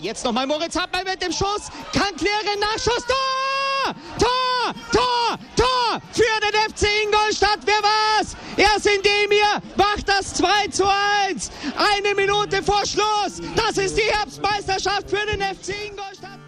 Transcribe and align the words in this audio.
Jetzt 0.00 0.24
nochmal 0.24 0.46
Moritz 0.46 0.76
Hartmann 0.76 1.04
mit 1.04 1.20
dem 1.20 1.30
Schuss. 1.30 1.68
Kann 1.92 2.16
klären. 2.16 2.58
Nachschuss. 2.58 3.04
Tor! 3.06 3.94
Tor! 4.18 4.74
Tor! 4.90 5.38
Tor! 5.56 6.00
Für 6.12 6.40
den 6.40 6.72
FC 6.72 6.88
Ingolstadt. 7.04 7.58
Wer 7.66 7.82
war's? 7.82 8.34
Erst 8.56 8.86
in 8.86 9.02
dem 9.02 9.30
hier 9.30 9.62
macht 9.76 10.08
das 10.08 10.32
2 10.34 10.68
zu 10.70 10.84
1. 11.28 11.50
Eine 11.76 12.14
Minute 12.14 12.62
vor 12.62 12.80
Schluss. 12.86 13.42
Das 13.54 13.76
ist 13.76 13.98
die 13.98 14.10
Herbstmeisterschaft 14.10 15.10
für 15.10 15.26
den 15.26 15.42
FC 15.42 15.74
Ingolstadt. 15.90 16.38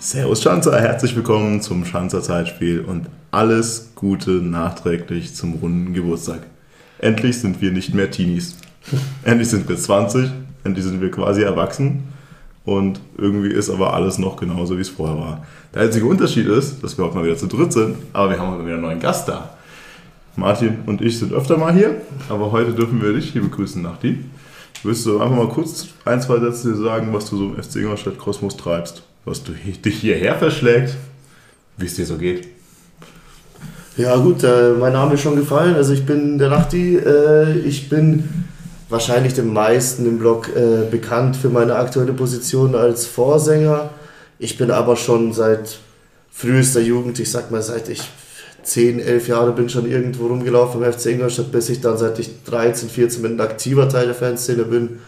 Servus 0.00 0.42
Schanzer, 0.42 0.80
herzlich 0.80 1.14
willkommen 1.14 1.62
zum 1.62 1.84
Schanzer 1.84 2.22
Zeitspiel 2.22 2.80
und 2.80 3.06
alles 3.30 3.92
Gute 3.94 4.30
nachträglich 4.30 5.36
zum 5.36 5.54
runden 5.54 5.94
Geburtstag. 5.94 6.40
Endlich 6.98 7.38
sind 7.38 7.60
wir 7.60 7.70
nicht 7.70 7.94
mehr 7.94 8.10
Teenies. 8.10 8.56
endlich 9.24 9.48
sind 9.48 9.68
wir 9.68 9.76
20, 9.76 10.30
endlich 10.64 10.84
sind 10.84 11.00
wir 11.00 11.10
quasi 11.10 11.42
erwachsen 11.42 12.04
und 12.64 13.00
irgendwie 13.16 13.50
ist 13.50 13.70
aber 13.70 13.94
alles 13.94 14.18
noch 14.18 14.36
genauso, 14.36 14.76
wie 14.76 14.82
es 14.82 14.88
vorher 14.88 15.18
war. 15.18 15.46
Der 15.74 15.82
einzige 15.82 16.06
Unterschied 16.06 16.46
ist, 16.46 16.82
dass 16.82 16.96
wir 16.96 17.04
heute 17.04 17.16
mal 17.16 17.24
wieder 17.24 17.36
zu 17.36 17.46
dritt 17.46 17.72
sind, 17.72 17.96
aber 18.12 18.30
wir 18.30 18.38
haben 18.38 18.52
heute 18.52 18.64
wieder 18.64 18.74
einen 18.74 18.82
neuen 18.82 19.00
Gast 19.00 19.28
da. 19.28 19.50
Martin 20.36 20.78
und 20.86 21.02
ich 21.02 21.18
sind 21.18 21.32
öfter 21.32 21.56
mal 21.56 21.72
hier, 21.72 22.00
aber 22.28 22.52
heute 22.52 22.72
dürfen 22.72 23.02
wir 23.02 23.12
dich 23.12 23.32
hier 23.32 23.42
begrüßen, 23.42 23.82
Nachti. 23.82 24.24
Willst 24.82 25.04
du 25.04 25.20
einfach 25.20 25.36
mal 25.36 25.48
kurz 25.48 25.88
ein, 26.04 26.22
zwei 26.22 26.40
Sätze 26.40 26.74
sagen, 26.74 27.12
was 27.12 27.28
du 27.28 27.36
so 27.36 27.44
im 27.48 27.62
FC 27.62 27.76
Ingolstadt 27.76 28.16
Kosmos 28.16 28.56
treibst? 28.56 29.02
Was 29.26 29.44
du 29.44 29.52
dich 29.52 29.98
hierher 29.98 30.36
verschlägt, 30.36 30.96
wie 31.76 31.84
es 31.84 31.96
dir 31.96 32.06
so 32.06 32.16
geht? 32.16 32.48
Ja 33.98 34.16
gut, 34.16 34.42
äh, 34.42 34.72
mein 34.78 34.94
Name 34.94 35.14
ist 35.14 35.20
schon 35.20 35.36
gefallen. 35.36 35.74
Also 35.74 35.92
ich 35.92 36.06
bin 36.06 36.38
der 36.38 36.48
Nachti. 36.48 36.96
Äh, 36.96 37.58
ich 37.58 37.90
bin 37.90 38.46
wahrscheinlich 38.90 39.34
den 39.34 39.52
meisten 39.52 40.04
im 40.06 40.18
Blog 40.18 40.50
äh, 40.54 40.90
bekannt 40.90 41.36
für 41.36 41.48
meine 41.48 41.76
aktuelle 41.76 42.12
Position 42.12 42.74
als 42.74 43.06
Vorsänger. 43.06 43.90
Ich 44.38 44.58
bin 44.58 44.70
aber 44.70 44.96
schon 44.96 45.32
seit 45.32 45.78
frühester 46.30 46.80
Jugend, 46.80 47.18
ich 47.18 47.30
sag 47.30 47.50
mal 47.50 47.62
seit 47.62 47.88
ich 47.88 48.02
10, 48.62 49.00
11 49.00 49.28
Jahre 49.28 49.52
bin 49.52 49.68
schon 49.68 49.90
irgendwo 49.90 50.26
rumgelaufen 50.26 50.82
im 50.82 50.92
FC 50.92 51.06
Ingolstadt, 51.06 51.50
bis 51.52 51.68
ich 51.70 51.80
dann 51.80 51.96
seit 51.96 52.18
ich 52.18 52.44
13, 52.44 52.88
14 52.88 53.22
bin 53.22 53.32
ein 53.36 53.40
aktiver 53.40 53.88
Teil 53.88 54.06
der 54.06 54.14
Fanszene 54.14 54.64
bin. 54.64 54.98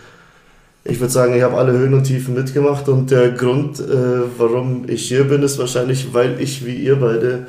Ich 0.84 0.98
würde 0.98 1.12
sagen, 1.12 1.34
ich 1.34 1.42
habe 1.42 1.56
alle 1.56 1.72
Höhen 1.72 1.94
und 1.94 2.04
Tiefen 2.04 2.34
mitgemacht 2.34 2.88
und 2.88 3.10
der 3.10 3.30
Grund, 3.30 3.78
äh, 3.78 4.22
warum 4.36 4.88
ich 4.88 5.06
hier 5.06 5.24
bin, 5.24 5.42
ist 5.42 5.58
wahrscheinlich, 5.58 6.12
weil 6.12 6.40
ich 6.40 6.64
wie 6.66 6.74
ihr 6.74 6.96
beide 6.96 7.46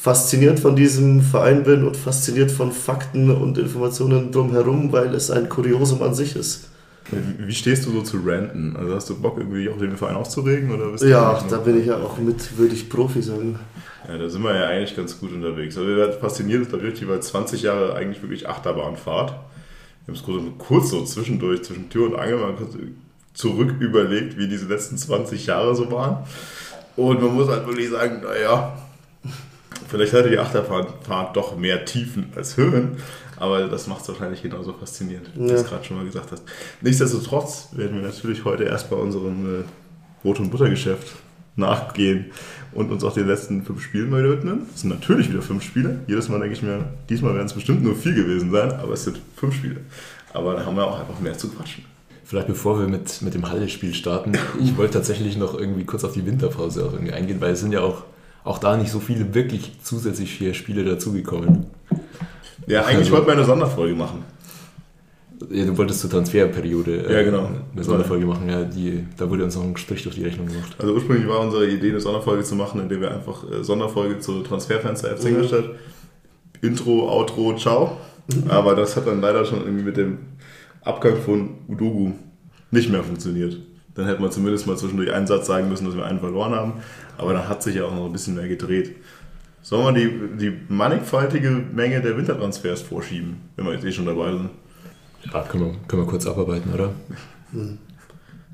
fasziniert 0.00 0.60
von 0.60 0.76
diesem 0.76 1.22
Verein 1.22 1.64
bin 1.64 1.84
und 1.84 1.96
fasziniert 1.96 2.50
von 2.50 2.70
Fakten 2.70 3.30
und 3.30 3.58
Informationen 3.58 4.30
drumherum, 4.30 4.92
weil 4.92 5.14
es 5.14 5.30
ein 5.30 5.48
Kuriosum 5.48 6.02
an 6.02 6.14
sich 6.14 6.36
ist. 6.36 6.68
Wie 7.10 7.54
stehst 7.54 7.86
du 7.86 7.90
so 7.90 8.02
zu 8.02 8.18
Ranten? 8.24 8.76
Also 8.76 8.94
hast 8.94 9.10
du 9.10 9.18
Bock, 9.20 9.38
irgendwie 9.38 9.68
auch 9.68 9.78
den 9.78 9.96
Verein 9.96 10.14
aufzuregen? 10.14 10.70
Oder 10.70 10.90
bist 10.90 11.04
ja, 11.04 11.42
da 11.48 11.56
bin 11.58 11.80
ich 11.80 11.86
ja 11.86 11.96
auch 11.96 12.18
mit, 12.18 12.56
würde 12.58 12.74
ich 12.74 12.88
Profi 12.88 13.22
sagen. 13.22 13.58
Ja, 14.06 14.18
da 14.18 14.28
sind 14.28 14.42
wir 14.42 14.54
ja 14.54 14.66
eigentlich 14.66 14.94
ganz 14.94 15.18
gut 15.18 15.32
unterwegs. 15.32 15.76
Also 15.76 15.88
wir 15.88 15.96
werden 15.96 16.20
fasziniert 16.20 16.68
dadurch, 16.70 17.08
weil 17.08 17.20
20 17.20 17.62
Jahre 17.62 17.94
eigentlich 17.94 18.22
wirklich 18.22 18.48
Achterbahnfahrt. 18.48 19.30
Wir 20.06 20.14
haben 20.14 20.48
es 20.48 20.58
kurz 20.58 20.90
so 20.90 21.04
zwischendurch, 21.04 21.62
zwischen 21.62 21.90
Tür 21.90 22.06
und 22.06 22.16
Angel, 22.16 22.36
mal 22.36 22.54
zurück 23.34 23.74
überlegt, 23.80 24.38
wie 24.38 24.46
diese 24.46 24.66
letzten 24.66 24.96
20 24.96 25.46
Jahre 25.46 25.74
so 25.74 25.90
waren. 25.90 26.18
Und 26.96 27.22
man 27.22 27.34
muss 27.34 27.48
halt 27.48 27.66
wirklich 27.66 27.90
sagen, 27.90 28.22
naja, 28.22 28.76
vielleicht 29.88 30.12
hatte 30.12 30.30
die 30.30 30.38
Achterbahnfahrt 30.38 31.36
doch 31.36 31.56
mehr 31.56 31.84
Tiefen 31.84 32.32
als 32.36 32.56
Höhen, 32.56 32.96
aber 33.36 33.68
das 33.68 33.86
macht 33.86 34.02
es 34.02 34.08
wahrscheinlich 34.08 34.42
genauso 34.42 34.72
faszinierend, 34.72 35.30
wie 35.34 35.42
ja. 35.42 35.48
du 35.48 35.54
es 35.54 35.64
gerade 35.64 35.84
schon 35.84 35.96
mal 35.96 36.06
gesagt 36.06 36.32
hast. 36.32 36.42
Nichtsdestotrotz 36.80 37.68
werden 37.72 38.00
wir 38.00 38.02
natürlich 38.02 38.44
heute 38.44 38.64
erst 38.64 38.90
bei 38.90 38.96
unserem 38.96 39.60
äh, 39.60 39.64
Brot- 40.22 40.40
und 40.40 40.50
Buttergeschäft 40.50 41.14
nachgehen 41.58 42.26
und 42.72 42.90
uns 42.90 43.04
auch 43.04 43.12
den 43.12 43.26
letzten 43.26 43.62
fünf 43.62 43.82
Spielen 43.82 44.10
mal 44.10 44.28
widmen. 44.28 44.66
Es 44.74 44.82
sind 44.82 44.90
natürlich 44.90 45.28
wieder 45.28 45.42
fünf 45.42 45.62
Spiele. 45.62 46.00
Jedes 46.06 46.28
Mal 46.28 46.38
denke 46.40 46.54
ich 46.54 46.62
mir, 46.62 46.84
diesmal 47.08 47.34
werden 47.34 47.46
es 47.46 47.52
bestimmt 47.52 47.82
nur 47.82 47.96
vier 47.96 48.14
gewesen 48.14 48.50
sein, 48.50 48.72
aber 48.72 48.92
es 48.94 49.04
sind 49.04 49.20
fünf 49.36 49.54
Spiele. 49.54 49.80
Aber 50.32 50.54
da 50.54 50.64
haben 50.64 50.76
wir 50.76 50.86
auch 50.86 50.98
einfach 50.98 51.18
mehr 51.20 51.36
zu 51.36 51.48
quatschen. 51.48 51.84
Vielleicht 52.24 52.46
bevor 52.46 52.78
wir 52.78 52.86
mit, 52.86 53.22
mit 53.22 53.34
dem 53.34 53.48
Halle-Spiel 53.48 53.94
starten, 53.94 54.32
ich 54.62 54.76
wollte 54.76 54.94
tatsächlich 54.94 55.36
noch 55.36 55.58
irgendwie 55.58 55.84
kurz 55.84 56.04
auf 56.04 56.12
die 56.12 56.26
Winterpause 56.26 56.84
auch 56.84 56.92
irgendwie 56.92 57.12
eingehen, 57.12 57.40
weil 57.40 57.52
es 57.52 57.60
sind 57.60 57.72
ja 57.72 57.80
auch, 57.80 58.04
auch 58.48 58.58
da 58.58 58.78
nicht 58.78 58.90
so 58.90 58.98
viele 58.98 59.34
wirklich 59.34 59.72
zusätzlich 59.82 60.32
vier 60.32 60.54
Spiele 60.54 60.82
dazugekommen. 60.82 61.66
Ja, 62.66 62.84
eigentlich 62.84 63.00
also, 63.00 63.12
wollten 63.12 63.26
wir 63.26 63.34
eine 63.34 63.44
Sonderfolge 63.44 63.94
machen. 63.94 64.24
Ja, 65.50 65.66
du 65.66 65.76
wolltest 65.76 66.00
zur 66.00 66.10
Transferperiode 66.10 67.06
äh, 67.06 67.12
ja, 67.12 67.22
genau. 67.22 67.50
eine 67.72 67.84
Sonderfolge 67.84 68.24
machen, 68.26 68.48
ja, 68.48 68.64
die, 68.64 69.04
da 69.16 69.30
wurde 69.30 69.44
uns 69.44 69.54
noch 69.54 69.62
ein 69.62 69.76
Strich 69.76 70.02
durch 70.02 70.16
die 70.16 70.24
Rechnung 70.24 70.46
gemacht. 70.46 70.74
Also 70.78 70.94
ursprünglich 70.94 71.28
war 71.28 71.40
unsere 71.40 71.68
Idee, 71.68 71.90
eine 71.90 72.00
Sonderfolge 72.00 72.42
zu 72.42 72.56
machen, 72.56 72.80
indem 72.80 73.02
wir 73.02 73.14
einfach 73.14 73.44
äh, 73.48 73.62
Sonderfolge 73.62 74.18
zur 74.18 74.42
Transferfenster 74.42 75.14
FC 75.16 75.26
Ingolstadt, 75.26 75.64
mhm. 75.64 76.68
Intro, 76.68 77.08
Outro, 77.08 77.54
Ciao. 77.56 77.98
Mhm. 78.34 78.50
Aber 78.50 78.74
das 78.74 78.96
hat 78.96 79.06
dann 79.06 79.20
leider 79.20 79.44
schon 79.44 79.60
irgendwie 79.60 79.84
mit 79.84 79.96
dem 79.96 80.18
Abgang 80.82 81.18
von 81.18 81.50
Udogu 81.68 82.12
nicht 82.70 82.90
mehr 82.90 83.04
funktioniert. 83.04 83.58
Dann 83.94 84.06
hätte 84.06 84.22
man 84.22 84.30
zumindest 84.30 84.66
mal 84.66 84.76
zwischendurch 84.76 85.12
einen 85.12 85.26
Satz 85.26 85.46
sagen 85.46 85.68
müssen, 85.68 85.84
dass 85.84 85.96
wir 85.96 86.04
einen 86.04 86.20
verloren 86.20 86.54
haben. 86.54 86.74
Aber 87.18 87.32
dann 87.34 87.48
hat 87.48 87.62
sich 87.62 87.74
ja 87.74 87.84
auch 87.84 87.94
noch 87.94 88.06
ein 88.06 88.12
bisschen 88.12 88.36
mehr 88.36 88.48
gedreht. 88.48 88.96
Sollen 89.62 89.94
wir 89.94 90.00
die, 90.00 90.50
die 90.50 90.72
mannigfaltige 90.72 91.50
Menge 91.50 92.00
der 92.00 92.16
Wintertransfers 92.16 92.80
vorschieben, 92.82 93.36
wenn 93.56 93.66
wir 93.66 93.74
jetzt 93.74 93.84
eh 93.84 93.92
schon 93.92 94.06
dabei 94.06 94.30
sind? 94.32 94.50
Ja, 95.32 95.42
können 95.42 95.64
wir, 95.64 95.74
können 95.88 96.02
wir 96.02 96.06
kurz 96.06 96.26
abarbeiten, 96.26 96.72
oder? 96.72 96.92
Hm. 97.52 97.78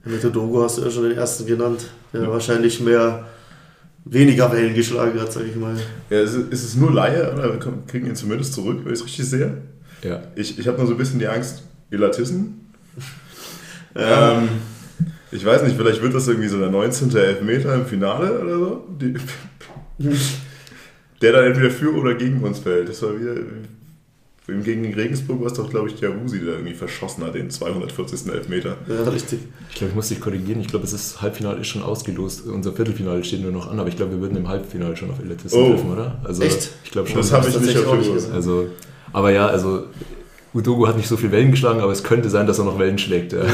Mit 0.05 0.23
der 0.23 0.31
Dogo 0.31 0.63
hast 0.63 0.79
du 0.79 0.83
ja 0.83 0.91
schon 0.91 1.05
den 1.05 1.17
ersten 1.17 1.47
genannt, 1.47 1.87
der 2.13 2.23
ja. 2.23 2.31
wahrscheinlich 2.31 2.81
mehr 2.81 3.27
weniger 4.05 4.51
Wellen 4.53 4.75
geschlagen 4.75 5.19
hat, 5.21 5.33
sag 5.33 5.47
ich 5.47 5.57
mal. 5.57 5.77
Ja, 6.11 6.21
ist, 6.21 6.35
ist 6.35 6.65
es 6.65 6.75
nur 6.75 6.93
Laie, 6.93 7.33
oder? 7.33 7.53
Wir 7.53 7.61
kriegen 7.87 8.07
ihn 8.07 8.17
zumindest 8.17 8.55
zurück, 8.55 8.81
wenn 8.85 8.93
ich 8.93 9.01
es 9.01 9.05
richtig 9.05 9.27
sehe. 9.27 9.59
Ja. 10.03 10.23
Ich, 10.35 10.59
ich 10.59 10.67
habe 10.69 10.79
nur 10.79 10.87
so 10.87 10.95
ein 10.95 10.99
bisschen 10.99 11.19
die 11.19 11.29
Angst, 11.29 11.63
Elatissen. 11.91 12.71
Ähm, 13.95 14.49
ich 15.35 15.45
weiß 15.45 15.65
nicht, 15.65 15.77
vielleicht 15.77 16.01
wird 16.01 16.15
das 16.15 16.29
irgendwie 16.29 16.49
so 16.49 16.59
der 16.59 16.71
19. 16.71 17.15
Elfmeter 17.15 17.75
im 17.75 17.87
Finale 17.87 18.41
oder 18.41 18.59
so. 18.59 18.85
Die, 19.01 19.15
der 21.23 21.33
dann 21.33 21.47
entweder 21.47 21.71
für 21.71 21.93
oder 21.95 22.15
gegen 22.15 22.43
uns 22.43 22.61
fällt. 22.61 22.89
Das 22.89 23.03
war 23.03 23.19
wieder 23.19 23.35
gegen 24.47 24.93
Regensburg 24.93 25.41
war 25.41 25.47
es 25.47 25.55
doch, 25.55 25.71
glaube 25.71 25.89
ich, 25.89 25.95
der 25.95 26.15
Usi, 26.23 26.39
der 26.41 26.55
irgendwie 26.55 26.75
verschossen 26.75 27.25
hat, 27.25 27.35
den 27.35 27.51
240. 27.51 28.31
Elfmeter. 28.31 28.77
Ja, 28.87 29.09
richtig. 29.09 29.39
Ich 29.71 29.77
glaube, 29.77 29.91
ich 29.91 29.95
muss 29.95 30.09
dich 30.09 30.21
korrigieren. 30.21 30.61
Ich 30.61 30.69
glaube, 30.69 30.85
es 30.85 30.93
ist 30.93 31.23
Halbfinale 31.23 31.61
ist 31.61 31.69
schon 31.69 31.83
ausgelost. 31.83 32.47
Unser 32.47 32.75
Viertelfinale 32.75 33.25
steht 33.25 33.41
nur 33.41 33.53
noch 33.53 33.71
an, 33.71 33.81
aber 33.81 33.89
ich 33.89 33.97
glaube, 33.97 34.13
wir 34.13 34.21
würden 34.21 34.37
im 34.37 34.47
Halbfinale 34.47 34.97
schon 34.99 35.11
auf 35.11 35.19
Elitisten 35.19 35.61
oh. 35.61 35.71
treffen, 35.71 35.91
oder? 35.91 36.21
Also, 36.25 36.43
Echt? 36.43 36.73
Ich 36.85 36.91
glaube 36.91 37.09
schon. 37.09 37.17
Das 37.17 37.33
habe 37.33 37.49
ich 37.49 37.59
nicht 37.59 37.79
auf 37.79 38.33
Also, 38.35 38.69
aber 39.15 39.31
ja, 39.31 39.47
also 39.47 39.87
Udogo 40.53 40.87
hat 40.87 40.99
nicht 40.99 41.09
so 41.09 41.17
viel 41.17 41.33
Wellen 41.33 41.51
geschlagen, 41.51 41.81
aber 41.81 41.93
es 41.93 42.05
könnte 42.05 42.29
sein, 42.29 42.47
dass 42.47 42.59
er 42.59 42.67
noch 42.67 42.79
Wellen 42.79 42.99
schlägt. 42.99 43.33
Ja. 43.33 43.47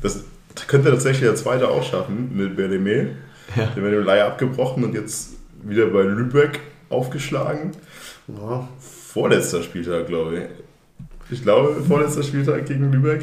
Das 0.00 0.24
könnte 0.66 0.90
tatsächlich 0.90 1.22
der 1.22 1.36
Zweite 1.36 1.68
auch 1.68 1.82
schaffen 1.82 2.30
mit 2.34 2.58
Berlemé. 2.58 3.08
Ja. 3.56 3.66
Der 3.74 3.82
wird 3.82 3.94
im 3.94 4.04
Leihe 4.04 4.24
abgebrochen 4.24 4.84
und 4.84 4.94
jetzt 4.94 5.30
wieder 5.62 5.86
bei 5.86 6.02
Lübeck 6.02 6.60
aufgeschlagen. 6.90 7.72
Ja 8.26 8.68
vorletzter 9.18 9.62
Spieltag, 9.62 10.06
glaube 10.06 10.38
ich. 10.38 10.44
Ich 11.30 11.42
glaube, 11.42 11.82
vorletzter 11.86 12.22
Spieltag 12.22 12.66
gegen 12.66 12.92
Lübeck. 12.92 13.22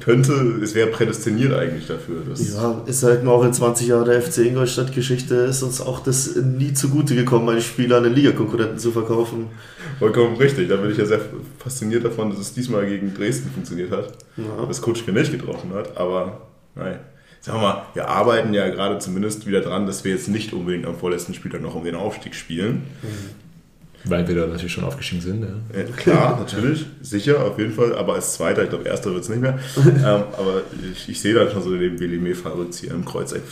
Könnte, 0.00 0.32
es 0.62 0.74
wäre 0.74 0.88
prädestiniert 0.88 1.52
eigentlich 1.52 1.86
dafür. 1.86 2.22
ja, 2.34 2.82
ist 2.86 3.02
halt 3.02 3.22
mal 3.22 3.32
auch 3.32 3.44
in 3.44 3.52
20 3.52 3.88
Jahren 3.88 4.06
der 4.06 4.22
FC 4.22 4.38
Ingolstadt-Geschichte, 4.38 5.34
ist 5.34 5.62
uns 5.62 5.82
auch 5.82 6.00
das 6.00 6.36
nie 6.36 6.72
zugute 6.72 7.14
gekommen, 7.14 7.50
einen 7.50 7.60
Spieler 7.60 7.98
an 7.98 8.04
den 8.04 8.14
Ligakonkurrenten 8.14 8.78
zu 8.78 8.92
verkaufen. 8.92 9.48
Vollkommen 9.98 10.36
richtig, 10.38 10.70
da 10.70 10.76
bin 10.76 10.90
ich 10.90 10.96
ja 10.96 11.04
sehr 11.04 11.20
fasziniert 11.58 12.02
davon, 12.02 12.30
dass 12.30 12.38
es 12.38 12.54
diesmal 12.54 12.86
gegen 12.86 13.12
Dresden 13.12 13.50
funktioniert 13.50 13.90
hat. 13.90 14.14
Ja. 14.44 14.66
Dass 14.66 14.82
Kutschke 14.82 15.12
nicht 15.12 15.32
getroffen 15.32 15.72
hat, 15.74 15.96
aber 15.96 16.42
nein. 16.74 16.98
Sagen 17.42 17.58
wir 17.58 17.62
mal, 17.62 17.82
wir 17.94 18.08
arbeiten 18.08 18.52
ja 18.52 18.68
gerade 18.68 18.98
zumindest 18.98 19.46
wieder 19.46 19.62
dran, 19.62 19.86
dass 19.86 20.04
wir 20.04 20.12
jetzt 20.12 20.28
nicht 20.28 20.52
unbedingt 20.52 20.84
am 20.84 20.96
vorletzten 20.96 21.32
Spieltag 21.32 21.62
noch 21.62 21.74
um 21.74 21.84
den 21.84 21.94
Aufstieg 21.94 22.34
spielen. 22.34 22.82
Mhm. 23.02 23.50
Weil 24.04 24.26
wir 24.28 24.34
da 24.34 24.46
natürlich 24.46 24.72
schon 24.72 24.84
aufgestiegen 24.84 25.20
sind. 25.20 25.42
Ja. 25.42 25.80
Ja, 25.80 25.84
klar, 25.96 26.38
natürlich, 26.38 26.86
sicher, 27.02 27.44
auf 27.44 27.58
jeden 27.58 27.72
Fall. 27.72 27.94
Aber 27.96 28.14
als 28.14 28.34
Zweiter, 28.34 28.62
ich 28.62 28.70
glaube, 28.70 28.84
Erster 28.84 29.12
wird 29.12 29.24
es 29.24 29.28
nicht 29.28 29.42
mehr. 29.42 29.58
ähm, 29.76 30.24
aber 30.38 30.62
ich, 30.92 31.08
ich 31.08 31.20
sehe 31.20 31.34
da 31.34 31.50
schon 31.50 31.62
so 31.62 31.76
den 31.76 31.96
Belimé-Fallrückzieher 31.96 32.92
im 32.92 33.04
Kreuzeck. 33.04 33.42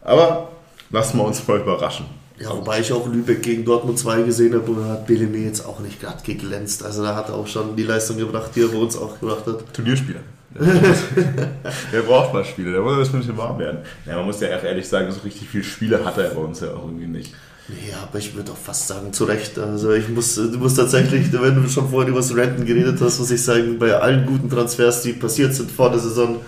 Aber 0.00 0.52
lassen 0.90 1.18
wir 1.18 1.24
uns 1.24 1.46
mal 1.46 1.60
überraschen. 1.60 2.06
Ja, 2.38 2.50
wobei 2.50 2.80
ich 2.80 2.92
auch 2.92 3.06
Lübeck 3.06 3.42
gegen 3.42 3.64
Dortmund 3.64 3.98
2 3.98 4.22
gesehen 4.22 4.54
habe, 4.54 4.74
da 4.74 4.88
hat 4.88 5.08
Belimé 5.08 5.44
jetzt 5.44 5.64
auch 5.64 5.78
nicht 5.78 6.00
gerade 6.00 6.22
geglänzt. 6.24 6.84
Also 6.84 7.02
da 7.04 7.14
hat 7.14 7.28
er 7.28 7.36
auch 7.36 7.46
schon 7.46 7.76
die 7.76 7.84
Leistung 7.84 8.18
gebracht, 8.18 8.50
die 8.56 8.62
er 8.62 8.68
bei 8.68 8.78
uns 8.78 8.96
auch 8.96 9.20
gebracht 9.20 9.46
hat. 9.46 9.72
Turnierspieler. 9.72 10.20
der 11.92 12.00
braucht 12.02 12.32
mal 12.32 12.44
Spiele, 12.44 12.72
der 12.72 12.80
muss 12.80 13.12
ein 13.12 13.18
bisschen 13.18 13.36
warm 13.36 13.58
werden. 13.58 13.78
Ja, 14.06 14.16
man 14.16 14.26
muss 14.26 14.40
ja 14.40 14.56
auch 14.56 14.62
ehrlich 14.62 14.88
sagen, 14.88 15.10
so 15.10 15.20
richtig 15.20 15.48
viele 15.48 15.64
Spiele 15.64 16.04
hat 16.04 16.16
er 16.18 16.30
bei 16.30 16.40
uns 16.40 16.60
ja 16.60 16.68
auch 16.68 16.84
irgendwie 16.84 17.06
nicht. 17.06 17.34
Ja, 17.68 17.96
aber 18.02 18.18
ich 18.18 18.34
würde 18.34 18.52
auch 18.52 18.56
fast 18.56 18.88
sagen, 18.88 19.12
zu 19.12 19.24
Recht. 19.24 19.58
Also 19.58 19.92
ich 19.92 20.08
muss, 20.08 20.34
du 20.34 20.58
musst 20.58 20.76
tatsächlich, 20.76 21.32
wenn 21.32 21.62
du 21.62 21.68
schon 21.68 21.88
vorhin 21.88 22.10
über 22.10 22.20
das 22.20 22.34
Renten 22.36 22.66
geredet 22.66 23.00
hast, 23.00 23.18
muss 23.18 23.30
ich 23.30 23.42
sagen, 23.42 23.78
bei 23.78 23.94
allen 23.94 24.26
guten 24.26 24.50
Transfers, 24.50 25.02
die 25.02 25.14
passiert 25.14 25.54
sind 25.54 25.70
vor 25.70 25.90
der 25.90 25.98
Saison, 25.98 26.40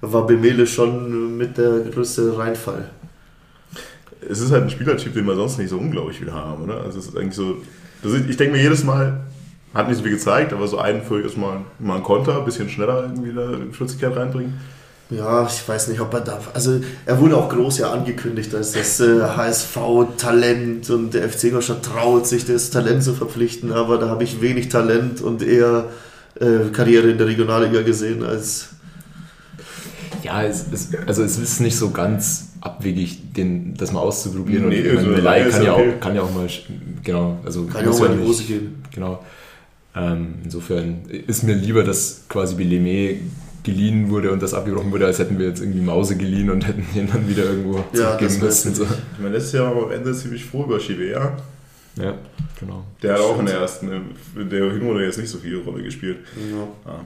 war 0.00 0.26
Bemele 0.26 0.66
schon 0.66 1.36
mit 1.36 1.58
der 1.58 1.80
größte 1.92 2.38
Reinfall. 2.38 2.88
Es 4.28 4.40
ist 4.40 4.52
halt 4.52 4.64
ein 4.64 4.70
Spielertyp, 4.70 5.14
den 5.14 5.26
wir 5.26 5.34
sonst 5.34 5.58
nicht 5.58 5.70
so 5.70 5.78
unglaublich 5.78 6.18
viel 6.18 6.32
haben, 6.32 6.64
oder? 6.64 6.82
Also 6.82 6.98
es 6.98 7.06
ist 7.06 7.16
eigentlich 7.16 7.34
so, 7.34 7.56
ich 8.28 8.36
denke 8.36 8.56
mir 8.56 8.62
jedes 8.62 8.84
Mal, 8.84 9.20
hat 9.74 9.88
nicht 9.88 9.98
so 9.98 10.02
viel 10.02 10.12
gezeigt, 10.12 10.52
aber 10.52 10.66
so 10.66 10.78
einen 10.78 11.02
für 11.02 11.20
ist 11.20 11.36
mal, 11.36 11.60
mal 11.78 11.96
ein 11.96 12.02
Konter, 12.02 12.38
ein 12.38 12.44
bisschen 12.44 12.68
schneller 12.68 13.02
irgendwie 13.02 13.32
da 13.32 13.52
Schutzigkeit 13.72 14.16
reinbringen. 14.16 14.54
Ja, 15.10 15.44
ich 15.44 15.68
weiß 15.68 15.88
nicht, 15.88 16.00
ob 16.00 16.14
er 16.14 16.20
darf. 16.20 16.50
Also 16.54 16.80
er 17.04 17.20
wurde 17.20 17.36
auch 17.36 17.48
groß 17.48 17.78
ja 17.78 17.90
angekündigt 17.90 18.54
als 18.54 18.72
das 18.72 19.00
äh, 19.00 19.20
HSV-Talent 19.20 20.88
und 20.90 21.14
der 21.14 21.28
FC 21.28 21.44
Ingolstadt 21.44 21.84
traut 21.84 22.28
sich 22.28 22.44
das 22.46 22.70
Talent 22.70 23.02
zu 23.02 23.14
verpflichten, 23.14 23.72
aber 23.72 23.98
da 23.98 24.08
habe 24.08 24.22
ich 24.22 24.40
wenig 24.40 24.68
Talent 24.68 25.20
und 25.20 25.42
eher 25.42 25.86
äh, 26.38 26.70
Karriere 26.72 27.10
in 27.10 27.18
der 27.18 27.26
Regionalliga 27.26 27.82
gesehen 27.82 28.24
als. 28.24 28.70
Ja, 30.22 30.42
es 30.42 30.64
ist, 30.64 30.96
also 31.06 31.22
es 31.22 31.38
ist 31.38 31.60
nicht 31.60 31.76
so 31.76 31.90
ganz 31.90 32.52
abwegig, 32.60 33.32
den, 33.32 33.74
das 33.74 33.92
mal 33.92 34.00
auszuprobieren. 34.00 34.68
Nee, 34.68 34.88
und 34.90 34.98
also 34.98 35.10
Melai 35.10 35.44
kann, 35.44 35.64
ja 35.64 35.74
okay. 35.74 35.92
auch, 35.96 36.00
kann 36.00 36.14
ja 36.14 36.22
auch 36.22 36.34
mal, 36.34 36.48
genau, 37.02 37.38
also 37.44 37.64
Kann 37.66 37.84
ja 37.84 37.90
auch 37.90 38.00
mal 38.00 38.12
in 38.12 38.20
die 38.20 38.26
Hose 38.26 38.44
gehen. 38.44 38.82
Genau. 38.92 39.24
Ähm, 39.94 40.34
insofern 40.44 41.00
ist 41.08 41.42
mir 41.42 41.54
lieber, 41.54 41.82
dass 41.82 42.24
quasi 42.28 42.54
Beleme 42.54 43.16
geliehen 43.62 44.10
wurde 44.10 44.30
und 44.30 44.42
das 44.42 44.54
abgebrochen 44.54 44.90
wurde, 44.92 45.06
als 45.06 45.18
hätten 45.18 45.38
wir 45.38 45.48
jetzt 45.48 45.60
irgendwie 45.60 45.80
Mause 45.80 46.16
geliehen 46.16 46.50
und 46.50 46.66
hätten 46.66 46.86
ihn 46.94 47.08
dann 47.12 47.28
wieder 47.28 47.44
irgendwo 47.44 47.84
Ja, 47.92 48.18
müssen. 48.20 48.74
So. 48.74 48.84
Ich 48.84 49.18
meine, 49.18 49.34
letztes 49.34 49.52
Jahr 49.52 49.74
war 49.74 49.84
am 49.84 49.92
Ende 49.92 50.14
ziemlich 50.14 50.44
froh 50.44 50.64
über 50.64 50.78
Chivea. 50.78 51.36
Ja, 51.96 52.14
genau. 52.58 52.84
Der 53.02 53.14
hat 53.14 53.20
auch 53.20 53.38
in 53.38 53.46
der 53.46 53.56
ersten, 53.56 53.90
in 54.36 54.48
der 54.48 54.72
Hinrunde 54.72 55.04
jetzt 55.04 55.18
nicht 55.18 55.28
so 55.28 55.38
viel 55.38 55.58
Rolle 55.58 55.82
gespielt. 55.82 56.18
Ja. 56.36 56.92
Ja. 56.92 57.00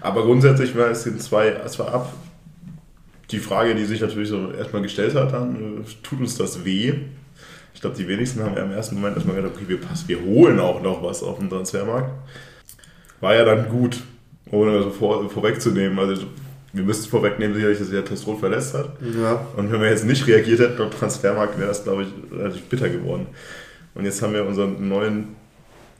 Aber 0.00 0.24
grundsätzlich 0.24 0.76
war 0.76 0.90
es 0.90 1.04
sind 1.04 1.22
zwei, 1.22 1.48
es 1.48 1.78
war 1.78 1.94
ab. 1.94 2.12
Die 3.30 3.38
Frage, 3.38 3.74
die 3.74 3.84
sich 3.84 4.00
natürlich 4.00 4.28
so 4.28 4.52
erstmal 4.52 4.82
gestellt 4.82 5.14
hat, 5.14 5.32
dann, 5.32 5.82
äh, 5.82 5.84
tut 6.02 6.20
uns 6.20 6.36
das 6.36 6.64
weh? 6.64 6.94
Ich 7.74 7.80
glaube, 7.80 7.96
die 7.96 8.06
wenigsten 8.06 8.42
haben 8.42 8.56
ja 8.56 8.62
im 8.62 8.70
ersten 8.70 8.94
Moment 8.94 9.16
erstmal 9.16 9.36
gedacht, 9.36 9.52
okay, 9.56 9.64
wir, 9.66 9.80
passen, 9.80 10.08
wir 10.08 10.20
holen 10.22 10.60
auch 10.60 10.82
noch 10.82 11.02
was 11.02 11.22
auf 11.22 11.38
dem 11.38 11.48
Transfermarkt. 11.48 12.10
War 13.20 13.34
ja 13.34 13.44
dann 13.44 13.68
gut, 13.68 14.00
ohne 14.50 14.82
so 14.82 14.90
vor, 14.90 15.28
vorwegzunehmen. 15.30 15.98
Also, 15.98 16.26
wir 16.72 16.84
müssten 16.84 17.08
vorwegnehmen, 17.08 17.54
sicherlich, 17.54 17.78
dass 17.78 17.88
sich 17.88 17.96
der 17.96 18.04
Testrol 18.04 18.36
verletzt 18.36 18.74
hat. 18.74 18.90
ja. 19.00 19.46
Und 19.56 19.70
wenn 19.72 19.80
wir 19.80 19.88
jetzt 19.88 20.04
nicht 20.04 20.26
reagiert 20.26 20.60
hätten 20.60 20.82
auf 20.82 20.90
den 20.90 20.98
Transfermarkt, 20.98 21.58
wäre 21.58 21.68
das, 21.68 21.84
glaube 21.84 22.02
ich, 22.02 22.36
relativ 22.36 22.62
bitter 22.64 22.88
geworden. 22.88 23.26
Und 23.94 24.04
jetzt 24.04 24.20
haben 24.22 24.34
wir 24.34 24.44
unseren 24.44 24.88
neuen 24.88 25.36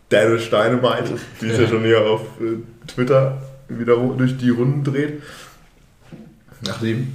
Daniel 0.08 0.38
Dynamite, 0.38 1.14
die 1.40 1.46
ist 1.46 1.60
ja 1.60 1.66
schon 1.66 1.84
hier 1.84 2.00
auf 2.00 2.22
äh, 2.40 2.58
Twitter 2.86 3.40
wieder 3.68 3.96
durch 3.96 4.36
die 4.36 4.50
Runden 4.50 4.84
dreht. 4.84 5.22
Nachdem, 6.66 7.08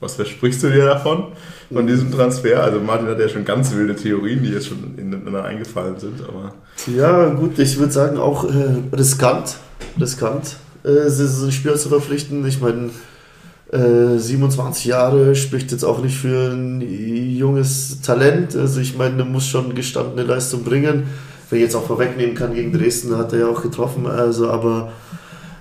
was 0.00 0.14
versprichst 0.14 0.62
du 0.62 0.70
dir 0.70 0.86
davon, 0.86 1.32
von 1.72 1.86
diesem 1.86 2.12
Transfer? 2.12 2.62
Also 2.62 2.80
Martin 2.80 3.08
hat 3.08 3.18
ja 3.18 3.28
schon 3.28 3.44
ganz 3.44 3.74
wilde 3.74 3.96
Theorien, 3.96 4.42
die 4.42 4.50
jetzt 4.50 4.68
schon 4.68 4.96
ineinander 4.98 5.44
eingefallen 5.44 5.98
sind, 5.98 6.20
aber 6.26 6.54
Ja, 6.86 7.28
gut, 7.30 7.58
ich 7.58 7.78
würde 7.78 7.92
sagen 7.92 8.18
auch 8.18 8.44
äh, 8.44 8.96
riskant. 8.96 9.56
Riskant, 10.00 10.56
äh, 10.84 11.08
so 11.08 11.42
einen 11.42 11.52
Spieler 11.52 11.76
zu 11.76 11.88
verpflichten. 11.88 12.46
Ich 12.46 12.60
meine, 12.60 12.90
äh, 13.72 14.18
27 14.18 14.84
Jahre 14.84 15.34
spricht 15.34 15.72
jetzt 15.72 15.84
auch 15.84 16.02
nicht 16.02 16.16
für 16.16 16.52
ein 16.52 16.80
junges 16.80 18.00
Talent. 18.00 18.54
Also 18.54 18.80
ich 18.80 18.96
meine, 18.96 19.16
der 19.16 19.26
muss 19.26 19.46
schon 19.46 19.74
gestandene 19.74 20.22
Leistung 20.22 20.62
bringen. 20.62 21.04
Wenn 21.50 21.58
ich 21.58 21.64
jetzt 21.64 21.74
auch 21.74 21.86
vorwegnehmen 21.86 22.34
kann, 22.34 22.54
gegen 22.54 22.72
Dresden 22.72 23.16
hat 23.16 23.32
er 23.32 23.40
ja 23.40 23.48
auch 23.48 23.62
getroffen. 23.62 24.06
Also, 24.06 24.50
aber 24.50 24.92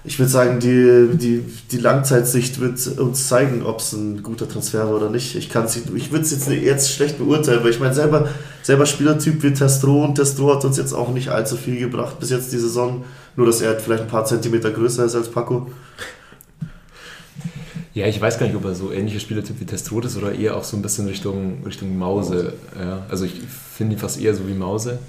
ich 0.07 0.19
würde 0.19 0.31
sagen, 0.31 0.60
die, 0.60 1.18
die, 1.18 1.44
die 1.72 1.78
Langzeitsicht 1.78 2.60
wird 2.60 2.88
uns 3.00 3.28
zeigen, 3.28 3.63
ob 3.63 3.80
es 3.80 3.94
ein 3.94 4.22
guter 4.22 4.48
Transfer 4.48 4.86
war 4.86 4.96
oder 4.96 5.10
nicht. 5.10 5.36
Ich, 5.36 5.50
kann's 5.50 5.75
ich 5.75 6.12
würde 6.12 6.24
es 6.24 6.31
jetzt, 6.31 6.48
jetzt 6.48 6.92
schlecht 6.92 7.18
beurteilen, 7.18 7.63
weil 7.63 7.72
ich 7.72 7.80
meine, 7.80 7.94
selber, 7.94 8.30
selber 8.62 8.86
Spielertyp 8.86 9.42
wie 9.42 9.54
Testro 9.54 10.04
und 10.04 10.16
Testro 10.16 10.54
hat 10.54 10.63
uns 10.63 10.78
jetzt 10.78 10.94
auch 10.94 11.12
nicht 11.12 11.30
allzu 11.30 11.57
viel 11.57 11.80
gebracht 11.80 12.19
bis 12.19 12.30
jetzt 12.30 12.54
die 12.54 12.57
Saison. 12.57 13.04
Nur, 13.36 13.48
dass 13.48 13.62
er 13.62 13.69
halt 13.69 13.81
vielleicht 13.81 14.04
ein 14.04 14.10
paar 14.10 14.25
Zentimeter 14.25 14.72
größer 14.72 15.06
ist 15.06 15.16
als 15.16 15.30
Paco. 15.30 15.69
Ja, 17.94 18.06
ich 18.07 18.19
weiß 18.19 18.38
gar 18.38 18.46
nicht, 18.46 18.56
ob 18.56 18.66
er 18.66 18.75
so 18.75 18.92
ähnlicher 18.92 19.19
Spielertyp 19.19 19.60
wie 19.60 19.66
Testrot 19.66 20.06
ist 20.06 20.18
oder 20.18 20.34
eher 20.34 20.57
auch 20.57 20.66
so 20.66 20.75
ein 20.75 20.81
bisschen 20.81 21.07
Richtung, 21.07 21.63
Richtung 21.66 21.98
Mause. 21.98 22.54
Ja, 22.78 23.06
also 23.10 23.25
ich 23.25 23.34
finde 23.75 23.96
ihn 23.96 24.00
fast 24.00 24.22
eher 24.22 24.36
so 24.36 24.48
wie 24.48 24.54
Mause. 24.54 25.00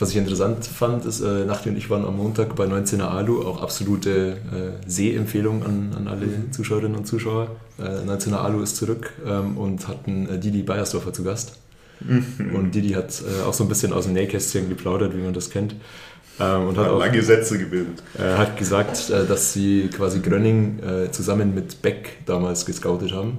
Was 0.00 0.10
ich 0.10 0.16
interessant 0.16 0.64
fand, 0.64 1.04
ist, 1.04 1.20
äh, 1.20 1.44
Nachti 1.44 1.70
und 1.70 1.76
ich 1.76 1.90
waren 1.90 2.04
am 2.04 2.16
Montag 2.16 2.54
bei 2.54 2.66
19er 2.66 3.08
Alu, 3.08 3.42
auch 3.42 3.60
absolute 3.62 4.36
äh, 4.52 4.88
Sehempfehlung 4.88 5.64
an, 5.64 5.92
an 5.96 6.06
alle 6.06 6.26
Zuschauerinnen 6.52 6.96
und 6.96 7.06
Zuschauer. 7.06 7.48
Äh, 7.78 8.08
19er 8.08 8.36
Alu 8.36 8.62
ist 8.62 8.76
zurück 8.76 9.12
ähm, 9.26 9.56
und 9.58 9.88
hatten 9.88 10.28
äh, 10.28 10.38
Didi 10.38 10.62
Beiersdorfer 10.62 11.12
zu 11.12 11.24
Gast. 11.24 11.58
Und 12.00 12.76
Didi 12.76 12.90
hat 12.90 13.10
äh, 13.22 13.42
auch 13.44 13.52
so 13.52 13.64
ein 13.64 13.68
bisschen 13.68 13.92
aus 13.92 14.04
dem 14.04 14.12
Nähkästchen 14.12 14.68
geplaudert, 14.68 15.16
wie 15.16 15.20
man 15.20 15.32
das 15.34 15.50
kennt. 15.50 15.74
Ähm, 16.38 16.68
und 16.68 16.78
hat 16.78 16.84
hat 16.86 16.92
auch 16.92 17.00
lange 17.00 17.20
Sätze 17.20 17.58
gebildet. 17.58 18.00
er 18.16 18.38
hat 18.38 18.56
gesagt, 18.56 19.10
äh, 19.10 19.26
dass 19.26 19.52
sie 19.52 19.88
quasi 19.92 20.20
Grönning 20.20 20.78
äh, 20.78 21.10
zusammen 21.10 21.56
mit 21.56 21.82
Beck 21.82 22.18
damals 22.24 22.64
gescoutet 22.66 23.12
haben. 23.12 23.38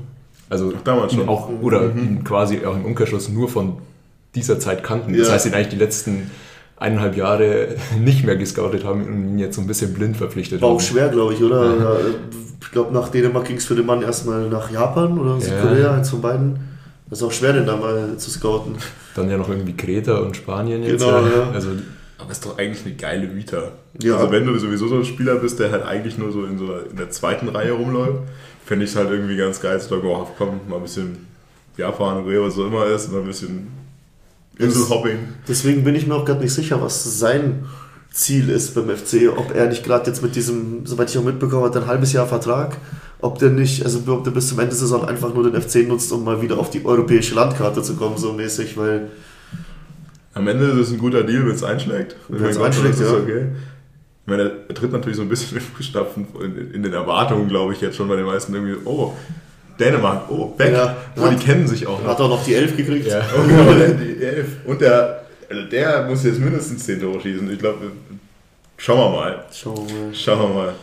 Also 0.50 0.74
Ach, 0.76 0.82
damals 0.84 1.14
schon. 1.14 1.30
auch 1.30 1.48
oder 1.62 1.84
ihn 1.96 2.26
quasi 2.26 2.66
auch 2.66 2.76
im 2.76 2.84
Umkehrschluss 2.84 3.30
nur 3.30 3.48
von 3.48 3.78
dieser 4.36 4.60
Zeit 4.60 4.84
kannten. 4.84 5.18
Das 5.18 5.28
Ja. 5.30 5.34
heißt, 5.36 5.46
ihn 5.46 5.54
eigentlich 5.54 5.70
die 5.70 5.78
letzten 5.78 6.30
eineinhalb 6.80 7.16
Jahre 7.16 7.76
nicht 8.00 8.26
mehr 8.26 8.36
gescoutet 8.36 8.84
haben 8.84 9.06
und 9.06 9.30
ihn 9.30 9.40
jetzt 9.40 9.56
so 9.56 9.62
ein 9.62 9.68
bisschen 9.68 9.94
blind 9.94 10.18
verpflichtet 10.18 10.62
War 10.62 10.70
haben. 10.70 10.78
auch 10.78 10.82
schwer, 10.82 11.10
glaube 11.10 11.34
ich, 11.34 11.44
oder? 11.44 11.78
Ja. 11.78 11.98
Ich 12.62 12.72
glaube, 12.72 12.94
nach 12.94 13.10
Dänemark 13.10 13.46
ging 13.46 13.58
es 13.58 13.66
für 13.66 13.76
den 13.76 13.86
Mann 13.86 14.02
erstmal 14.02 14.48
nach 14.48 14.70
Japan 14.70 15.18
oder 15.18 15.40
Südkorea, 15.40 15.96
eins 15.96 16.10
von 16.10 16.22
beiden. 16.22 16.60
Das 17.10 17.20
ist 17.20 17.26
auch 17.26 17.32
schwer, 17.32 17.54
den 17.54 17.66
da 17.66 17.76
mal 17.76 18.18
zu 18.18 18.30
scouten. 18.30 18.76
Dann 19.16 19.30
ja 19.30 19.38
noch 19.38 19.50
irgendwie 19.50 19.76
Kreta 19.76 20.18
und 20.18 20.38
Spanien 20.38 20.84
jetzt. 20.84 21.04
Genau, 21.04 21.22
ja. 21.22 21.50
Also 21.52 21.70
Aber 22.20 22.32
ist 22.32 22.46
doch 22.46 22.58
eigentlich 22.58 22.86
eine 22.86 22.96
geile 22.96 23.36
Vita. 23.36 23.72
Ja. 24.02 24.18
Also 24.18 24.32
wenn 24.32 24.46
du 24.46 24.58
sowieso 24.60 24.88
so 24.88 24.98
ein 24.98 25.06
Spieler 25.06 25.38
bist, 25.38 25.60
der 25.60 25.72
halt 25.72 25.84
eigentlich 25.84 26.18
nur 26.20 26.32
so 26.32 26.46
in, 26.46 26.60
so 26.60 26.66
in 26.90 26.96
der 26.98 27.10
zweiten 27.10 27.50
Reihe 27.50 27.72
rumläuft, 27.72 28.20
fände 28.66 28.86
ich 28.86 28.92
es 28.92 28.96
halt 28.96 29.10
irgendwie 29.10 29.36
ganz 29.36 29.60
geil 29.60 29.82
zu 29.82 29.90
sagen, 29.90 30.04
oh, 30.06 30.28
komm, 30.38 30.60
mal 30.70 30.76
ein 30.76 30.84
bisschen 30.84 31.26
Japan, 31.76 32.24
Korea, 32.24 32.42
was 32.44 32.54
so 32.54 32.68
immer 32.68 32.86
ist, 32.86 33.12
mal 33.12 33.22
ein 33.22 33.28
bisschen 33.28 33.68
Inselhopping. 34.60 35.20
Deswegen 35.48 35.84
bin 35.84 35.96
ich 35.96 36.06
mir 36.06 36.16
auch 36.16 36.26
gerade 36.26 36.42
nicht 36.42 36.54
sicher, 36.54 36.82
was 36.82 37.20
sein 37.20 37.66
Ziel 38.12 38.50
ist 38.50 38.76
beim 38.76 38.90
FC. 38.90 39.30
Ob 39.36 39.56
er 39.56 39.68
nicht 39.68 39.84
gerade 39.84 40.10
jetzt 40.10 40.22
mit 40.22 40.36
diesem, 40.36 40.86
soweit 40.86 41.10
ich 41.10 41.18
auch 41.18 41.24
mitbekommen 41.24 41.64
habe, 41.64 41.80
ein 41.80 41.88
halbes 41.88 42.12
Jahr 42.12 42.28
Vertrag, 42.28 42.78
ob 43.22 43.40
der 43.40 43.50
nicht, 43.50 43.84
also 43.86 44.02
ob 44.08 44.24
der 44.24 44.32
bis 44.32 44.50
zum 44.50 44.60
Ende 44.60 44.72
der 44.72 44.80
Saison 44.80 45.06
einfach 45.06 45.34
nur 45.34 45.50
den 45.50 45.60
FC 45.60 45.88
nutzt, 45.88 46.12
um 46.12 46.24
mal 46.24 46.42
wieder 46.42 46.58
auf 46.58 46.70
die 46.70 46.86
europäische 46.86 47.36
Landkarte 47.36 47.82
zu 47.82 47.96
kommen, 47.96 48.18
so 48.18 48.34
mäßig, 48.34 48.78
weil 48.78 49.10
Am 50.34 50.48
Ende 50.48 50.66
ist 50.66 50.78
es 50.78 50.92
ein 50.92 50.98
guter 50.98 51.24
Deal, 51.24 51.46
wenn 51.46 51.56
es 51.56 51.64
einschlägt. 51.64 52.16
Mein 52.28 52.54
Gott, 52.54 52.66
einschlägt, 52.66 53.00
ja. 53.00 53.14
okay. 53.14 53.48
Ich 54.26 54.30
meine, 54.30 54.52
er 54.68 54.76
tritt 54.76 54.92
natürlich 54.92 55.18
so 55.18 55.24
ein 55.24 55.30
bisschen 55.30 55.58
in 55.58 55.64
den 55.64 55.74
Fußstapfen 55.74 56.28
in, 56.44 56.72
in 56.72 56.84
den 56.84 56.94
Erwartungen, 56.94 57.48
glaube 57.48 57.74
ich, 57.74 57.82
jetzt 57.82 57.96
schon 57.96 58.08
bei 58.08 58.16
den 58.16 58.26
meisten 58.26 58.54
irgendwie, 58.54 58.76
oh, 58.86 59.14
Dänemark, 59.80 60.30
oh, 60.30 60.48
Beck, 60.48 60.74
Ja. 60.74 60.98
oh, 61.18 61.28
die 61.30 61.36
kennen 61.38 61.68
sich 61.68 61.88
auch 61.88 62.02
noch. 62.02 62.10
hat 62.10 62.20
auch 62.20 62.30
noch 62.30 62.44
die 62.44 62.54
Elf 62.56 62.76
gekriegt. 62.76 63.08
ja. 63.08 63.22
Oh, 63.36 63.42
genau, 63.48 63.74
die 63.74 64.22
Elf. 64.24 64.48
Und 64.66 64.82
der, 64.82 65.24
also 65.50 65.64
der 65.70 66.04
muss 66.08 66.24
jetzt 66.24 66.40
mindestens 66.40 66.86
10 66.86 67.00
Tore 67.02 67.20
schießen. 67.22 67.50
Ich 67.52 67.60
glaube, 67.60 67.92
schauen 68.78 69.00
wir 69.00 69.10
mal. 69.20 69.46
Schauen 69.52 69.88
wir 69.88 69.96
mal. 70.06 70.14
Schauen 70.16 70.40
wir 70.40 70.50
mal. 70.56 70.74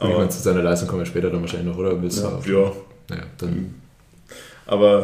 Und 0.00 0.10
ich 0.10 0.16
meine, 0.16 0.28
zu 0.28 0.38
seiner 0.42 0.62
Leistung 0.62 0.88
kommen 0.88 1.00
wir 1.02 1.06
später 1.06 1.30
dann 1.30 1.40
wahrscheinlich 1.40 1.68
noch, 1.68 1.78
oder? 1.78 2.00
Willst 2.00 2.18
du 2.18 2.22
Ja. 2.22 2.28
auf- 2.28 2.46
Ja, 2.46 2.72
Naja, 3.08 3.22
dann 3.38 3.74
aber 4.66 5.00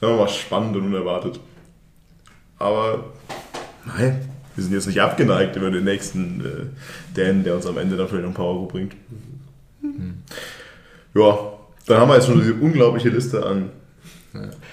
sagen 0.00 0.12
wir 0.14 0.16
mal 0.16 0.28
spannend 0.28 0.74
und 0.76 0.86
unerwartet. 0.86 1.38
Aber 2.58 3.04
nein, 3.84 4.28
wir 4.54 4.64
sind 4.64 4.72
jetzt 4.72 4.86
nicht 4.86 5.00
abgeneigt 5.00 5.54
über 5.56 5.70
den 5.70 5.84
nächsten 5.84 6.40
äh, 6.44 7.18
Dan, 7.20 7.44
der 7.44 7.54
uns 7.56 7.66
am 7.66 7.76
Ende 7.78 7.96
dann 7.96 8.08
vielleicht 8.08 8.22
noch 8.24 8.30
ein 8.30 8.34
paar 8.34 8.46
Euro 8.46 8.66
bringt. 8.66 8.94
Ja, 11.14 11.38
dann 11.86 12.00
haben 12.00 12.08
wir 12.08 12.14
jetzt 12.16 12.26
schon 12.26 12.38
diese 12.38 12.54
unglaubliche 12.54 13.08
Liste 13.08 13.44
an 13.44 13.70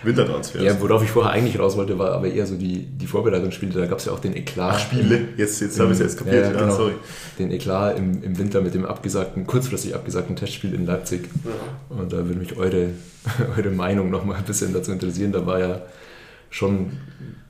Wintertransfers. 0.03 0.63
Ja, 0.63 0.82
worauf 0.82 1.03
ich 1.03 1.10
vorher 1.10 1.32
eigentlich 1.32 1.60
raus 1.60 1.77
wollte, 1.77 1.98
war 1.98 2.12
aber 2.12 2.27
eher 2.27 2.46
so 2.46 2.55
die, 2.55 2.86
die 2.86 3.08
Vorbereitungsspiele. 3.08 3.74
Da 3.74 3.86
gab 3.86 4.00
es 4.00 4.05
ja 4.05 4.12
auch 4.12 4.20
den 4.20 4.36
Eklat. 4.36 4.75
Ach, 4.75 4.79
Spiele. 4.79 5.29
Jetzt, 5.38 5.62
jetzt 5.62 5.79
habe 5.79 5.91
ich 5.91 6.00
es 6.00 6.03
jetzt 6.03 6.17
kapiert. 6.17 6.46
Ja, 6.46 6.51
Ja, 6.51 6.60
genau. 6.60 6.75
sorry. 6.75 6.93
Den 7.39 7.51
Eklat 7.51 7.98
im, 7.98 8.22
im 8.24 8.38
Winter 8.38 8.62
mit 8.62 8.74
dem 8.74 8.86
abgesagten, 8.86 9.48
kurzfristig 9.48 9.96
abgesagten 9.96 10.36
Testspiel 10.36 10.74
in 10.74 10.86
Leipzig. 10.86 11.29
Und 11.89 12.12
da 12.12 12.17
würde 12.17 12.39
mich 12.39 12.58
eure, 12.58 12.89
eure 13.58 13.70
Meinung 13.70 14.10
noch 14.10 14.25
mal 14.25 14.36
ein 14.36 14.43
bisschen 14.43 14.74
dazu 14.74 14.91
interessieren. 14.91 15.32
Da 15.32 15.46
war 15.46 15.60
ja 15.60 15.82
schon 16.50 16.91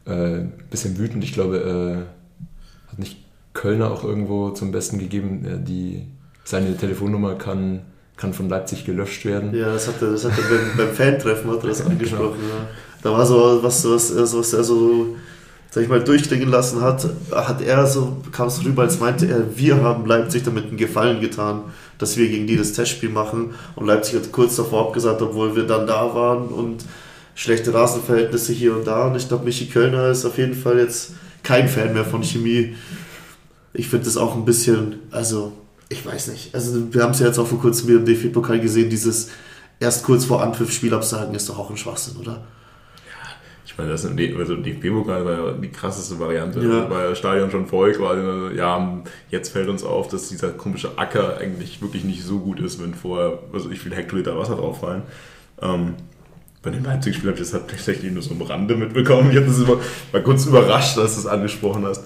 äh, 0.05 0.11
ein 0.11 0.53
bisschen 0.69 0.97
wütend. 0.97 1.23
Ich 1.23 1.33
glaube, 1.33 1.57
äh, 1.57 2.91
hat 2.91 2.99
nicht 2.99 3.17
Kölner 3.53 3.91
auch 3.91 4.03
irgendwo 4.03 4.51
zum 4.51 4.71
Besten 4.71 4.99
gegeben, 4.99 5.45
äh, 5.45 5.63
die 5.63 6.03
seine 6.43 6.75
Telefonnummer 6.75 7.35
kann, 7.35 7.81
kann 8.23 8.33
von 8.33 8.47
Leipzig 8.47 8.85
gelöscht 8.85 9.25
werden. 9.25 9.53
Ja, 9.53 9.73
das 9.73 9.89
hat 9.89 10.01
er, 10.01 10.11
das 10.11 10.23
hat 10.23 10.31
er 10.37 10.43
beim, 10.43 10.77
beim 10.77 10.95
Fan-Treffen 10.95 11.51
hat 11.51 11.61
er 11.61 11.67
das 11.67 11.85
angesprochen. 11.85 12.39
Ja. 12.39 12.67
Da 13.01 13.11
war 13.11 13.25
so 13.25 13.59
was, 13.61 13.83
was, 13.83 14.15
was, 14.15 14.37
was 14.37 14.53
er 14.53 14.63
so, 14.63 15.17
sag 15.69 15.83
ich 15.83 15.89
mal, 15.89 16.01
durchklingen 16.01 16.47
lassen 16.47 16.79
hat, 16.79 17.05
hat 17.33 17.61
er 17.61 17.85
so, 17.85 18.15
kam 18.31 18.47
es 18.47 18.63
rüber, 18.63 18.83
als 18.83 19.01
meinte 19.01 19.27
er, 19.27 19.57
wir 19.57 19.83
haben 19.83 20.05
Leipzig 20.05 20.43
damit 20.43 20.67
einen 20.69 20.77
Gefallen 20.77 21.19
getan, 21.19 21.63
dass 21.97 22.15
wir 22.15 22.29
gegen 22.29 22.47
die 22.47 22.55
das 22.55 22.71
Testspiel 22.71 23.09
machen. 23.09 23.55
Und 23.75 23.87
Leipzig 23.87 24.15
hat 24.15 24.31
kurz 24.31 24.55
davor 24.55 24.87
abgesagt, 24.87 25.21
obwohl 25.21 25.57
wir 25.57 25.67
dann 25.67 25.85
da 25.85 26.15
waren 26.15 26.47
und 26.47 26.85
schlechte 27.35 27.73
Rasenverhältnisse 27.73 28.53
hier 28.53 28.73
und 28.73 28.87
da. 28.87 29.07
Und 29.07 29.17
ich 29.17 29.27
glaube, 29.27 29.43
Michi 29.43 29.65
Kölner 29.65 30.07
ist 30.11 30.23
auf 30.23 30.37
jeden 30.37 30.55
Fall 30.55 30.79
jetzt 30.79 31.11
kein 31.43 31.67
Fan 31.67 31.93
mehr 31.93 32.05
von 32.05 32.23
Chemie. 32.23 32.73
Ich 33.73 33.89
finde 33.89 34.05
das 34.05 34.15
auch 34.15 34.33
ein 34.37 34.45
bisschen, 34.45 34.99
also 35.11 35.51
ich 35.93 36.05
weiß 36.05 36.27
nicht. 36.29 36.53
Also 36.53 36.93
wir 36.93 37.03
haben 37.03 37.11
es 37.11 37.19
ja 37.19 37.27
jetzt 37.27 37.39
auch 37.39 37.47
vor 37.47 37.59
kurzem 37.59 37.87
wieder 37.87 37.99
im 37.99 38.05
DFB-Pokal 38.05 38.59
gesehen, 38.59 38.89
dieses 38.89 39.29
erst 39.79 40.03
kurz 40.03 40.25
vor 40.25 40.41
Anpfiff 40.43 40.71
Spiel 40.71 40.93
absagen 40.93 41.33
ist 41.35 41.47
doch 41.49 41.57
auch 41.57 41.69
ein 41.69 41.77
Schwachsinn, 41.77 42.17
oder? 42.17 42.43
Ich 43.65 43.77
meine, 43.77 43.89
das 43.91 44.03
ist 44.03 44.11
im 44.11 44.39
also 44.39 44.55
DFB-Pokal 44.55 45.25
war 45.25 45.31
ja 45.31 45.51
die 45.53 45.69
krasseste 45.69 46.19
Variante, 46.19 46.59
Ja. 46.61 46.87
weil 46.91 47.09
das 47.09 47.17
Stadion 47.17 47.49
schon 47.49 47.65
voll 47.65 47.91
quasi. 47.93 48.55
Ja, 48.55 49.01
jetzt 49.31 49.49
fällt 49.49 49.67
uns 49.67 49.83
auf, 49.83 50.09
dass 50.09 50.29
dieser 50.29 50.49
komische 50.49 50.97
Acker 50.97 51.37
eigentlich 51.37 51.81
wirklich 51.81 52.03
nicht 52.03 52.23
so 52.23 52.39
gut 52.39 52.59
ist, 52.59 52.81
wenn 52.83 52.93
vorher, 52.93 53.39
also 53.51 53.71
ich 53.71 53.79
viele 53.79 53.95
Hektoliter 53.95 54.37
Wasser 54.37 54.57
drauf 54.57 54.81
fallen. 54.81 55.01
Ähm, 55.61 55.95
bei 56.61 56.69
dem 56.69 56.83
Leipzig-Spiel 56.83 57.29
habe 57.31 57.39
ich 57.41 57.45
das 57.45 57.53
halt 57.53 57.67
tatsächlich 57.69 58.11
nur 58.11 58.21
so 58.21 58.31
am 58.31 58.41
Rande 58.43 58.75
mitbekommen. 58.75 59.31
Ich 59.31 59.37
habe 59.37 59.47
das 59.47 59.57
immer, 59.59 59.77
war 60.11 60.21
kurz 60.21 60.45
überrascht, 60.45 60.97
dass 60.97 61.15
du 61.15 61.21
es 61.21 61.25
angesprochen 61.27 61.85
hast. 61.85 62.03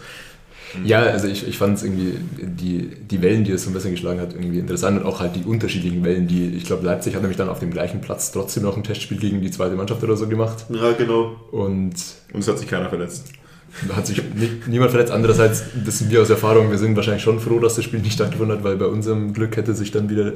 Ja, 0.83 0.99
also 1.01 1.27
ich, 1.27 1.47
ich 1.47 1.57
fand 1.57 1.77
es 1.77 1.83
irgendwie, 1.83 2.13
die, 2.37 2.89
die 3.09 3.21
Wellen, 3.21 3.43
die 3.43 3.51
es 3.51 3.63
so 3.63 3.69
ein 3.69 3.73
bisschen 3.73 3.91
geschlagen 3.91 4.19
hat, 4.19 4.33
irgendwie 4.33 4.59
interessant 4.59 4.99
und 4.99 5.05
auch 5.07 5.19
halt 5.19 5.35
die 5.35 5.43
unterschiedlichen 5.43 6.03
Wellen, 6.03 6.27
die, 6.27 6.47
ich 6.49 6.65
glaube, 6.65 6.85
Leipzig 6.85 7.15
hat 7.15 7.21
nämlich 7.21 7.37
dann 7.37 7.49
auf 7.49 7.59
dem 7.59 7.71
gleichen 7.71 8.01
Platz 8.01 8.31
trotzdem 8.31 8.63
noch 8.63 8.75
ein 8.77 8.83
Testspiel 8.83 9.17
gegen 9.17 9.41
die 9.41 9.51
zweite 9.51 9.75
Mannschaft 9.75 10.03
oder 10.03 10.17
so 10.17 10.27
gemacht 10.27 10.65
Ja, 10.69 10.91
genau. 10.91 11.35
und 11.51 11.95
Und 12.33 12.39
es 12.39 12.47
hat 12.47 12.59
sich 12.59 12.67
keiner 12.67 12.89
verletzt. 12.89 13.29
hat 13.95 14.07
sich 14.07 14.21
nie, 14.35 14.49
niemand 14.67 14.91
verletzt. 14.91 15.11
Andererseits 15.11 15.63
wissen 15.85 16.09
wir 16.09 16.21
aus 16.21 16.29
Erfahrung, 16.29 16.69
wir 16.71 16.77
sind 16.77 16.95
wahrscheinlich 16.95 17.23
schon 17.23 17.39
froh, 17.39 17.59
dass 17.59 17.75
das 17.75 17.83
Spiel 17.85 17.99
nicht 17.99 18.13
stattgefunden 18.13 18.57
hat, 18.57 18.63
weil 18.63 18.75
bei 18.77 18.87
unserem 18.87 19.33
Glück 19.33 19.55
hätte 19.57 19.73
sich 19.73 19.91
dann 19.91 20.09
wieder 20.09 20.33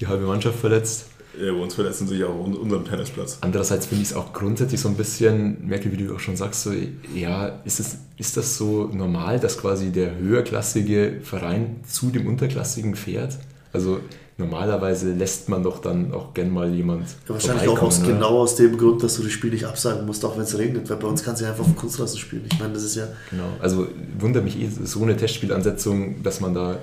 die 0.00 0.06
halbe 0.06 0.24
Mannschaft 0.24 0.58
verletzt. 0.58 1.06
Ja, 1.40 1.52
bei 1.52 1.58
uns 1.58 1.74
verletzen 1.74 2.06
sich 2.08 2.22
auch 2.24 2.34
un- 2.44 2.54
unseren 2.56 2.84
Tennisplatz. 2.84 3.38
Andererseits 3.40 3.86
finde 3.86 4.02
ich 4.02 4.10
es 4.10 4.16
auch 4.16 4.32
grundsätzlich 4.32 4.80
so 4.80 4.88
ein 4.88 4.94
bisschen, 4.94 5.66
Merkel, 5.66 5.92
wie 5.92 5.96
du 5.96 6.14
auch 6.14 6.20
schon 6.20 6.36
sagst, 6.36 6.62
so, 6.62 6.72
ja, 7.14 7.48
ist, 7.64 7.80
es, 7.80 7.96
ist 8.18 8.36
das 8.36 8.56
so 8.56 8.90
normal, 8.92 9.40
dass 9.40 9.58
quasi 9.58 9.90
der 9.90 10.16
höherklassige 10.16 11.20
Verein 11.22 11.76
zu 11.88 12.10
dem 12.10 12.26
unterklassigen 12.26 12.94
fährt? 12.94 13.38
Also 13.72 13.98
normalerweise 14.38 15.12
lässt 15.12 15.48
man 15.48 15.62
doch 15.62 15.80
dann 15.80 16.12
auch 16.12 16.34
gern 16.34 16.50
mal 16.52 16.72
jemand. 16.72 17.06
Ja, 17.28 17.34
wahrscheinlich 17.34 17.68
auch 17.68 17.80
aus, 17.82 18.00
ne? 18.00 18.08
genau 18.08 18.38
aus 18.40 18.56
dem 18.56 18.76
Grund, 18.76 19.02
dass 19.02 19.16
du 19.16 19.22
das 19.22 19.32
Spiel 19.32 19.50
nicht 19.50 19.64
absagen 19.64 20.06
musst, 20.06 20.24
auch 20.24 20.36
wenn 20.36 20.42
es 20.44 20.56
regnet, 20.58 20.88
weil 20.90 20.96
bei 20.96 21.06
uns 21.08 21.22
kannst 21.22 21.40
du 21.40 21.44
ja 21.44 21.50
einfach 21.52 21.64
auf 21.64 21.70
dem 21.70 21.76
Kunstrasen 21.76 22.18
spielen. 22.18 22.44
Ich 22.52 22.58
meine, 22.58 22.72
das 22.74 22.82
ist 22.84 22.96
ja, 22.96 23.06
Genau. 23.30 23.44
Also 23.60 23.86
wundert 24.18 24.44
mich 24.44 24.58
eh 24.60 24.68
so 24.84 25.02
eine 25.02 25.16
Testspielansetzung, 25.16 26.22
dass 26.22 26.40
man 26.40 26.52
da, 26.54 26.78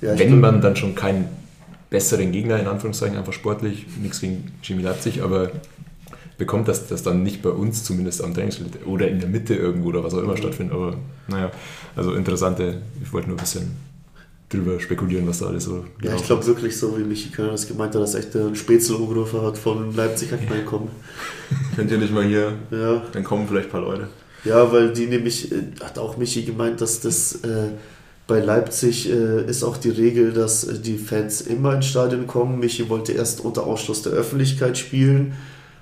ja 0.00 0.18
wenn 0.18 0.28
glaub- 0.28 0.40
man 0.40 0.60
dann 0.60 0.74
schon 0.76 0.94
keinen 0.94 1.26
besseren 1.90 2.32
Gegner, 2.32 2.58
in 2.58 2.66
Anführungszeichen, 2.66 3.16
einfach 3.16 3.32
sportlich, 3.32 3.86
nichts 4.02 4.20
gegen 4.20 4.52
Chemie 4.62 4.82
Leipzig, 4.82 5.22
aber 5.22 5.50
bekommt, 6.36 6.68
dass 6.68 6.86
das 6.86 7.02
dann 7.02 7.22
nicht 7.22 7.42
bei 7.42 7.50
uns 7.50 7.82
zumindest 7.84 8.22
am 8.22 8.32
Trainingsfeld 8.34 8.86
oder 8.86 9.08
in 9.08 9.18
der 9.20 9.28
Mitte 9.28 9.54
irgendwo 9.54 9.88
oder 9.88 10.04
was 10.04 10.14
auch 10.14 10.22
immer 10.22 10.36
stattfindet. 10.36 10.74
Aber 10.74 10.96
naja, 11.26 11.50
also 11.96 12.12
interessante, 12.14 12.82
ich 13.02 13.12
wollte 13.12 13.28
nur 13.28 13.36
ein 13.36 13.40
bisschen 13.40 13.72
drüber 14.48 14.78
spekulieren, 14.80 15.26
was 15.26 15.40
da 15.40 15.46
alles 15.46 15.64
so 15.64 15.84
Ja, 16.00 16.14
ich 16.14 16.24
glaube 16.24 16.46
wirklich 16.46 16.76
so, 16.76 16.96
wie 16.98 17.02
Michi 17.02 17.30
Kölner 17.30 17.52
das 17.52 17.66
gemeint 17.66 17.94
hat, 17.94 18.00
dass 18.02 18.14
echt 18.14 18.34
ein 18.36 18.54
Spätzelumrufer 18.54 19.42
hat 19.42 19.58
von 19.58 19.94
Leipzig 19.94 20.32
hat 20.32 20.48
mal 20.48 20.64
kommen. 20.64 20.88
Könnt 21.76 21.90
ihr 21.90 21.98
nicht 21.98 22.14
mal 22.14 22.24
hier, 22.24 22.54
Ja, 22.70 23.02
dann 23.12 23.24
kommen 23.24 23.46
vielleicht 23.48 23.68
ein 23.68 23.72
paar 23.72 23.82
Leute. 23.82 24.08
ja, 24.44 24.72
weil 24.72 24.92
die 24.92 25.06
nämlich, 25.06 25.50
äh, 25.52 25.56
hat 25.82 25.98
auch 25.98 26.16
Michi 26.16 26.42
gemeint, 26.44 26.80
dass 26.80 27.00
das 27.00 27.34
äh, 27.44 27.72
bei 28.28 28.40
Leipzig 28.40 29.10
äh, 29.10 29.42
ist 29.46 29.64
auch 29.64 29.78
die 29.78 29.88
Regel, 29.88 30.32
dass 30.32 30.62
äh, 30.62 30.78
die 30.78 30.98
Fans 30.98 31.40
immer 31.40 31.74
ins 31.74 31.86
Stadion 31.86 32.26
kommen. 32.28 32.60
Michi 32.60 32.88
wollte 32.88 33.12
erst 33.12 33.40
unter 33.40 33.64
Ausschluss 33.64 34.02
der 34.02 34.12
Öffentlichkeit 34.12 34.78
spielen. 34.78 35.32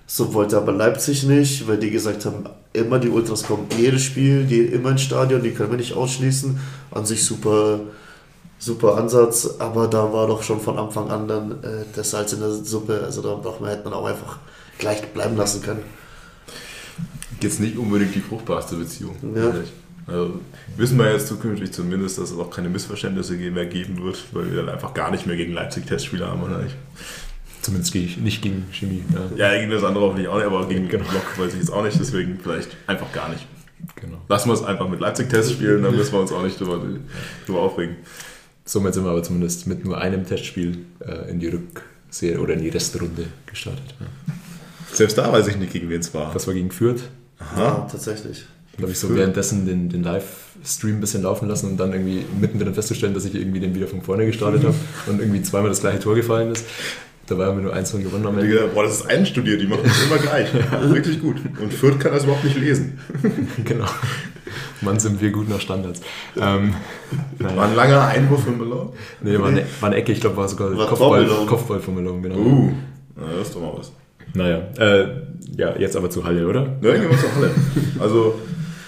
So 0.06 0.32
wollte 0.32 0.56
aber 0.56 0.72
Leipzig 0.72 1.24
nicht, 1.24 1.66
weil 1.66 1.78
die 1.78 1.90
gesagt 1.90 2.24
haben, 2.24 2.44
immer 2.72 3.00
die 3.00 3.08
Ultras 3.08 3.42
kommen 3.42 3.66
jedes 3.76 4.02
Spiel, 4.02 4.44
die 4.44 4.60
immer 4.60 4.92
ins 4.92 5.02
Stadion, 5.02 5.42
die 5.42 5.50
können 5.50 5.72
wir 5.72 5.76
nicht 5.76 5.94
ausschließen. 5.94 6.60
An 6.92 7.04
sich 7.04 7.24
super, 7.24 7.80
super 8.60 8.96
Ansatz, 8.96 9.56
aber 9.58 9.88
da 9.88 10.12
war 10.12 10.28
doch 10.28 10.44
schon 10.44 10.60
von 10.60 10.78
Anfang 10.78 11.10
an 11.10 11.26
dann 11.26 11.50
äh, 11.64 11.84
der 11.96 12.04
Salz 12.04 12.32
in 12.32 12.38
der 12.38 12.52
Suppe. 12.52 13.02
Also 13.04 13.22
da 13.22 13.34
braucht 13.34 13.60
man, 13.60 13.70
hätte 13.70 13.82
man 13.82 13.94
auch 13.94 14.06
einfach 14.06 14.38
gleich 14.78 15.02
bleiben 15.12 15.36
lassen 15.36 15.62
können. 15.62 15.82
Jetzt 17.40 17.58
nicht 17.58 17.76
unbedingt 17.76 18.14
die 18.14 18.20
fruchtbarste 18.20 18.76
Beziehung. 18.76 19.16
Ja. 19.34 19.46
ehrlich. 19.46 19.72
Also 20.06 20.40
wissen 20.76 20.98
wir 20.98 21.10
jetzt 21.12 21.26
zukünftig 21.26 21.72
zumindest, 21.72 22.18
dass 22.18 22.30
es 22.30 22.38
auch 22.38 22.50
keine 22.50 22.68
Missverständnisse 22.68 23.34
mehr 23.34 23.66
geben 23.66 24.02
wird, 24.02 24.25
weil 24.32 24.50
wir 24.50 24.62
dann 24.62 24.68
einfach 24.68 24.94
gar 24.94 25.10
nicht 25.10 25.26
mehr 25.26 25.36
gegen 25.36 25.52
Leipzig 25.52 25.86
Testspieler 25.86 26.28
haben, 26.28 26.42
oder 26.42 26.58
nicht? 26.58 26.76
Zumindest 27.62 27.92
gehe 27.92 28.04
ich 28.04 28.16
nicht 28.16 28.42
gegen 28.42 28.66
Chemie. 28.70 29.02
Ja, 29.36 29.50
Ja, 29.52 29.58
gegen 29.58 29.72
das 29.72 29.82
andere 29.82 30.04
hoffentlich 30.04 30.28
auch 30.28 30.36
nicht, 30.36 30.46
aber 30.46 30.68
gegen 30.68 30.88
den 30.88 31.00
Block 31.00 31.36
weiß 31.36 31.52
ich 31.54 31.58
jetzt 31.58 31.72
auch 31.72 31.82
nicht, 31.82 31.98
deswegen 31.98 32.38
vielleicht 32.40 32.76
einfach 32.86 33.10
gar 33.12 33.28
nicht. 33.28 33.44
genau. 33.96 34.18
Lassen 34.28 34.48
wir 34.48 34.54
es 34.54 34.62
einfach 34.62 34.88
mit 34.88 35.00
Leipzig 35.00 35.28
Test 35.28 35.50
spielen, 35.52 35.82
dann 35.82 35.96
müssen 35.96 36.12
wir 36.12 36.20
uns 36.20 36.30
auch 36.30 36.44
nicht 36.44 36.60
drüber, 36.60 36.80
drüber 37.44 37.60
aufregen. 37.60 37.96
Somit 38.64 38.94
sind 38.94 39.04
wir 39.04 39.10
aber 39.10 39.25
zumindest 39.25 39.66
mit 39.66 39.84
nur 39.84 39.98
einem 39.98 40.25
Testspiel 40.25 40.78
äh, 41.00 41.28
in 41.30 41.40
die 41.40 41.48
Rückserie 41.48 42.38
oder 42.38 42.54
in 42.54 42.62
die 42.62 42.68
Restrunde 42.68 43.26
gestartet. 43.46 43.94
Ja. 43.98 44.06
Selbst 44.92 45.18
da 45.18 45.32
weiß 45.32 45.48
ich 45.48 45.56
nicht, 45.56 45.72
gegen 45.72 45.88
wen 45.88 46.00
es 46.00 46.14
war. 46.14 46.32
Das 46.32 46.46
war 46.46 46.54
gegen 46.54 46.70
Fürth. 46.70 47.02
Ja, 47.56 47.86
tatsächlich. 47.90 48.46
Habe 48.80 48.92
ich 48.92 48.99
so 48.99 49.14
währenddessen 49.14 49.66
den, 49.66 49.88
den 49.88 50.02
Livestream 50.02 50.97
ein 50.97 51.00
bisschen 51.00 51.23
laufen 51.23 51.49
lassen 51.49 51.71
und 51.71 51.76
dann 51.78 51.92
irgendwie 51.92 52.25
mittendrin 52.38 52.75
festzustellen, 52.75 53.14
dass 53.14 53.25
ich 53.25 53.35
irgendwie 53.35 53.61
den 53.61 53.75
wieder 53.75 53.87
von 53.87 54.02
vorne 54.02 54.26
gestartet 54.26 54.64
habe 54.64 54.75
und 55.06 55.21
irgendwie 55.21 55.42
zweimal 55.42 55.71
das 55.71 55.80
gleiche 55.80 56.00
Tor 56.00 56.14
gefallen 56.14 56.52
ist. 56.52 56.66
Dabei 57.26 57.47
haben 57.47 57.56
wir 57.56 57.64
nur 57.64 57.75
1 57.75 57.90
gewonnen 57.92 58.25
am 58.26 58.38
Ende. 58.38 58.49
gedacht, 58.49 58.75
boah, 58.75 58.85
das 58.85 59.00
ist 59.00 59.06
einstudiert, 59.06 59.61
die 59.61 59.66
machen 59.66 59.80
das 59.83 60.04
immer 60.04 60.18
gleich. 60.18 60.49
Wirklich 60.92 61.21
gut. 61.21 61.37
Und 61.61 61.73
Fürth 61.73 61.99
kann 61.99 62.12
das 62.12 62.23
überhaupt 62.23 62.45
nicht 62.45 62.56
lesen. 62.56 63.00
genau. 63.64 63.87
Mann, 64.80 65.00
sind 65.00 65.21
wir 65.21 65.30
gut 65.30 65.49
nach 65.49 65.61
Standards. 65.61 66.00
Ähm, 66.37 66.75
War 67.38 67.64
ein 67.66 67.75
langer 67.75 68.06
Einwurf 68.06 68.45
von 68.45 68.59
Malone. 68.59 68.90
Nee, 69.23 69.38
war 69.38 69.49
eine, 69.49 69.64
war 69.80 69.88
eine 69.88 69.97
Ecke, 69.97 70.12
ich 70.12 70.21
glaube, 70.21 70.37
war 70.37 70.49
sogar 70.49 70.76
War 70.76 70.87
Kopfball. 70.87 71.26
Kopfball 71.47 71.80
von 71.80 71.95
Malone, 71.97 72.23
genau. 72.23 72.37
Uh, 72.37 72.73
na, 73.16 73.23
das 73.38 73.49
ist 73.49 73.56
doch 73.56 73.61
mal 73.61 73.73
was. 73.76 73.90
Naja, 74.35 74.59
äh, 74.78 75.09
ja, 75.56 75.76
jetzt 75.78 75.97
aber 75.97 76.11
zu 76.11 76.25
Halle, 76.25 76.47
oder? 76.47 76.62
Ne, 76.80 76.92
gehen 76.92 77.11
wir 77.11 77.18
zur 77.18 77.35
Halle. 77.35 77.50
Also, 77.99 78.38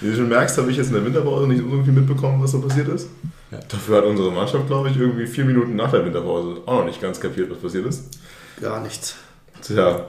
wie 0.00 0.10
du 0.10 0.16
schon 0.16 0.28
merkst, 0.28 0.56
habe 0.58 0.70
ich 0.70 0.76
jetzt 0.76 0.88
in 0.88 0.94
der 0.94 1.04
Winterpause 1.04 1.46
nicht 1.48 1.60
so 1.62 1.82
viel 1.82 1.92
mitbekommen, 1.92 2.42
was 2.42 2.52
da 2.52 2.58
passiert 2.58 2.88
ist. 2.88 3.08
Ja. 3.50 3.58
Dafür 3.68 3.96
hat 3.98 4.04
unsere 4.04 4.30
Mannschaft, 4.30 4.66
glaube 4.66 4.90
ich, 4.90 4.96
irgendwie 4.98 5.26
vier 5.26 5.44
Minuten 5.44 5.74
nach 5.76 5.90
der 5.90 6.04
Winterpause 6.04 6.60
auch 6.66 6.78
noch 6.80 6.84
nicht 6.84 7.00
ganz 7.00 7.18
kapiert, 7.20 7.50
was 7.50 7.58
passiert 7.58 7.86
ist. 7.86 8.04
Gar 8.60 8.80
nichts. 8.82 9.16
Tja, 9.62 10.02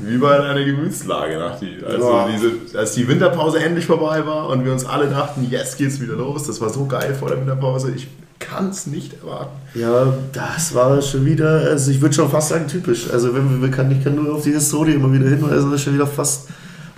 wie 0.00 0.20
war 0.20 0.38
deine 0.38 0.64
Gemütslage 0.64 1.38
nach 1.38 1.58
die, 1.58 1.78
also 1.84 2.08
Ja. 2.10 2.28
diese, 2.28 2.78
als 2.78 2.92
die 2.92 3.08
Winterpause 3.08 3.58
endlich 3.58 3.86
vorbei 3.86 4.24
war 4.24 4.48
und 4.48 4.64
wir 4.64 4.70
uns 4.72 4.84
alle 4.84 5.08
dachten, 5.08 5.46
jetzt 5.50 5.76
geht's 5.76 6.00
wieder 6.00 6.14
los. 6.14 6.46
Das 6.46 6.60
war 6.60 6.70
so 6.70 6.86
geil 6.86 7.14
vor 7.18 7.28
der 7.28 7.40
Winterpause. 7.40 7.90
Ich 7.90 8.06
kann 8.38 8.68
es 8.70 8.86
nicht 8.86 9.14
erwarten. 9.20 9.50
Ja, 9.74 10.14
das 10.32 10.72
war 10.74 11.02
schon 11.02 11.24
wieder, 11.24 11.48
also 11.68 11.90
ich 11.90 12.00
würde 12.00 12.14
schon 12.14 12.30
fast 12.30 12.50
sagen 12.50 12.68
typisch. 12.68 13.10
Also 13.10 13.34
wenn 13.34 13.60
wir, 13.60 13.70
kann, 13.72 13.90
ich 13.90 14.04
kann 14.04 14.14
nur 14.14 14.36
auf 14.36 14.44
die 14.44 14.52
Historie 14.52 14.92
immer 14.92 15.12
wieder 15.12 15.28
hinweisen, 15.28 15.70
das 15.72 15.80
ist 15.80 15.84
schon 15.84 15.94
wieder 15.94 16.06
fast 16.06 16.48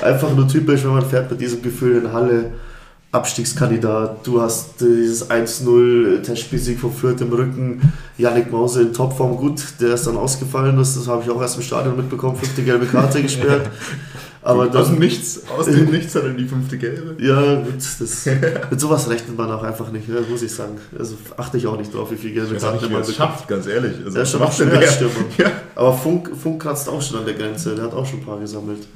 einfach 0.03 0.35
nur 0.35 0.49
typisch, 0.49 0.85
wenn 0.85 0.93
man 0.93 1.05
fährt 1.05 1.31
mit 1.31 1.41
diesem 1.41 1.63
Gefühl 1.63 2.03
in 2.03 2.13
Halle, 2.13 2.53
Abstiegskandidat, 3.13 4.25
du 4.25 4.41
hast 4.41 4.81
dieses 4.81 5.29
1-0 5.29 6.23
Testspielsieg 6.23 6.79
von 6.79 6.93
Fürth 6.93 7.21
im 7.21 7.33
Rücken, 7.33 7.93
Yannick 8.17 8.53
Mause 8.53 8.83
in 8.83 8.93
Topform, 8.93 9.37
gut, 9.37 9.61
der 9.81 9.95
ist 9.95 10.07
dann 10.07 10.17
ausgefallen, 10.17 10.77
das, 10.77 10.95
das 10.95 11.09
habe 11.09 11.23
ich 11.25 11.31
auch 11.31 11.41
erst 11.43 11.57
im 11.57 11.63
Stadion 11.63 11.97
mitbekommen, 11.97 12.37
fünfte 12.37 12.63
gelbe 12.63 12.87
Karte 12.87 13.21
gesperrt. 13.23 13.69
Aber 14.43 14.63
aus 14.63 14.71
dem 14.71 14.95
dann, 14.95 14.99
Nichts, 15.01 15.43
aus 15.59 15.67
dem 15.67 15.85
Nichts 15.91 16.15
hat 16.15 16.23
er 16.23 16.31
die 16.31 16.47
fünfte 16.47 16.79
Gelbe. 16.79 17.23
ja, 17.23 17.57
gut, 17.57 17.75
das, 17.77 18.29
mit 18.71 18.81
sowas 18.81 19.11
rechnet 19.11 19.37
man 19.37 19.51
auch 19.51 19.63
einfach 19.63 19.91
nicht, 19.91 20.09
ne, 20.09 20.21
muss 20.31 20.43
ich 20.43 20.53
sagen. 20.53 20.79
Also 20.97 21.17
achte 21.37 21.59
ich 21.59 21.67
auch 21.67 21.77
nicht 21.77 21.93
drauf, 21.93 22.11
wie 22.13 22.17
viel 22.17 22.33
gelbe 22.33 22.57
er 22.57 22.63
man 22.63 22.79
bekommt. 22.79 23.09
schafft, 23.09 23.49
ganz 23.49 23.67
ehrlich. 23.67 23.97
Also, 24.05 24.21
ist 24.21 24.31
schon 24.31 24.43
auch 24.43 24.53
schwer. 24.53 24.81
Ja. 25.37 25.51
Aber 25.75 25.93
Funk, 25.93 26.31
Funk 26.41 26.63
kratzt 26.63 26.89
auch 26.89 27.03
schon 27.03 27.19
an 27.19 27.25
der 27.27 27.35
Grenze, 27.35 27.75
der 27.75 27.87
hat 27.87 27.93
auch 27.93 28.07
schon 28.07 28.21
ein 28.21 28.25
paar 28.25 28.39
gesammelt. 28.39 28.87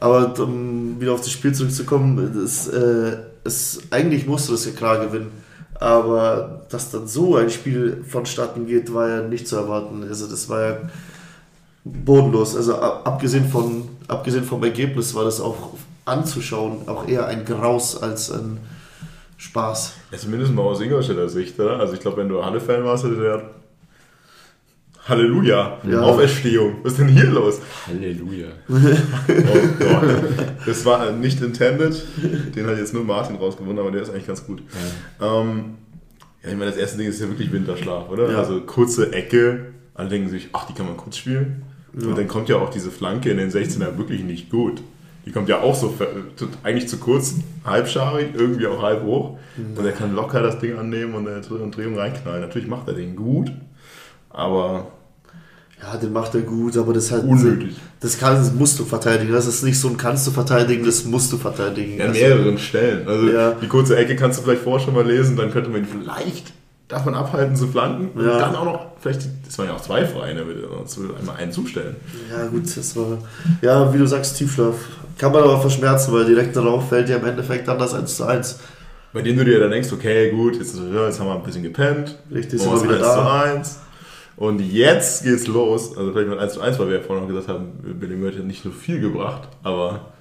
Aber 0.00 0.38
um 0.40 1.00
wieder 1.00 1.12
auf 1.12 1.20
das 1.20 1.30
Spiel 1.30 1.54
zurückzukommen, 1.54 2.32
das, 2.34 2.68
äh, 2.68 3.16
es, 3.44 3.80
eigentlich 3.90 4.26
musste 4.26 4.52
das 4.52 4.66
ja 4.66 4.72
klar 4.72 5.04
gewinnen. 5.04 5.30
Aber 5.78 6.62
dass 6.70 6.90
dann 6.90 7.06
so 7.06 7.36
ein 7.36 7.50
Spiel 7.50 8.04
vonstatten 8.08 8.66
geht, 8.66 8.92
war 8.92 9.08
ja 9.08 9.22
nicht 9.22 9.46
zu 9.48 9.56
erwarten. 9.56 10.04
Also 10.08 10.26
das 10.26 10.48
war 10.48 10.60
ja 10.62 10.76
bodenlos. 11.84 12.56
Also 12.56 12.76
ab- 12.76 13.02
abgesehen, 13.06 13.48
von, 13.48 13.88
abgesehen 14.08 14.44
vom 14.44 14.62
Ergebnis 14.64 15.14
war 15.14 15.24
das 15.24 15.40
auch 15.40 15.74
anzuschauen 16.04 16.88
auch 16.88 17.06
eher 17.08 17.26
ein 17.26 17.44
Graus 17.44 18.00
als 18.00 18.30
ein, 18.30 18.58
Spaß. 19.38 19.92
Zumindest 20.16 20.54
mal 20.54 20.62
aus 20.62 20.80
Ingolstädter 20.80 21.28
Sicht, 21.28 21.60
oder? 21.60 21.78
Also 21.78 21.92
ich 21.92 22.00
glaube, 22.00 22.16
wenn 22.18 22.28
du 22.30 22.42
Halle-Fan 22.42 22.84
warst, 22.84 23.04
hätte 23.04 23.16
der 23.16 23.50
Halleluja, 25.08 25.78
Ja. 25.88 26.00
Auferstehung. 26.02 26.76
Was 26.82 26.92
ist 26.92 26.98
denn 27.00 27.08
hier 27.08 27.26
los? 27.26 27.60
Halleluja. 27.86 28.48
Oh 28.68 29.84
Gott. 29.84 30.04
Das 30.66 30.84
war 30.84 31.12
nicht 31.12 31.40
intended. 31.42 32.04
Den 32.54 32.66
hat 32.66 32.78
jetzt 32.78 32.92
nur 32.94 33.04
Martin 33.04 33.36
rausgewonnen, 33.36 33.78
aber 33.78 33.90
der 33.90 34.02
ist 34.02 34.10
eigentlich 34.10 34.26
ganz 34.26 34.44
gut. 34.46 34.62
Ähm, 35.20 35.74
ja, 36.42 36.50
ich 36.50 36.56
meine, 36.56 36.70
das 36.70 36.76
erste 36.76 36.98
Ding 36.98 37.08
ist 37.08 37.20
ja 37.20 37.28
wirklich 37.28 37.52
Winterschlaf, 37.52 38.08
oder? 38.10 38.30
Ja. 38.32 38.38
Also 38.38 38.60
kurze 38.62 39.12
Ecke. 39.12 39.66
Alle 39.94 40.08
denken 40.08 40.28
sich, 40.28 40.48
ach, 40.52 40.66
die 40.66 40.74
kann 40.74 40.86
man 40.86 40.96
kurz 40.96 41.16
spielen. 41.16 41.62
Und 41.94 42.18
dann 42.18 42.28
kommt 42.28 42.48
ja 42.50 42.56
auch 42.56 42.68
diese 42.68 42.90
Flanke 42.90 43.30
in 43.30 43.38
den 43.38 43.50
16er 43.50 43.96
wirklich 43.96 44.22
nicht 44.22 44.50
gut. 44.50 44.82
Die 45.24 45.32
kommt 45.32 45.48
ja 45.48 45.60
auch 45.60 45.74
so 45.74 45.94
eigentlich 46.62 46.88
zu 46.88 46.98
kurz, 46.98 47.36
halbscharig, 47.64 48.28
irgendwie 48.34 48.66
auch 48.66 48.82
halb 48.82 49.02
hoch. 49.02 49.38
Und 49.76 49.84
er 49.84 49.92
kann 49.92 50.14
locker 50.14 50.42
das 50.42 50.58
Ding 50.58 50.76
annehmen 50.78 51.14
und 51.14 51.26
eine 51.26 51.40
Drehung 51.40 51.96
reinknallen. 51.96 52.42
Natürlich 52.42 52.68
macht 52.68 52.86
er 52.88 52.94
den 52.94 53.16
gut, 53.16 53.50
aber 54.30 54.88
Ja, 55.82 55.96
den 55.98 56.12
macht 56.12 56.34
er 56.34 56.40
gut, 56.40 56.76
aber 56.78 56.92
das 56.94 57.12
halt. 57.12 57.24
Unnötig. 57.24 57.76
Das, 58.00 58.18
kann, 58.18 58.36
das 58.36 58.52
musst 58.52 58.78
du 58.78 58.84
verteidigen. 58.84 59.32
Das 59.32 59.46
ist 59.46 59.62
nicht 59.62 59.78
so 59.78 59.88
ein 59.88 59.96
kannst 59.96 60.26
du 60.26 60.30
verteidigen, 60.30 60.84
das 60.86 61.04
musst 61.04 61.30
du 61.32 61.36
verteidigen. 61.36 62.00
An 62.00 62.08
Also, 62.08 62.20
mehreren 62.20 62.58
Stellen. 62.58 63.06
Also 63.06 63.28
Ja. 63.28 63.52
die 63.52 63.68
kurze 63.68 63.96
Ecke 63.96 64.16
kannst 64.16 64.38
du 64.38 64.42
vielleicht 64.44 64.62
vorher 64.62 64.84
schon 64.84 64.94
mal 64.94 65.06
lesen, 65.06 65.36
dann 65.36 65.50
könnte 65.50 65.68
man 65.70 65.80
ihn 65.82 65.86
vielleicht 65.86 66.52
davon 66.88 67.14
abhalten 67.14 67.56
zu 67.56 67.66
flanken 67.66 68.18
und 68.18 68.24
Ja. 68.26 68.38
dann 68.38 68.54
auch 68.56 68.64
noch, 68.64 68.86
vielleicht, 69.00 69.22
das 69.46 69.58
waren 69.58 69.66
ja 69.66 69.74
auch 69.74 69.82
zwei 69.82 70.06
Vereine, 70.06 70.46
würde 70.46 70.68
einmal 71.18 71.36
einen 71.36 71.52
zustellen. 71.52 71.96
Ja, 72.30 72.46
gut, 72.46 72.64
das 72.76 72.96
war. 72.96 73.18
Ja, 73.60 73.92
wie 73.92 73.98
du 73.98 74.06
sagst, 74.06 74.36
Tiefschlaf. 74.38 74.74
Kann 75.18 75.32
man 75.32 75.42
aber 75.42 75.60
verschmerzen, 75.60 76.12
weil 76.12 76.24
direkt 76.24 76.56
darauf 76.56 76.88
fällt 76.88 77.08
ja 77.08 77.16
im 77.16 77.24
Endeffekt 77.26 77.68
dann 77.68 77.78
das 77.78 77.92
1 77.92 78.16
zu 78.16 78.24
1. 78.24 78.60
Bei 79.12 79.20
dem 79.22 79.36
du 79.36 79.44
dir 79.44 79.58
dann 79.60 79.70
denkst, 79.70 79.92
okay, 79.92 80.30
gut, 80.30 80.56
jetzt, 80.56 80.74
jetzt 80.76 81.20
haben 81.20 81.26
wir 81.26 81.34
ein 81.34 81.42
bisschen 81.42 81.62
gepennt, 81.62 82.16
Richtig, 82.32 82.60
sind 82.60 82.70
wir 82.72 82.82
wieder 82.82 82.94
1 82.96 83.02
da. 83.02 83.14
zu 83.14 83.30
1 83.30 83.76
und 84.36 84.60
jetzt 84.60 85.24
geht's 85.24 85.46
los. 85.46 85.96
Also 85.96 86.12
vielleicht 86.12 86.28
mal 86.28 86.38
1 86.38 86.54
zu 86.54 86.60
1, 86.60 86.78
weil 86.78 86.88
wir 86.88 86.96
ja 86.96 87.02
vorhin 87.02 87.24
noch 87.24 87.34
gesagt 87.34 87.48
haben, 87.48 87.72
Billy 87.98 88.16
Murray 88.16 88.36
hat 88.36 88.44
nicht 88.44 88.62
so 88.62 88.70
viel 88.70 89.00
gebracht, 89.00 89.48
aber 89.62 90.12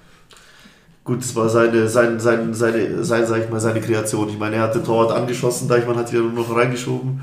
Gut, 1.05 1.19
das 1.19 1.35
war 1.35 1.47
seine, 1.49 1.87
sein, 1.87 2.19
sein, 2.19 2.51
seine, 2.55 3.03
sein, 3.03 3.27
sag 3.27 3.43
ich 3.43 3.49
mal, 3.51 3.59
seine 3.59 3.79
Kreation. 3.79 4.27
Ich 4.27 4.39
meine, 4.39 4.55
er 4.55 4.63
hat 4.63 4.73
den 4.73 4.83
Torwart 4.83 5.15
angeschossen, 5.15 5.67
Deichmann 5.67 5.97
hat 5.97 6.11
ihn 6.11 6.33
nur 6.33 6.43
noch 6.43 6.55
reingeschoben. 6.55 7.21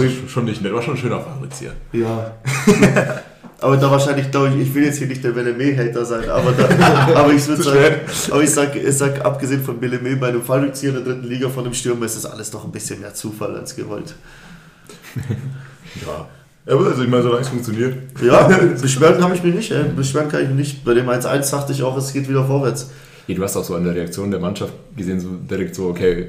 Ich, 0.00 0.30
schon 0.30 0.44
nicht 0.44 0.62
nett, 0.62 0.72
war 0.72 0.80
schon 0.80 0.96
schön 0.96 1.12
auf 1.12 1.24
Fabrizia. 1.24 1.72
ja. 1.92 2.36
aber 3.60 3.76
da 3.76 3.90
wahrscheinlich, 3.90 4.30
glaube 4.30 4.50
ich, 4.50 4.68
ich 4.68 4.74
will 4.74 4.84
jetzt 4.84 4.98
hier 4.98 5.08
nicht 5.08 5.24
der 5.24 5.32
Bellemé-Hater 5.32 6.04
sein, 6.04 6.30
aber, 6.30 6.52
da, 6.52 6.68
aber 7.16 7.32
ich 7.32 7.44
würde 7.48 7.64
sagen, 7.64 7.96
aber 8.30 8.42
ich 8.44 8.50
sag, 8.50 8.76
ich 8.76 8.96
sag, 8.96 9.24
abgesehen 9.24 9.64
von 9.64 9.80
Bellemé, 9.80 10.14
bei 10.14 10.28
einem 10.28 10.42
Fallrückzieher 10.42 10.90
in 10.90 11.04
der 11.04 11.14
dritten 11.14 11.26
Liga 11.26 11.48
von 11.48 11.64
einem 11.64 11.74
Stürmer 11.74 12.06
ist 12.06 12.16
das 12.16 12.30
alles 12.30 12.52
doch 12.52 12.64
ein 12.64 12.70
bisschen 12.70 13.00
mehr 13.00 13.14
Zufall 13.14 13.56
als 13.56 13.74
gewollt. 13.74 14.14
Ja. 16.04 16.28
Aber 16.66 16.86
also 16.86 17.02
ich 17.02 17.08
meine, 17.08 17.22
solange 17.22 17.42
es 17.42 17.48
funktioniert. 17.48 17.94
Ja, 18.22 18.48
beschweren 18.80 19.18
kann 19.18 19.32
ich 19.32 19.42
mich 19.42 19.54
nicht, 19.54 19.70
ey. 19.70 19.84
beschweren 19.84 20.28
kann 20.28 20.42
ich 20.42 20.48
mich 20.48 20.56
nicht. 20.56 20.84
Bei 20.84 20.94
dem 20.94 21.08
1-1 21.08 21.50
dachte 21.50 21.72
ich 21.72 21.82
auch, 21.82 21.96
es 21.96 22.12
geht 22.12 22.28
wieder 22.28 22.44
vorwärts. 22.44 22.90
Ja, 23.28 23.34
du 23.34 23.42
hast 23.42 23.56
auch 23.56 23.64
so 23.64 23.76
an 23.76 23.84
der 23.84 23.94
Reaktion 23.94 24.30
der 24.30 24.40
Mannschaft 24.40 24.72
gesehen, 24.96 25.20
so 25.20 25.28
direkt 25.48 25.74
so, 25.74 25.88
okay, 25.88 26.28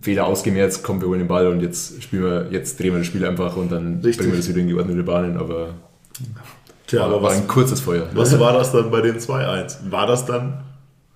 Fehler 0.00 0.26
ausgemerzt, 0.26 0.82
komm, 0.84 1.00
wir 1.00 1.08
holen 1.08 1.20
den 1.20 1.28
Ball 1.28 1.48
und 1.48 1.60
jetzt 1.60 2.02
spielen 2.02 2.22
wir, 2.22 2.46
jetzt 2.50 2.78
drehen 2.78 2.92
wir 2.92 2.98
das 2.98 3.06
Spiel 3.08 3.24
einfach 3.26 3.56
und 3.56 3.72
dann 3.72 3.94
Richtig. 3.96 4.18
bringen 4.18 4.32
wir 4.32 4.38
das 4.38 4.48
wieder 4.48 4.60
in 4.60 4.68
geordnete 4.68 5.02
Bahnen, 5.02 5.36
aber 5.36 5.74
Tja, 6.86 7.10
war, 7.10 7.22
war 7.22 7.32
ein 7.32 7.46
kurzes 7.46 7.80
Feuer. 7.80 8.06
Was 8.14 8.38
war 8.38 8.52
das 8.52 8.72
dann 8.72 8.90
bei 8.90 9.00
den 9.00 9.18
2-1? 9.18 9.90
War 9.90 10.06
das 10.06 10.24
dann 10.24 10.64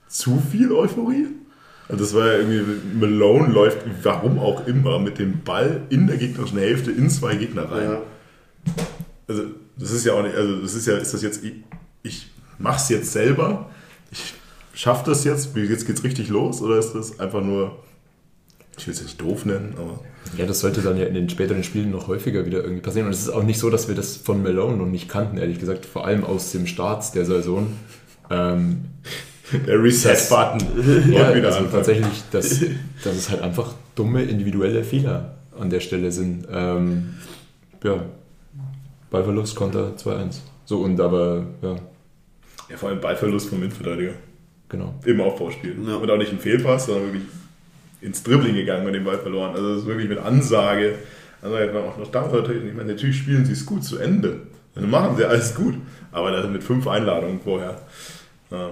zu 0.09 0.43
viel 0.51 0.73
Euphorie? 0.73 1.29
Also 1.93 2.05
das 2.05 2.15
war 2.15 2.27
ja 2.27 2.39
irgendwie, 2.39 2.65
Malone 2.99 3.53
läuft, 3.53 3.79
warum 4.03 4.39
auch 4.39 4.67
immer, 4.67 4.99
mit 4.99 5.19
dem 5.19 5.43
Ball 5.45 5.83
in 5.91 6.07
der 6.07 6.17
gegnerischen 6.17 6.59
Hälfte 6.59 6.91
in 6.91 7.11
zwei 7.11 7.35
Gegner 7.35 7.71
rein. 7.71 7.91
Ja. 7.91 8.03
Also 9.29 9.43
das 9.77 9.91
ist 9.91 10.07
ja 10.07 10.15
auch 10.15 10.23
nicht, 10.23 10.35
also 10.35 10.63
das 10.63 10.75
ist 10.75 10.87
ja, 10.87 10.97
ist 10.97 11.13
das 11.13 11.21
jetzt, 11.21 11.45
ich, 11.45 11.53
ich 12.03 12.31
mach's 12.59 12.89
jetzt 12.89 13.13
selber, 13.13 13.69
ich 14.11 14.33
schaff 14.73 15.05
das 15.05 15.25
jetzt, 15.25 15.55
jetzt 15.55 15.87
geht's 15.87 16.03
richtig 16.03 16.31
los, 16.31 16.63
oder 16.63 16.79
ist 16.79 16.95
das 16.95 17.21
einfach 17.21 17.43
nur, 17.43 17.79
ich 18.79 18.87
will 18.87 18.95
es 18.95 19.03
nicht 19.03 19.21
doof 19.21 19.45
nennen, 19.45 19.75
aber 19.77 20.01
Ja, 20.39 20.47
das 20.47 20.61
sollte 20.61 20.81
dann 20.81 20.97
ja 20.97 21.05
in 21.05 21.15
den 21.15 21.29
späteren 21.29 21.63
Spielen 21.63 21.91
noch 21.91 22.09
häufiger 22.09 22.47
wieder 22.47 22.63
irgendwie 22.63 22.81
passieren. 22.81 23.07
Und 23.07 23.13
es 23.13 23.21
ist 23.21 23.29
auch 23.29 23.43
nicht 23.43 23.59
so, 23.59 23.69
dass 23.69 23.89
wir 23.89 23.95
das 23.95 24.17
von 24.17 24.43
Malone 24.43 24.79
noch 24.79 24.87
nicht 24.87 25.09
kannten, 25.09 25.37
ehrlich 25.37 25.59
gesagt, 25.59 25.85
vor 25.85 26.07
allem 26.07 26.25
aus 26.25 26.53
dem 26.53 26.67
Start 26.67 27.15
der 27.15 27.27
Saison. 27.27 27.67
Ähm, 28.31 28.87
der 29.67 29.83
Reset-Button. 29.83 31.13
ja, 31.13 31.35
wieder 31.35 31.55
also 31.55 31.65
tatsächlich, 31.71 32.23
dass, 32.31 32.61
dass 33.05 33.17
es 33.17 33.31
halt 33.31 33.43
einfach 33.43 33.75
dumme 33.95 34.23
individuelle 34.23 34.85
Fehler 34.85 35.37
an 35.59 35.71
der 35.71 35.81
Stelle 35.81 36.13
sind. 36.13 36.47
Ähm, 36.51 37.15
ja, 37.85 38.05
Ballverlust, 39.11 39.55
Konter 39.57 39.95
2-1. 39.97 40.39
So, 40.65 40.79
und 40.79 41.01
aber, 41.01 41.47
ja, 41.63 41.77
Ja, 42.71 42.77
vor 42.77 42.89
allem 42.89 43.01
Ballverlust 43.01 43.49
vom 43.49 43.59
Innenverteidiger. 43.63 44.13
genau. 44.69 44.95
im 45.05 45.21
Aufbauspiel. 45.21 45.77
Ja. 45.87 45.97
Und 45.97 46.11
auch 46.11 46.17
nicht 46.17 46.33
ein 46.33 46.39
Fehlpass, 46.39 46.87
sondern 46.87 47.05
wirklich 47.05 47.25
ins 48.01 48.23
Dribbling 48.23 48.55
gegangen 48.55 48.87
und 48.87 48.93
den 48.93 49.05
Ball 49.05 49.19
verloren. 49.19 49.55
Also 49.55 49.69
das 49.71 49.79
ist 49.83 49.87
wirklich 49.87 50.09
mit 50.09 50.19
Ansage. 50.19 50.97
Also 51.41 51.57
jetzt 51.57 51.75
auch 51.75 51.99
noch 51.99 52.33
natürlich, 52.33 52.65
ich 52.65 52.75
meine, 52.75 52.93
natürlich 52.93 53.19
spielen 53.19 53.45
sie 53.45 53.53
es 53.53 53.67
gut 53.67 53.85
zu 53.85 53.99
Ende. 53.99 54.41
Dann 54.75 54.89
machen 54.89 55.17
sie 55.17 55.25
alles 55.25 55.55
gut. 55.55 55.75
Aber 56.11 56.31
das 56.31 56.49
mit 56.49 56.63
fünf 56.63 56.87
Einladungen 56.87 57.41
vorher. 57.41 57.81
Ja. 58.51 58.71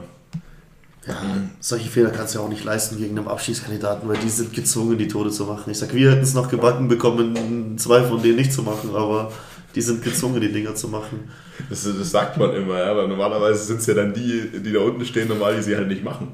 Ja, 1.07 1.17
solche 1.61 1.89
Fehler 1.89 2.11
kannst 2.11 2.35
du 2.35 2.39
ja 2.39 2.45
auch 2.45 2.51
nicht 2.51 2.63
leisten 2.63 2.99
gegen 2.99 3.17
einen 3.17 3.27
Abschießkandidaten, 3.27 4.07
weil 4.09 4.19
die 4.19 4.29
sind 4.29 4.53
gezwungen, 4.53 4.99
die 4.99 5.09
Tode 5.09 5.31
zu 5.31 5.47
machen. 5.47 5.71
Ich 5.71 5.79
sag, 5.79 5.95
wir 5.95 6.11
hätten 6.11 6.23
es 6.23 6.35
noch 6.35 6.51
gebacken 6.51 6.89
bekommen, 6.89 7.79
zwei 7.79 8.03
von 8.03 8.23
denen 8.23 8.37
nicht 8.37 8.53
zu 8.53 8.63
machen, 8.63 8.91
aber 8.95 9.33
die 9.75 9.81
sind 9.81 10.03
gezwungen, 10.03 10.41
die 10.41 10.53
Dinger 10.53 10.75
zu 10.75 10.89
machen. 10.89 11.31
Das, 11.71 11.85
das 11.85 12.11
sagt 12.11 12.37
man 12.37 12.55
immer, 12.55 12.79
ja, 12.79 12.91
aber 12.91 13.07
normalerweise 13.07 13.65
sind 13.65 13.81
es 13.81 13.87
ja 13.87 13.95
dann 13.95 14.13
die, 14.13 14.51
die 14.63 14.73
da 14.73 14.81
unten 14.81 15.05
stehen, 15.07 15.29
normal, 15.29 15.57
die 15.57 15.63
sie 15.63 15.77
halt 15.77 15.89
nicht 15.89 16.05
machen. 16.05 16.29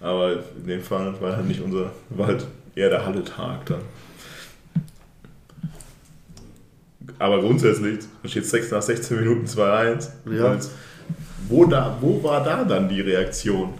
Aber 0.00 0.32
in 0.32 0.66
dem 0.66 0.82
Fall 0.82 1.20
war 1.20 1.36
halt 1.36 1.48
nicht 1.48 1.60
unser, 1.60 1.90
war 2.10 2.28
halt 2.28 2.46
eher 2.74 2.90
der 2.90 3.04
Halle-Tag 3.04 3.66
dann. 3.66 3.80
Aber 7.18 7.40
grundsätzlich, 7.40 8.00
da 8.22 8.28
steht 8.28 8.46
6 8.46 8.70
nach 8.70 8.82
16 8.82 9.16
Minuten 9.18 9.46
2-1. 9.46 10.08
Ja. 10.30 10.56
Wo, 11.48 11.64
da, 11.64 11.96
wo 12.00 12.22
war 12.22 12.42
da 12.42 12.64
dann 12.64 12.88
die 12.88 13.00
Reaktion? 13.00 13.74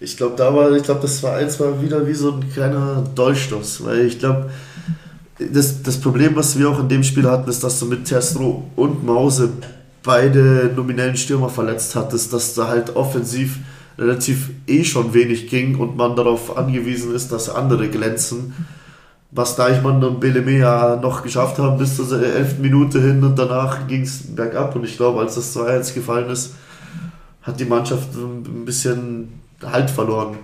Ich 0.00 0.16
glaube, 0.16 0.36
da 0.36 0.54
war, 0.54 0.70
ich 0.72 0.84
glaube, 0.84 1.00
das 1.00 1.22
war 1.22 1.36
eins 1.36 1.58
war 1.58 1.82
wieder 1.82 2.06
wie 2.06 2.14
so 2.14 2.32
ein 2.32 2.48
kleiner 2.52 3.04
Dolchstoß, 3.14 3.84
weil 3.84 4.06
ich 4.06 4.18
glaube, 4.18 4.50
das, 5.38 5.82
das 5.82 6.00
Problem, 6.00 6.36
was 6.36 6.58
wir 6.58 6.68
auch 6.68 6.80
in 6.80 6.88
dem 6.88 7.02
Spiel 7.02 7.28
hatten, 7.28 7.48
ist, 7.48 7.62
dass 7.64 7.78
du 7.80 7.86
mit 7.86 8.04
Terstro 8.04 8.70
und 8.76 9.04
Mause 9.04 9.50
beide 10.02 10.70
nominellen 10.74 11.16
Stürmer 11.16 11.48
verletzt 11.48 11.94
hattest, 11.94 12.32
dass 12.32 12.54
da 12.54 12.68
halt 12.68 12.96
offensiv 12.96 13.58
relativ 13.98 14.50
eh 14.66 14.84
schon 14.84 15.12
wenig 15.12 15.48
ging 15.48 15.76
und 15.76 15.96
man 15.96 16.14
darauf 16.14 16.56
angewiesen 16.56 17.14
ist, 17.14 17.32
dass 17.32 17.50
andere 17.50 17.88
glänzen. 17.88 18.54
Was 19.30 19.56
Deichmann 19.56 20.02
und 20.02 20.20
Beleme 20.20 20.58
ja 20.58 20.96
noch 20.96 21.22
geschafft 21.22 21.58
haben 21.58 21.76
bis 21.76 21.96
zur 21.96 22.22
11. 22.22 22.60
Minute 22.60 23.00
hin 23.00 23.22
und 23.22 23.38
danach 23.38 23.86
ging 23.86 24.02
es 24.02 24.22
bergab. 24.34 24.74
Und 24.74 24.84
ich 24.84 24.96
glaube, 24.96 25.20
als 25.20 25.34
das 25.34 25.54
2-1 25.54 25.92
gefallen 25.92 26.30
ist, 26.30 26.54
hat 27.42 27.60
die 27.60 27.66
Mannschaft 27.66 28.14
ein 28.14 28.64
bisschen 28.64 29.28
Halt 29.62 29.90
verloren. 29.90 30.38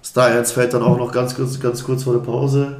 Das 0.00 0.14
3-1 0.16 0.52
fällt 0.52 0.74
dann 0.74 0.82
auch 0.82 0.98
noch 0.98 1.12
ganz 1.12 1.34
kurz, 1.34 1.60
ganz 1.60 1.84
kurz 1.84 2.02
vor 2.02 2.14
der 2.14 2.20
Pause. 2.20 2.76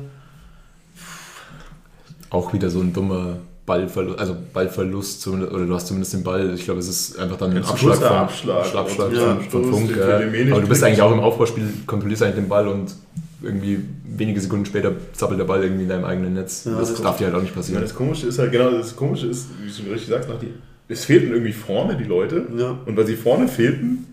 Auch 2.30 2.52
wieder 2.52 2.70
so 2.70 2.80
ein 2.80 2.92
dummer 2.92 3.36
Ballverlust, 3.66 4.18
also 4.18 4.36
Ballverlust, 4.52 5.20
zumindest, 5.20 5.52
oder 5.52 5.66
du 5.66 5.74
hast 5.74 5.86
zumindest 5.86 6.14
den 6.14 6.24
Ball. 6.24 6.52
Ich 6.54 6.64
glaube, 6.64 6.80
es 6.80 6.88
ist 6.88 7.18
einfach 7.18 7.36
dann 7.36 7.52
ein 7.52 7.62
Abschlag, 7.62 7.96
von, 7.96 8.06
Abschlag. 8.06 8.74
Abschlag 8.74 9.12
Ja, 9.12 9.36
von, 9.48 9.64
Funk. 9.70 9.96
Ja. 9.96 10.18
Nicht 10.18 10.52
Aber 10.52 10.62
du 10.62 10.68
bist 10.68 10.82
eigentlich 10.82 11.02
auch 11.02 11.12
im 11.12 11.20
Aufbauspiel, 11.20 11.68
kontrollierst 11.86 12.22
eigentlich 12.22 12.36
den 12.36 12.48
Ball 12.48 12.66
und 12.66 12.94
irgendwie 13.40 13.78
wenige 14.04 14.40
Sekunden 14.40 14.66
später 14.66 14.92
zappelt 15.12 15.38
der 15.38 15.44
Ball 15.44 15.62
irgendwie 15.62 15.84
in 15.84 15.88
deinem 15.88 16.04
eigenen 16.04 16.34
Netz. 16.34 16.64
Ja, 16.64 16.78
das 16.78 16.90
das 16.90 17.02
darf 17.02 17.18
dir 17.18 17.26
halt 17.26 17.36
auch 17.36 17.42
nicht 17.42 17.54
passieren. 17.54 17.82
das 17.82 17.94
Komische 17.94 18.26
ist 18.26 18.38
halt, 18.38 18.50
genau, 18.50 18.70
das 18.70 18.96
Komische 18.96 19.28
ist, 19.28 19.48
wie 19.62 19.82
du 19.82 19.90
richtig 19.90 20.10
sagst, 20.10 20.28
nach 20.28 20.38
die, 20.38 20.52
es 20.88 21.04
fehlten 21.04 21.32
irgendwie 21.32 21.52
vorne 21.52 21.96
die 21.96 22.04
Leute. 22.04 22.46
Ja. 22.56 22.78
Und 22.84 22.96
weil 22.96 23.06
sie 23.06 23.16
vorne 23.16 23.48
fehlten, 23.48 24.06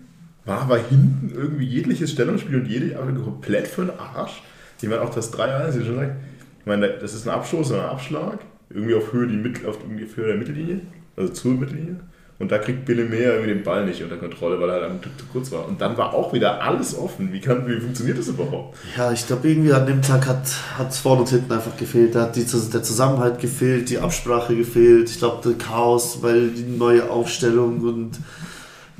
war 0.50 0.62
aber 0.62 0.78
hinten 0.78 1.30
irgendwie 1.32 1.64
jegliches 1.64 2.10
Stellungsspiel 2.10 2.56
und 2.56 2.66
jede 2.66 2.98
aber 2.98 3.12
komplett 3.12 3.68
für 3.68 3.82
den 3.82 3.98
Arsch. 3.98 4.42
Ich 4.82 4.88
meine, 4.88 5.00
auch 5.02 5.14
das 5.14 5.32
3-1, 5.32 5.78
wie 5.78 5.84
schon 5.84 5.94
gesagt, 5.94 6.16
ich 6.58 6.66
meine, 6.66 6.88
das 6.88 7.14
ist 7.14 7.28
ein 7.28 7.32
Abstoß 7.32 7.70
oder 7.70 7.84
ein 7.84 7.90
Abschlag, 7.90 8.40
irgendwie 8.68 8.94
auf 8.94 9.12
Höhe, 9.12 9.28
die 9.28 9.36
Mittel, 9.36 9.66
auf 9.68 9.78
Höhe 9.86 10.26
der 10.26 10.36
Mittellinie, 10.36 10.80
also 11.16 11.32
zur 11.32 11.52
Mittellinie. 11.52 12.00
Und 12.40 12.50
da 12.50 12.58
kriegt 12.58 12.86
Billy 12.86 13.04
Mehr 13.04 13.34
irgendwie 13.34 13.52
den 13.52 13.62
Ball 13.62 13.84
nicht 13.84 14.02
unter 14.02 14.16
Kontrolle, 14.16 14.58
weil 14.60 14.70
er 14.70 14.80
dann 14.80 15.00
zu, 15.02 15.10
zu 15.18 15.26
kurz 15.30 15.52
war. 15.52 15.68
Und 15.68 15.80
dann 15.80 15.96
war 15.98 16.14
auch 16.14 16.32
wieder 16.32 16.62
alles 16.62 16.98
offen. 16.98 17.32
Wie, 17.34 17.40
kann, 17.40 17.68
wie 17.68 17.78
funktioniert 17.78 18.18
das 18.18 18.28
überhaupt? 18.28 18.78
Ja, 18.96 19.12
ich 19.12 19.26
glaube, 19.26 19.46
irgendwie 19.46 19.74
an 19.74 19.86
dem 19.86 20.00
Tag 20.00 20.26
hat 20.26 20.46
es 20.88 20.98
vorne 20.98 21.20
und 21.20 21.28
hinten 21.28 21.52
einfach 21.52 21.76
gefehlt. 21.76 22.14
Da 22.14 22.22
hat 22.22 22.36
die, 22.36 22.46
der 22.46 22.82
Zusammenhalt 22.82 23.40
gefehlt, 23.40 23.90
die 23.90 23.98
Absprache 23.98 24.56
gefehlt. 24.56 25.10
Ich 25.10 25.18
glaube, 25.18 25.46
der 25.46 25.58
Chaos, 25.58 26.22
weil 26.22 26.48
die 26.48 26.62
neue 26.62 27.10
Aufstellung 27.10 27.82
und 27.82 28.18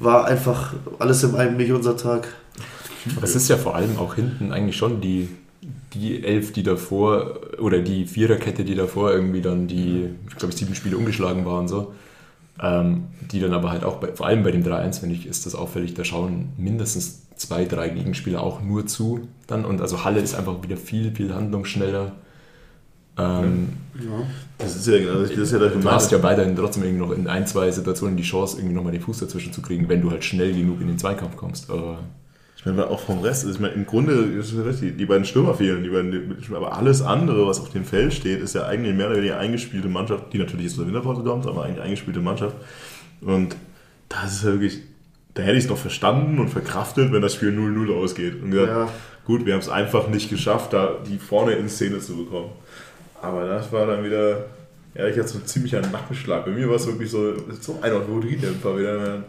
war 0.00 0.24
einfach 0.26 0.74
alles 0.98 1.22
in 1.22 1.36
einem 1.36 1.56
nicht 1.56 1.70
unser 1.72 1.96
Tag. 1.96 2.28
Aber 3.16 3.24
es 3.24 3.36
ist 3.36 3.48
ja 3.48 3.56
vor 3.56 3.76
allem 3.76 3.98
auch 3.98 4.14
hinten 4.14 4.52
eigentlich 4.52 4.76
schon 4.76 5.00
die, 5.00 5.28
die 5.94 6.24
Elf, 6.24 6.52
die 6.52 6.62
davor, 6.62 7.40
oder 7.58 7.80
die 7.80 8.06
Viererkette, 8.06 8.64
die 8.64 8.74
davor 8.74 9.12
irgendwie 9.12 9.42
dann 9.42 9.68
die, 9.68 10.08
ich 10.28 10.36
glaube, 10.36 10.54
sieben 10.54 10.74
Spiele 10.74 10.96
umgeschlagen 10.96 11.44
waren, 11.44 11.68
so. 11.68 11.94
Ähm, 12.62 13.04
die 13.30 13.40
dann 13.40 13.54
aber 13.54 13.70
halt 13.70 13.84
auch, 13.84 13.96
bei, 13.96 14.12
vor 14.12 14.26
allem 14.26 14.42
bei 14.42 14.50
dem 14.50 14.62
3-1, 14.62 15.00
finde 15.00 15.14
ich, 15.14 15.26
ist 15.26 15.46
das 15.46 15.54
auffällig, 15.54 15.94
da 15.94 16.04
schauen 16.04 16.52
mindestens 16.58 17.22
zwei, 17.36 17.64
drei 17.64 17.88
Gegenspieler 17.88 18.42
auch 18.42 18.60
nur 18.60 18.86
zu 18.86 19.28
dann. 19.46 19.64
Und 19.64 19.80
also 19.80 20.04
Halle 20.04 20.20
ist 20.20 20.34
einfach 20.34 20.62
wieder 20.62 20.76
viel, 20.76 21.14
viel 21.14 21.34
handlungsschneller. 21.34 22.12
Ähm, 23.18 23.68
ja. 23.94 24.26
Das 24.58 24.76
ist 24.76 24.86
ja, 24.86 24.98
genau, 24.98 25.20
das 25.20 25.30
ist 25.30 25.52
ja 25.52 25.58
Du 25.58 25.90
hast 25.90 26.12
ja 26.12 26.22
weiterhin 26.22 26.54
trotzdem 26.54 26.84
irgendwie 26.84 27.04
noch 27.04 27.12
in 27.12 27.26
ein, 27.26 27.46
zwei 27.46 27.70
Situationen 27.70 28.16
die 28.16 28.22
Chance, 28.22 28.58
irgendwie 28.58 28.74
nochmal 28.74 28.92
den 28.92 29.00
Fuß 29.00 29.18
dazwischen 29.18 29.52
zu 29.52 29.62
kriegen, 29.62 29.88
wenn 29.88 30.02
du 30.02 30.10
halt 30.10 30.24
schnell 30.24 30.52
genug 30.52 30.80
in 30.80 30.88
den 30.88 30.98
Zweikampf 30.98 31.36
kommst. 31.36 31.70
Aber 31.70 31.98
ich 32.60 32.66
meine, 32.66 32.86
auch 32.88 33.00
vom 33.00 33.20
Rest, 33.20 33.46
ich 33.48 33.58
meine, 33.58 33.72
im 33.72 33.86
Grunde 33.86 34.12
ist 34.12 34.52
es 34.52 34.64
richtig, 34.64 34.98
die 34.98 35.06
beiden 35.06 35.24
Stürmer 35.24 35.54
fehlen, 35.54 35.82
die 35.82 35.88
beiden, 35.88 36.36
aber 36.54 36.76
alles 36.76 37.00
andere, 37.00 37.46
was 37.46 37.58
auf 37.58 37.70
dem 37.70 37.86
Feld 37.86 38.12
steht, 38.12 38.40
ist 38.40 38.54
ja 38.54 38.66
eigentlich 38.66 38.94
mehr 38.94 39.06
oder 39.06 39.16
weniger 39.16 39.38
eingespielte 39.38 39.88
Mannschaft, 39.88 40.32
die 40.34 40.38
natürlich 40.38 40.66
jetzt 40.66 40.76
zur 40.76 40.86
Winterpause 40.86 41.22
kommt, 41.22 41.46
aber 41.46 41.64
eigentlich 41.64 41.80
eingespielte 41.80 42.20
Mannschaft. 42.20 42.56
Und 43.22 43.56
das 44.10 44.34
ist 44.34 44.44
ja 44.44 44.50
wirklich, 44.50 44.80
da 45.32 45.42
hätte 45.42 45.56
ich 45.56 45.64
es 45.64 45.70
noch 45.70 45.78
verstanden 45.78 46.38
und 46.38 46.48
verkraftet, 46.48 47.12
wenn 47.12 47.22
das 47.22 47.34
Spiel 47.34 47.48
0-0 47.48 47.94
ausgeht. 47.94 48.42
Und 48.42 48.50
gesagt, 48.50 48.68
ja. 48.68 48.88
gut, 49.24 49.46
wir 49.46 49.54
haben 49.54 49.60
es 49.60 49.70
einfach 49.70 50.08
nicht 50.08 50.28
geschafft, 50.28 50.74
da 50.74 50.98
die 51.06 51.18
vorne 51.18 51.52
in 51.52 51.68
Szene 51.70 52.00
zu 52.00 52.16
bekommen. 52.16 52.50
Aber 53.22 53.46
das 53.46 53.70
war 53.72 53.86
dann 53.86 54.04
wieder, 54.04 54.46
ja, 54.94 55.06
ich 55.06 55.18
hatte 55.18 55.28
so 55.28 55.38
ein 55.38 55.46
ziemlicher 55.46 55.80
Nackenschlag. 55.80 56.44
Bei 56.44 56.50
mir 56.50 56.68
war 56.68 56.76
es 56.76 56.86
wirklich 56.86 57.10
so, 57.10 57.34
so 57.60 57.78
ein 57.82 57.92
Euphoriedämpfer 57.92 58.78
wieder. 58.78 59.24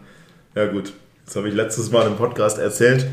Ja 0.54 0.66
gut, 0.66 0.92
jetzt 1.24 1.36
habe 1.36 1.48
ich 1.48 1.54
letztes 1.54 1.90
Mal 1.90 2.06
im 2.06 2.16
Podcast 2.16 2.58
erzählt, 2.58 3.06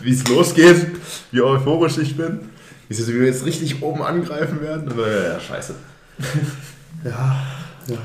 wie 0.00 0.12
es 0.12 0.26
losgeht, 0.28 0.86
wie 1.30 1.40
euphorisch 1.40 1.98
ich 1.98 2.16
bin, 2.16 2.40
wie 2.88 3.20
wir 3.20 3.26
jetzt 3.26 3.44
richtig 3.44 3.82
oben 3.82 4.02
angreifen 4.02 4.60
werden. 4.60 4.88
Dann, 4.88 4.98
ja, 4.98 5.32
ja, 5.34 5.40
scheiße. 5.40 5.74
ja, 7.04 7.42
ja. 7.86 7.98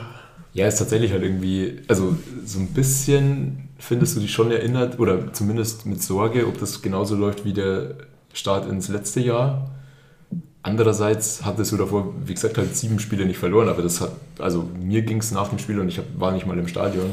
Ja, 0.53 0.67
ist 0.67 0.79
tatsächlich 0.79 1.11
halt 1.11 1.21
irgendwie, 1.21 1.81
also 1.87 2.17
so 2.43 2.59
ein 2.59 2.73
bisschen 2.73 3.67
findest 3.77 4.15
du 4.15 4.21
dich 4.21 4.31
schon 4.31 4.51
erinnert, 4.51 4.99
oder 4.99 5.31
zumindest 5.33 5.85
mit 5.85 6.01
Sorge, 6.01 6.47
ob 6.47 6.59
das 6.59 6.81
genauso 6.81 7.15
läuft 7.15 7.45
wie 7.45 7.53
der 7.53 7.95
Start 8.33 8.69
ins 8.69 8.87
letzte 8.87 9.19
Jahr. 9.19 9.69
Andererseits 10.67 11.45
hattest 11.45 11.71
du 11.71 11.77
davor, 11.77 12.13
wie 12.25 12.33
gesagt, 12.33 12.57
halt 12.57 12.75
sieben 12.75 12.99
Spiele 12.99 13.25
nicht 13.25 13.37
verloren, 13.37 13.69
aber 13.69 13.81
das 13.81 14.01
hat, 14.01 14.11
also 14.37 14.69
mir 14.77 15.01
ging 15.01 15.19
es 15.19 15.31
nach 15.31 15.47
dem 15.47 15.59
Spiel 15.59 15.79
und 15.79 15.87
ich 15.87 15.97
hab, 15.97 16.03
war 16.19 16.33
nicht 16.33 16.45
mal 16.45 16.59
im 16.59 16.67
Stadion, 16.67 17.11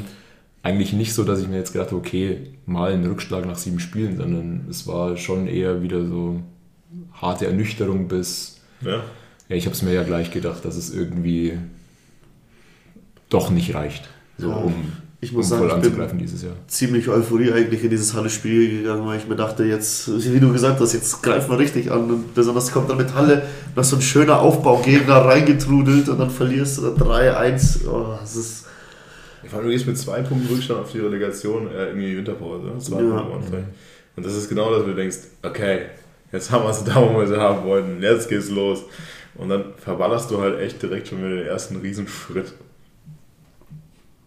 eigentlich 0.64 0.92
nicht 0.92 1.14
so, 1.14 1.22
dass 1.22 1.40
ich 1.40 1.46
mir 1.46 1.58
jetzt 1.58 1.72
gedacht 1.72 1.90
habe, 1.90 1.98
okay, 1.98 2.50
mal 2.66 2.92
ein 2.92 3.06
Rückschlag 3.06 3.46
nach 3.46 3.56
sieben 3.56 3.78
Spielen, 3.78 4.16
sondern 4.16 4.66
es 4.68 4.88
war 4.88 5.16
schon 5.16 5.46
eher 5.46 5.82
wieder 5.82 6.04
so 6.04 6.42
harte 7.12 7.46
Ernüchterung 7.46 8.08
bis, 8.08 8.60
ja, 8.80 9.04
ja 9.48 9.54
ich 9.54 9.66
habe 9.66 9.76
es 9.76 9.82
mir 9.82 9.92
ja 9.92 10.02
gleich 10.02 10.32
gedacht, 10.32 10.64
dass 10.64 10.74
es 10.74 10.92
irgendwie 10.92 11.56
doch 13.28 13.50
nicht 13.50 13.72
reicht, 13.72 14.08
so 14.36 14.50
ja. 14.50 14.56
um 14.56 14.74
ich 15.24 15.32
muss 15.32 15.50
um 15.50 15.68
sagen, 15.68 15.82
ich 15.82 15.90
bin 15.90 16.18
dieses 16.18 16.42
Jahr. 16.42 16.52
ziemlich 16.66 17.08
Euphorie 17.08 17.52
eigentlich 17.52 17.82
in 17.82 17.90
dieses 17.90 18.14
Halle-Spiel 18.14 18.82
gegangen, 18.82 19.06
weil 19.06 19.18
ich 19.18 19.26
mir 19.26 19.36
dachte, 19.36 19.64
jetzt, 19.64 20.08
wie 20.32 20.38
du 20.38 20.52
gesagt 20.52 20.80
hast, 20.80 20.92
jetzt 20.92 21.22
greift 21.22 21.48
man 21.48 21.58
richtig 21.58 21.90
an. 21.90 22.10
Und 22.10 22.34
besonders 22.34 22.70
kommt 22.70 22.90
dann 22.90 22.98
mit 22.98 23.14
Halle 23.14 23.42
noch 23.74 23.84
so 23.84 23.96
ein 23.96 24.02
schöner 24.02 24.40
Aufbaugegner 24.40 25.24
reingetrudelt 25.24 26.08
und 26.08 26.18
dann 26.18 26.30
verlierst 26.30 26.78
du 26.78 26.82
dann 26.82 26.96
3-1. 26.96 27.88
Oh, 27.88 28.16
das 28.20 28.36
ist. 28.36 28.66
Ich 29.42 29.50
du 29.50 29.68
gehst 29.68 29.86
mit 29.86 29.98
zwei 29.98 30.20
Punkten 30.22 30.52
Rückstand 30.52 30.80
auf 30.80 30.92
die 30.92 31.00
Relegation 31.00 31.70
äh, 31.70 31.90
in 31.90 32.00
die 32.00 32.16
Winterpause. 32.16 32.66
Ne? 32.66 32.78
Zwei 32.78 33.02
ja. 33.02 33.20
Punkte 33.20 33.64
Und 34.16 34.26
das 34.26 34.34
ist 34.34 34.48
genau 34.48 34.70
das, 34.72 34.82
wo 34.82 34.88
du 34.88 34.94
denkst, 34.94 35.16
okay, 35.42 35.86
jetzt 36.32 36.50
haben 36.50 36.64
wir 36.64 36.70
es 36.70 36.84
da, 36.84 36.96
wo 36.96 37.18
wir 37.18 37.26
sie 37.26 37.38
haben 37.38 37.64
wollten, 37.64 38.02
jetzt 38.02 38.28
geht's 38.28 38.50
los. 38.50 38.84
Und 39.36 39.48
dann 39.48 39.64
verballerst 39.76 40.30
du 40.30 40.40
halt 40.40 40.60
echt 40.60 40.82
direkt 40.82 41.08
schon 41.08 41.18
wieder 41.18 41.36
den 41.36 41.46
ersten 41.46 41.76
Riesenschritt. 41.76 42.52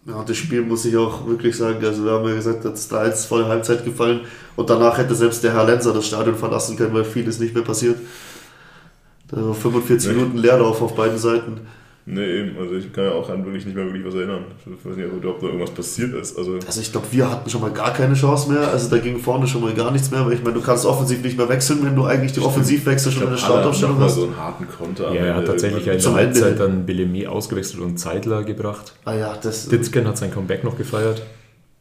Ja, 0.08 0.24
das 0.24 0.38
Spiel 0.38 0.62
muss 0.62 0.86
ich 0.86 0.96
auch 0.96 1.26
wirklich 1.26 1.54
sagen, 1.54 1.84
also 1.84 2.02
wir 2.02 2.12
haben 2.12 2.26
ja 2.26 2.34
gesagt, 2.34 2.64
dass 2.64 2.88
da 2.88 3.04
jetzt 3.04 3.26
vor 3.26 3.40
der 3.40 3.48
Halbzeit 3.48 3.84
gefallen 3.84 4.22
und 4.56 4.70
danach 4.70 4.96
hätte 4.96 5.14
selbst 5.14 5.44
der 5.44 5.52
Herr 5.52 5.66
Lenzer 5.66 5.92
das 5.92 6.06
Stadion 6.06 6.34
verlassen 6.34 6.78
können, 6.78 6.94
weil 6.94 7.04
viel 7.04 7.28
ist 7.28 7.40
nicht 7.40 7.54
mehr 7.54 7.62
passiert. 7.62 7.98
Da 9.28 9.52
45 9.52 10.14
Minuten 10.14 10.38
Leerlauf 10.38 10.80
auf 10.80 10.96
beiden 10.96 11.18
Seiten. 11.18 11.60
Nee, 12.10 12.38
eben. 12.38 12.58
Also 12.58 12.74
ich 12.74 12.90
kann 12.90 13.04
ja 13.04 13.12
auch 13.12 13.28
an 13.28 13.44
wirklich 13.44 13.66
nicht 13.66 13.74
mehr 13.74 13.84
wirklich 13.84 14.04
was 14.04 14.14
erinnern. 14.14 14.44
Ich 14.64 14.66
weiß 14.66 14.96
nicht, 14.96 15.06
ob 15.12 15.40
da 15.40 15.46
irgendwas 15.46 15.70
passiert 15.72 16.14
ist. 16.14 16.38
Also, 16.38 16.54
also 16.54 16.80
ich 16.80 16.90
glaube, 16.90 17.06
wir 17.10 17.30
hatten 17.30 17.50
schon 17.50 17.60
mal 17.60 17.70
gar 17.70 17.92
keine 17.92 18.14
Chance 18.14 18.50
mehr. 18.50 18.68
Also 18.68 18.88
da 18.88 18.96
ging 18.96 19.18
vorne 19.18 19.46
schon 19.46 19.60
mal 19.60 19.74
gar 19.74 19.90
nichts 19.90 20.10
mehr, 20.10 20.24
weil 20.24 20.32
ich 20.32 20.42
meine, 20.42 20.54
du 20.54 20.62
kannst 20.62 20.86
offensiv 20.86 21.22
nicht 21.22 21.36
mehr 21.36 21.50
wechseln, 21.50 21.84
wenn 21.84 21.94
du 21.94 22.04
eigentlich 22.04 22.32
die 22.32 22.40
Offensivwechsel 22.40 23.12
schon 23.12 23.24
in 23.24 23.30
der 23.30 23.36
Startaufstellung 23.36 24.00
hast. 24.00 24.14
so 24.14 24.24
einen 24.24 24.38
harten 24.38 24.66
Konter. 24.68 25.12
Ja, 25.12 25.20
er 25.20 25.36
hat 25.36 25.46
tatsächlich 25.46 25.86
in 25.86 25.98
der 26.00 26.14
Halbzeit 26.14 26.58
dann 26.58 26.86
Bellemé 26.86 27.26
ausgewechselt 27.26 27.82
und 27.82 27.98
Zeitler 27.98 28.42
gebracht. 28.42 28.94
Ah 29.04 29.14
ja, 29.14 29.36
das... 29.42 29.68
Ditzken 29.68 30.06
hat 30.06 30.16
sein 30.16 30.32
Comeback 30.32 30.64
noch 30.64 30.78
gefeiert. 30.78 31.22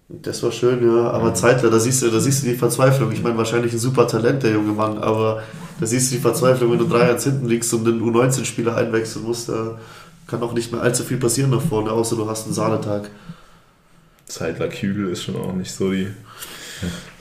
Das 0.09 0.43
war 0.43 0.51
schön, 0.51 0.85
ja. 0.85 1.09
Aber 1.09 1.27
ja. 1.27 1.33
Zeitler, 1.33 1.69
da 1.69 1.79
siehst 1.79 2.01
du, 2.01 2.09
da 2.09 2.19
siehst 2.19 2.43
du 2.43 2.47
die 2.47 2.55
Verzweiflung. 2.55 3.11
Ich 3.13 3.23
meine, 3.23 3.37
wahrscheinlich 3.37 3.71
ein 3.71 3.79
super 3.79 4.07
Talent, 4.07 4.43
der 4.43 4.51
junge 4.51 4.71
Mann, 4.71 4.97
aber 4.97 5.41
da 5.79 5.85
siehst 5.85 6.11
du 6.11 6.15
die 6.15 6.21
Verzweiflung, 6.21 6.71
wenn 6.71 6.79
du 6.79 6.85
3-1 6.85 7.23
hinten 7.23 7.47
liegst 7.47 7.73
und 7.73 7.85
den 7.85 8.01
U19-Spieler 8.01 8.75
einwechseln 8.75 9.25
musst. 9.25 9.49
Da 9.49 9.77
kann 10.27 10.43
auch 10.43 10.53
nicht 10.53 10.71
mehr 10.71 10.81
allzu 10.81 11.03
viel 11.03 11.17
passieren 11.17 11.51
nach 11.51 11.61
vorne, 11.61 11.91
außer 11.91 12.15
du 12.15 12.29
hast 12.29 12.45
einen 12.45 12.53
Sahnetag. 12.53 13.09
Zeitler 14.25 14.67
Kügel 14.67 15.09
ist 15.09 15.23
schon 15.23 15.37
auch 15.37 15.53
nicht 15.53 15.71
so 15.71 15.91
die, 15.91 16.07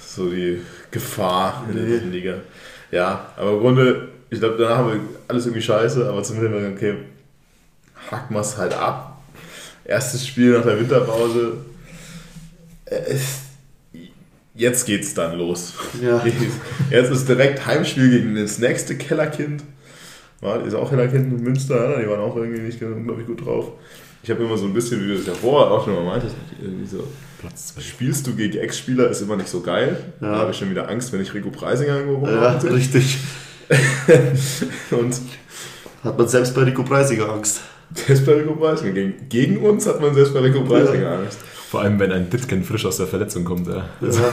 so 0.04 0.28
die 0.28 0.60
Gefahr 0.90 1.64
in 1.68 1.74
nee. 1.74 1.98
der 1.98 2.08
Liga. 2.08 2.34
Ja, 2.90 3.26
aber 3.36 3.52
im 3.52 3.60
Grunde, 3.60 4.08
ich 4.28 4.40
glaube, 4.40 4.56
danach 4.58 4.78
haben 4.78 4.92
wir 4.92 5.00
alles 5.28 5.46
irgendwie 5.46 5.62
scheiße, 5.62 6.08
aber 6.08 6.22
zumindest, 6.22 6.76
okay, 6.76 6.96
hacken 8.10 8.34
wir 8.34 8.40
es 8.40 8.56
halt 8.56 8.74
ab. 8.74 9.22
Erstes 9.84 10.26
Spiel 10.26 10.52
nach 10.52 10.64
der 10.64 10.80
Winterpause. 10.80 11.58
Jetzt 14.54 14.86
geht's 14.86 15.14
dann 15.14 15.38
los. 15.38 15.74
Ja. 16.02 16.24
Jetzt 16.90 17.10
ist 17.10 17.28
direkt 17.28 17.66
Heimspiel 17.66 18.10
gegen 18.10 18.34
das 18.34 18.58
nächste 18.58 18.96
Kellerkind. 18.96 19.62
War, 20.40 20.64
ist 20.64 20.74
auch 20.74 20.90
Hellerkind 20.90 21.32
in 21.32 21.42
Münster, 21.42 21.98
die 22.00 22.08
waren 22.08 22.20
auch 22.20 22.36
irgendwie 22.36 22.60
nicht 22.60 22.82
unglaublich 22.82 23.26
gut 23.26 23.44
drauf. 23.44 23.72
Ich 24.22 24.30
habe 24.30 24.42
immer 24.42 24.56
so 24.56 24.66
ein 24.66 24.74
bisschen, 24.74 25.00
wie 25.02 25.08
du 25.08 25.14
es 25.14 25.26
ja 25.26 25.34
vorher 25.34 25.70
auch 25.70 25.84
schon 25.84 25.94
mal 25.94 26.04
meintest, 26.04 26.34
so, 26.90 27.04
spielst 27.80 28.26
du 28.26 28.34
gegen 28.34 28.58
Ex-Spieler 28.58 29.08
ist 29.08 29.22
immer 29.22 29.36
nicht 29.36 29.48
so 29.48 29.60
geil. 29.60 30.12
Ja. 30.20 30.32
Da 30.32 30.38
habe 30.38 30.50
ich 30.50 30.56
schon 30.56 30.70
wieder 30.70 30.88
Angst, 30.88 31.12
wenn 31.12 31.20
ich 31.20 31.32
Rico 31.32 31.50
Preisinger 31.50 32.00
irgendwo 32.00 32.26
Ja, 32.26 32.56
richtig. 32.58 33.18
und 34.90 35.20
hat 36.02 36.18
man 36.18 36.28
selbst 36.28 36.54
bei 36.54 36.62
Rico 36.62 36.82
Preisinger 36.82 37.28
Angst. 37.28 37.60
Selbst 37.94 38.26
bei 38.26 38.32
Rico 38.32 38.54
Preisinger. 38.54 38.92
Gegen, 38.92 39.28
gegen 39.28 39.58
uns 39.58 39.86
hat 39.86 40.00
man 40.00 40.14
selbst 40.14 40.34
bei 40.34 40.40
Rico 40.40 40.62
Preisinger 40.62 41.02
ja. 41.02 41.18
Angst. 41.18 41.38
Vor 41.76 41.84
allem, 41.84 41.98
wenn 41.98 42.10
ein 42.10 42.30
Ditken 42.30 42.64
frisch 42.64 42.86
aus 42.86 42.96
der 42.96 43.06
Verletzung 43.06 43.44
kommt. 43.44 43.68
Ja. 43.68 43.84
ja. 44.00 44.32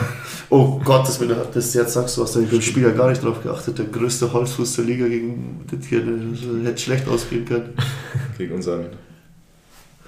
Oh 0.49 0.79
Gott, 0.81 1.05
das, 1.05 1.19
das 1.53 1.73
jetzt 1.73 1.91
sagst 1.91 2.15
du, 2.15 2.23
hast 2.23 2.37
du 2.37 2.45
beim 2.45 2.61
Spiel 2.61 2.83
ja 2.83 2.91
gar 2.91 3.09
nicht 3.09 3.21
drauf 3.21 3.43
geachtet. 3.43 3.79
Der 3.79 3.85
größte 3.87 4.31
Holzfuß 4.31 4.77
der 4.77 4.85
Liga 4.85 5.09
gegen 5.09 5.65
Ditken 5.69 6.31
das 6.31 6.65
hätte 6.65 6.81
schlecht 6.81 7.05
ausgehen 7.05 7.43
können. 7.43 7.73
Gegen 8.37 8.55
unseren 8.55 8.85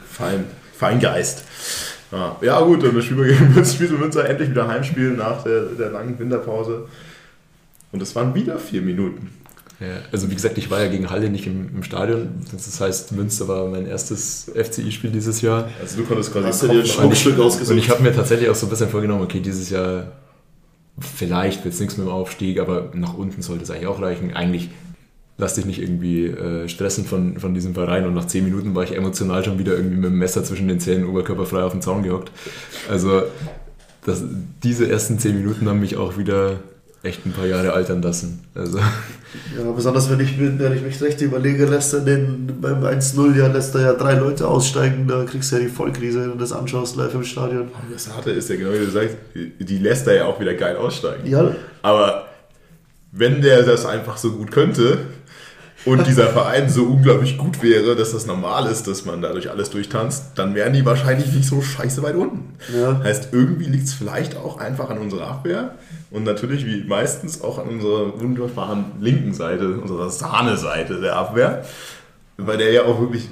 Fein, 0.09 0.45
Feingeist. 0.77 1.43
Ja, 2.09 2.37
ja 2.41 2.61
gut, 2.61 2.85
und 2.85 2.95
das 2.95 3.03
Spiel 3.03 3.17
gegen 3.25 3.99
Münster 3.99 4.29
endlich 4.29 4.51
wieder 4.51 4.69
Heimspielen 4.69 5.17
nach 5.17 5.43
der, 5.43 5.63
der 5.77 5.89
langen 5.89 6.17
Winterpause. 6.17 6.87
Und 7.91 8.01
es 8.01 8.15
waren 8.15 8.33
wieder 8.33 8.57
vier 8.59 8.81
Minuten. 8.81 9.29
Ja, 9.79 9.87
also 10.11 10.29
wie 10.29 10.35
gesagt, 10.35 10.57
ich 10.57 10.71
war 10.71 10.81
ja 10.81 10.87
gegen 10.87 11.09
Halle 11.09 11.29
nicht 11.29 11.47
im, 11.47 11.69
im 11.75 11.83
Stadion. 11.83 12.29
Das 12.51 12.79
heißt, 12.79 13.11
Münster 13.11 13.47
war 13.47 13.67
mein 13.67 13.85
erstes 13.85 14.51
FCI-Spiel 14.55 15.11
dieses 15.11 15.41
Jahr. 15.41 15.69
Also 15.81 15.97
du 15.97 16.03
konntest 16.03 16.31
quasi 16.31 16.47
Hast 16.47 16.63
du 16.63 16.67
dir 16.67 16.79
ein 16.79 16.85
Schmuckstück 16.85 17.39
ausgesucht. 17.39 17.73
Und 17.73 17.77
ich 17.79 17.89
habe 17.89 18.01
mir 18.01 18.15
tatsächlich 18.15 18.49
auch 18.49 18.55
so 18.55 18.67
ein 18.67 18.69
bisschen 18.69 18.89
vorgenommen, 18.89 19.23
okay, 19.23 19.41
dieses 19.41 19.69
Jahr 19.69 20.13
vielleicht 20.99 21.65
wird 21.65 21.73
es 21.73 21.79
nichts 21.79 21.97
mit 21.97 22.07
dem 22.07 22.11
Aufstieg, 22.11 22.59
aber 22.59 22.91
nach 22.93 23.15
unten 23.15 23.41
sollte 23.41 23.63
es 23.63 23.71
eigentlich 23.71 23.87
auch 23.87 24.01
reichen. 24.01 24.33
Eigentlich 24.33 24.69
lass 25.37 25.55
dich 25.55 25.65
nicht 25.65 25.81
irgendwie 25.81 26.27
äh, 26.27 26.69
stressen 26.69 27.05
von, 27.05 27.39
von 27.39 27.53
diesem 27.53 27.73
Verein 27.73 28.05
und 28.05 28.13
nach 28.13 28.27
zehn 28.27 28.45
Minuten 28.45 28.73
war 28.73 28.83
ich 28.83 28.95
emotional 28.95 29.43
schon 29.43 29.59
wieder 29.59 29.73
irgendwie 29.73 29.97
mit 29.97 30.05
dem 30.05 30.17
Messer 30.17 30.43
zwischen 30.45 30.67
den 30.67 30.79
Zähnen 30.79 31.05
oberkörperfrei 31.05 31.63
auf 31.63 31.73
den 31.73 31.81
Zaun 31.81 32.03
gehockt. 32.03 32.31
Also 32.89 33.23
das, 34.05 34.23
diese 34.63 34.89
ersten 34.89 35.19
zehn 35.19 35.35
Minuten 35.35 35.67
haben 35.67 35.81
mich 35.81 35.97
auch 35.97 36.17
wieder 36.17 36.59
echt 37.05 37.25
ein 37.25 37.31
paar 37.31 37.45
Jahre 37.45 37.73
altern 37.73 38.01
lassen. 38.01 38.41
Also. 38.53 38.77
Ja, 38.77 39.71
besonders 39.75 40.09
wenn 40.09 40.19
ich, 40.19 40.39
wenn 40.39 40.73
ich 40.73 40.81
mich 40.81 41.01
recht 41.01 41.21
überlege, 41.21 41.65
lässt 41.65 41.93
er 41.93 42.01
den 42.01 42.57
beim 42.61 42.83
1-0 42.83 43.37
ja 43.37 43.47
lässt 43.47 43.75
er 43.75 43.81
ja 43.81 43.93
drei 43.93 44.15
Leute 44.15 44.47
aussteigen, 44.47 45.07
da 45.07 45.23
kriegst 45.23 45.51
du 45.51 45.57
ja 45.57 45.61
die 45.63 45.67
Vollkrise, 45.67 46.21
wenn 46.21 46.31
du 46.31 46.37
das 46.37 46.51
anschaust 46.51 46.95
live 46.95 47.13
im 47.13 47.23
Stadion. 47.23 47.69
Das 47.91 48.13
Harte 48.13 48.31
ist 48.31 48.49
ja 48.49 48.55
genau 48.55 48.71
wie 48.73 48.85
du 48.85 48.89
sagst, 48.89 49.17
die 49.33 49.77
lässt 49.77 50.07
er 50.07 50.15
ja 50.15 50.25
auch 50.25 50.39
wieder 50.39 50.53
geil 50.53 50.77
aussteigen. 50.77 51.27
Ja. 51.27 51.53
Aber 51.81 52.27
wenn 53.11 53.41
der 53.41 53.63
das 53.63 53.85
einfach 53.85 54.17
so 54.17 54.31
gut 54.31 54.51
könnte, 54.51 54.99
und 55.85 56.07
dieser 56.07 56.27
Verein 56.27 56.69
so 56.69 56.83
unglaublich 56.83 57.37
gut 57.37 57.61
wäre, 57.61 57.95
dass 57.95 58.11
das 58.11 58.25
normal 58.25 58.65
ist, 58.65 58.87
dass 58.87 59.05
man 59.05 59.21
dadurch 59.21 59.49
alles 59.49 59.69
durchtanzt, 59.69 60.31
dann 60.35 60.55
wären 60.55 60.73
die 60.73 60.85
wahrscheinlich 60.85 61.31
nicht 61.31 61.47
so 61.47 61.61
scheiße 61.61 62.01
weit 62.03 62.15
unten. 62.15 62.55
Ja. 62.75 63.01
Heißt, 63.03 63.29
irgendwie 63.31 63.65
liegt 63.65 63.87
es 63.87 63.93
vielleicht 63.93 64.35
auch 64.35 64.57
einfach 64.57 64.89
an 64.89 64.97
unserer 64.97 65.27
Abwehr 65.27 65.75
und 66.11 66.23
natürlich 66.23 66.65
wie 66.65 66.83
meistens 66.83 67.41
auch 67.41 67.59
an 67.59 67.67
unserer 67.67 68.19
wunderbaren 68.19 68.85
linken 68.99 69.33
Seite, 69.33 69.79
unserer 69.79 70.09
Sahne-Seite 70.09 71.01
der 71.01 71.15
Abwehr. 71.15 71.63
Weil 72.37 72.57
der 72.57 72.69
ja 72.73 72.83
auch 72.83 72.99
wirklich, 72.99 73.29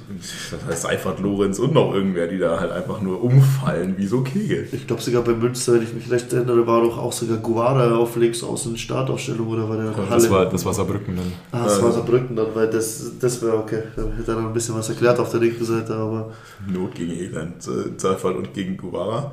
das 0.50 0.64
heißt 0.66 0.82
Seifert, 0.84 1.20
Lorenz 1.20 1.58
und 1.58 1.74
noch 1.74 1.92
irgendwer, 1.92 2.26
die 2.26 2.38
da 2.38 2.58
halt 2.58 2.72
einfach 2.72 3.02
nur 3.02 3.22
umfallen 3.22 3.96
wie 3.98 4.06
so 4.06 4.22
Kegel. 4.22 4.66
Ich 4.72 4.86
glaube 4.86 5.02
sogar 5.02 5.20
bei 5.22 5.32
Münster, 5.34 5.74
wenn 5.74 5.82
ich 5.82 5.92
mich 5.92 6.10
recht 6.10 6.32
erinnere, 6.32 6.66
war 6.66 6.80
doch 6.80 6.96
auch 6.96 7.12
sogar 7.12 7.36
Guara 7.36 7.94
auf 7.96 8.16
links 8.16 8.42
außen 8.42 8.78
Startaufstellung 8.78 9.46
oder 9.48 9.68
war 9.68 9.76
der 9.76 9.88
in 9.88 9.92
der 9.94 10.06
Das 10.06 10.30
war, 10.30 10.46
das 10.46 10.64
war 10.64 10.72
Saarbrücken 10.72 11.16
dann. 11.16 11.32
Ah, 11.52 11.64
das 11.64 11.82
war 11.82 11.92
Saarbrücken 11.92 12.34
dann, 12.34 12.46
weil 12.54 12.70
das, 12.70 13.12
das 13.20 13.42
wäre 13.42 13.58
okay. 13.58 13.82
Da 13.94 14.04
hätte 14.16 14.32
er 14.32 14.40
noch 14.40 14.46
ein 14.48 14.54
bisschen 14.54 14.74
was 14.74 14.88
erklärt 14.88 15.18
auf 15.18 15.30
der 15.30 15.40
linken 15.40 15.64
Seite, 15.66 15.94
aber 15.94 16.32
Not 16.66 16.94
gegen 16.94 17.12
Elend, 17.12 17.56
äh, 17.68 17.98
Seifert 17.98 18.36
und 18.36 18.54
gegen 18.54 18.78
Guevara. 18.78 19.32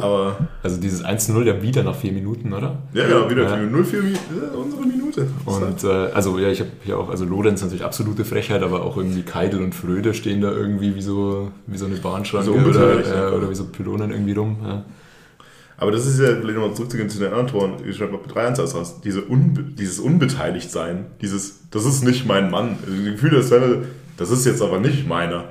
Aber 0.00 0.36
Also 0.62 0.80
dieses 0.80 1.04
1-0 1.04 1.42
ja 1.42 1.60
wieder 1.60 1.82
nach 1.82 1.96
vier 1.96 2.12
Minuten, 2.12 2.52
oder? 2.52 2.76
ja, 2.94 3.04
genau, 3.08 3.28
wieder 3.28 3.42
Ja. 3.42 3.54
0,4 3.56 4.00
Mi- 4.00 4.12
äh, 4.12 4.56
unsere 4.56 4.82
Minute. 4.82 5.26
Und 5.44 5.82
äh, 5.82 5.88
also 6.14 6.38
ja, 6.38 6.50
ich 6.50 6.60
habe 6.60 6.70
hier 6.84 6.98
auch, 7.00 7.10
also 7.10 7.24
Lorenz 7.24 7.62
natürlich 7.62 7.84
absolute 7.84 8.24
Frechheit, 8.24 8.62
aber 8.62 8.82
auch 8.82 8.96
irgendwie 8.96 9.07
Keidel 9.22 9.62
und 9.62 9.74
Fröde 9.74 10.14
stehen 10.14 10.40
da 10.40 10.50
irgendwie 10.50 10.94
wie 10.94 11.02
so, 11.02 11.50
wie 11.66 11.78
so 11.78 11.86
eine 11.86 11.96
Bahnschranke 11.96 12.46
So 12.46 12.54
oder, 12.54 13.30
äh, 13.30 13.34
oder 13.34 13.50
wie 13.50 13.54
so 13.54 13.66
Pylonen 13.66 14.10
irgendwie 14.10 14.32
rum. 14.32 14.58
Ja. 14.62 14.84
Aber 15.80 15.92
das 15.92 16.06
ist 16.06 16.18
ja, 16.18 16.32
nochmal 16.32 16.74
zurückzugehen 16.74 17.08
zu 17.08 17.18
den 17.18 17.28
anderen 17.28 17.46
Toren, 17.46 17.74
ich 17.88 17.96
schreibe 17.96 18.12
mal 18.12 18.20
3-1 18.22 18.60
als 18.60 18.74
raus, 18.74 19.00
diese 19.02 19.22
Unbe 19.22 19.62
dieses 19.62 20.00
Unbeteiligtsein, 20.00 21.06
dieses, 21.22 21.60
das 21.70 21.84
ist 21.84 22.02
nicht 22.02 22.26
mein 22.26 22.50
Mann. 22.50 22.78
Also, 22.84 22.96
das 22.96 23.12
Gefühl, 23.12 23.30
das, 23.30 23.50
wäre, 23.50 23.84
das 24.16 24.30
ist 24.30 24.44
jetzt 24.44 24.60
aber 24.60 24.80
nicht 24.80 25.06
meiner. 25.06 25.44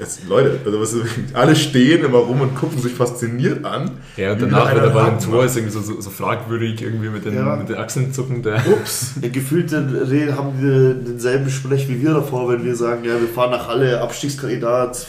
Es, 0.00 0.20
Leute, 0.28 0.58
also 0.64 0.80
was, 0.80 0.94
alle 1.34 1.54
stehen 1.56 2.04
immer 2.04 2.18
rum 2.18 2.40
und 2.40 2.54
gucken 2.54 2.78
sich 2.80 2.92
fasziniert 2.92 3.64
an. 3.64 3.90
Ja, 4.16 4.32
und 4.32 4.42
danach, 4.42 4.74
wenn 4.74 4.82
Ball 4.92 5.06
im 5.08 5.10
einen 5.12 5.20
Tor 5.20 5.44
ist, 5.44 5.56
irgendwie 5.56 5.72
so, 5.74 5.80
so, 5.80 6.00
so 6.00 6.10
fragwürdig, 6.10 6.80
irgendwie 6.82 7.08
mit 7.08 7.24
den, 7.24 7.34
Ja. 7.34 7.56
mit 7.56 7.68
den 7.68 7.76
Achseln 7.76 8.12
zucken. 8.12 8.42
Der, 8.42 8.56
Ups. 8.66 9.12
ja, 9.20 9.28
gefühlt 9.28 9.70
den- 9.72 10.08
den- 10.08 10.36
haben 10.36 10.60
wir 10.60 10.94
denselben 10.94 11.50
Sprech 11.50 11.88
wie 11.88 12.00
wir 12.02 12.14
davor, 12.14 12.48
wenn 12.48 12.64
wir 12.64 12.74
sagen, 12.76 13.04
ja, 13.04 13.20
wir 13.20 13.28
fahren 13.28 13.50
nach 13.50 13.68
Halle, 13.68 14.00
Abstiegskandidat, 14.00 15.06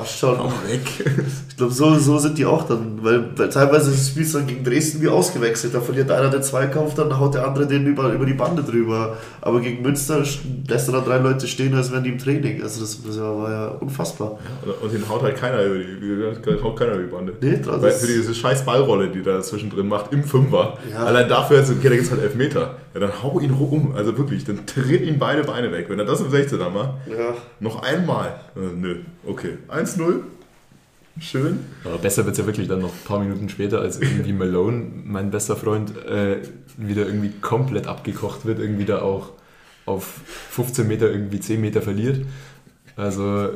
passt 0.00 0.18
schon. 0.18 0.38
Auch 0.38 0.52
weg. 0.68 0.80
Ich 1.50 1.56
glaube, 1.62 1.74
so, 1.74 1.94
so 1.98 2.16
sind 2.18 2.38
die 2.38 2.46
auch 2.46 2.66
dann, 2.66 3.00
weil, 3.02 3.36
weil 3.36 3.50
teilweise 3.50 3.92
spielst 3.94 4.32
du 4.32 4.38
dann 4.38 4.46
gegen 4.46 4.64
Dresden 4.64 5.02
wie 5.02 5.08
ausgewechselt. 5.08 5.74
Da 5.74 5.82
verliert 5.82 6.10
einer 6.10 6.30
den 6.30 6.42
Zweikampf, 6.42 6.94
dann 6.94 7.18
haut 7.20 7.34
der 7.34 7.46
andere 7.46 7.66
den 7.66 7.86
über, 7.86 8.10
über 8.14 8.24
die 8.24 8.32
Bande 8.32 8.62
drüber. 8.62 9.18
Aber 9.42 9.60
gegen 9.60 9.82
Münster 9.82 10.22
lässt 10.66 10.88
er 10.88 10.92
da 10.92 11.00
drei 11.00 11.18
Leute 11.18 11.46
stehen, 11.46 11.74
als 11.74 11.92
wären 11.92 12.02
die 12.02 12.10
im 12.12 12.18
Training. 12.18 12.62
Also 12.62 12.80
das, 12.80 13.02
das 13.06 13.20
war 13.20 13.50
ja 13.50 13.68
unfassbar. 13.78 14.38
Und 14.80 14.90
den 14.90 15.06
haut 15.06 15.22
halt 15.22 15.36
keiner 15.36 15.62
über 15.64 15.76
die, 15.80 16.62
haut 16.62 16.78
keiner 16.78 16.92
über 16.94 17.02
die 17.02 17.10
Bande. 17.10 17.32
Nee, 17.42 17.58
das 17.62 17.82
Weil 17.82 17.92
für 17.92 18.06
diese 18.06 18.34
scheiß 18.34 18.64
Ballrolle, 18.64 19.08
die 19.08 19.22
da 19.22 19.42
zwischendrin 19.42 19.86
macht, 19.88 20.10
im 20.14 20.24
Fünfer. 20.24 20.78
Ja. 20.90 21.04
Allein 21.04 21.28
dafür 21.28 21.58
jetzt, 21.58 21.70
okay, 21.70 21.90
da 21.90 21.90
gibt 21.90 22.04
es 22.04 22.10
halt 22.10 22.22
Elfmeter. 22.22 22.76
Ja, 22.94 23.00
dann 23.00 23.22
hau 23.22 23.38
ihn 23.38 23.50
um. 23.52 23.94
Also 23.94 24.16
wirklich, 24.16 24.44
dann 24.44 24.64
tritt 24.64 25.02
ihn 25.02 25.18
beide 25.18 25.44
Beine 25.44 25.70
weg. 25.72 25.86
Wenn 25.90 25.98
er 25.98 26.06
das 26.06 26.20
im 26.20 26.28
16er 26.30 26.70
macht, 26.70 26.94
Ja. 27.06 27.34
noch 27.60 27.82
einmal. 27.82 28.40
Äh, 28.56 28.60
nö, 28.74 28.96
okay. 29.26 29.58
1-0. 29.98 30.20
Schön. 31.20 31.58
aber 31.84 31.98
besser 31.98 32.24
wird 32.24 32.32
es 32.34 32.38
ja 32.38 32.46
wirklich 32.46 32.68
dann 32.68 32.80
noch 32.80 32.92
ein 32.94 33.04
paar 33.04 33.18
Minuten 33.20 33.48
später, 33.48 33.80
als 33.80 34.00
irgendwie 34.00 34.32
Malone, 34.32 34.84
mein 35.04 35.30
bester 35.30 35.56
Freund, 35.56 35.92
äh, 36.06 36.38
wieder 36.78 37.04
irgendwie 37.04 37.32
komplett 37.40 37.86
abgekocht 37.86 38.46
wird, 38.46 38.58
irgendwie 38.58 38.86
da 38.86 39.02
auch 39.02 39.30
auf 39.86 40.04
15 40.50 40.86
Meter 40.88 41.10
irgendwie 41.10 41.40
10 41.40 41.60
Meter 41.60 41.82
verliert. 41.82 42.24
Also, 42.96 43.50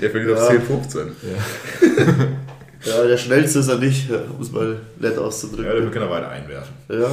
Der 0.00 0.10
verliert 0.10 0.38
Ja. 0.38 0.44
auf 0.44 0.48
10, 0.50 0.62
15. 0.62 1.00
ja. 1.22 2.14
ja, 2.84 3.06
der 3.06 3.16
schnellste 3.18 3.58
ist 3.58 3.68
er 3.68 3.78
nicht, 3.78 4.08
um 4.10 4.40
es 4.40 4.50
mal 4.52 4.78
nett 4.98 5.14
Ja, 5.16 5.20
auszudrücken. 5.20 5.64
dafür 5.64 5.90
kann 5.90 6.02
er 6.02 6.10
weiter 6.10 6.28
einwerfen. 6.30 6.72
Ja. 6.88 7.10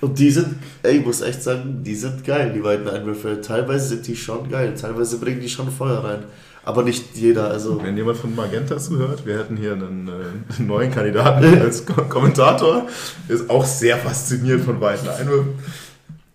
Und 0.00 0.18
die 0.18 0.30
sind, 0.30 0.56
ey, 0.82 0.96
ich 0.98 1.04
muss 1.06 1.20
echt 1.20 1.42
sagen, 1.42 1.82
die 1.84 1.94
sind 1.94 2.24
geil, 2.24 2.52
die 2.54 2.60
beiden 2.60 2.88
Einwürfe. 2.88 3.40
Teilweise 3.42 3.88
sind 3.88 4.06
die 4.06 4.16
schon 4.16 4.48
geil, 4.50 4.74
teilweise 4.80 5.18
bringen 5.18 5.40
die 5.40 5.48
schon 5.48 5.70
Feuer 5.70 6.02
rein. 6.02 6.20
Aber 6.64 6.82
nicht 6.82 7.16
jeder, 7.16 7.50
also. 7.50 7.82
Wenn 7.82 7.96
jemand 7.96 8.18
von 8.18 8.34
Magenta 8.34 8.78
zuhört, 8.78 9.24
wir 9.24 9.38
hätten 9.38 9.56
hier 9.56 9.72
einen, 9.72 10.08
äh, 10.08 10.56
einen 10.58 10.66
neuen 10.66 10.90
Kandidaten 10.90 11.58
als 11.60 11.86
Ko 11.86 12.02
Kommentator. 12.08 12.86
Ist 13.28 13.48
auch 13.48 13.64
sehr 13.64 13.96
fasziniert 13.96 14.60
von 14.60 14.80
weiten 14.80 15.08
Einwürfen. 15.08 15.54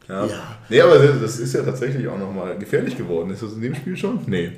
Ja. 0.08 0.26
Ja. 0.26 0.58
Nee, 0.70 0.82
aber 0.82 0.98
das 0.98 1.40
ist 1.40 1.54
ja 1.54 1.62
tatsächlich 1.62 2.08
auch 2.08 2.18
nochmal 2.18 2.58
gefährlich 2.58 2.98
geworden. 2.98 3.32
Ist 3.32 3.44
das 3.44 3.54
in 3.54 3.62
dem 3.62 3.76
Spiel 3.76 3.98
schon? 3.98 4.20
Nee. 4.28 4.52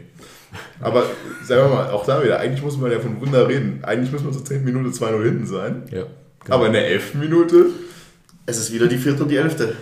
Aber 0.80 1.04
sagen 1.46 1.70
wir 1.70 1.76
mal, 1.76 1.90
auch 1.92 2.06
da 2.06 2.24
wieder, 2.24 2.40
eigentlich 2.40 2.64
muss 2.64 2.78
man 2.78 2.92
ja 2.92 3.00
von 3.00 3.20
Wunder 3.20 3.48
reden. 3.48 3.80
Eigentlich 3.84 4.12
müssen 4.12 4.26
wir 4.26 4.32
zur 4.32 4.46
10. 4.46 4.64
Minute 4.64 4.90
2-0 4.90 5.24
hinten 5.24 5.46
sein. 5.46 5.84
ja 5.92 6.04
Aber 6.50 6.68
in 6.68 6.74
der 6.74 6.88
11. 6.88 7.16
Minute 7.16 7.68
Es 8.46 8.58
ist 8.58 8.74
wieder 8.74 8.88
die 8.88 8.98
vierte 8.98 9.24
und 9.24 9.30
die 9.30 9.36
elfte. 9.36 9.76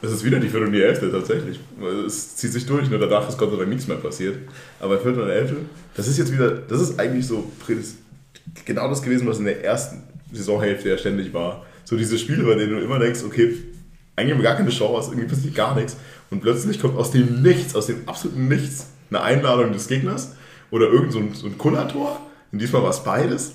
Ist 0.00 0.12
es 0.12 0.24
wieder 0.24 0.38
die 0.38 0.48
vierte 0.48 0.66
und 0.66 0.72
die 0.72 0.82
11. 0.82 1.10
tatsächlich. 1.10 1.58
Es 2.06 2.36
zieht 2.36 2.52
sich 2.52 2.66
durch, 2.66 2.88
nur 2.88 2.98
danach 2.98 3.28
ist 3.28 3.36
Gott 3.36 3.50
sei 3.50 3.56
Dank 3.56 3.68
nichts 3.68 3.88
mehr 3.88 3.96
passiert. 3.96 4.36
Aber 4.80 4.98
vierte 4.98 5.22
und 5.22 5.28
11. 5.28 5.52
Das 5.96 6.06
ist 6.06 6.18
jetzt 6.18 6.32
wieder, 6.32 6.50
das 6.50 6.80
ist 6.80 7.00
eigentlich 7.00 7.26
so 7.26 7.50
genau 8.64 8.88
das 8.88 9.02
gewesen, 9.02 9.26
was 9.26 9.38
in 9.38 9.44
der 9.44 9.64
ersten 9.64 10.02
Saisonhälfte 10.32 10.88
ja 10.88 10.98
ständig 10.98 11.34
war. 11.34 11.66
So 11.84 11.96
diese 11.96 12.18
Spiele, 12.18 12.44
bei 12.44 12.54
denen 12.54 12.72
du 12.72 12.80
immer 12.80 12.98
denkst, 12.98 13.20
okay, 13.24 13.56
eigentlich 14.14 14.32
haben 14.32 14.38
wir 14.38 14.48
gar 14.48 14.56
keine 14.56 14.70
Chance, 14.70 15.10
irgendwie 15.10 15.28
passiert 15.28 15.54
gar 15.54 15.74
nichts. 15.74 15.96
Und 16.30 16.40
plötzlich 16.40 16.80
kommt 16.80 16.96
aus 16.96 17.10
dem 17.10 17.42
Nichts, 17.42 17.74
aus 17.74 17.86
dem 17.86 18.06
absoluten 18.06 18.48
Nichts, 18.48 18.88
eine 19.10 19.22
Einladung 19.22 19.72
des 19.72 19.88
Gegners 19.88 20.34
oder 20.70 20.88
irgend 20.88 21.12
so 21.12 21.18
ein, 21.18 21.34
so 21.34 21.46
ein 21.46 21.56
Kullertor. 21.56 22.20
Und 22.52 22.60
diesmal 22.60 22.82
war 22.82 22.90
es 22.90 23.02
beides. 23.02 23.54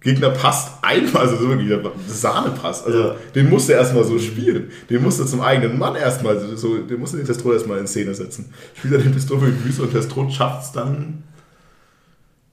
Gegner 0.00 0.30
passt 0.30 0.72
einfach, 0.82 1.20
also 1.20 1.36
so 1.36 1.48
wirklich, 1.48 1.68
der 1.68 1.80
Sahnepass. 2.06 2.84
Also 2.84 2.98
Ja. 2.98 3.16
den 3.34 3.50
musste 3.50 3.72
er 3.72 3.80
erstmal 3.80 4.04
so 4.04 4.18
spielen. 4.18 4.70
Den 4.88 5.02
musste 5.02 5.22
er 5.22 5.26
zum 5.26 5.40
eigenen 5.40 5.78
Mann 5.78 5.96
erstmal, 5.96 6.38
so, 6.56 6.78
den 6.78 7.00
musste 7.00 7.16
den 7.16 7.26
Testro 7.26 7.52
erstmal 7.52 7.78
in 7.78 7.86
Szene 7.88 8.14
setzen. 8.14 8.52
Spielt 8.74 8.94
er 8.94 9.00
den 9.00 9.12
Testro 9.12 9.38
für 9.38 9.50
die 9.50 9.58
Füße 9.58 9.82
und 9.82 9.90
Testro 9.92 10.30
schafft 10.30 10.64
es 10.66 10.72
dann 10.72 11.24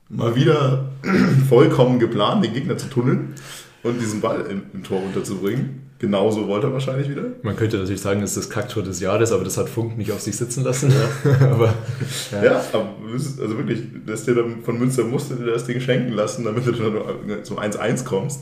mal 0.10 0.36
wieder 0.36 0.90
vollkommen 1.50 2.00
geplant, 2.00 2.44
den 2.44 2.54
Gegner 2.54 2.78
zu 2.78 2.88
tunneln 2.88 3.36
und 3.84 4.00
diesen 4.02 4.22
Ball 4.22 4.42
im, 4.50 4.64
im 4.74 4.84
Tor 4.84 5.04
unterzubringen. 5.04 5.85
Genauso 5.98 6.48
wollte 6.50 6.68
er 6.68 6.74
wahrscheinlich 6.74 7.10
wieder. 7.10 7.22
Man 7.42 7.56
könnte 7.56 7.78
natürlich 7.78 8.02
sagen, 8.02 8.20
das 8.20 8.32
ist 8.32 8.38
das 8.38 8.50
Kacktor 8.50 8.84
des 8.84 9.00
Jahres, 9.00 9.32
aber 9.32 9.46
das 9.46 9.58
hat 9.58 9.70
Funk 9.70 9.98
nicht 9.98 10.12
auf 10.12 10.20
sich 10.20 10.36
sitzen 10.36 10.64
lassen. 10.66 10.92
aber 11.42 11.74
Ja, 12.44 12.62
aber 12.74 12.90
es 13.16 13.26
ist- 13.28 13.40
also 13.42 13.58
wirklich, 13.58 13.82
dass 14.06 14.26
der 14.26 14.36
dann 14.36 14.62
von 14.64 14.78
Münster 14.78 15.06
musste 15.06 15.36
dir 15.36 15.46
das 15.46 15.64
Ding 15.64 15.80
schenken 15.80 16.12
lassen, 16.12 16.44
damit 16.44 16.66
du 16.68 16.74
dann 16.74 17.44
zum 17.44 17.58
1-1 17.60 18.04
kommst. 18.04 18.42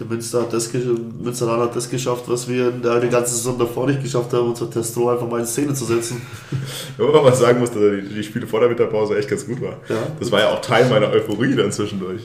Der 0.00 0.06
Münster 0.06 0.40
hat 0.42 0.52
das, 0.52 0.72
Münsteraner 0.72 1.64
hat 1.64 1.76
das 1.76 1.88
geschafft, 1.88 2.24
was 2.26 2.48
wir 2.48 2.70
in 2.70 2.82
der, 2.82 2.98
die 3.00 3.08
ganze 3.10 3.32
Saison 3.34 3.56
davor 3.58 3.86
nicht 3.86 4.02
geschafft 4.02 4.32
haben, 4.32 4.48
unser 4.48 4.68
Testro 4.68 5.08
einfach 5.10 5.28
mal 5.28 5.38
in 5.40 5.46
Szene 5.46 5.72
zu 5.74 5.84
setzen. 5.84 6.20
Ja, 6.98 7.04
Wobei 7.06 7.22
man 7.22 7.34
sagen 7.34 7.60
muss, 7.60 7.70
dass 7.70 7.80
die, 7.80 8.14
die 8.14 8.22
Spiele 8.24 8.46
vor 8.46 8.60
der 8.60 8.70
Winterpause 8.70 9.16
echt 9.18 9.28
ganz 9.28 9.46
gut 9.46 9.60
war. 9.60 9.74
Ja. 9.88 9.96
Das 10.18 10.32
war 10.32 10.40
ja 10.40 10.50
auch 10.50 10.60
Teil 10.60 10.88
meiner 10.88 11.10
Euphorie 11.10 11.54
dann 11.54 11.70
zwischendurch. 11.70 12.22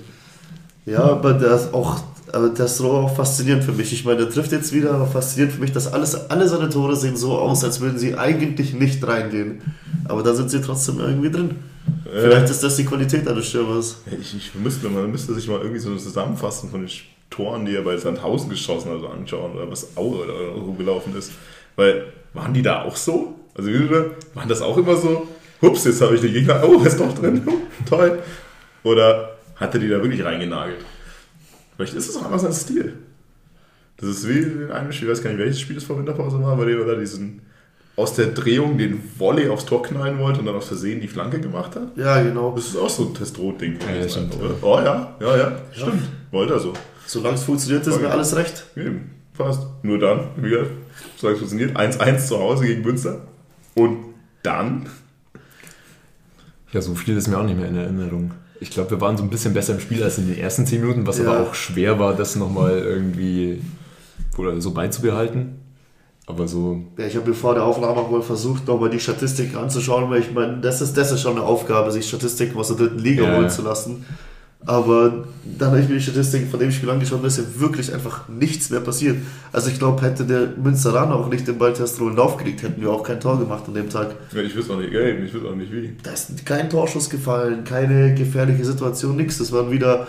Ja, 0.85 0.99
aber 1.03 1.33
der 1.33 1.53
ist 1.55 1.73
auch, 1.73 1.99
aber 2.33 2.49
der 2.49 2.65
ist 2.65 2.77
so 2.77 2.91
auch 2.91 3.15
faszinierend 3.15 3.63
für 3.63 3.71
mich. 3.71 3.91
Ich 3.93 4.05
meine, 4.05 4.19
der 4.19 4.29
trifft 4.29 4.51
jetzt 4.51 4.73
wieder, 4.73 4.91
aber 4.91 5.07
faszinierend 5.07 5.55
für 5.55 5.61
mich, 5.61 5.71
dass 5.71 5.91
alles, 5.91 6.29
alle 6.29 6.47
seine 6.47 6.69
Tore 6.69 6.95
sehen 6.95 7.15
so 7.15 7.37
aus, 7.37 7.63
als 7.63 7.81
würden 7.81 7.97
sie 7.97 8.15
eigentlich 8.15 8.73
nicht 8.73 9.05
reingehen. 9.05 9.61
Aber 10.05 10.23
da 10.23 10.33
sind 10.33 10.49
sie 10.49 10.61
trotzdem 10.61 10.99
irgendwie 10.99 11.31
drin. 11.31 11.55
Vielleicht 12.11 12.49
ist 12.49 12.63
das 12.63 12.75
die 12.75 12.85
Qualität 12.85 13.27
eines 13.27 13.47
Stürmers. 13.47 14.01
Ich, 14.19 14.35
ich 14.35 14.55
müsste, 14.55 14.89
man 14.89 15.11
müsste 15.11 15.33
sich 15.33 15.47
mal 15.47 15.59
irgendwie 15.59 15.79
so 15.79 15.89
eine 15.89 15.99
Zusammenfassung 15.99 16.69
von 16.69 16.81
den 16.81 16.89
Toren, 17.29 17.65
die 17.65 17.75
er 17.75 17.83
bei 17.83 17.97
Sandhausen 17.97 18.49
geschossen 18.49 18.91
hat, 18.91 19.11
anschauen 19.11 19.53
oder 19.55 19.69
was 19.69 19.95
Aue 19.95 20.23
oder 20.23 20.33
so 20.55 20.73
gelaufen 20.73 21.15
ist. 21.17 21.31
Weil, 21.75 22.05
waren 22.33 22.53
die 22.53 22.61
da 22.61 22.83
auch 22.83 22.95
so? 22.95 23.35
Also, 23.55 23.69
waren 23.69 24.47
das 24.47 24.61
auch 24.61 24.77
immer 24.77 24.95
so? 24.95 25.27
Hups, 25.61 25.85
jetzt 25.85 26.01
habe 26.01 26.15
ich 26.15 26.21
den 26.21 26.33
Gegner, 26.33 26.63
oh, 26.65 26.81
ist 26.81 26.99
doch 26.99 27.13
drin, 27.13 27.45
toll. 27.89 28.19
Oder 28.83 29.37
hat 29.55 29.73
er 29.73 29.79
die 29.79 29.89
da 29.89 30.01
wirklich 30.01 30.23
reingenagelt? 30.23 30.85
Vielleicht 31.79 31.93
ist 31.93 32.09
es 32.09 32.17
auch 32.17 32.25
einfach 32.25 32.39
sein 32.39 32.51
Stil. 32.51 32.93
Das 33.95 34.09
ist 34.09 34.27
wie 34.27 34.39
in 34.39 34.69
einem 34.69 34.91
Spiel, 34.91 35.07
ich 35.07 35.13
weiß 35.13 35.23
gar 35.23 35.29
nicht, 35.29 35.39
welches 35.39 35.61
Spiel 35.61 35.77
es 35.77 35.85
vor 35.85 35.97
Winterpause 35.97 36.43
war, 36.43 36.57
bei 36.57 36.65
dem 36.65 36.77
er 36.77 36.85
da 36.85 36.95
diesen 36.95 37.41
aus 37.95 38.15
der 38.15 38.27
Drehung 38.27 38.77
den 38.77 39.01
Volley 39.17 39.47
aufs 39.47 39.63
Tor 39.63 39.81
knallen 39.81 40.19
wollte 40.19 40.41
und 40.41 40.45
dann 40.45 40.55
aus 40.55 40.67
Versehen 40.67 40.99
die 40.99 41.07
Flanke 41.07 41.39
gemacht 41.39 41.77
hat. 41.77 41.95
Ja, 41.95 42.21
genau. 42.21 42.53
Das 42.53 42.67
ist 42.67 42.75
auch 42.75 42.89
so 42.89 43.05
ein 43.07 43.13
Testrot-Ding. 43.13 43.77
Ja, 43.97 44.09
stimmt, 44.09 44.35
oder? 44.35 44.55
Oh 44.61 44.77
ja, 44.79 45.15
ja, 45.21 45.37
ja, 45.37 45.61
stimmt. 45.71 46.03
Wollte 46.31 46.55
er 46.55 46.59
so. 46.59 46.73
Solange 47.05 47.35
es 47.35 47.43
funktioniert, 47.43 47.87
ist 47.87 48.01
mir 48.01 48.11
alles 48.11 48.35
recht. 48.35 48.65
Eben, 48.75 49.11
fast. 49.31 49.65
Nur 49.81 49.99
dann, 49.99 50.31
wie 50.35 50.49
gesagt, 50.49 50.71
solange 51.15 51.35
es 51.35 51.47
funktioniert, 51.47 51.77
1-1 51.77 52.27
zu 52.27 52.39
Hause 52.39 52.65
gegen 52.65 52.81
Münster. 52.81 53.21
Und 53.75 53.99
dann, 54.43 54.89
ja, 56.73 56.81
so 56.81 56.93
viel 56.93 57.15
ist 57.15 57.29
mir 57.29 57.37
auch 57.37 57.45
nicht 57.45 57.57
mehr 57.57 57.69
in 57.69 57.77
Erinnerung. 57.77 58.33
Ich 58.61 58.69
glaube, 58.71 58.91
wir 58.91 59.01
waren 59.01 59.15
so 59.17 59.23
ein 59.23 59.29
bisschen 59.29 59.53
besser 59.53 59.73
im 59.73 59.79
Spiel 59.79 60.03
als 60.03 60.17
in 60.17 60.27
den 60.27 60.37
ersten 60.37 60.65
10 60.65 60.81
Minuten, 60.81 61.07
was 61.07 61.17
Ja. 61.19 61.29
aber 61.31 61.39
auch 61.49 61.53
schwer 61.53 61.97
war, 61.99 62.13
das 62.13 62.35
nochmal 62.35 62.77
irgendwie 62.79 63.61
oder 64.37 64.59
so 64.61 64.71
beizubehalten. 64.71 65.55
Aber 66.27 66.47
so. 66.47 66.83
Ja, 66.97 67.05
ich 67.05 67.15
habe 67.15 67.27
mir 67.29 67.35
vor 67.35 67.55
der 67.55 67.63
Aufnahme 67.63 67.95
auch 67.97 68.11
mal 68.11 68.21
versucht, 68.21 68.67
nochmal 68.67 68.89
die 68.91 68.99
Statistik 68.99 69.55
anzuschauen, 69.55 70.09
weil 70.11 70.19
ich 70.21 70.31
meine, 70.31 70.59
das 70.59 70.79
ist, 70.81 70.95
das 70.95 71.11
ist 71.11 71.21
schon 71.21 71.37
eine 71.37 71.43
Aufgabe, 71.43 71.91
sich 71.91 72.07
Statistiken 72.07 72.57
aus 72.59 72.67
der 72.67 72.77
dritten 72.77 72.99
Liga 72.99 73.23
Ja. 73.23 73.35
holen 73.37 73.49
zu 73.49 73.63
lassen. 73.63 74.05
Aber 74.65 75.25
dann 75.57 75.69
habe 75.69 75.79
ich 75.79 75.87
mir 75.87 75.95
die 75.95 76.01
Statistiken 76.01 76.49
von 76.49 76.59
dem 76.59 76.71
Spiel 76.71 76.89
angeschaut 76.89 77.23
da 77.23 77.27
ist 77.27 77.37
ja 77.37 77.43
wirklich 77.55 77.93
einfach 77.93 78.27
nichts 78.27 78.69
mehr 78.69 78.81
passiert. 78.81 79.17
Also 79.53 79.69
ich 79.69 79.79
glaube, 79.79 80.01
hätte 80.01 80.25
der 80.25 80.47
Münsteraner 80.61 81.15
auch 81.15 81.29
nicht 81.29 81.47
den 81.47 81.57
Balltest 81.57 81.99
Rollen 82.01 82.19
aufgelegt, 82.19 82.61
hätten 82.63 82.81
wir 82.81 82.89
auch 82.89 83.03
kein 83.03 83.21
Tor 83.21 83.39
gemacht 83.39 83.63
an 83.67 83.73
dem 83.73 83.89
Tag. 83.89 84.15
Ja, 84.33 84.41
ich 84.41 84.53
wüsste 84.55 84.73
auch 84.73 84.79
nicht, 84.79 84.93
eben, 84.93 85.25
ich 85.25 85.33
wüsste 85.33 85.47
auch 85.47 85.55
nicht 85.55 85.71
wie. 85.71 85.95
Da 86.03 86.11
ist 86.11 86.45
kein 86.45 86.69
Torschuss 86.69 87.09
gefallen, 87.09 87.63
keine 87.63 88.13
gefährliche 88.13 88.65
Situation, 88.65 89.15
nichts. 89.15 89.37
Das 89.37 89.53
waren 89.53 89.71
wieder 89.71 90.07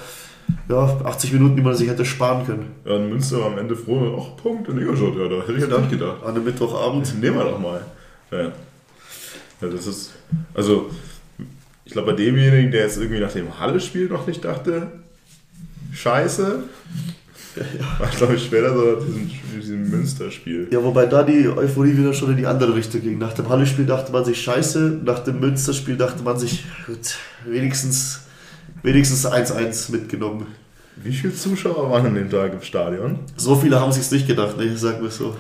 ja, 0.69 1.01
80 1.05 1.33
Minuten, 1.33 1.57
die 1.57 1.63
man 1.63 1.75
sich 1.75 1.89
hätte 1.89 2.05
sparen 2.05 2.45
können. 2.45 2.73
Ja, 2.85 2.95
und 2.95 3.09
Münster 3.09 3.39
war 3.39 3.47
am 3.47 3.59
Ende 3.59 3.77
froh, 3.77 4.19
ach, 4.21 4.43
Punkt 4.43 4.69
in 4.69 4.79
Ingolstadt, 4.79 5.15
ja, 5.17 5.29
da 5.29 5.43
hätte 5.43 5.53
ich 5.53 5.61
jetzt 5.61 5.79
nicht 5.79 5.91
gedacht. 5.91 6.23
An 6.25 6.35
einem 6.35 6.45
Mittwochabend. 6.45 7.21
Nehmen 7.21 7.39
wir 7.39 7.45
doch 7.45 7.59
mal. 7.59 7.81
Ja. 8.33 8.43
ja, 9.61 9.69
das 9.69 9.87
ist, 9.87 10.13
also, 10.55 10.91
ich 11.91 11.95
glaube, 11.95 12.13
bei 12.13 12.17
demjenigen, 12.17 12.71
der 12.71 12.83
jetzt 12.83 12.99
irgendwie 12.99 13.19
nach 13.19 13.33
dem 13.33 13.59
Halle-Spiel 13.59 14.07
noch 14.07 14.25
nicht 14.25 14.45
dachte, 14.45 14.87
scheiße, 15.93 16.63
war, 17.99 18.09
glaube 18.17 18.37
ich, 18.37 18.45
später 18.45 18.73
so 18.73 18.93
nach 18.93 19.05
diesem, 19.05 19.31
diesem 19.57 19.91
Münster-Spiel. 19.91 20.69
Ja, 20.71 20.85
wobei 20.85 21.07
da 21.07 21.25
die 21.25 21.49
Euphorie 21.49 21.97
wieder 21.97 22.15
schon 22.15 22.31
in 22.31 22.37
die 22.37 22.47
andere 22.47 22.77
Richtung 22.77 23.01
ging. 23.01 23.19
Nach 23.19 23.33
dem 23.33 23.49
Halle-Spiel 23.49 23.87
dachte 23.87 24.13
man 24.13 24.25
sich 24.25 24.41
scheiße, 24.41 25.01
nach 25.05 25.19
dem 25.19 25.41
Münster-Spiel 25.41 25.97
dachte 25.97 26.23
man 26.23 26.39
sich, 26.39 26.65
gut, 26.87 27.17
wenigstens 27.45 28.21
wenigstens 28.85 29.27
1-1 29.27 29.91
mitgenommen. 29.91 30.47
Wie 30.95 31.13
viele 31.13 31.35
Zuschauer 31.35 31.91
waren 31.91 32.07
an 32.07 32.15
dem 32.15 32.31
Tag 32.31 32.53
im 32.53 32.63
Stadion? 32.63 33.19
So 33.37 33.57
viele 33.57 33.81
haben 33.81 33.91
sich's 33.91 34.13
nicht 34.13 34.29
gedacht, 34.29 34.57
ne, 34.57 34.77
sagen 34.77 35.03
wir 35.03 35.11
so. 35.11 35.35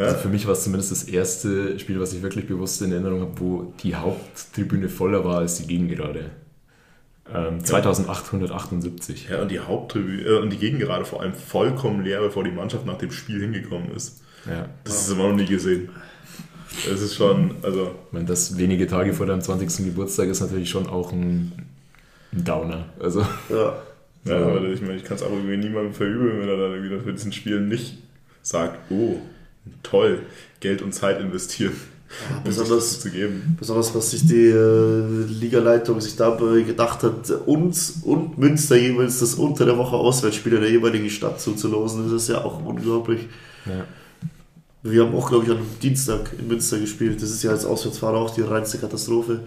Ja? 0.00 0.06
Also 0.06 0.18
für 0.18 0.28
mich 0.28 0.46
war 0.46 0.54
es 0.54 0.64
zumindest 0.64 0.90
das 0.90 1.04
erste 1.04 1.78
Spiel, 1.78 2.00
was 2.00 2.12
ich 2.14 2.22
wirklich 2.22 2.46
bewusst 2.46 2.80
in 2.80 2.90
Erinnerung 2.90 3.20
habe, 3.20 3.32
wo 3.38 3.74
die 3.82 3.94
Haupttribüne 3.94 4.88
voller 4.88 5.24
war 5.24 5.38
als 5.38 5.56
die 5.58 5.66
Gegengerade. 5.66 6.30
Ähm, 7.32 7.62
2878. 7.62 9.28
Ja, 9.28 9.42
und 9.42 9.50
die 9.50 9.60
Haupttribüne 9.60 10.22
äh, 10.22 10.38
und 10.38 10.50
die 10.50 10.56
Gegengerade 10.56 11.04
vor 11.04 11.20
allem 11.20 11.34
vollkommen 11.34 12.02
leer, 12.02 12.20
bevor 12.20 12.44
die 12.44 12.50
Mannschaft 12.50 12.86
nach 12.86 12.98
dem 12.98 13.12
Spiel 13.12 13.40
hingekommen 13.40 13.92
ist. 13.94 14.22
Ja. 14.48 14.68
Das 14.84 15.02
ist 15.02 15.12
immer 15.12 15.28
noch 15.28 15.36
nie 15.36 15.46
gesehen. 15.46 15.90
Es 16.90 17.02
ist 17.02 17.14
schon, 17.14 17.56
also, 17.62 17.94
Ich 18.06 18.12
meine, 18.12 18.24
das 18.24 18.56
wenige 18.56 18.86
Tage 18.86 19.12
vor 19.12 19.26
deinem 19.26 19.42
20. 19.42 19.84
Geburtstag 19.86 20.28
ist 20.28 20.40
natürlich 20.40 20.70
schon 20.70 20.86
auch 20.86 21.12
ein, 21.12 21.52
ein 22.32 22.44
Downer. 22.44 22.86
Also, 23.00 23.20
Ja. 23.50 23.74
ja, 24.24 24.36
aber 24.36 24.62
ich 24.64 24.80
meine, 24.80 24.96
ich 24.96 25.04
kann 25.04 25.16
es 25.16 25.22
auch 25.22 25.30
irgendwie 25.30 25.56
niemandem 25.58 25.92
verübeln, 25.92 26.40
wenn 26.40 26.48
er 26.48 26.56
dann 26.56 26.82
wieder 26.82 27.00
für 27.00 27.12
diesen 27.12 27.32
Spiel 27.32 27.60
nicht 27.60 27.98
sagt, 28.42 28.90
oh, 28.90 29.16
toll, 29.82 30.20
Geld 30.60 30.82
und 30.82 30.92
Zeit 30.94 31.20
investieren. 31.20 31.72
sich 31.72 32.42
besonders- 32.44 33.00
zu 33.00 33.10
geben. 33.10 33.56
Besonders 33.58 33.94
was 33.94 34.10
sich 34.10 34.26
die 34.26 34.48
äh, 34.48 35.24
Ligaleitung 35.28 36.00
sich 36.00 36.16
dabei 36.16 36.62
gedacht 36.62 37.02
hat, 37.04 37.30
uns 37.46 38.00
und 38.02 38.36
Münster 38.36 38.76
jeweils 38.76 39.20
das 39.20 39.34
unter 39.36 39.64
der 39.64 39.78
Woche 39.78 39.94
Auswärtsspiele 39.96 40.58
der 40.60 40.70
jeweiligen 40.70 41.08
Stadt 41.08 41.40
zuzulosen, 41.40 42.04
das 42.10 42.22
ist 42.22 42.28
ja 42.28 42.44
auch 42.44 42.64
unglaublich. 42.64 43.28
ja. 43.66 43.84
Wir 44.82 45.04
haben 45.04 45.14
auch, 45.14 45.28
glaube 45.28 45.44
ich, 45.44 45.50
am 45.50 45.58
Dienstag 45.82 46.30
in 46.38 46.48
Münster 46.48 46.78
gespielt. 46.78 47.20
Das 47.22 47.28
ist 47.30 47.42
ja 47.42 47.50
als 47.50 47.66
Auswärtsfahrer 47.66 48.16
auch 48.16 48.30
die 48.34 48.40
reinste 48.40 48.78
Katastrophe. 48.78 49.40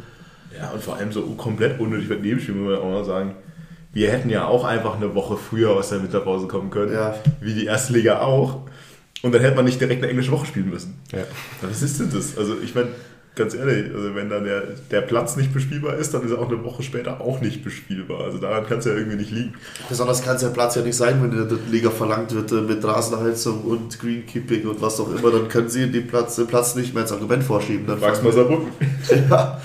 Ja, 0.56 0.70
und 0.70 0.84
vor 0.84 0.96
allem 0.98 1.12
so 1.12 1.24
komplett 1.36 1.80
unnötig 1.80 2.08
bei 2.08 2.16
dem 2.18 2.40
Spiel, 2.40 2.54
muss 2.54 2.70
man 2.72 2.78
auch 2.80 2.92
mal 2.92 3.04
sagen. 3.04 3.34
Wir 3.92 4.12
hätten 4.12 4.30
ja 4.30 4.46
auch 4.46 4.64
einfach 4.64 4.96
eine 4.96 5.16
Woche 5.16 5.36
früher 5.38 5.72
aus 5.72 5.90
der 5.90 6.04
Winterpause 6.04 6.46
kommen 6.48 6.70
können, 6.70 6.94
Ja. 6.94 7.16
wie 7.42 7.56
die 7.56 7.66
erste 7.66 7.94
Liga 7.94 8.22
auch. 8.22 8.60
Und 9.24 9.34
dann 9.34 9.42
hätte 9.42 9.56
man 9.56 9.66
nicht 9.66 9.80
direkt 9.80 10.04
eine 10.04 10.12
englische 10.12 10.32
Woche 10.32 10.46
spielen 10.46 10.70
müssen. 10.70 11.00
Ja. 11.12 11.24
Was 11.62 11.82
ist 11.82 12.00
denn 12.00 12.12
das? 12.14 12.38
Also 12.38 12.58
ich 12.62 12.76
meine, 12.76 12.90
ganz 13.36 13.56
ehrlich, 13.56 13.94
also 13.94 14.14
wenn 14.16 14.30
dann 14.30 14.44
der, 14.44 14.64
der 14.92 15.02
Platz 15.02 15.36
nicht 15.38 15.54
bespielbar 15.54 15.96
ist, 15.96 16.14
dann 16.14 16.24
ist 16.24 16.32
er 16.32 16.40
auch 16.40 16.50
eine 16.50 16.64
Woche 16.64 16.84
später 16.84 17.22
auch 17.22 17.42
nicht 17.42 17.64
bespielbar. 17.64 18.26
Also 18.26 18.38
daran 18.38 18.68
kann 18.68 18.80
es 18.80 18.86
ja 18.86 18.94
irgendwie 18.94 19.16
nicht 19.16 19.32
liegen. 19.32 19.54
Besonders 19.90 20.24
kann 20.24 20.36
es 20.36 20.42
ja 20.42 20.50
Platz 20.50 20.76
ja 20.76 20.82
nicht 20.82 20.98
sein, 20.98 21.24
wenn 21.24 21.32
in 21.32 21.38
der 21.38 21.48
dritten 21.48 21.72
Liga 21.72 21.90
verlangt 21.90 22.36
wird 22.36 22.52
äh, 22.52 22.56
mit 22.56 22.84
Rasenheizung 22.84 23.62
und 23.62 23.98
Greenkeeping 23.98 24.68
und 24.68 24.82
was 24.82 25.00
auch 25.00 25.14
immer, 25.16 25.32
dann 25.32 25.48
können 25.48 25.70
sie 25.70 25.90
den 25.90 26.06
Platz, 26.06 26.36
den 26.36 26.48
Platz 26.48 26.76
nicht 26.76 26.94
mehr 26.94 27.04
als 27.04 27.12
Argument 27.12 27.44
vorschieben. 27.44 27.88
Dann 27.88 28.00
Fragst 28.00 28.24
mal 28.24 28.34
Saarbrücken. 28.34 28.72
Ja. 29.30 29.62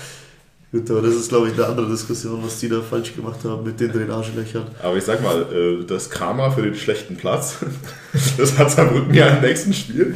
Gut, 0.70 0.90
aber 0.90 1.00
das 1.00 1.14
ist, 1.14 1.30
glaube 1.30 1.48
ich, 1.48 1.54
eine 1.54 1.66
andere 1.66 1.88
Diskussion, 1.88 2.40
was 2.44 2.60
die 2.60 2.68
da 2.68 2.82
falsch 2.82 3.14
gemacht 3.14 3.38
haben 3.44 3.64
mit 3.64 3.80
den 3.80 3.90
Drainagelöchern. 3.90 4.66
Aber 4.82 4.96
ich 4.96 5.04
sag 5.04 5.22
mal, 5.22 5.46
äh, 5.50 5.84
das 5.86 6.10
Karma 6.10 6.50
für 6.50 6.60
den 6.60 6.74
schlechten 6.74 7.16
Platz, 7.16 7.56
das 8.36 8.58
hat 8.58 8.70
Saarbrücken 8.70 9.14
ja 9.14 9.28
im 9.28 9.40
nächsten 9.40 9.72
Spiel. 9.72 10.14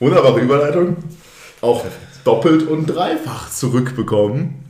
Wunderbare 0.00 0.40
Überleitung. 0.40 0.96
Auch 1.60 1.84
doppelt 2.24 2.66
und 2.66 2.86
dreifach 2.86 3.50
zurückbekommen. 3.50 4.64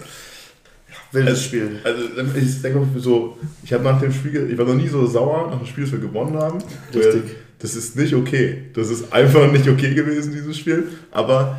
Wildes 1.13 1.45
Spiel. 1.45 1.81
Also 1.83 2.03
ich 2.37 2.61
denke 2.61 2.81
mal 2.81 2.89
so, 2.97 3.39
ich 3.65 3.73
habe 3.73 3.85
nach 3.85 3.99
dem 3.99 4.13
Spiel, 4.13 4.51
ich 4.51 4.59
war 4.59 4.67
noch 4.67 4.75
nie 4.75 4.89
so 4.89 5.07
sauer 5.07 5.51
nach 5.51 5.59
dem 5.59 5.67
Spiel, 5.67 5.85
das 5.85 5.93
wir 5.93 5.99
gewonnen 5.99 6.37
haben. 6.37 6.59
Richtig. 6.95 7.37
Das 7.59 7.75
ist 7.75 7.97
nicht 7.97 8.15
okay. 8.15 8.65
Das 8.75 8.91
ist 8.91 9.13
einfach 9.15 9.51
nicht 9.51 9.67
okay 9.67 9.95
gewesen, 9.95 10.33
dieses 10.33 10.59
Spiel. 10.59 10.89
Aber 11.11 11.59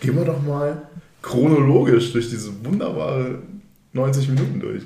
gehen 0.00 0.16
wir 0.16 0.24
doch 0.24 0.42
mal 0.42 0.82
chronologisch 1.22 2.12
durch 2.12 2.30
diese 2.30 2.52
wunderbare 2.64 3.38
90 3.92 4.28
Minuten 4.28 4.60
durch. 4.60 4.82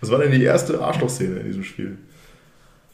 Was 0.00 0.10
war 0.10 0.18
denn 0.18 0.32
die 0.32 0.42
erste 0.42 0.80
Arschlochszene 0.80 1.40
in 1.40 1.46
diesem 1.46 1.64
Spiel? 1.64 1.98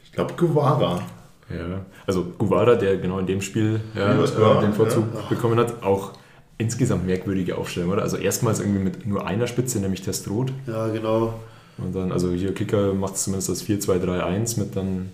Ich 0.04 0.12
glaube 0.12 0.34
Guevara. 0.34 1.02
Ja, 1.50 1.84
also 2.06 2.24
Guevara, 2.38 2.74
der 2.74 2.96
genau 2.96 3.18
in 3.18 3.26
dem 3.26 3.42
Spiel 3.42 3.80
ja, 3.94 4.22
äh, 4.22 4.60
den 4.62 4.72
Vorzug 4.72 5.04
ja. 5.14 5.20
bekommen 5.28 5.58
hat, 5.58 5.82
auch 5.82 6.12
insgesamt 6.56 7.06
merkwürdige 7.06 7.58
Aufstellung, 7.58 7.90
oder? 7.90 8.02
Also 8.02 8.16
erstmals 8.16 8.60
irgendwie 8.60 8.82
mit 8.82 9.06
nur 9.06 9.26
einer 9.26 9.46
Spitze, 9.46 9.80
nämlich 9.80 10.02
Testrot. 10.02 10.52
Ja, 10.66 10.88
genau. 10.88 11.34
Und 11.76 11.94
dann, 11.94 12.12
also 12.12 12.30
hier 12.30 12.54
Kicker 12.54 12.94
macht 12.94 13.16
es 13.16 13.24
zumindest 13.24 13.48
das 13.50 13.66
4-2-3-1 13.66 14.58
mit 14.60 14.76
dann 14.76 15.10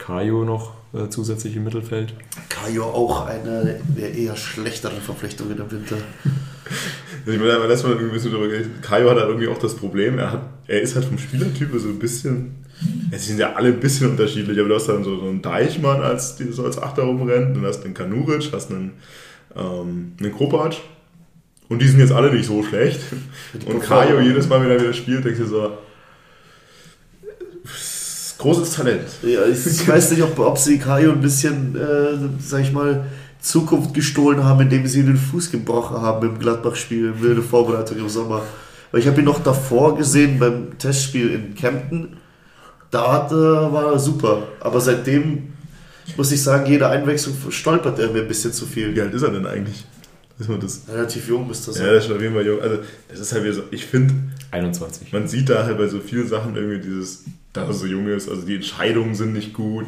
Kajo 0.00 0.44
noch 0.44 0.72
äh, 0.94 1.08
zusätzlich 1.08 1.54
im 1.56 1.64
Mittelfeld. 1.64 2.14
Kajo 2.48 2.84
auch 2.84 3.26
eine 3.26 3.80
der 3.96 4.14
eher 4.14 4.34
schlechteren 4.34 5.00
Verflechtungen 5.00 5.58
im 5.58 5.70
Winter. 5.70 5.96
Ich 7.26 7.38
meine, 7.38 7.54
aber 7.54 7.68
man 7.68 7.92
irgendwie 7.92 8.04
ein 8.04 8.10
bisschen 8.12 8.32
drüber 8.32 8.50
reden. 8.50 8.78
Kajo 8.80 9.10
hat 9.10 9.18
halt 9.18 9.28
irgendwie 9.28 9.48
auch 9.48 9.58
das 9.58 9.74
Problem, 9.74 10.18
er, 10.18 10.32
hat, 10.32 10.42
er 10.66 10.80
ist 10.80 10.94
halt 10.94 11.04
vom 11.04 11.18
Spielertyp 11.18 11.68
so 11.76 11.88
ein 11.88 11.98
bisschen, 11.98 12.64
es 13.10 13.26
sind 13.26 13.38
ja 13.38 13.54
alle 13.54 13.68
ein 13.68 13.80
bisschen 13.80 14.10
unterschiedlich, 14.10 14.58
aber 14.58 14.68
du 14.68 14.74
hast 14.74 14.88
dann 14.88 15.04
so, 15.04 15.18
so 15.18 15.28
einen 15.28 15.42
Deichmann, 15.42 16.00
als, 16.00 16.36
die 16.36 16.50
so 16.50 16.64
als 16.64 16.78
Achter 16.78 17.02
rumrennt, 17.02 17.56
dann 17.56 17.66
hast 17.66 17.80
du 17.80 17.84
einen 17.84 17.94
Kanuric, 17.94 18.50
hast 18.52 18.70
einen, 18.70 18.92
ähm, 19.54 20.12
einen 20.18 20.32
Kopac 20.32 20.76
und 21.68 21.82
die 21.82 21.88
sind 21.88 22.00
jetzt 22.00 22.12
alle 22.12 22.32
nicht 22.32 22.46
so 22.46 22.62
schlecht. 22.62 23.00
Und 23.66 23.80
Kajo 23.80 24.20
jedes 24.20 24.48
Mal, 24.48 24.62
wenn 24.62 24.70
er 24.70 24.80
wieder 24.80 24.94
spielt, 24.94 25.24
denkst 25.24 25.40
du 25.40 25.46
so, 25.46 25.78
großes 28.40 28.74
Talent. 28.74 29.06
Ja, 29.22 29.46
ich 29.46 29.88
weiß 29.88 30.12
nicht, 30.12 30.22
ob, 30.22 30.38
ob 30.38 30.58
sie 30.58 30.78
Kajo 30.78 31.12
ein 31.12 31.20
bisschen, 31.20 31.76
äh, 31.76 32.18
sag 32.40 32.62
ich 32.62 32.72
mal, 32.72 33.04
Zukunft 33.40 33.94
gestohlen 33.94 34.44
haben, 34.44 34.60
indem 34.60 34.86
sie 34.86 35.02
den 35.02 35.16
Fuß 35.16 35.50
gebrochen 35.50 36.00
haben 36.00 36.26
im 36.26 36.38
Gladbach-Spiel, 36.38 37.14
in 37.22 37.34
der 37.34 37.42
Vorbereitung 37.42 37.98
im 37.98 38.08
Sommer. 38.08 38.42
Weil 38.90 39.00
ich 39.00 39.06
habe 39.06 39.20
ihn 39.20 39.24
noch 39.24 39.42
davor 39.42 39.96
gesehen 39.96 40.38
beim 40.38 40.76
Testspiel 40.78 41.30
in 41.30 41.54
Kempten. 41.54 42.16
Da 42.90 43.12
hat, 43.12 43.30
äh, 43.30 43.34
war 43.34 43.92
er 43.92 43.98
super. 43.98 44.48
Aber 44.60 44.80
seitdem 44.80 45.52
muss 46.16 46.32
ich 46.32 46.42
sagen, 46.42 46.66
jede 46.66 46.88
Einwechslung 46.88 47.36
stolpert 47.50 47.98
er 47.98 48.10
mir 48.10 48.22
ein 48.22 48.28
bisschen 48.28 48.52
zu 48.52 48.66
viel. 48.66 48.94
Wie 48.94 49.00
alt 49.00 49.14
ist 49.14 49.22
er 49.22 49.30
denn 49.30 49.46
eigentlich? 49.46 49.84
Ist 50.38 50.48
man 50.48 50.58
das? 50.58 50.82
Relativ 50.88 51.28
jung 51.28 51.48
ist 51.50 51.68
das. 51.68 51.78
Ja, 51.78 51.86
das 51.86 51.98
ist 51.98 52.06
schon 52.06 52.16
auf 52.16 52.22
jeden 52.22 52.34
Fall 52.34 52.46
jung. 52.46 52.60
Also, 52.60 52.78
das 53.08 53.20
ist 53.20 53.32
halt 53.32 53.44
wieder 53.44 53.54
so, 53.54 53.62
ich 53.70 53.86
finde, 53.86 54.14
21. 54.50 55.12
man 55.12 55.28
sieht 55.28 55.48
da 55.48 55.64
halt 55.64 55.78
bei 55.78 55.86
so 55.86 56.00
vielen 56.00 56.26
Sachen 56.26 56.56
irgendwie 56.56 56.78
dieses, 56.78 57.24
dass 57.52 57.68
er 57.68 57.74
so 57.74 57.86
jung 57.86 58.06
ist, 58.08 58.28
also 58.28 58.42
die 58.42 58.56
Entscheidungen 58.56 59.14
sind 59.14 59.32
nicht 59.32 59.52
gut. 59.54 59.86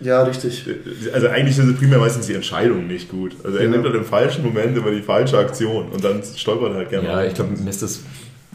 ja, 0.00 0.22
richtig. 0.22 0.64
Also 1.12 1.28
eigentlich 1.28 1.56
sind 1.56 1.66
sie 1.68 1.74
primär 1.74 1.98
meistens 1.98 2.26
die 2.26 2.34
Entscheidungen 2.34 2.86
nicht 2.86 3.10
gut. 3.10 3.32
Also 3.44 3.58
er 3.58 3.64
Ja. 3.64 3.70
nimmt 3.70 3.84
halt 3.84 3.94
im 3.96 4.04
falschen 4.04 4.42
Moment 4.44 4.76
immer 4.76 4.90
die 4.90 5.02
falsche 5.02 5.36
Aktion 5.38 5.88
und 5.90 6.02
dann 6.02 6.22
stolpert 6.36 6.70
er 6.72 6.76
halt 6.76 6.90
gerne. 6.90 7.06
Ja, 7.08 7.22
ich 7.24 7.34
glaube, 7.34 7.50
mir 7.60 7.68
ist 7.68 7.82
das 7.82 8.00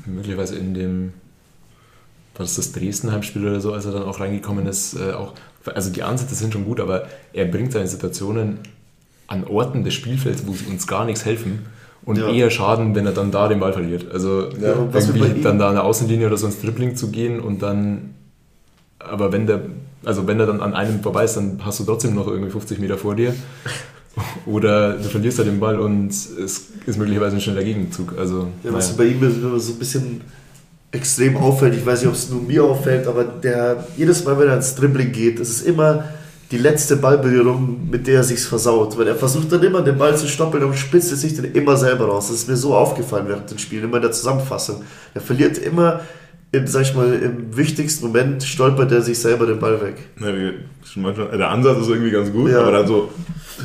möglicherweise 0.07 0.55
in 0.55 0.73
dem, 0.73 1.13
war 2.35 2.45
das 2.45 2.55
das 2.55 2.71
Dresden-Heimspiel 2.71 3.45
oder 3.47 3.61
so, 3.61 3.73
als 3.73 3.85
er 3.85 3.91
dann 3.91 4.03
auch 4.03 4.19
reingekommen 4.19 4.65
ist, 4.65 4.95
äh, 4.95 5.11
auch, 5.13 5.33
also 5.65 5.91
die 5.91 6.01
Ansätze 6.03 6.33
sind 6.35 6.51
schon 6.53 6.65
gut, 6.65 6.79
aber 6.79 7.07
er 7.33 7.45
bringt 7.45 7.71
seine 7.71 7.87
Situationen 7.87 8.59
an 9.27 9.43
Orten 9.45 9.83
des 9.83 9.93
Spielfelds, 9.93 10.45
wo 10.47 10.53
sie 10.53 10.65
uns 10.65 10.85
gar 10.87 11.05
nichts 11.05 11.25
helfen 11.25 11.65
und 12.05 12.17
Ja. 12.17 12.29
eher 12.29 12.49
schaden, 12.49 12.93
wenn 12.95 13.05
er 13.05 13.11
dann 13.13 13.29
da 13.31 13.47
den 13.47 13.59
Ball 13.59 13.73
verliert. 13.73 14.11
Also 14.11 14.49
Ja, 14.59 14.75
irgendwie 14.93 15.41
dann 15.41 15.59
da 15.59 15.69
an 15.69 15.75
der 15.75 15.83
Außenlinie 15.83 16.27
oder 16.27 16.37
so 16.37 16.47
ins 16.47 16.59
Dribbling 16.61 16.95
zu 16.95 17.09
gehen 17.11 17.39
und 17.39 17.61
dann, 17.61 18.14
aber 19.09 19.31
wenn 19.31 19.47
der, 19.47 19.61
also 20.03 20.27
wenn 20.27 20.39
er 20.39 20.45
dann 20.45 20.61
an 20.61 20.73
einem 20.73 21.01
vorbei 21.01 21.25
ist, 21.25 21.35
dann 21.35 21.61
hast 21.63 21.79
du 21.79 21.83
trotzdem 21.83 22.15
noch 22.15 22.27
irgendwie 22.27 22.51
50 22.51 22.79
Meter 22.79 22.97
vor 22.97 23.15
dir. 23.15 23.33
Oder 24.45 24.93
du 24.93 25.03
verlierst 25.09 25.39
halt 25.39 25.49
den 25.49 25.59
Ball 25.59 25.77
und 25.77 26.07
es 26.09 26.27
ist 26.27 26.97
möglicherweise 26.97 27.35
ein 27.35 27.41
schneller 27.41 27.63
Gegenzug. 27.63 28.17
Also, 28.17 28.47
Ja, 28.63 28.71
was 28.71 28.91
naja. 28.91 28.97
bei 28.97 29.05
ihm 29.05 29.21
immer 29.21 29.59
so 29.59 29.73
ein 29.73 29.79
bisschen 29.79 30.21
extrem 30.91 31.35
auffällt, 31.35 31.75
ich 31.75 31.85
weiß 31.85 31.99
nicht, 31.99 32.07
ob 32.07 32.15
es 32.15 32.29
nur 32.29 32.41
mir 32.41 32.63
auffällt, 32.63 33.07
aber 33.07 33.25
der 33.25 33.85
jedes 33.97 34.23
Mal, 34.23 34.39
wenn 34.39 34.47
er 34.47 34.55
ins 34.55 34.75
Dribbling 34.75 35.11
geht, 35.11 35.39
ist 35.39 35.67
immer 35.67 36.05
die 36.51 36.57
letzte 36.57 36.95
Ballberührung, 36.95 37.89
mit 37.89 38.07
der 38.07 38.17
er 38.17 38.23
sich 38.23 38.39
versaut. 38.39 38.97
Weil 38.97 39.07
er 39.07 39.15
versucht 39.15 39.51
dann 39.51 39.63
immer, 39.63 39.81
den 39.81 39.97
Ball 39.97 40.15
zu 40.15 40.27
stoppeln 40.27 40.63
und 40.63 40.75
spitzt 40.75 41.11
es 41.11 41.21
sich 41.21 41.35
dann 41.35 41.45
immer 41.45 41.75
selber 41.75 42.05
raus. 42.05 42.27
Das 42.27 42.37
ist 42.37 42.47
mir 42.47 42.55
so 42.55 42.75
aufgefallen 42.75 43.25
während 43.27 43.49
dem 43.49 43.57
Spiel, 43.57 43.83
immer 43.83 43.97
in 43.97 44.03
der 44.03 44.11
Zusammenfassung. 44.11 44.83
Er 45.13 45.21
verliert 45.21 45.57
immer, 45.57 46.01
im, 46.57 46.67
sag 46.67 46.81
ich 46.83 46.93
mal, 46.95 47.13
im 47.13 47.55
wichtigsten 47.55 48.07
Moment 48.07 48.43
stolpert 48.43 48.91
er 48.91 49.01
sich 49.01 49.19
selber 49.19 49.45
den 49.45 49.59
Ball 49.59 49.79
weg. 49.81 49.95
Ja, 50.19 50.51
manchmal, 50.95 51.37
der 51.37 51.49
Ansatz 51.49 51.79
ist 51.81 51.89
irgendwie 51.89 52.11
ganz 52.11 52.31
gut, 52.31 52.51
Ja. 52.51 52.61
aber 52.61 52.71
dann 52.71 52.87
so 52.87 53.09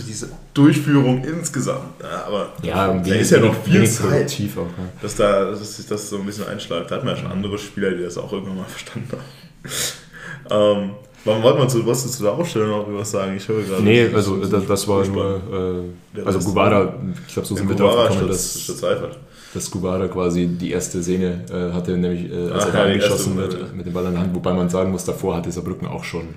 diese 0.09 0.28
Durchführung 0.55 1.24
insgesamt. 1.24 2.01
Ja, 2.01 2.24
aber 2.26 2.53
Ja, 2.62 2.93
da 2.95 3.14
ist 3.14 3.30
ja 3.30 3.41
noch 3.41 3.55
viel 3.64 3.86
Zeit, 3.88 4.32
auch. 4.57 4.59
Ja. 4.61 4.66
dass, 5.03 5.16
da, 5.16 5.51
dass 5.51 5.76
sich 5.76 5.86
das 5.86 6.09
so 6.11 6.16
ein 6.18 6.26
bisschen 6.26 6.47
einschleift. 6.47 6.91
Da 6.91 6.97
hat 6.97 7.05
man 7.05 7.14
ja 7.16 7.22
schon 7.22 7.30
andere 7.32 7.59
Spieler, 7.59 7.91
die 7.91 8.03
das 8.03 8.16
auch 8.18 8.32
irgendwann 8.32 8.59
mal 8.59 8.64
verstanden 8.68 9.09
haben. 9.12 10.82
ähm, 10.84 10.91
warum 11.24 11.43
wollte 11.43 11.59
man 11.59 11.68
zu, 11.68 11.84
was 11.86 12.11
zu 12.11 12.22
der 12.22 12.32
Aufstellung 12.32 12.68
noch 12.70 12.86
was 12.88 13.11
sagen? 13.11 13.36
Ich 13.36 13.47
höre 13.49 13.62
gerade. 13.62 13.82
Nee, 13.82 14.07
das 14.07 14.14
also 14.14 14.36
ist 14.36 14.53
das, 14.53 14.66
das 14.66 14.88
war 14.88 14.97
furchtbar. 15.05 15.41
nur, 15.51 15.82
äh, 16.16 16.22
also 16.24 16.38
Guevara, 16.38 16.95
ich 17.26 17.32
glaube, 17.34 17.49
so 17.49 17.57
sind 17.57 17.68
wir 17.68 17.76
drauf 17.76 18.09
gekommen, 18.09 18.28
dass, 18.28 18.61
statt 18.61 18.76
Seifert. 18.76 19.18
Dass 19.55 19.70
Guevara 19.70 20.09
quasi 20.09 20.46
die 20.46 20.70
erste 20.70 21.03
Szene 21.03 21.44
äh, 21.51 21.72
hatte, 21.72 21.96
nämlich 21.96 22.30
äh, 22.30 22.51
als 22.51 22.64
Ach 22.64 22.66
er 22.68 22.72
da 22.72 22.86
ja, 22.86 22.92
angeschossen 22.94 23.36
wird 23.36 23.55
ja. 23.55 23.66
mit 23.74 23.84
dem 23.86 23.92
Ball 23.92 24.07
in 24.07 24.12
der 24.12 24.20
Hand, 24.22 24.34
wobei 24.34 24.53
man 24.53 24.68
sagen 24.68 24.90
muss, 24.92 25.05
davor 25.05 25.36
hatte 25.36 25.51
Saarbrücken 25.51 25.88
auch 25.88 26.05
schon 26.05 26.28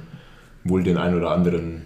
wohl 0.64 0.82
den 0.84 0.97
ein 0.97 1.16
oder 1.16 1.30
anderen 1.32 1.84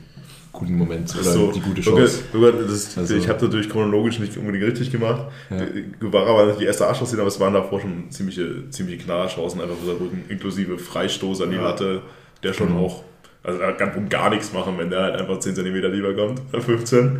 guten 0.53 0.75
Moment 0.75 1.13
oder 1.13 1.23
so, 1.23 1.51
die 1.51 1.59
gute 1.59 1.81
okay, 1.81 1.99
Chance. 2.01 2.19
sogar 2.33 2.51
das, 2.53 2.97
Also- 2.97 3.15
ich 3.15 3.27
habe 3.29 3.43
natürlich 3.45 3.69
chronologisch 3.69 4.17
nicht 4.19 4.35
unbedingt 4.37 4.63
richtig 4.65 4.91
gemacht. 4.91 5.23
Ja. 5.51 5.57
Guevara 5.99 6.33
war 6.33 6.45
nicht 6.47 6.59
die 6.59 6.65
erste 6.65 6.87
Arschlochszene, 6.87 7.21
aber 7.21 7.27
es 7.29 7.39
waren 7.39 7.53
davor 7.53 7.79
schon 7.81 8.09
ziemliche, 8.09 8.67
ziemliche 8.71 9.03
Knallerchancen, 9.03 9.61
einfach 9.61 9.75
für 9.75 9.85
Saarbrücken, 9.85 10.23
inklusive 10.29 10.77
Freistoß 10.79 11.41
an 11.41 11.51
die 11.51 11.57
Latte, 11.57 12.01
der 12.41 12.53
schon 12.53 12.71
Mhm. 12.71 12.77
auch, 12.79 13.03
also 13.43 13.59
er 13.59 13.73
kann 13.73 13.93
wohl 13.95 14.07
gar 14.09 14.29
nichts 14.31 14.51
machen, 14.53 14.75
wenn 14.77 14.89
der 14.89 15.01
halt 15.03 15.15
einfach 15.21 15.37
10 15.39 15.53
cm 15.55 15.75
lieber 15.91 16.13
kommt, 16.15 16.41
als 16.51 16.65
15. 16.65 17.19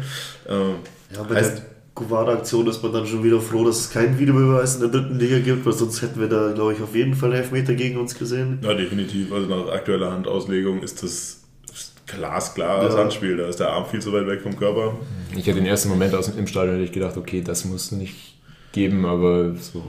Ähm, 0.49 0.57
Ja, 1.13 1.23
mit 1.23 1.33
heißt, 1.37 1.57
der 1.59 1.65
Kuvada-Aktion 1.97 2.67
ist 2.67 2.83
man 2.83 2.93
dann 2.93 3.07
schon 3.07 3.23
wieder 3.23 3.39
froh, 3.41 3.65
dass 3.65 3.79
es 3.79 3.89
keinen 3.89 4.17
Videobeweis 4.19 4.75
in 4.75 4.81
der 4.81 4.89
dritten 4.89 5.17
Liga 5.19 5.39
gibt, 5.39 5.65
weil 5.65 5.73
sonst 5.73 6.01
hätten 6.03 6.19
wir 6.19 6.27
da, 6.29 6.51
glaube 6.53 6.73
ich, 6.73 6.81
auf 6.81 6.95
jeden 6.95 7.15
Fall 7.15 7.33
Elfmeter 7.33 7.73
gegen 7.73 7.97
uns 7.97 8.17
gesehen. 8.17 8.59
ja, 8.61 8.73
definitiv, 8.73 9.31
also 9.33 9.47
nach 9.47 9.71
aktueller 9.73 10.11
Handauslegung 10.11 10.83
ist 10.83 11.01
das 11.01 11.41
glasklar 12.05 12.79
als 12.81 12.93
Ja. 12.93 13.01
Handspiel, 13.01 13.37
da 13.37 13.47
ist 13.47 13.59
der 13.59 13.69
Arm 13.71 13.85
viel 13.87 13.99
zu 13.99 14.13
weit 14.13 14.27
weg 14.27 14.41
vom 14.41 14.55
Körper. 14.55 14.95
Ich 15.35 15.39
hatte 15.47 15.55
den 15.55 15.65
ersten 15.65 15.89
Moment 15.89 16.13
aus, 16.13 16.29
im 16.29 16.47
Stadion 16.47 16.75
hätte 16.75 16.85
ich 16.85 16.91
gedacht, 16.93 17.17
okay, 17.17 17.41
das 17.41 17.65
muss 17.65 17.91
nicht 17.91 18.15
geben, 18.71 19.05
aber 19.05 19.55
so, 19.55 19.83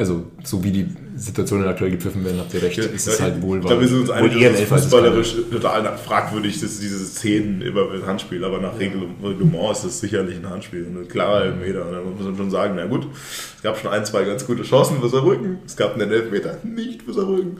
also 0.00 0.24
so 0.42 0.64
wie 0.64 0.70
die 0.70 0.86
Situationen 1.14 1.68
aktuell 1.68 1.90
gepfiffen 1.90 2.24
werden, 2.24 2.40
habt 2.40 2.54
ihr 2.54 2.62
recht, 2.62 2.78
ist 2.78 3.06
es 3.06 3.20
halt 3.20 3.42
wohl, 3.42 3.60
glaube, 3.60 3.82
wir 3.82 3.88
sind 3.88 4.00
uns 4.00 4.10
einig, 4.10 4.34
ein 4.34 4.42
dass 4.42 4.54
es 4.54 4.60
es 4.60 4.68
fußballerisch 4.68 5.34
total 5.52 5.98
fragwürdig 5.98 6.62
ist, 6.62 6.82
diese 6.82 7.04
Szenen 7.04 7.60
über 7.60 7.86
das 7.94 8.06
Handspiel, 8.06 8.42
aber 8.42 8.60
nach 8.62 8.78
Reglement 8.78 9.72
ist 9.72 9.84
das 9.84 10.00
sicherlich 10.00 10.36
ein 10.36 10.48
Handspiel, 10.48 10.86
ein 10.86 11.06
klarer 11.06 11.44
Elfmeter. 11.44 11.86
Und 11.86 11.92
da 11.92 12.00
muss 12.00 12.24
man 12.24 12.36
schon 12.36 12.50
sagen, 12.50 12.74
na 12.76 12.86
gut, 12.86 13.08
es 13.56 13.62
gab 13.62 13.78
schon 13.78 13.90
ein, 13.90 14.06
zwei 14.06 14.24
ganz 14.24 14.46
gute 14.46 14.62
Chancen 14.62 15.02
für 15.02 15.10
Saarbrücken, 15.10 15.58
es 15.66 15.76
gab 15.76 15.94
einen 15.94 16.10
Elfmeter 16.10 16.56
nicht 16.64 17.02
für 17.02 17.12
Saarbrücken. 17.12 17.58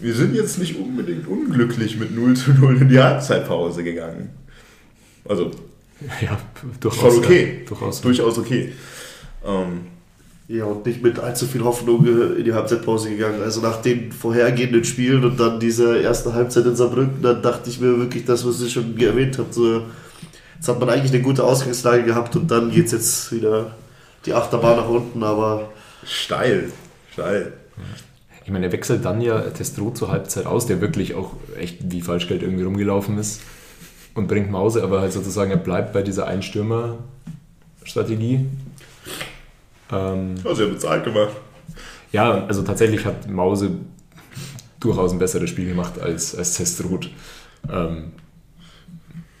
Wir 0.00 0.14
sind 0.14 0.34
jetzt 0.34 0.58
nicht 0.58 0.76
unbedingt 0.76 1.28
unglücklich 1.28 2.00
mit 2.00 2.16
0 2.16 2.34
zu 2.34 2.50
0 2.50 2.82
in 2.82 2.88
die 2.88 2.98
Halbzeitpause 2.98 3.84
gegangen. 3.84 4.30
Also, 5.24 5.52
Ja, 6.20 6.36
durchaus. 6.80 7.14
schon 7.14 7.24
okay. 7.24 7.58
Ja, 7.60 7.68
durchaus. 7.68 8.00
Durchaus 8.00 8.38
okay. 8.38 8.72
Ähm, 9.46 9.82
Ja, 10.50 10.64
und 10.64 10.84
nicht 10.84 11.00
mit 11.00 11.20
allzu 11.20 11.46
viel 11.46 11.62
Hoffnung 11.62 12.04
äh, 12.04 12.40
in 12.40 12.44
die 12.44 12.52
Halbzeitpause 12.52 13.10
gegangen. 13.10 13.40
Also 13.40 13.60
nach 13.60 13.80
den 13.80 14.10
vorhergehenden 14.10 14.82
Spielen 14.82 15.24
und 15.24 15.38
dann 15.38 15.60
dieser 15.60 16.00
ersten 16.00 16.34
Halbzeit 16.34 16.66
in 16.66 16.74
Saarbrücken, 16.74 17.22
dann 17.22 17.40
dachte 17.40 17.70
ich 17.70 17.80
mir 17.80 17.96
wirklich 17.96 18.24
das, 18.24 18.44
was 18.44 18.60
ihr 18.60 18.68
schon 18.68 18.98
erwähnt 18.98 19.38
habt. 19.38 19.54
So, 19.54 19.82
jetzt 20.56 20.66
hat 20.66 20.80
man 20.80 20.90
eigentlich 20.90 21.12
eine 21.12 21.22
gute 21.22 21.44
Ausgangslage 21.44 22.02
gehabt 22.02 22.34
und 22.34 22.50
dann 22.50 22.72
geht 22.72 22.86
es 22.86 22.92
jetzt 22.92 23.30
wieder 23.30 23.76
die 24.26 24.34
Achterbahn 24.34 24.78
nach 24.78 24.88
unten, 24.88 25.22
aber 25.22 25.70
steil. 26.04 26.72
Steil. 27.12 27.52
Ich 28.44 28.50
meine, 28.50 28.66
er 28.66 28.72
wechselt 28.72 29.04
dann 29.04 29.20
ja 29.20 29.40
Testro 29.50 29.92
zur 29.92 30.10
Halbzeit 30.10 30.46
aus, 30.46 30.66
der 30.66 30.80
wirklich 30.80 31.14
auch 31.14 31.34
echt 31.56 31.92
wie 31.92 32.00
Falschgeld 32.00 32.42
irgendwie 32.42 32.64
rumgelaufen 32.64 33.18
ist 33.18 33.40
und 34.16 34.26
bringt 34.26 34.50
Mause, 34.50 34.82
aber 34.82 35.00
halt 35.00 35.12
sozusagen, 35.12 35.52
er 35.52 35.58
bleibt 35.58 35.92
bei 35.92 36.02
dieser 36.02 36.26
Einstürmer-Strategie. 36.26 38.46
Ähm, 39.92 40.34
Ja, 40.44 40.54
sie 40.54 40.62
haben 40.62 40.72
bezahlt 40.72 41.04
gemacht. 41.04 41.32
ja, 42.12 42.44
also 42.46 42.62
tatsächlich 42.62 43.04
hat 43.04 43.28
Mause 43.28 43.70
durchaus 44.78 45.12
ein 45.12 45.18
besseres 45.18 45.50
Spiel 45.50 45.68
gemacht 45.68 45.98
als, 46.00 46.34
als 46.34 46.54
Testrot. 46.54 47.10
Ähm, 47.70 48.12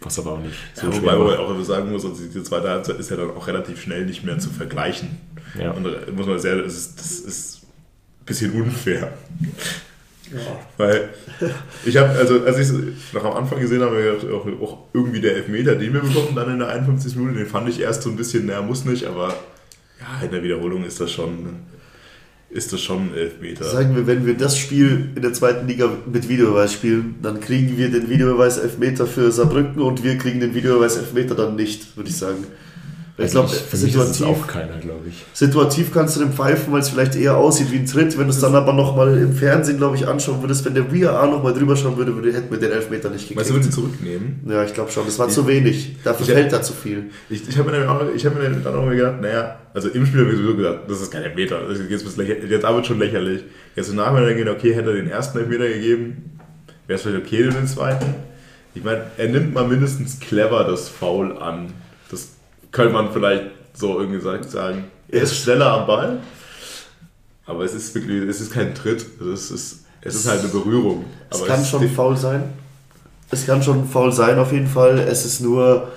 was 0.02 0.18
aber 0.18 0.32
auch 0.32 0.40
nicht 0.40 0.54
so 0.74 0.86
Ja, 0.86 0.92
schwer 0.92 1.02
wobei 1.18 1.36
man 1.36 1.38
auch 1.38 1.62
sagen 1.62 1.92
muss, 1.92 2.04
also 2.04 2.22
die 2.22 2.42
zweite 2.42 2.68
Halbzeit 2.70 2.98
ist 2.98 3.10
ja 3.10 3.16
dann 3.16 3.30
auch 3.30 3.46
relativ 3.46 3.80
schnell 3.82 4.06
nicht 4.06 4.24
mehr 4.24 4.38
zu 4.38 4.50
vergleichen. 4.50 5.18
Ja. 5.58 5.72
Und 5.72 5.84
da 5.84 5.90
muss 6.14 6.26
man 6.26 6.38
sehr, 6.38 6.56
das 6.56 6.74
ist, 6.74 6.98
das 6.98 7.10
ist 7.20 7.62
ein 8.20 8.24
bisschen 8.24 8.52
unfair. 8.52 9.12
Weil 10.76 11.08
ich 11.84 11.96
habe, 11.96 12.10
also 12.10 12.44
als 12.44 12.56
ich 12.58 12.68
es 12.68 12.74
noch 13.12 13.24
am 13.24 13.32
Anfang 13.36 13.58
gesehen 13.60 13.82
habe, 13.82 13.96
gedacht, 14.02 14.32
auch, 14.32 14.46
auch 14.62 14.78
irgendwie 14.92 15.20
der 15.20 15.34
Elfmeter, 15.36 15.74
den 15.74 15.92
wir 15.92 16.00
bekommen, 16.00 16.34
dann 16.36 16.50
in 16.52 16.58
der 16.60 16.68
51 16.68 17.16
Minute, 17.16 17.38
den 17.38 17.46
fand 17.46 17.68
ich 17.68 17.80
erst 17.80 18.02
so 18.02 18.10
ein 18.10 18.16
bisschen, 18.16 18.46
naja, 18.46 18.62
muss 18.62 18.84
nicht, 18.84 19.04
aber 19.06 19.34
ja, 20.00 20.24
in 20.24 20.30
der 20.30 20.42
Wiederholung 20.42 20.84
ist 20.84 21.00
das 21.00 21.10
schon, 21.10 21.60
ist 22.50 22.72
das 22.72 22.80
schon 22.80 23.10
ein 23.10 23.14
Elfmeter. 23.14 23.64
sagen 23.64 23.94
wir, 23.94 24.06
wenn 24.06 24.26
wir 24.26 24.36
das 24.36 24.58
Spiel 24.58 25.10
in 25.14 25.22
der 25.22 25.32
zweiten 25.32 25.68
Liga 25.68 25.90
mit 26.10 26.28
Videobeweis 26.28 26.72
spielen, 26.72 27.16
dann 27.22 27.40
kriegen 27.40 27.76
wir 27.76 27.90
den 27.90 28.08
Videobeweis 28.08 28.58
Elfmeter 28.58 29.06
für 29.06 29.30
Saarbrücken 29.30 29.82
und 29.82 30.02
wir 30.02 30.18
kriegen 30.18 30.40
den 30.40 30.54
Videobeweis 30.54 30.96
Elfmeter 30.96 31.34
dann 31.34 31.56
nicht, 31.56 31.96
würde 31.96 32.10
ich 32.10 32.16
sagen. 32.16 32.44
Ich 33.20 33.36
Also 33.36 33.40
glaube, 33.42 33.54
ich- 33.54 33.60
für 33.62 33.76
mich 33.76 33.94
ist 33.94 34.00
es 34.00 34.16
situativ, 34.18 34.42
auch 34.42 34.46
keiner, 34.46 34.78
glaube 34.78 35.08
ich. 35.08 35.24
situativ 35.34 35.92
kannst 35.92 36.16
du 36.16 36.20
den 36.20 36.32
pfeifen, 36.32 36.72
weil 36.72 36.80
es 36.80 36.88
vielleicht 36.88 37.14
eher 37.16 37.36
aussieht 37.36 37.70
wie 37.70 37.76
ein 37.76 37.86
Tritt. 37.86 38.16
Wenn 38.18 38.24
du 38.24 38.30
es 38.30 38.40
dann 38.40 38.54
aber 38.54 38.72
nochmal 38.72 39.16
im 39.18 39.34
Fernsehen, 39.34 39.76
glaube 39.76 39.96
ich, 39.96 40.08
anschauen 40.08 40.40
würdest, 40.42 40.64
wenn 40.64 40.74
der 40.74 40.90
VAR 40.90 41.26
nochmal 41.30 41.52
drüber 41.52 41.76
schauen 41.76 41.96
würde, 41.98 42.14
würde 42.14 42.32
hätten 42.32 42.50
wir 42.50 42.58
den 42.58 42.72
Elfmeter 42.72 43.10
nicht 43.10 43.22
gekriegt. 43.28 43.38
Weißt 43.40 43.50
du, 43.50 43.54
wenn 43.54 43.62
sie 43.62 43.70
zurücknehmen? 43.70 44.40
ja, 44.48 44.64
ich 44.64 44.72
glaube 44.72 44.90
schon. 44.90 45.04
Das 45.04 45.18
war 45.18 45.28
zu 45.28 45.46
wenig. 45.46 45.96
Dafür 46.02 46.26
Ich- 46.26 46.32
fällt 46.32 46.52
da 46.52 46.62
zu 46.62 46.72
viel. 46.72 47.10
Ich, 47.28 47.46
ich 47.48 47.58
habe 47.58 47.70
mir, 47.70 47.78
dann 47.80 47.88
auch- 47.88 48.02
ich 48.14 48.24
hab 48.24 48.34
mir 48.34 48.48
dann 48.48 48.74
auch 48.74 48.84
mal 48.84 48.96
gedacht, 48.96 49.20
naja, 49.20 49.58
also 49.74 49.88
im 49.90 50.06
Spiel 50.06 50.20
habe 50.20 50.30
ich 50.30 50.36
sowieso 50.38 50.56
gedacht, 50.56 50.78
das 50.88 51.00
ist 51.02 51.10
kein 51.10 51.22
Elfmeter. 51.22 51.60
Das 51.68 51.78
ist 51.78 51.90
jetzt, 51.90 52.18
jetzt 52.48 52.64
aber 52.64 52.82
schon 52.82 52.98
lächerlich. 52.98 53.42
Jetzt 53.76 53.90
im 53.90 53.96
Nachhinein 53.96 54.36
gehen, 54.36 54.48
okay, 54.48 54.74
hätte 54.74 54.88
er 54.90 54.96
den 54.96 55.08
ersten 55.10 55.38
Elfmeter 55.38 55.68
gegeben, 55.68 56.38
wäre 56.86 56.96
es 56.96 57.02
vielleicht 57.02 57.24
okay, 57.26 57.42
den 57.42 57.66
zweiten. 57.66 58.06
Ich 58.74 58.82
meine, 58.82 59.02
er 59.18 59.28
nimmt 59.28 59.52
mal 59.52 59.66
mindestens 59.68 60.20
clever 60.20 60.64
das 60.64 60.88
Foul 60.88 61.36
an. 61.38 61.72
Das 62.10 62.28
könnte 62.70 62.92
man 62.92 63.12
vielleicht 63.12 63.44
so 63.74 64.00
irgendwie 64.00 64.20
sagen. 64.20 64.84
Er 65.08 65.22
ist 65.22 65.36
schneller 65.36 65.72
am 65.72 65.86
Ball, 65.86 66.20
aber 67.46 67.64
es 67.64 67.74
ist 67.74 67.94
wirklich, 67.94 68.22
es 68.28 68.40
ist 68.40 68.52
kein 68.52 68.74
Tritt. 68.74 69.04
Es 69.20 69.50
ist, 69.50 69.84
es 70.02 70.14
ist 70.14 70.28
halt 70.28 70.40
eine 70.40 70.48
Berührung. 70.48 71.04
Es 71.30 71.44
kann 71.44 71.60
ist 71.60 71.70
schon 71.70 71.88
faul 71.88 72.16
sein. 72.16 72.44
Es 73.30 73.46
kann 73.46 73.62
schon 73.62 73.88
faul 73.88 74.12
sein, 74.12 74.38
auf 74.38 74.52
jeden 74.52 74.66
Fall. 74.66 74.98
Es 74.98 75.24
ist 75.24 75.40
nur, 75.40 75.88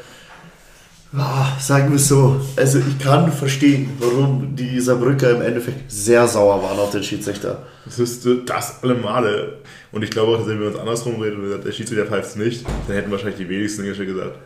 ah, 1.15 1.47
sagen 1.59 1.89
wir 1.89 1.95
es 1.95 2.07
so, 2.07 2.39
also 2.55 2.80
ich 2.80 2.99
kann 2.99 3.32
verstehen, 3.32 3.89
warum 3.99 4.55
die 4.55 4.80
Saarbrücker 4.80 5.32
im 5.32 5.41
Endeffekt 5.41 5.91
sehr 5.91 6.28
sauer 6.28 6.61
waren 6.61 6.78
auf 6.80 6.91
den 6.91 7.03
Schiedsrichter. 7.03 7.63
Das 7.86 7.99
ist 7.99 8.28
das 8.45 8.84
alle 8.84 8.95
Male. 8.95 9.57
Und 9.91 10.03
ich 10.03 10.11
glaube 10.11 10.34
auch, 10.34 10.39
dass 10.39 10.47
wenn 10.47 10.59
wir 10.59 10.67
uns 10.67 10.78
andersrum 10.78 11.21
reden 11.21 11.38
und 11.38 11.43
gesagt, 11.43 11.65
der 11.65 11.71
Schiedsrichter 11.71 12.05
pfeift 12.05 12.30
es 12.30 12.36
nicht, 12.36 12.65
dann 12.88 12.95
hätten 12.95 13.11
wahrscheinlich 13.11 13.38
die 13.38 13.49
wenigsten 13.49 13.93
schon 13.95 14.05
gesagt, 14.07 14.38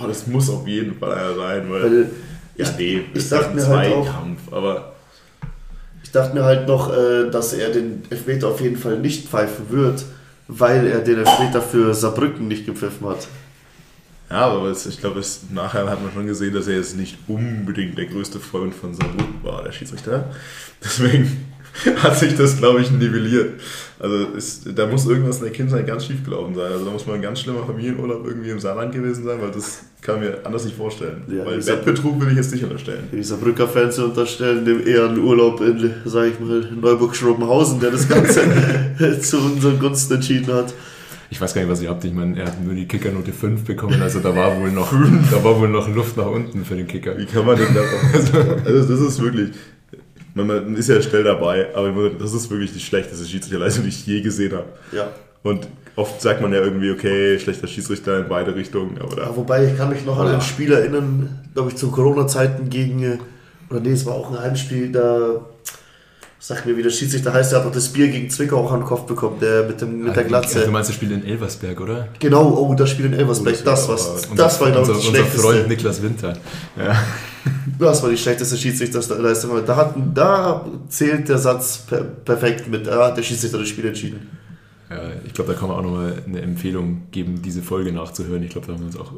oh, 0.00 0.06
das 0.06 0.26
muss 0.26 0.48
auf 0.50 0.66
jeden 0.66 0.98
Fall 0.98 1.12
einer 1.12 1.34
sein, 1.34 1.70
weil, 1.70 1.82
Weil 1.82 2.10
ja, 2.56 2.66
ich- 2.66 2.76
nee, 2.78 3.04
ich 3.12 3.16
ist 3.16 3.32
dachte 3.32 3.50
ein 3.50 3.54
mir 3.56 3.66
halt 3.66 3.92
auch- 3.94 4.04
Zweikampf, 4.04 4.52
aber 4.52 4.92
ich 6.02 6.10
dachte 6.10 6.34
mir 6.34 6.44
halt 6.44 6.66
noch, 6.68 6.92
äh, 6.92 7.30
dass 7.30 7.52
er 7.52 7.70
den 7.70 8.02
Elfmeter 8.10 8.48
auf 8.48 8.60
jeden 8.60 8.76
Fall 8.76 8.98
nicht 8.98 9.28
pfeifen 9.28 9.70
wird, 9.70 10.04
weil 10.48 10.86
er 10.86 11.00
den 11.00 11.18
Elfmeter 11.18 11.62
für 11.62 11.94
Saarbrücken 11.94 12.48
nicht 12.48 12.66
gepfiffen 12.66 13.08
hat. 13.08 13.26
ja, 14.30 14.46
aber 14.46 14.68
es, 14.68 14.84
ich 14.86 14.98
glaube, 15.00 15.22
nachher 15.50 15.88
hat 15.88 16.02
man 16.02 16.12
schon 16.12 16.26
gesehen, 16.26 16.52
dass 16.54 16.66
er 16.66 16.76
jetzt 16.76 16.96
nicht 16.96 17.16
unbedingt 17.28 17.96
der 17.98 18.06
größte 18.06 18.40
Freund 18.40 18.74
von 18.74 18.94
Saarbrücken 18.94 19.42
war, 19.42 19.62
der 19.62 19.72
Schiedsrichter. 19.72 20.30
Deswegen 20.84 21.51
hat 22.02 22.18
sich 22.18 22.36
das, 22.36 22.58
glaube 22.58 22.82
ich, 22.82 22.90
nivelliert. 22.90 23.60
Also 23.98 24.36
es, 24.36 24.62
da 24.64 24.86
muss 24.86 25.06
irgendwas 25.06 25.38
in 25.38 25.44
der 25.44 25.52
Kindheit 25.52 25.86
ganz 25.86 26.06
schief 26.06 26.24
gelaufen 26.24 26.54
sein. 26.54 26.72
Also 26.72 26.84
da 26.84 26.90
muss 26.90 27.06
man 27.06 27.16
ein 27.16 27.22
ganz 27.22 27.40
schlimmer 27.40 27.64
Familienurlaub 27.64 28.26
irgendwie 28.26 28.50
im 28.50 28.58
Saarland 28.58 28.92
gewesen 28.92 29.24
sein, 29.24 29.40
weil 29.40 29.50
das 29.50 29.84
kann 30.00 30.16
ich 30.16 30.28
mir 30.28 30.44
anders 30.44 30.64
nicht 30.64 30.76
vorstellen. 30.76 31.22
Ja, 31.28 31.46
weil 31.46 31.64
Wettbetrug 31.64 32.20
will 32.20 32.30
ich 32.30 32.36
jetzt 32.36 32.52
nicht 32.52 32.64
unterstellen. 32.64 33.04
Die 33.12 33.22
Saarbrücker 33.22 33.68
Fans 33.68 33.98
unterstellen 33.98 34.64
dem 34.64 34.86
eher 34.86 35.08
einen 35.08 35.18
Urlaub 35.18 35.60
in, 35.60 35.92
sag 36.04 36.28
ich 36.28 36.40
mal, 36.40 36.68
Neuburg-Schrobenhausen, 36.80 37.80
der 37.80 37.92
das 37.92 38.08
Ganze 38.08 38.42
zu 39.20 39.38
unseren 39.38 39.78
Gunsten 39.78 40.14
entschieden 40.14 40.52
hat. 40.52 40.74
Ich 41.30 41.40
weiß 41.40 41.54
gar 41.54 41.62
nicht, 41.62 41.70
was 41.70 41.80
ihr 41.80 41.88
habt. 41.88 42.04
Ich 42.04 42.12
meine, 42.12 42.38
er 42.38 42.48
hat 42.48 42.62
nur 42.62 42.74
die 42.74 42.86
Kickernote 42.86 43.32
5 43.32 43.64
bekommen, 43.64 44.02
also 44.02 44.20
da 44.20 44.36
war 44.36 44.60
wohl 44.60 44.70
noch, 44.70 44.92
da 45.30 45.42
war 45.42 45.58
wohl 45.58 45.68
noch 45.68 45.88
Luft 45.88 46.18
nach 46.18 46.26
unten 46.26 46.62
für 46.62 46.74
den 46.74 46.86
Kicker. 46.86 47.16
Wie 47.16 47.24
kann 47.24 47.46
man 47.46 47.56
denn 47.56 47.68
da 47.74 47.80
Also 48.66 48.92
das 48.92 49.00
ist 49.00 49.22
wirklich. 49.22 49.50
Man, 50.34 50.76
ist 50.76 50.88
ja 50.88 51.00
schnell 51.02 51.24
dabei, 51.24 51.74
aber 51.74 52.10
das 52.10 52.32
ist 52.32 52.50
wirklich 52.50 52.72
die 52.72 52.80
schlechteste 52.80 53.26
Schiedsrichterleistung, 53.26 53.84
die 53.84 53.90
ich 53.90 54.06
je 54.06 54.22
gesehen 54.22 54.52
habe. 54.52 54.68
Ja. 54.92 55.08
Und 55.42 55.68
oft 55.96 56.20
sagt 56.20 56.40
man 56.40 56.52
ja 56.52 56.60
irgendwie, 56.60 56.90
okay, 56.90 57.38
schlechter 57.38 57.66
Schiedsrichter 57.66 58.20
in 58.20 58.28
beide 58.28 58.54
Richtungen, 58.54 58.98
aber 58.98 59.16
da. 59.16 59.22
Ja, 59.22 59.36
wobei, 59.36 59.66
ich 59.66 59.76
kann 59.76 59.90
mich 59.90 60.04
noch 60.04 60.18
an 60.18 60.28
ein 60.28 60.40
Spiel 60.40 60.72
erinnern, 60.72 61.40
glaube 61.52 61.70
ich, 61.70 61.76
zu 61.76 61.90
Corona-Zeiten 61.90 62.70
gegen, 62.70 63.02
äh, 63.02 63.18
oder 63.68 63.80
nee, 63.80 63.90
es 63.90 64.06
war 64.06 64.14
auch 64.14 64.30
ein 64.30 64.40
Heimspiel, 64.40 64.90
da, 64.90 65.44
sag 66.44 66.66
mir, 66.66 66.76
wie 66.76 66.82
der 66.82 66.90
Schiedsrichter 66.90 67.32
heißt, 67.32 67.52
der 67.52 67.60
hat 67.60 67.66
doch 67.66 67.72
das 67.72 67.88
Bier 67.88 68.08
gegen 68.08 68.28
Zwickau 68.28 68.56
auch 68.56 68.72
an 68.72 68.80
den 68.80 68.86
Kopf 68.86 69.02
bekommen, 69.06 69.36
der 69.40 69.62
mit, 69.62 69.80
dem, 69.80 70.02
mit 70.02 70.16
der 70.16 70.24
Glatze. 70.24 70.58
Ja, 70.58 70.64
du 70.64 70.72
meinst 70.72 70.88
das 70.90 70.96
Spiel 70.96 71.12
in 71.12 71.24
Elversberg, 71.24 71.80
oder? 71.80 72.08
Genau, 72.18 72.50
oh, 72.58 72.74
das 72.74 72.90
Spiel 72.90 73.06
in 73.06 73.12
Elversberg, 73.12 73.56
Oh, 73.60 73.64
das, 73.64 73.86
das 73.86 73.88
was, 73.88 74.28
war- 74.28 74.36
das 74.36 74.60
war, 74.60 74.70
glaube 74.72 74.82
ich, 74.82 74.88
unser, 74.88 74.92
das 74.98 75.06
unser 75.06 75.18
schlechteste. 75.18 75.40
Freund 75.40 75.68
Niklas 75.68 76.02
Winter. 76.02 76.36
Ja. 76.76 77.00
Das 77.78 78.02
war 78.02 78.10
die 78.10 78.16
schlechteste 78.16 78.56
Schiedsrichterleistung. 78.56 79.50
Da, 79.64 79.76
hatten, 79.76 80.12
da 80.14 80.66
zählt 80.88 81.28
der 81.28 81.38
Satz 81.38 81.78
per, 81.78 82.00
perfekt 82.02 82.68
mit, 82.68 82.88
da 82.88 83.06
hat 83.06 83.16
der 83.16 83.22
Schiedsrichter 83.22 83.58
das 83.58 83.68
Spiel 83.68 83.86
entschieden. 83.86 84.28
Ja, 84.90 84.98
ich 85.24 85.32
glaube, 85.32 85.52
da 85.52 85.58
kann 85.58 85.68
man 85.68 85.78
auch 85.78 85.82
nochmal 85.82 86.14
eine 86.26 86.42
Empfehlung 86.42 87.02
geben, 87.12 87.40
diese 87.40 87.62
Folge 87.62 87.92
nachzuhören. 87.92 88.42
Ich 88.42 88.50
glaube, 88.50 88.66
da 88.66 88.72
haben 88.72 88.80
wir 88.80 88.86
uns 88.86 88.96
auch 88.96 89.12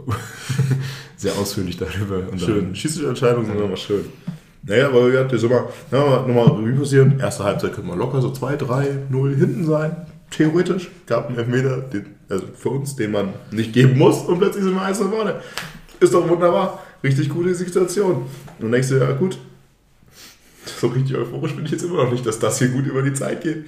sehr 1.17 1.33
ausführlich 1.39 1.79
darüber 1.79 2.23
Schön. 2.39 2.77
Schiedsrichterentscheidungen 2.77 3.47
sind 3.47 3.61
immer 3.61 3.77
schön. 3.79 4.05
Naja, 4.67 4.89
aber 4.89 5.13
wir 5.13 5.21
hatten 5.21 5.39
Sommer, 5.39 5.69
na, 5.91 6.27
nochmal 6.27 6.47
Revue 6.47 6.81
passieren. 6.81 7.21
Erste 7.21 7.45
Halbzeit 7.45 7.75
könnte 7.75 7.89
man 7.89 7.99
locker 7.99 8.23
so 8.23 8.31
2, 8.31 8.57
3, 8.57 8.99
0 9.11 9.37
hinten 9.37 9.67
sein. 9.67 9.97
Theoretisch. 10.31 10.91
Gab 11.07 11.29
einen 11.29 11.39
Elfmeter, 11.39 11.79
den, 11.83 12.07
also 12.29 12.47
für 12.57 12.71
uns, 12.71 12.97
den 12.97 13.13
man 13.13 13.29
nicht 13.51 13.73
geben 13.73 13.99
muss 13.99 14.23
und 14.23 14.39
plötzlich 14.39 14.65
sind 14.65 14.75
wir 14.75 14.83
eins 14.83 15.01
nach 15.01 15.11
vorne. 15.11 15.41
Ist 16.01 16.15
doch 16.15 16.29
wunderbar. 16.29 16.83
Richtig 17.03 17.29
gute 17.29 17.55
Situation. 17.55 18.27
Und 18.59 18.73
denkst 18.73 18.89
du, 18.89 18.97
ja 18.97 19.13
gut, 19.13 19.39
so 20.65 20.87
richtig 20.87 21.17
euphorisch 21.17 21.55
bin 21.55 21.67
ich 21.67 21.71
jetzt 21.71 21.85
immer 21.85 22.05
noch 22.05 22.11
nicht, 22.11 22.25
dass 22.25 22.39
das 22.39 22.59
hier 22.59 22.69
gut 22.69 22.87
über 22.87 23.03
die 23.03 23.13
Zeit 23.13 23.43
geht. 23.43 23.67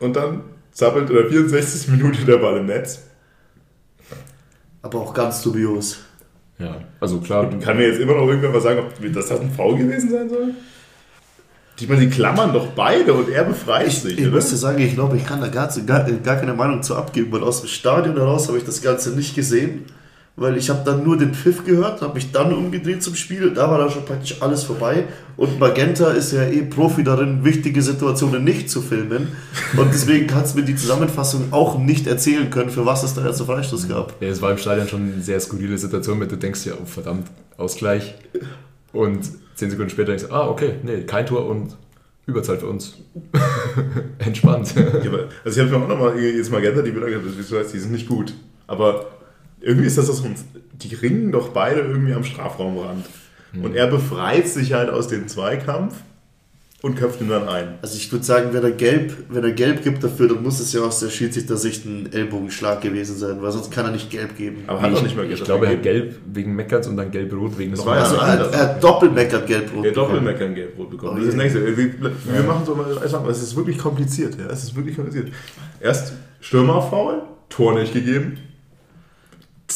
Und 0.00 0.16
dann 0.16 0.42
zappelt 0.72 1.08
in 1.08 1.16
der 1.16 1.28
64. 1.28 1.88
Minute 1.88 2.24
der 2.24 2.38
Ball 2.38 2.58
im 2.58 2.66
Netz. 2.66 3.02
Aber 4.82 5.00
auch 5.00 5.14
ganz 5.14 5.42
dubios. 5.42 6.00
Ja, 6.62 6.76
also 7.00 7.18
klar. 7.20 7.50
Kann 7.60 7.76
mir 7.76 7.88
jetzt 7.88 8.00
immer 8.00 8.14
noch 8.14 8.26
irgendwer 8.28 8.54
was 8.54 8.62
sagen, 8.62 8.80
ob 8.80 9.12
das 9.14 9.30
ein 9.32 9.50
Foul 9.50 9.78
gewesen 9.78 10.10
sein 10.10 10.28
soll? 10.28 10.54
Ich 11.80 11.88
meine, 11.88 12.02
die 12.02 12.10
klammern 12.10 12.52
doch 12.52 12.66
beide 12.68 13.12
und 13.12 13.28
er 13.28 13.44
befreit 13.44 13.90
sich, 13.90 14.16
Ich 14.18 14.26
oder? 14.26 14.36
müsste 14.36 14.56
sagen, 14.56 14.78
ich 14.80 14.94
glaube, 14.94 15.16
ich 15.16 15.26
kann 15.26 15.40
da 15.40 15.48
gar, 15.48 15.68
gar, 15.84 16.04
gar 16.04 16.36
keine 16.36 16.54
Meinung 16.54 16.82
zu 16.82 16.94
abgeben, 16.94 17.32
weil 17.32 17.42
aus 17.42 17.60
dem 17.62 17.68
Stadion 17.68 18.16
heraus 18.16 18.46
habe 18.46 18.58
ich 18.58 18.64
das 18.64 18.80
Ganze 18.80 19.10
nicht 19.10 19.34
gesehen, 19.34 19.86
weil 20.36 20.56
ich 20.56 20.70
habe 20.70 20.82
dann 20.84 21.04
nur 21.04 21.18
den 21.18 21.34
Pfiff 21.34 21.64
gehört, 21.64 22.00
habe 22.00 22.14
mich 22.14 22.32
dann 22.32 22.52
umgedreht 22.54 23.02
zum 23.02 23.14
Spiel, 23.14 23.52
da 23.52 23.70
war 23.70 23.78
dann 23.78 23.90
schon 23.90 24.04
praktisch 24.04 24.40
alles 24.40 24.64
vorbei 24.64 25.04
und 25.36 25.58
Magenta 25.58 26.10
ist 26.10 26.32
ja 26.32 26.44
eh 26.44 26.62
Profi 26.62 27.04
darin, 27.04 27.44
wichtige 27.44 27.82
Situationen 27.82 28.42
nicht 28.42 28.70
zu 28.70 28.80
filmen 28.80 29.28
und 29.76 29.88
deswegen 29.92 30.34
hat 30.34 30.46
es 30.46 30.54
mir 30.54 30.62
die 30.62 30.76
Zusammenfassung 30.76 31.52
auch 31.52 31.78
nicht 31.78 32.06
erzählen 32.06 32.50
können, 32.50 32.70
für 32.70 32.86
was 32.86 33.02
es 33.02 33.14
da 33.14 33.26
jetzt 33.26 33.38
so 33.38 33.44
Freistoß 33.44 33.88
gab. 33.88 34.20
Ja, 34.20 34.28
es 34.28 34.40
war 34.40 34.50
im 34.50 34.58
Stadion 34.58 34.88
schon 34.88 35.12
eine 35.12 35.22
sehr 35.22 35.38
skurrile 35.40 35.76
Situation, 35.76 36.18
mit 36.18 36.32
du 36.32 36.36
denkst 36.36 36.64
ja, 36.66 36.72
oh 36.80 36.86
verdammt, 36.86 37.28
Ausgleich. 37.56 38.14
Und 38.92 39.20
zehn 39.54 39.70
Sekunden 39.70 39.90
später 39.90 40.08
denkst 40.08 40.24
du, 40.28 40.34
ah, 40.34 40.48
okay, 40.48 40.74
nee, 40.82 41.02
kein 41.02 41.26
Tor 41.26 41.46
und 41.46 41.76
Überzeit 42.26 42.60
für 42.60 42.66
uns. 42.66 42.98
Entspannt. 44.18 44.74
Also 45.44 45.60
ich 45.60 45.66
habe 45.66 45.78
mir 45.78 45.84
auch 45.84 45.88
nochmal 45.88 46.18
jetzt 46.18 46.52
Magenta, 46.52 46.82
die 46.82 46.92
Bilder 46.92 47.08
gehabt, 47.08 47.24
wie 47.26 47.42
du 47.42 47.56
weißt, 47.56 47.74
die 47.74 47.78
sind 47.78 47.92
nicht 47.92 48.08
gut. 48.08 48.34
Aber 48.66 49.06
irgendwie 49.62 49.86
ist 49.86 49.98
das 49.98 50.06
so, 50.06 50.24
ein- 50.24 50.34
die 50.74 50.94
ringen 50.94 51.32
doch 51.32 51.48
beide 51.50 51.80
irgendwie 51.80 52.12
am 52.12 52.24
Strafraumrand. 52.24 53.06
Und 53.62 53.74
er 53.74 53.86
befreit 53.86 54.48
sich 54.48 54.72
halt 54.72 54.88
aus 54.88 55.08
dem 55.08 55.28
Zweikampf 55.28 55.94
und 56.80 56.96
köpft 56.96 57.20
ihn 57.20 57.28
dann 57.28 57.48
ein. 57.48 57.74
Also 57.82 57.96
ich 57.96 58.10
würde 58.10 58.24
sagen, 58.24 58.48
wenn 58.52 58.64
er 58.64 58.72
gelb, 58.72 59.12
wenn 59.28 59.44
er 59.44 59.52
gelb 59.52 59.84
gibt 59.84 60.02
dafür, 60.02 60.28
dann 60.28 60.42
muss 60.42 60.58
es 60.58 60.72
ja 60.72 60.80
aus 60.80 60.98
der 61.00 61.10
Schiedsrichtersicht 61.10 61.84
ein 61.84 62.12
Ellbogenschlag 62.12 62.80
gewesen 62.80 63.16
sein, 63.16 63.40
weil 63.40 63.52
sonst 63.52 63.70
kann 63.70 63.84
er 63.84 63.92
nicht 63.92 64.10
gelb 64.10 64.36
geben. 64.36 64.64
Aber 64.66 64.80
hat 64.82 64.90
ich, 64.90 64.96
er 64.96 65.02
nicht 65.04 65.16
mal 65.16 65.30
ich 65.30 65.44
glaube, 65.44 65.66
er 65.66 65.72
hat 65.72 65.82
gelb 65.82 66.16
wegen 66.32 66.56
Meckerts 66.56 66.88
und 66.88 66.96
dann 66.96 67.10
gelb-rot 67.12 67.56
wegen 67.58 67.70
des 67.72 67.84
ja 67.84 67.90
Also 67.92 68.16
so 68.16 68.20
er, 68.22 68.52
er 68.52 68.58
hat 68.58 68.82
doppelmeckert 68.82 69.46
gelb-rot. 69.46 69.82
Bekommen. 69.84 69.94
Doppelmeckern 69.94 70.54
gelb-rot 70.54 70.90
bekommen. 70.90 71.12
Oh 71.12 71.16
das 71.18 71.24
ist 71.26 71.34
das 71.34 71.36
nächste. 71.36 71.76
Wir, 71.76 71.76
wir 72.00 72.42
machen 72.42 72.64
so 72.66 72.74
mal 72.74 72.86
es 73.30 73.42
ist 73.42 73.54
wirklich 73.54 73.78
kompliziert. 73.78 74.36
Ja? 74.38 74.46
Es 74.46 74.64
ist 74.64 74.74
wirklich 74.74 74.96
kompliziert. 74.96 75.28
Erst 75.78 76.14
Stürmerfoul, 76.40 77.22
Tor 77.48 77.78
nicht 77.78 77.92
gegeben. 77.92 78.38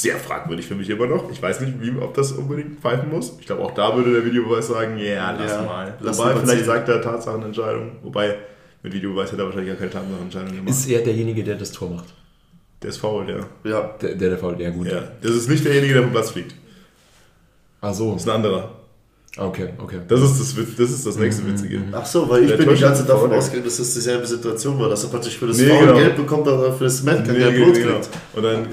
Sehr 0.01 0.17
fragwürdig 0.19 0.67
für 0.67 0.75
mich 0.75 0.89
immer 0.91 1.07
noch. 1.07 1.31
Ich 1.31 1.41
weiß 1.41 1.61
nicht, 1.61 1.75
wie, 1.81 1.91
ob 2.01 2.15
das 2.15 2.33
unbedingt 2.33 2.81
pfeifen 2.81 3.09
muss. 3.11 3.35
Ich 3.41 3.47
glaube, 3.47 3.63
auch 3.63 3.73
da 3.73 3.97
würde 3.97 4.13
der 4.13 4.25
Videobeweis 4.25 4.67
sagen, 4.69 4.99
ja, 4.99 5.31
lass 5.33 5.53
Ja, 5.53 5.63
mal. 5.63 5.95
lass 6.01 6.19
Wobei, 6.19 6.29
mal 6.35 6.41
vielleicht 6.41 6.51
zählen. 6.53 6.65
sagt 6.67 6.89
er 6.89 7.01
Tatsachenentscheidung. 7.03 7.93
Wobei, 8.03 8.37
mit 8.83 8.93
Videobeweis 8.93 9.33
hätte 9.33 9.43
er 9.43 9.47
wahrscheinlich 9.47 9.71
gar 9.71 9.79
keine 9.79 9.91
Tatsachenentscheidung 9.91 10.51
gemacht. 10.51 10.69
Ist 10.71 10.89
er 10.89 11.01
derjenige, 11.03 11.43
der 11.45 11.55
das 11.57 11.73
Tor 11.73 11.91
macht? 11.91 12.13
der 12.83 12.91
ist 12.91 12.99
faul, 12.99 13.25
ja. 13.29 13.71
Ja, 13.71 13.81
Der, 14.03 14.15
der, 14.15 14.29
der 14.31 14.39
Foul, 14.39 14.61
ja 14.61 14.69
gut. 14.71 14.87
ja. 14.87 15.03
Das 15.23 15.31
ist 15.33 15.49
nicht 15.49 15.65
derjenige, 15.65 15.95
der 15.95 16.03
vom 16.03 16.13
Platz 16.13 16.31
fliegt. 16.31 16.55
Ach 17.81 17.95
so. 17.95 18.13
Das 18.13 18.23
ist 18.23 18.29
ein 18.29 18.35
anderer. 18.37 18.71
Okay, 19.39 19.69
okay. 19.79 20.01
Das 20.09 20.21
ist 20.23 20.39
das, 20.41 20.55
das, 20.77 20.91
ist 20.91 21.07
das 21.07 21.17
nächste 21.17 21.47
Witzige. 21.47 21.81
Ach 21.93 22.05
so, 22.07 22.29
weil 22.29 22.43
ich 22.45 22.49
Der 22.51 22.57
bin 22.59 22.69
die 22.75 22.81
ganze 22.81 23.01
Zeit 23.01 23.11
davon 23.11 23.33
ausgegangen, 23.33 23.65
dass 23.65 23.77
das 23.79 23.93
dieselbe 23.95 24.27
Situation 24.27 24.79
war, 24.79 24.89
dass 24.89 25.05
er 25.05 25.11
praktisch 25.11 25.37
für 25.39 25.47
das 25.47 25.59
Nee, 25.59 25.69
Foul 25.69 25.81
genau. 25.87 25.95
gelb 25.99 26.17
bekommt, 26.17 26.49
aber 26.49 26.73
für 26.73 26.85
das 26.85 27.03
Met 27.03 27.25
kein 27.25 27.35
Nee, 27.35 27.39
gelb 27.51 27.67
rot 27.67 27.75
genau. 27.75 27.93
kriegt. 27.95 28.09
Und 28.35 28.43
dann. 28.43 28.67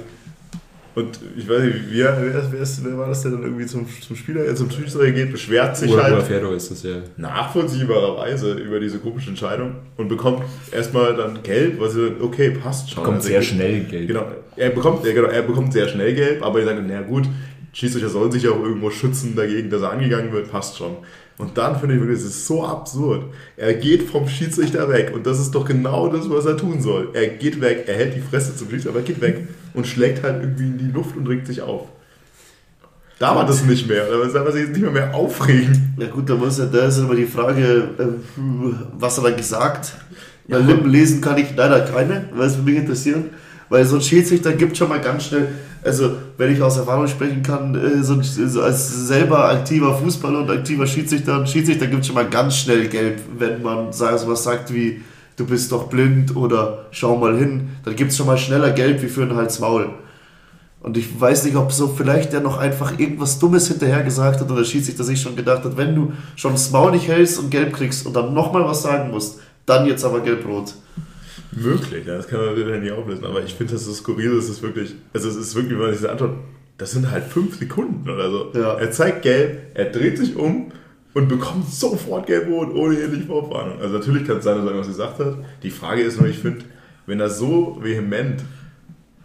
Und 0.95 1.19
ich 1.35 1.49
weiß 1.49 1.63
nicht, 1.63 1.75
wer, 1.89 2.17
wer, 2.21 2.51
wer, 2.51 2.61
ist, 2.61 2.85
wer 2.85 2.95
war 2.97 3.07
das, 3.07 3.23
der 3.23 3.31
dann 3.31 3.41
irgendwie 3.41 3.65
zum, 3.65 3.87
zum 3.99 4.15
Spieler, 4.15 4.47
äh, 4.47 4.53
zum 4.53 4.69
Schiedsrichter 4.69 5.11
geht, 5.11 5.31
beschwert 5.31 5.75
sich 5.75 5.91
Ura, 5.91 6.03
halt 6.03 6.29
ist 6.55 6.69
das 6.69 6.83
ja. 6.83 6.97
nachvollziehbarerweise 7.17 8.53
über 8.53 8.79
diese 8.79 8.99
komische 8.99 9.29
Entscheidung 9.29 9.75
und 9.97 10.07
bekommt 10.07 10.43
erstmal 10.71 11.15
dann 11.15 11.41
gelb, 11.41 11.79
was 11.79 11.93
sie 11.93 12.11
okay, 12.21 12.51
passt 12.51 12.91
schon. 12.91 13.03
Kommt 13.03 13.17
Also 13.17 13.29
sehr 13.29 13.37
er- 13.37 13.43
schnell 13.43 13.83
gelb. 13.85 14.07
Genau, 14.07 14.27
er 14.55 14.69
bekommt, 14.69 15.03
ja, 15.03 15.13
genau, 15.13 15.29
er 15.29 15.41
bekommt 15.41 15.73
sehr 15.73 15.87
schnell 15.87 16.13
gelb, 16.13 16.43
aber 16.43 16.59
ich 16.59 16.65
sage, 16.65 16.83
na 16.87 17.01
gut, 17.01 17.23
Schiedsrichter 17.71 18.09
sollen 18.09 18.31
sich 18.31 18.43
ja 18.43 18.51
auch 18.51 18.61
irgendwo 18.61 18.91
schützen 18.91 19.35
dagegen, 19.35 19.71
dass 19.71 19.81
er 19.81 19.91
angegangen 19.91 20.31
wird, 20.31 20.51
passt 20.51 20.77
schon. 20.77 20.97
Und 21.39 21.57
dann 21.57 21.79
finde 21.79 21.95
ich 21.95 22.01
wirklich, 22.01 22.19
es 22.19 22.25
ist 22.25 22.45
so 22.45 22.63
absurd. 22.63 23.23
Er 23.57 23.73
geht 23.73 24.03
vom 24.03 24.27
Schiedsrichter 24.27 24.87
weg 24.89 25.11
und 25.15 25.25
das 25.25 25.39
ist 25.39 25.55
doch 25.55 25.65
genau 25.65 26.07
das, 26.07 26.29
was 26.29 26.45
er 26.45 26.55
tun 26.55 26.79
soll. 26.79 27.09
Er 27.13 27.25
geht 27.29 27.59
weg, 27.59 27.85
er 27.87 27.95
hält 27.95 28.15
die 28.15 28.21
Fresse 28.21 28.55
zum 28.55 28.69
Schiedsrichter, 28.69 28.91
aber 28.91 28.99
er 28.99 29.05
geht 29.05 29.19
weg 29.21 29.47
und 29.73 29.87
schlägt 29.87 30.23
halt 30.23 30.41
irgendwie 30.41 30.65
in 30.65 30.77
die 30.77 30.91
Luft 30.91 31.15
und 31.17 31.27
regt 31.27 31.47
sich 31.47 31.61
auf. 31.61 31.87
Da 33.19 33.35
war 33.35 33.45
das 33.45 33.63
nicht 33.63 33.87
mehr, 33.87 34.05
da 34.09 34.43
man 34.43 34.51
sich 34.51 34.63
jetzt 34.63 34.73
nicht 34.73 34.81
mehr, 34.81 34.91
mehr 34.91 35.15
aufregen. 35.15 35.95
Ja 35.97 36.07
gut, 36.07 36.29
da, 36.29 36.35
muss 36.35 36.57
ja, 36.57 36.65
da 36.65 36.87
ist 36.87 36.97
immer 36.97 37.15
die 37.15 37.25
Frage, 37.25 37.89
äh, 37.97 38.03
was 38.97 39.17
hat 39.17 39.25
er 39.25 39.31
gesagt? 39.31 39.93
Weil 40.47 40.63
Lippen 40.63 40.89
lesen 40.89 41.21
kann 41.21 41.37
ich 41.37 41.55
leider 41.55 41.81
keine, 41.81 42.25
weil 42.33 42.47
es 42.47 42.57
mich 42.57 42.75
interessieren. 42.75 43.29
Weil 43.69 43.85
so 43.85 43.95
ein 43.95 44.01
Schiedsrichter 44.01 44.51
gibt 44.53 44.75
schon 44.75 44.89
mal 44.89 44.99
ganz 44.99 45.25
schnell, 45.25 45.47
also 45.83 46.17
wenn 46.37 46.51
ich 46.51 46.61
aus 46.61 46.77
Erfahrung 46.77 47.07
sprechen 47.07 47.43
kann, 47.43 47.75
äh, 47.75 48.03
so, 48.03 48.15
ein, 48.15 48.23
so 48.23 48.61
als 48.61 49.07
selber 49.07 49.49
aktiver 49.49 49.97
Fußballer 49.97 50.39
und 50.39 50.51
aktiver 50.51 50.85
Schiedsrichter, 50.85 51.39
ein 51.39 51.47
Schiedsrichter 51.47 51.87
gibt 51.87 52.05
schon 52.05 52.15
mal 52.15 52.27
ganz 52.27 52.57
schnell 52.57 52.87
gelb, 52.87 53.21
wenn 53.37 53.61
man 53.61 53.93
so 53.93 54.05
was 54.05 54.43
sagt 54.43 54.73
wie, 54.73 55.01
du 55.35 55.45
bist 55.45 55.71
doch 55.71 55.87
blind 55.87 56.35
oder 56.35 56.85
schau 56.91 57.17
mal 57.17 57.37
hin, 57.37 57.69
dann 57.83 57.95
gibt 57.95 58.11
es 58.11 58.17
schon 58.17 58.27
mal 58.27 58.37
schneller 58.37 58.71
gelb 58.71 59.01
wie 59.01 59.07
für 59.07 59.23
einen 59.23 59.35
Hals-Maul. 59.35 59.89
Und 60.81 60.97
ich 60.97 61.19
weiß 61.19 61.45
nicht, 61.45 61.55
ob 61.55 61.71
so 61.71 61.87
vielleicht 61.87 62.33
der 62.33 62.41
noch 62.41 62.57
einfach 62.57 62.99
irgendwas 62.99 63.39
Dummes 63.39 63.69
hinterher 63.69 64.03
gesagt 64.03 64.41
hat 64.41 64.47
oder 64.47 64.59
der 64.59 64.65
Schiedsrichter 64.65 65.05
sich 65.05 65.21
schon 65.21 65.37
gedacht 65.37 65.63
hat, 65.63 65.77
wenn 65.77 65.95
du 65.95 66.11
schon 66.35 66.51
das 66.51 66.71
Maul 66.71 66.91
nicht 66.91 67.07
hältst 67.07 67.39
und 67.39 67.49
gelb 67.49 67.73
kriegst 67.73 68.05
und 68.05 68.13
dann 68.13 68.33
nochmal 68.33 68.65
was 68.65 68.83
sagen 68.83 69.09
musst, 69.09 69.39
dann 69.65 69.85
jetzt 69.85 70.03
aber 70.03 70.19
gelb-rot. 70.19 70.73
Möglich, 71.53 72.05
ja, 72.05 72.17
das 72.17 72.27
kann 72.27 72.45
man 72.45 72.55
wieder 72.55 72.77
nicht 72.77 72.91
auflösen, 72.91 73.25
aber 73.25 73.43
ich 73.43 73.53
finde, 73.53 73.73
das 73.73 73.87
ist 73.87 73.97
skurril, 73.97 74.35
das 74.35 74.49
ist 74.49 74.61
wirklich, 74.61 74.95
also 75.13 75.29
es 75.29 75.35
ist 75.35 75.55
wirklich, 75.55 75.73
wenn 75.73 75.85
man 75.85 75.91
das 75.91 76.03
anschaut, 76.03 76.31
das 76.77 76.91
sind 76.91 77.09
halt 77.09 77.25
fünf 77.25 77.57
Sekunden 77.57 78.09
oder 78.09 78.29
so. 78.29 78.51
Ja. 78.53 78.73
Er 78.73 78.91
zeigt 78.91 79.21
gelb, 79.21 79.71
er 79.75 79.85
dreht 79.85 80.17
sich 80.17 80.35
um 80.35 80.71
und 81.13 81.27
bekommt 81.27 81.69
sofort 81.71 82.25
gelb-rot, 82.27 82.73
ohne 82.73 82.99
jegliche 82.99 83.25
Vorwarnung. 83.25 83.79
Also 83.79 83.97
natürlich 83.97 84.25
kann 84.25 84.37
es 84.37 84.43
sein, 84.43 84.55
dass 84.55 84.65
er 84.65 84.71
irgendwas 84.71 84.87
gesagt 84.87 85.19
hat. 85.19 85.35
Die 85.61 85.69
Frage 85.69 86.01
ist 86.01 86.19
nur, 86.19 86.27
ich 86.29 86.39
finde, 86.39 86.65
wenn 87.05 87.19
er 87.19 87.29
so 87.29 87.77
vehement 87.81 88.41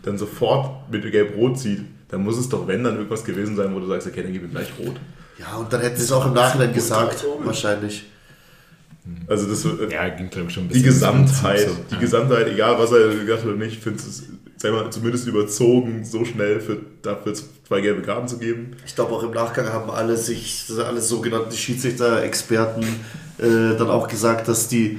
dann 0.03 0.19
sofort 0.19 0.91
mit 0.91 1.11
gelb-rot 1.11 1.59
zieht, 1.59 1.85
dann 2.09 2.25
muss 2.25 2.39
es 2.39 2.49
doch, 2.49 2.67
wenn, 2.67 2.85
dann 2.85 2.97
irgendwas 2.97 3.25
gewesen 3.25 3.57
sein, 3.57 3.75
wo 3.75 3.81
du 3.81 3.87
sagst, 3.87 4.07
okay, 4.07 4.23
dann 4.23 4.33
gib 4.33 4.43
ihm 4.43 4.51
gleich 4.51 4.69
rot. 4.79 4.97
Ja, 5.39 5.57
und 5.57 5.73
dann 5.73 5.81
hätten 5.81 5.97
sie 5.97 6.05
es 6.05 6.13
auch 6.13 6.27
im 6.27 6.35
Nachhinein 6.35 6.73
gesagt, 6.73 7.25
wahrscheinlich. 7.45 8.05
Also 9.27 9.49
das 9.49 9.65
äh, 9.65 9.93
Ja, 9.93 10.09
ging 10.11 10.29
glaube 10.29 10.49
ich 10.49 10.55
schon 10.55 10.65
ein 10.65 10.69
die 10.69 10.75
bisschen. 10.75 10.91
Gesamtheit, 10.91 11.61
so. 11.61 11.77
die 11.91 11.95
ja. 11.95 12.01
Gesamtheit, 12.01 12.49
egal 12.49 12.79
was 12.79 12.93
er 12.93 13.09
gesagt 13.15 13.41
hat 13.41 13.47
oder 13.47 13.57
nicht, 13.57 13.83
finde 13.83 13.99
es 13.99 14.25
sag 14.59 14.73
mal, 14.73 14.91
zumindest 14.91 15.27
überzogen, 15.27 16.05
so 16.05 16.25
schnell 16.25 16.61
für, 16.61 16.79
dafür 17.03 17.33
zwei 17.35 17.81
gelbe 17.81 18.03
Karten 18.03 18.29
zu 18.29 18.39
geben. 18.39 18.73
Ich 18.87 18.95
glaube 18.95 19.13
auch 19.15 19.23
im 19.23 19.31
Nachgang 19.31 19.73
haben 19.73 19.89
alle 19.91 20.17
sich, 20.17 20.65
alle 20.85 21.01
sogenannten 21.01 21.53
Schiedsrichter-Experten 21.53 22.83
äh, 23.39 23.77
dann 23.79 23.89
auch 23.89 24.09
gesagt, 24.09 24.49
dass 24.49 24.69
die 24.69 24.99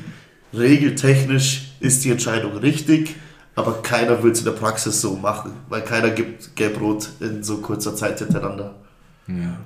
regeltechnisch 0.53 1.71
ist 1.79 2.03
die 2.05 2.11
Entscheidung 2.11 2.57
richtig, 2.57 3.15
aber 3.55 3.81
keiner 3.81 4.23
will 4.23 4.31
es 4.31 4.39
in 4.39 4.45
der 4.45 4.51
Praxis 4.53 5.01
so 5.01 5.15
machen, 5.15 5.51
weil 5.67 5.81
keiner 5.81 6.09
gibt 6.11 6.55
gelb-rot 6.55 7.09
in 7.19 7.43
so 7.43 7.57
kurzer 7.57 7.95
Zeit 7.95 8.19
hintereinander. 8.19 8.75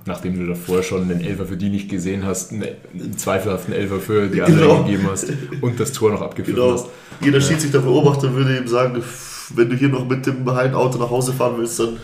Nachdem 0.06 0.38
du 0.38 0.46
davor 0.48 0.84
schon 0.84 1.04
einen 1.04 1.22
Elfer 1.22 1.46
für 1.46 1.56
die 1.56 1.70
nicht 1.70 1.88
gesehen 1.90 2.26
hast, 2.26 2.52
einen, 2.52 2.64
einen 2.94 3.18
zweifelhaften 3.18 3.74
Elfer 3.74 4.00
für 4.02 4.28
die 4.28 4.40
Genau. 4.46 4.46
anderen 4.46 4.86
gegeben 4.86 5.08
hast 5.10 5.32
und 5.62 5.80
das 5.80 5.94
Tor 5.94 6.12
noch 6.12 6.22
abgeführt 6.22 6.58
Genau. 6.58 6.74
hast. 6.74 6.88
Jeder 7.22 7.40
Schiedsrichter-Beobachter 7.40 8.34
würde 8.34 8.58
ihm 8.58 8.68
sagen, 8.68 9.02
pff, 9.02 9.33
wenn 9.56 9.70
du 9.70 9.76
hier 9.76 9.90
noch 9.90 10.08
mit 10.08 10.26
dem 10.26 10.50
heilen 10.54 10.74
Auto 10.76 10.98
nach 10.98 11.10
Hause 11.10 11.34
fahren 11.34 11.56
willst, 11.58 11.80
dann 11.80 11.98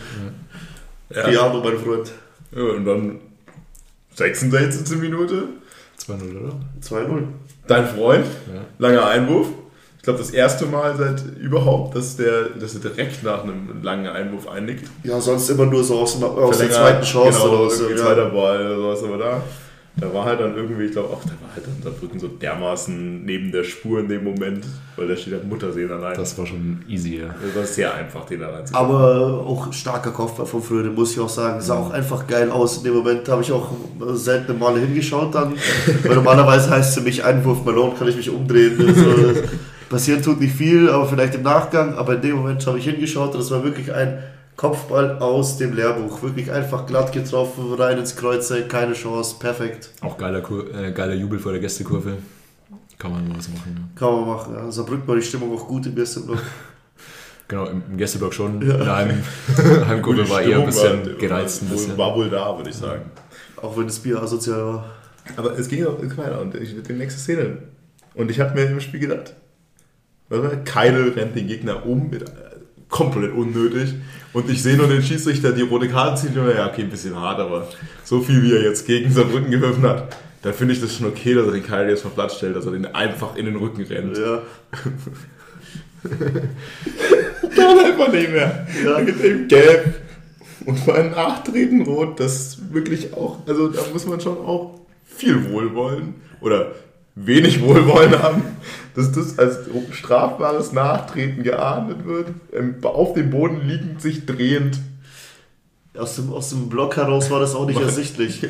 Ja. 1.14 1.28
ja, 1.28 1.48
mein 1.52 1.78
Freund. 1.78 2.12
Ja, 2.52 2.62
und 2.62 2.84
dann 2.84 3.18
66. 4.14 4.98
Minute. 4.98 5.44
2-0, 5.98 6.40
oder? 6.42 6.52
2-0. 6.80 7.22
Dein 7.66 7.86
Freund, 7.86 8.26
Ja. 8.52 8.60
langer 8.78 9.06
Einwurf. 9.06 9.48
Ich 9.98 10.02
glaube, 10.04 10.18
das 10.18 10.30
erste 10.30 10.64
Mal 10.64 10.96
seit 10.96 11.22
überhaupt, 11.38 11.94
dass 11.94 12.16
der, 12.16 12.44
dass 12.58 12.74
er 12.74 12.80
direkt 12.80 13.22
nach 13.22 13.42
einem 13.44 13.82
langen 13.82 14.06
Einwurf 14.06 14.48
einnickt. 14.48 14.88
Ja, 15.04 15.20
sonst 15.20 15.50
immer 15.50 15.66
nur 15.66 15.84
so 15.84 15.98
aus, 16.00 16.20
aus 16.22 16.58
der 16.58 16.70
zweiten 16.70 17.04
Chance 17.04 17.38
genau, 17.42 17.60
oder 17.60 17.70
so. 17.70 17.82
irgendwie 17.84 18.00
Ja. 18.00 18.06
zweiter 18.06 18.30
Ball 18.30 18.66
oder 18.78 18.96
sowas, 18.96 19.04
aber 19.04 19.18
da, 19.18 19.42
da 19.96 20.14
war 20.14 20.24
halt 20.24 20.40
dann 20.40 20.54
irgendwie, 20.56 20.84
ich 20.84 20.92
glaube 20.92 21.08
auch, 21.10 21.22
da 21.24 21.30
war 21.42 21.54
halt 21.54 21.66
dann 21.66 21.82
Saarbrücken 21.82 22.18
so 22.18 22.28
dermaßen 22.28 23.24
neben 23.24 23.52
der 23.52 23.64
Spur 23.64 24.00
in 24.00 24.08
dem 24.08 24.24
Moment, 24.24 24.64
weil 24.96 25.08
da 25.08 25.16
steht 25.16 25.34
halt 25.34 25.46
Muttersehen 25.46 25.90
allein. 25.90 26.14
Das, 26.14 26.30
Das 26.30 26.38
war 26.38 26.46
schon 26.46 26.82
easy, 26.88 27.18
ja. 27.18 27.34
war 27.54 27.64
sehr 27.64 27.94
einfach, 27.94 28.24
den 28.24 28.40
da 28.40 28.48
reinzuziehen. 28.48 28.76
Aber 28.76 29.44
auch 29.44 29.72
starker 29.72 30.12
Kopfball 30.12 30.46
von 30.46 30.62
Fröde, 30.62 30.90
muss 30.90 31.12
ich 31.12 31.20
auch 31.20 31.28
sagen. 31.28 31.60
Sah 31.60 31.74
auch 31.74 31.90
einfach 31.90 32.26
geil 32.26 32.50
aus. 32.50 32.78
In 32.78 32.84
dem 32.84 32.94
Moment 32.94 33.28
habe 33.28 33.42
ich 33.42 33.52
auch 33.52 33.72
seltene 34.12 34.56
Male 34.56 34.80
hingeschaut 34.80 35.34
dann. 35.34 35.54
Weil 36.04 36.14
normalerweise 36.14 36.70
heißt 36.70 36.90
es 36.90 36.94
für 36.94 37.04
mich 37.04 37.24
Einwurf 37.24 37.64
Malone, 37.64 37.94
kann 37.98 38.08
ich 38.08 38.16
mich 38.16 38.30
umdrehen. 38.30 38.78
Also, 38.78 39.42
passieren 39.88 40.22
tut 40.22 40.40
nicht 40.40 40.54
viel, 40.54 40.88
aber 40.88 41.06
vielleicht 41.06 41.34
im 41.34 41.42
Nachgang. 41.42 41.94
Aber 41.94 42.14
in 42.14 42.22
dem 42.22 42.36
Moment 42.36 42.66
habe 42.66 42.78
ich 42.78 42.84
hingeschaut 42.84 43.34
und 43.34 43.40
es 43.40 43.50
war 43.50 43.64
wirklich 43.64 43.92
ein 43.92 44.22
Kopfball 44.56 45.18
aus 45.18 45.56
dem 45.56 45.74
Lehrbuch. 45.74 46.22
Wirklich 46.22 46.50
einfach 46.52 46.86
glatt 46.86 47.12
getroffen, 47.12 47.72
rein 47.74 47.98
ins 47.98 48.16
Kreuze, 48.16 48.66
keine 48.66 48.92
Chance, 48.92 49.36
perfekt. 49.38 49.90
Auch 50.00 50.18
geiler, 50.18 50.40
Kur 50.42 50.72
äh, 50.74 50.92
geiler 50.92 51.14
Jubel 51.14 51.38
vor 51.38 51.52
der 51.52 51.60
Gästekurve. 51.60 52.18
Kann 52.98 53.12
man 53.12 53.26
mal 53.26 53.38
was 53.38 53.48
machen. 53.48 53.90
Kann 53.94 54.12
man 54.12 54.26
machen. 54.26 54.54
Ja. 54.54 54.70
Saarbrücken 54.70 55.08
war 55.08 55.16
die 55.16 55.22
Stimmung 55.22 55.56
auch 55.56 55.66
gut 55.66 55.86
im 55.86 55.94
Gästeblock. 55.94 56.42
Genau, 57.48 57.66
im, 57.66 57.96
Gästeblock 57.96 58.34
schon. 58.34 58.60
In 58.60 58.68
der 58.68 58.94
Heim 58.94 59.22
Heimkurve 59.88 60.28
war 60.28 60.42
eher 60.42 60.58
ein 60.58 60.66
bisschen 60.66 61.06
war, 61.06 61.14
gereizt. 61.14 61.62
Ein 61.62 61.68
bisschen. 61.70 61.96
War 61.96 62.14
wohl 62.14 62.28
da, 62.28 62.56
würde 62.56 62.68
ich 62.68 62.76
sagen. 62.76 63.10
Auch 63.56 63.76
wenn 63.76 63.86
das 63.86 63.98
Bier 63.98 64.22
asozial 64.22 64.66
war. 64.66 64.90
Aber 65.36 65.58
es 65.58 65.68
ging 65.68 65.86
auch 65.86 65.98
weiter 66.16 66.40
und 66.40 66.54
ich 66.54 66.76
die 66.82 66.92
nächste 66.92 67.20
Szene. 67.20 67.58
Und 68.14 68.30
ich 68.30 68.40
habe 68.40 68.54
mir 68.54 68.66
im 68.66 68.80
Spiel 68.80 69.00
gedacht, 69.00 69.34
Keidel 70.64 71.10
rennt 71.10 71.34
den 71.34 71.46
Gegner 71.46 71.84
um, 71.86 72.10
mit, 72.10 72.24
komplett 72.90 73.32
unnötig. 73.32 73.94
Und 74.32 74.50
ich 74.50 74.62
sehe 74.62 74.76
nur 74.76 74.86
den 74.88 75.02
Schiedsrichter 75.02 75.52
die 75.52 75.62
rote 75.62 75.88
Karte 75.88 76.28
und 76.28 76.36
ja, 76.36 76.68
okay, 76.68 76.82
ein 76.82 76.90
bisschen 76.90 77.18
hart, 77.18 77.40
aber 77.40 77.68
so 78.04 78.20
viel 78.20 78.42
wie 78.42 78.52
er 78.52 78.62
jetzt 78.62 78.86
gegen 78.86 79.10
Saarbrücken 79.10 79.50
geworfen 79.50 79.82
hat, 79.82 80.16
dann 80.42 80.54
finde 80.54 80.74
ich 80.74 80.80
das 80.80 80.96
schon 80.96 81.06
okay, 81.06 81.34
dass 81.34 81.46
er 81.46 81.52
den 81.52 81.66
Keidel 81.66 81.90
jetzt 81.90 82.02
vom 82.02 82.12
Platz 82.12 82.36
stellt, 82.36 82.56
dass 82.56 82.66
er 82.66 82.72
den 82.72 82.86
einfach 82.86 83.36
in 83.36 83.46
den 83.46 83.56
Rücken 83.56 83.82
rennt. 83.82 84.16
Ja. 84.16 84.42
Dann 86.02 87.78
einfach 87.78 88.10
nicht 88.10 88.30
mehr. 88.30 88.66
Ja. 88.84 88.98
Mit 89.00 89.22
dem 89.22 89.48
Gelb 89.48 90.00
und 90.64 90.78
vor 90.78 90.94
allem 90.94 91.10
Nachtreten 91.10 91.82
rot, 91.82 92.20
das 92.20 92.58
wirklich 92.72 93.12
auch, 93.14 93.46
also 93.46 93.68
da 93.68 93.82
muss 93.92 94.06
man 94.06 94.20
schon 94.20 94.38
auch 94.38 94.80
viel 95.04 95.50
Wohlwollen 95.50 96.14
oder 96.40 96.72
wenig 97.26 97.62
Wohlwollen 97.62 98.22
haben, 98.22 98.42
dass 98.94 99.12
das 99.12 99.38
als 99.38 99.58
strafbares 99.92 100.72
Nachtreten 100.72 101.42
geahndet 101.42 102.06
wird, 102.06 102.28
ähm, 102.52 102.76
auf 102.82 103.14
dem 103.14 103.30
Boden 103.30 103.66
liegend, 103.66 104.00
sich 104.00 104.26
drehend. 104.26 104.78
Aus 105.96 106.16
dem, 106.16 106.32
aus 106.32 106.50
dem 106.50 106.68
Block 106.68 106.96
heraus 106.96 107.30
war 107.30 107.40
das 107.40 107.54
auch 107.54 107.66
nicht 107.66 107.80
ersichtlich. 107.80 108.46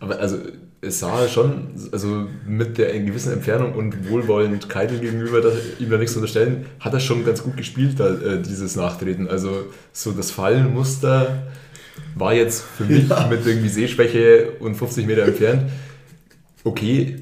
Aber 0.00 0.18
also 0.18 0.36
es 0.80 1.00
sah 1.00 1.26
schon, 1.28 1.68
also 1.92 2.26
mit 2.46 2.76
der 2.76 2.98
gewissen 3.00 3.32
Entfernung 3.32 3.72
und 3.72 4.10
wohlwollend 4.10 4.68
Keitel 4.68 4.98
gegenüber, 4.98 5.40
da, 5.40 5.48
ihm 5.78 5.88
da 5.88 5.96
nichts 5.96 6.12
zu 6.12 6.18
unterstellen, 6.18 6.66
hat 6.78 6.92
er 6.92 7.00
schon 7.00 7.24
ganz 7.24 7.42
gut 7.42 7.56
gespielt, 7.56 7.98
da, 7.98 8.14
äh, 8.14 8.42
dieses 8.42 8.76
Nachtreten. 8.76 9.28
Also 9.28 9.64
so 9.92 10.12
das 10.12 10.30
Fallenmuster 10.30 11.44
war 12.16 12.34
jetzt 12.34 12.64
für 12.76 12.84
mich 12.84 13.08
Ja. 13.08 13.26
mit 13.28 13.46
irgendwie 13.46 13.70
Sehschwäche 13.70 14.52
und 14.60 14.74
50 14.74 15.06
Meter 15.06 15.22
entfernt 15.22 15.70
okay. 16.64 17.16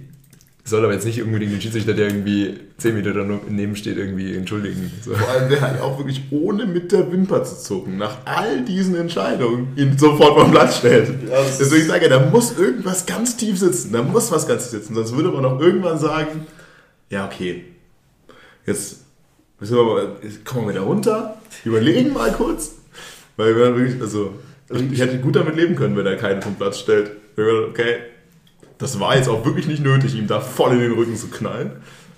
Soll 0.65 0.85
aber 0.85 0.95
jetzt 0.95 1.05
nicht 1.05 1.21
unbedingt 1.21 1.53
den 1.53 1.61
Schiedsrichter, 1.61 1.93
der 1.93 2.07
irgendwie 2.07 2.55
10 2.79 2.95
Meter 2.95 3.13
daneben 3.13 3.75
steht, 3.75 3.97
irgendwie 3.97 4.37
entschuldigen. 4.37 4.93
So. 5.05 5.13
Vor 5.13 5.29
allem 5.29 5.51
der 5.51 5.61
halt 5.61 5.81
auch 5.81 5.99
wirklich 5.99 6.23
ohne 6.31 6.67
mit 6.67 6.93
der 6.93 7.11
Wimper 7.11 7.43
zu 7.43 7.61
zucken, 7.61 7.99
nach 7.99 8.19
all 8.27 8.65
diesen 8.65 8.95
Entscheidungen, 8.95 9.73
ihn 9.77 9.99
sofort 9.99 10.39
vom 10.39 10.53
Platz 10.53 10.79
stellt. 10.79 11.09
Ja, 11.29 11.43
Deswegen 11.59 11.89
sage 11.89 12.05
ich, 12.05 12.11
da 12.11 12.21
muss 12.31 12.57
irgendwas 12.57 13.07
ganz 13.07 13.37
tief 13.37 13.59
sitzen. 13.59 13.93
Da 13.93 14.03
muss 14.03 14.31
was 14.31 14.47
ganz 14.47 14.71
tief 14.71 14.79
sitzen. 14.79 14.95
Sonst 14.95 15.17
würde 15.17 15.31
man 15.31 15.45
auch 15.45 15.59
irgendwann 15.61 15.99
sagen, 15.99 16.47
ja, 17.11 17.27
okay, 17.27 17.65
jetzt 18.65 18.99
müssen 19.59 19.77
wir 19.77 19.83
mal, 19.83 20.13
jetzt 20.23 20.45
kommen 20.45 20.67
wir 20.67 20.75
wieder 20.75 20.85
runter, 20.85 21.39
überlegen 21.65 22.13
mal 22.13 22.31
kurz. 22.33 22.77
Weil 23.37 23.57
wir 23.57 23.65
dann 23.65 23.77
wirklich, 23.77 24.01
also, 24.01 24.35
ich 24.93 25.01
hätte 25.01 25.19
gut 25.19 25.35
damit 25.35 25.57
leben 25.57 25.75
können, 25.75 25.97
wenn 25.97 26.07
er 26.07 26.17
keinen 26.17 26.41
vom 26.41 26.55
Platz 26.55 26.79
stellt. 26.79 27.11
Okay, 27.37 27.97
das 28.79 28.99
war 28.99 29.17
jetzt 29.17 29.29
auch 29.29 29.45
wirklich 29.45 29.67
nicht 29.67 29.83
nötig, 29.83 30.15
ihm 30.15 30.27
da 30.27 30.41
voll 30.41 30.73
in 30.73 30.81
den 30.81 30.93
Rücken 30.93 31.17
zu 31.17 31.29
knallen. 31.29 31.73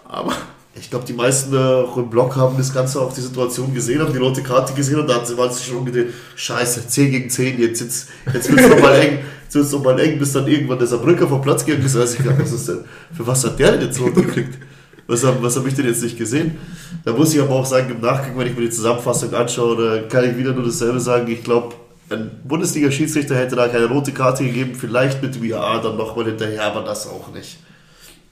Aber 0.07 0.33
Ich 0.77 0.91
glaube, 0.91 1.05
die 1.07 1.13
meisten 1.13 1.55
äh, 1.55 1.59
auch 1.59 1.97
im 1.97 2.11
Blog 2.11 2.35
haben 2.35 2.57
das 2.57 2.75
Ganze 2.75 3.01
auch 3.01 3.13
die 3.13 3.21
Situation 3.21 3.73
gesehen, 3.73 4.01
haben 4.01 4.13
die 4.13 4.19
rote 4.19 4.43
Karte 4.43 4.73
gesehen 4.75 4.99
und 4.99 5.09
da 5.09 5.17
hat 5.17 5.27
sie 5.27 5.39
waren 5.39 5.53
sich 5.53 5.67
schon 5.67 5.77
umgedreht. 5.77 6.13
Scheiße, 6.35 6.89
10 6.89 7.11
gegen 7.13 7.31
10, 7.31 7.61
jetzt, 7.61 7.81
jetzt, 7.81 8.09
jetzt 8.33 8.51
wird 8.51 8.61
es 8.61 8.69
nochmal 8.69 9.01
eng. 9.01 9.19
Jetzt 9.45 9.55
wird 9.55 9.65
es 9.67 9.73
nochmal 9.73 10.01
eng, 10.01 10.19
bis 10.19 10.33
dann 10.33 10.49
irgendwann 10.49 10.79
der 10.79 10.89
Saarbrücker 10.89 11.29
vom 11.29 11.41
Platz 11.41 11.65
gegangen 11.65 11.87
ist. 11.87 11.97
Weiß 11.97 12.15
ich 12.15 12.27
was 12.27 12.53
ist 12.53 12.69
denn, 12.69 12.85
für 13.17 13.25
was 13.25 13.45
hat 13.45 13.59
der 13.59 13.73
denn 13.73 13.83
jetzt 13.83 14.01
rot 14.01 14.15
gekriegt? 14.17 14.59
Was 15.07 15.23
habe 15.23 15.41
was 15.43 15.57
hab 15.57 15.67
ich 15.67 15.75
denn 15.75 15.87
jetzt 15.87 16.03
nicht 16.03 16.19
gesehen? 16.19 16.57
Da 17.05 17.13
muss 17.13 17.35
ich 17.35 17.41
aber 17.41 17.55
auch 17.55 17.67
sagen, 17.67 17.91
im 17.91 18.01
Nachgang, 18.01 18.37
wenn 18.37 18.47
ich 18.47 18.57
mir 18.57 18.63
die 18.63 18.71
Zusammenfassung 18.71 19.33
anschaue, 19.33 20.09
kann 20.09 20.29
ich 20.29 20.37
wieder 20.37 20.53
nur 20.53 20.65
dasselbe 20.65 20.99
sagen. 20.99 21.31
Ich 21.31 21.45
glaube, 21.45 21.75
ein 22.11 22.31
Bundesliga-Schiedsrichter 22.45 23.35
hätte 23.37 23.57
da 23.57 23.69
keine 23.69 23.87
rote 23.87 24.13
Karte 24.13 24.45
gegeben, 24.45 24.75
vielleicht 24.75 25.23
mit 25.23 25.35
dem 25.35 25.45
IAA 25.45 25.79
dann 25.81 25.97
nochmal 25.97 26.27
hinterher, 26.27 26.65
aber 26.65 26.83
das 26.83 27.07
auch 27.09 27.33
nicht. 27.33 27.59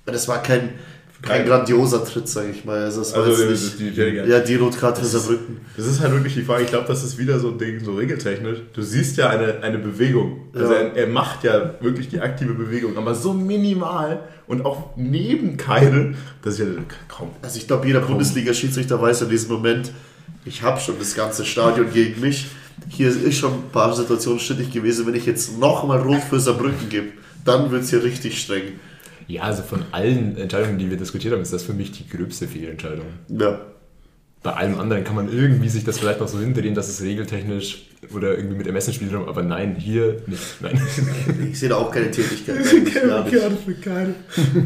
Das 0.04 0.26
war 0.28 0.42
kein, 0.42 0.70
kein 1.22 1.46
grandioser 1.46 2.04
Tritt, 2.04 2.28
sage 2.28 2.50
ich 2.50 2.64
mal. 2.64 2.82
Also, 2.82 3.00
das 3.00 3.14
war 3.16 3.24
Also, 3.24 3.44
jetzt 3.44 3.78
die- 3.78 3.84
nicht, 3.84 3.96
die- 3.96 4.10
die- 4.24 4.30
ja, 4.30 4.40
die 4.40 4.56
Rotkarte 4.56 5.00
für 5.00 5.06
Saarbrücken. 5.06 5.60
Das 5.76 5.86
ist 5.86 6.00
halt 6.00 6.12
wirklich 6.12 6.34
die 6.34 6.42
Frage. 6.42 6.64
Ich 6.64 6.68
glaube, 6.70 6.86
das 6.88 7.02
ist 7.04 7.16
wieder 7.18 7.38
so 7.38 7.48
ein 7.52 7.58
Ding, 7.58 7.78
so 7.82 7.94
regeltechnisch. 7.94 8.58
Du 8.74 8.82
siehst 8.82 9.16
ja 9.16 9.30
eine, 9.30 9.62
eine 9.62 9.78
Bewegung. 9.78 10.48
Also 10.52 10.72
Ja. 10.72 10.80
er, 10.80 10.96
er 10.96 11.06
macht 11.06 11.44
ja 11.44 11.74
wirklich 11.80 12.08
die 12.08 12.20
aktive 12.20 12.54
Bewegung, 12.54 12.96
aber 12.98 13.14
so 13.14 13.32
minimal 13.32 14.20
und 14.48 14.66
auch 14.66 14.90
neben 14.96 15.56
Keidel, 15.56 16.16
dass 16.42 16.54
ich 16.58 16.66
ja 16.66 16.72
kaum. 17.08 17.30
Also 17.40 17.56
ich 17.58 17.66
glaube, 17.68 17.86
jeder 17.86 18.00
Bundesliga-Schiedsrichter 18.00 19.00
weiß 19.00 19.22
in 19.22 19.28
diesem 19.30 19.52
Moment, 19.52 19.92
ich 20.44 20.62
habe 20.62 20.80
schon 20.80 20.98
das 20.98 21.14
ganze 21.14 21.44
Stadion 21.44 21.92
gegen 21.92 22.20
mich. 22.20 22.48
Hier 22.88 23.08
ist 23.08 23.36
schon 23.36 23.52
ein 23.52 23.70
paar 23.72 23.94
Situationen 23.94 24.40
strittig 24.40 24.70
gewesen. 24.70 25.06
Wenn 25.06 25.14
ich 25.14 25.26
jetzt 25.26 25.58
nochmal 25.58 26.00
rot 26.00 26.22
für 26.28 26.40
Saarbrücken 26.40 26.88
gebe, 26.88 27.08
dann 27.44 27.70
wird 27.70 27.82
es 27.82 27.90
hier 27.90 28.02
richtig 28.02 28.40
streng. 28.40 28.80
Ja, 29.28 29.42
also 29.42 29.62
von 29.62 29.84
allen 29.92 30.36
Entscheidungen, 30.36 30.78
die 30.78 30.90
wir 30.90 30.96
diskutiert 30.96 31.32
haben, 31.32 31.42
ist 31.42 31.52
das 31.52 31.62
für 31.62 31.72
mich 31.72 31.92
die 31.92 32.08
gröbste 32.08 32.48
Fehlentscheidung. 32.48 33.06
Ja. 33.28 33.60
Bei 34.42 34.54
allem 34.54 34.78
anderen 34.80 35.04
kann 35.04 35.14
man 35.14 35.32
irgendwie 35.32 35.68
sich 35.68 35.84
das 35.84 35.98
vielleicht 35.98 36.18
noch 36.18 36.26
so 36.26 36.40
hindrehen, 36.40 36.74
dass 36.74 36.88
es 36.88 37.00
regeltechnisch 37.00 37.86
oder 38.12 38.36
irgendwie 38.36 38.56
mit 38.56 38.66
Ermessen 38.66 38.92
spielt, 38.92 39.14
aber 39.14 39.42
nein, 39.42 39.76
hier 39.76 40.20
nicht. 40.26 40.42
Nein. 40.60 40.82
Ich 41.50 41.60
sehe 41.60 41.68
da 41.68 41.76
auch 41.76 41.92
keine 41.92 42.10
Tätigkeit. 42.10 42.56
eigentlich, 42.66 42.94
gar 42.94 43.22
nicht. 43.22 43.62
für 43.64 43.74
Keidel. 43.74 44.14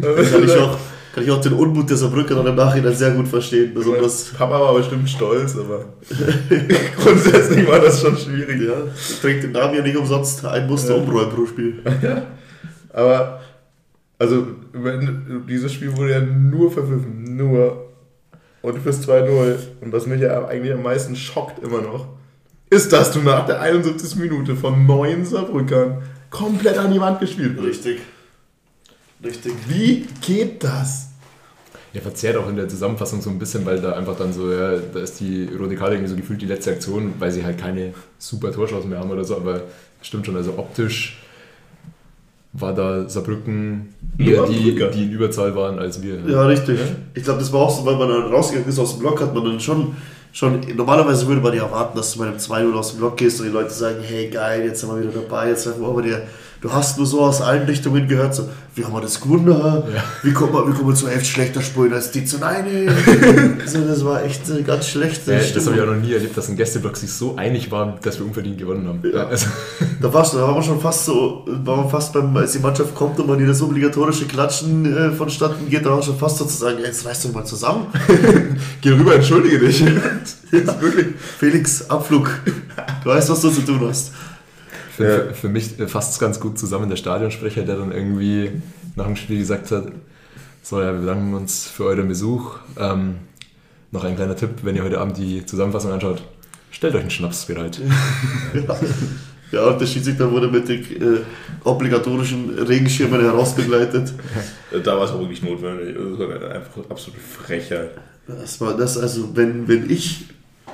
Kann 0.01 0.45
ich, 0.45 0.53
auch, 0.53 0.79
kann 1.17 1.25
ich 1.25 1.31
auch 1.31 1.41
den 1.41 1.55
Unmut 1.55 1.89
der 1.89 1.97
Saarbrücker 1.97 2.35
dann 2.35 2.47
im 2.47 2.57
Nachhinein 2.57 2.95
sehr 2.95 3.13
gut 3.13 3.27
verstehen. 3.27 3.73
Besonders, 3.73 4.35
Papa 4.37 4.61
war 4.61 4.75
bestimmt 4.75 5.09
stolz, 5.09 5.57
aber 5.57 5.87
grundsätzlich 7.03 7.67
war 7.67 7.81
das 7.81 8.03
schon 8.03 8.19
schwierig. 8.19 8.61
ja, 8.61 8.75
trägt 9.23 9.45
den 9.45 9.53
Namen 9.53 9.77
ja 9.77 9.83
nicht 9.83 9.97
umsonst. 9.97 10.45
Ein 10.45 10.67
Muster 10.67 10.95
Ja. 10.95 11.03
umräumen 11.03 11.31
pro 11.35 11.47
Spiel. 11.47 11.83
Aber, 12.93 13.41
also, 14.19 14.47
wenn, 14.75 15.45
dieses 15.49 15.73
Spiel 15.73 15.97
wurde 15.97 16.11
ja 16.11 16.21
nur 16.21 16.71
verpfiffen. 16.71 17.35
Nur. 17.35 17.87
Und 18.61 18.79
fürs 18.83 19.09
2-0. 19.09 19.55
Und 19.81 19.93
was 19.93 20.07
mich 20.07 20.21
ja 20.21 20.47
eigentlich 20.47 20.75
am 20.75 20.83
meisten 20.83 21.17
schockt 21.17 21.63
immer 21.65 21.81
noch, 21.81 22.09
ist, 22.69 22.93
dass 22.93 23.11
du 23.13 23.21
nach 23.21 23.47
der 23.47 23.63
71. 23.63 24.17
Minute 24.17 24.55
von 24.55 24.85
neun 24.87 25.25
Saarbrückern 25.25 26.03
komplett 26.29 26.77
an 26.77 26.93
die 26.93 27.01
Wand 27.01 27.21
gespielt 27.21 27.57
wirst. 27.57 27.87
Richtig. 27.87 28.01
Richtig. 29.25 29.53
Wie 29.69 30.07
geht 30.21 30.63
das? 30.63 31.09
Ja, 31.93 32.03
verzerrt 32.03 32.37
auch 32.37 32.49
in 32.49 32.57
der 32.57 32.69
Zusammenfassung 32.69 33.23
so 33.23 33.31
ein 33.31 33.39
bisschen, 33.39 33.65
weil 33.65 33.81
da 33.81 33.93
einfach 33.93 34.17
dann 34.17 34.33
so, 34.33 34.53
ja, 34.53 34.77
da 34.77 35.01
ist 35.01 35.19
die 35.19 35.49
rote 35.59 35.77
Karte 35.77 35.95
irgendwie 35.95 36.11
so 36.11 36.17
gefühlt 36.17 36.43
die 36.43 36.47
letzte 36.47 36.73
Aktion, 36.73 37.15
weil 37.19 37.31
sie 37.31 37.43
halt 37.43 37.59
keine 37.59 37.95
super 38.19 38.53
Torschancen 38.53 38.91
mehr 38.91 38.99
haben 38.99 39.11
oder 39.11 39.25
so, 39.25 39.37
aber 39.37 39.63
stimmt 40.03 40.27
schon, 40.27 40.37
also 40.37 40.59
optisch 40.59 41.23
war 42.53 42.75
da 42.75 43.09
Saarbrücken 43.09 43.95
eher 44.19 44.45
die, 44.45 44.75
die 44.75 45.05
in 45.05 45.13
Überzahl 45.13 45.55
waren 45.55 45.79
als 45.79 46.03
wir. 46.03 46.19
Ja, 46.27 46.47
richtig. 46.47 46.79
Ich 47.15 47.23
glaube, 47.23 47.39
das 47.39 47.53
war 47.53 47.61
auch 47.61 47.79
so, 47.79 47.85
weil 47.85 47.97
man 47.97 48.09
dann 48.09 48.33
rausgegangen 48.33 48.69
ist 48.69 48.79
aus 48.79 48.93
dem 48.93 49.01
Block, 49.01 49.21
hat 49.21 49.35
man 49.35 49.45
dann 49.45 49.61
schon, 49.61 49.97
schon 50.33 50.61
normalerweise 50.75 51.27
würde 51.27 51.41
man 51.41 51.55
ja 51.55 51.65
erwarten, 51.65 51.97
dass 51.97 52.13
du 52.13 52.21
bei 52.21 52.27
einem 52.27 52.39
2-0 52.39 52.75
aus 52.75 52.91
dem 52.91 52.99
Block 52.99 53.17
gehst 53.17 53.41
und 53.41 53.47
die 53.47 53.53
Leute 53.53 53.71
sagen, 53.71 53.99
hey 54.03 54.29
geil, 54.29 54.65
jetzt 54.65 54.81
sind 54.81 54.91
wir 54.91 55.01
wieder 55.01 55.21
dabei, 55.21 55.49
jetzt 55.49 55.65
treffen 55.65 55.81
wir 55.81 55.89
aber 55.89 56.03
der 56.03 56.27
du 56.61 56.73
hast 56.73 56.99
nur 56.99 57.07
so 57.07 57.21
aus 57.21 57.41
allen 57.41 57.65
Richtungen 57.67 58.09
gehört, 58.09 58.35
so, 58.35 58.49
wie 58.75 58.85
haben 58.85 58.93
wir 58.93 59.01
das 59.01 59.21
gewonnen? 59.21 59.49
Ja. 59.49 60.05
Wie 60.23 60.33
kommen 60.33 60.53
wir, 60.53 60.69
wie 60.69 60.73
kommen 60.73 60.89
wir 60.89 60.95
zu 60.95 61.09
echt 61.09 61.27
schlechter 61.27 61.63
spielen 61.63 61.93
als 61.93 62.11
die 62.11 62.25
zu 62.25 62.39
Nein. 62.39 62.67
also 63.61 63.81
das 63.89 64.05
war 64.05 64.23
echt 64.25 64.49
äh, 64.51 64.63
ganz 64.63 64.89
schlecht. 64.89 65.27
Ja, 65.27 65.39
das 65.39 65.67
habe 65.67 65.77
ich 65.77 65.83
auch 65.83 65.87
noch 65.87 65.97
nie 65.97 66.13
erlebt, 66.13 66.37
dass 66.37 66.49
ein 66.49 66.57
Gästeblock 66.57 66.97
sich 66.97 67.13
so 67.13 67.37
einig 67.37 67.71
war, 67.71 67.99
dass 68.03 68.19
wir 68.19 68.27
unverdient 68.27 68.59
gewonnen 68.59 68.87
haben. 68.87 69.03
Ja. 69.13 69.27
Also, 69.27 69.47
Da, 70.01 70.13
warst 70.13 70.35
du, 70.35 70.39
da 70.39 70.45
waren 70.45 70.57
wir 70.57 70.63
schon 70.63 70.81
fast 70.81 71.07
so, 71.07 71.45
waren 71.47 71.85
wir 71.85 71.89
fast 71.89 72.13
beim, 72.13 72.37
als 72.37 72.53
die 72.53 72.59
Mannschaft 72.59 72.95
kommt 72.95 73.19
und 73.19 73.27
man 73.27 73.39
die 73.39 73.47
das 73.47 73.63
obligatorische 73.63 74.27
Klatschen 74.27 74.85
äh, 74.85 75.11
vonstatten 75.11 75.71
geht, 75.71 75.87
da 75.87 75.91
waren 75.91 75.99
wir 75.99 76.03
schon 76.03 76.19
fast 76.19 76.39
so 76.39 76.45
zu 76.45 76.57
sagen, 76.57 76.79
ey, 76.79 76.85
jetzt 76.85 77.07
reißt 77.07 77.25
doch 77.25 77.33
mal 77.33 77.45
zusammen. 77.45 77.87
Geh 78.83 78.91
rüber, 78.91 79.15
entschuldige 79.15 79.59
dich. 79.59 79.83
Ist 79.83 80.81
wirklich. 80.81 81.07
Felix, 81.39 81.89
Abflug. 81.89 82.31
Du 83.03 83.11
weißt, 83.11 83.31
was 83.31 83.41
du 83.41 83.51
zu 83.51 83.63
tun 83.63 83.81
hast. 83.89 84.13
Für, 84.97 85.27
Ja. 85.29 85.33
für, 85.33 85.49
mich 85.49 85.75
fasst 85.87 86.13
es 86.13 86.19
ganz 86.19 86.41
gut 86.41 86.59
zusammen, 86.59 86.89
der 86.89 86.97
Stadionsprecher, 86.97 87.63
der 87.63 87.77
dann 87.77 87.93
irgendwie 87.93 88.51
nach 88.95 89.07
dem 89.07 89.17
Spiel 89.17 89.39
gesagt 89.39 89.71
hat, 89.71 89.89
so, 90.63 90.81
ja, 90.81 90.93
wir 90.93 91.01
bedanken 91.01 91.35
uns 91.35 91.67
für 91.67 91.85
euren 91.85 92.09
Besuch. 92.09 92.57
Ähm, 92.79 93.17
noch 93.93 94.05
ein 94.05 94.17
kleiner 94.17 94.35
Tipp, 94.37 94.51
wenn 94.63 94.75
ihr 94.75 94.83
heute 94.83 95.01
Abend 95.01 95.17
die 95.17 95.47
Zusammenfassung 95.47 95.93
anschaut, 95.93 96.23
stellt 96.71 96.95
euch 96.95 97.03
einen 97.03 97.11
Schnaps 97.11 97.47
bereit. 97.47 97.81
Ja, 99.53 99.65
und 99.69 99.81
der 99.81 99.87
Schiedsrichter 99.87 100.29
wurde 100.31 100.49
mit 100.49 100.69
den 100.69 100.81
äh, 100.83 101.21
obligatorischen 101.63 102.51
Regenschirmen 102.59 103.21
herausbegleitet. 103.21 104.13
Da 104.85 104.97
war 104.97 105.05
es 105.05 105.13
auch 105.13 105.21
wirklich 105.21 105.41
notwendig. 105.43 105.95
Das 105.95 106.19
war 106.19 106.51
einfach 106.51 106.91
absolute 106.91 107.21
Frechheit. 107.21 107.91
Das 108.27 108.61
war 108.61 108.77
das, 108.77 108.99
also 108.99 109.37
wenn, 109.37 109.69
wenn 109.69 109.89
ich 109.89 110.27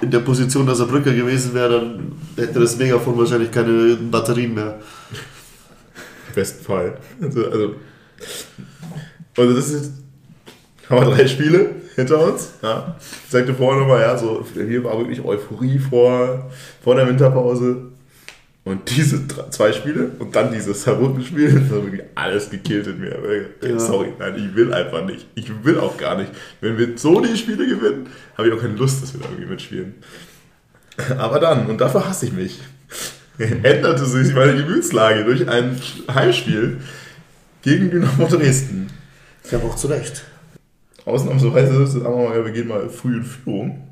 in 0.03 0.11
der 0.11 0.18
Position 0.18 0.66
der 0.66 0.74
Saarbrücker 0.74 1.12
gewesen 1.12 1.55
wäre, 1.55 1.80
dann 1.80 2.12
hätte 2.36 2.61
das 2.61 2.76
Megafon 2.76 3.16
wahrscheinlich 3.16 3.50
keine 3.50 3.96
Batterien 3.96 4.55
mehr. 4.55 4.80
Im 6.28 6.34
besten 6.34 6.64
Fall. 6.64 6.98
Also, 7.20 7.46
also, 7.46 7.74
also 9.38 9.55
das 9.55 9.70
ist. 9.70 9.92
Haben 10.90 11.07
wir 11.07 11.14
drei 11.14 11.26
Spiele 11.26 11.70
hinter 11.94 12.20
uns. 12.26 12.55
Ja. 12.62 12.96
Ich 13.24 13.30
sagte 13.30 13.55
vorher 13.55 13.80
nochmal, 13.80 14.00
ja, 14.00 14.18
so, 14.18 14.44
hier 14.53 14.82
war 14.84 14.98
wirklich 14.98 15.24
Euphorie 15.24 15.78
vor, 15.78 16.50
vor 16.82 16.94
der 16.96 17.07
Winterpause. 17.09 17.91
Und 18.64 18.88
diese 18.96 19.26
drei, 19.26 19.48
zwei 19.48 19.72
Spiele 19.72 20.12
und 20.20 20.36
dann 20.36 20.52
dieses 20.52 20.82
Saarbrücken-Spiel, 20.82 21.52
das 21.52 21.62
hat 21.64 21.84
wirklich 21.84 22.02
alles 22.14 22.48
gekillt 22.48 22.86
in 22.86 23.00
mir. 23.00 23.18
Ja. 23.60 23.78
Sorry, 23.78 24.12
nein, 24.18 24.36
ich 24.36 24.54
will 24.54 24.72
einfach 24.72 25.04
nicht. 25.04 25.26
Ich 25.34 25.50
will 25.64 25.80
auch 25.80 25.96
gar 25.96 26.16
nicht. 26.16 26.30
Wenn 26.60 26.78
wir 26.78 26.96
so 26.96 27.20
die 27.20 27.36
Spiele 27.36 27.66
gewinnen, 27.66 28.06
habe 28.38 28.48
ich 28.48 28.54
auch 28.54 28.60
keine 28.60 28.74
Lust, 28.74 29.02
dass 29.02 29.14
wir 29.14 29.20
da 29.20 29.26
irgendwie 29.30 29.50
mitspielen. 29.50 29.94
Aber 31.18 31.40
dann, 31.40 31.66
und 31.66 31.80
dafür 31.80 32.08
hasse 32.08 32.26
ich 32.26 32.32
mich, 32.32 32.60
änderte 33.38 34.04
sich 34.04 34.32
meine 34.32 34.54
Gemütslage 34.54 35.24
durch 35.24 35.48
ein 35.48 35.80
Heimspiel 36.12 36.78
gegen 37.62 37.90
Dynamo 37.90 38.26
Dresden. 38.26 38.90
Ja, 39.50 39.58
auch 39.58 39.74
zu 39.74 39.88
Recht. 39.88 40.24
Ausnahmsweise 41.04 41.84
sagen 41.86 42.04
wir 42.04 42.28
mal, 42.28 42.44
wir 42.44 42.52
gehen 42.52 42.68
mal 42.68 42.88
früh 42.88 43.16
in 43.16 43.24
Führung. 43.24 43.88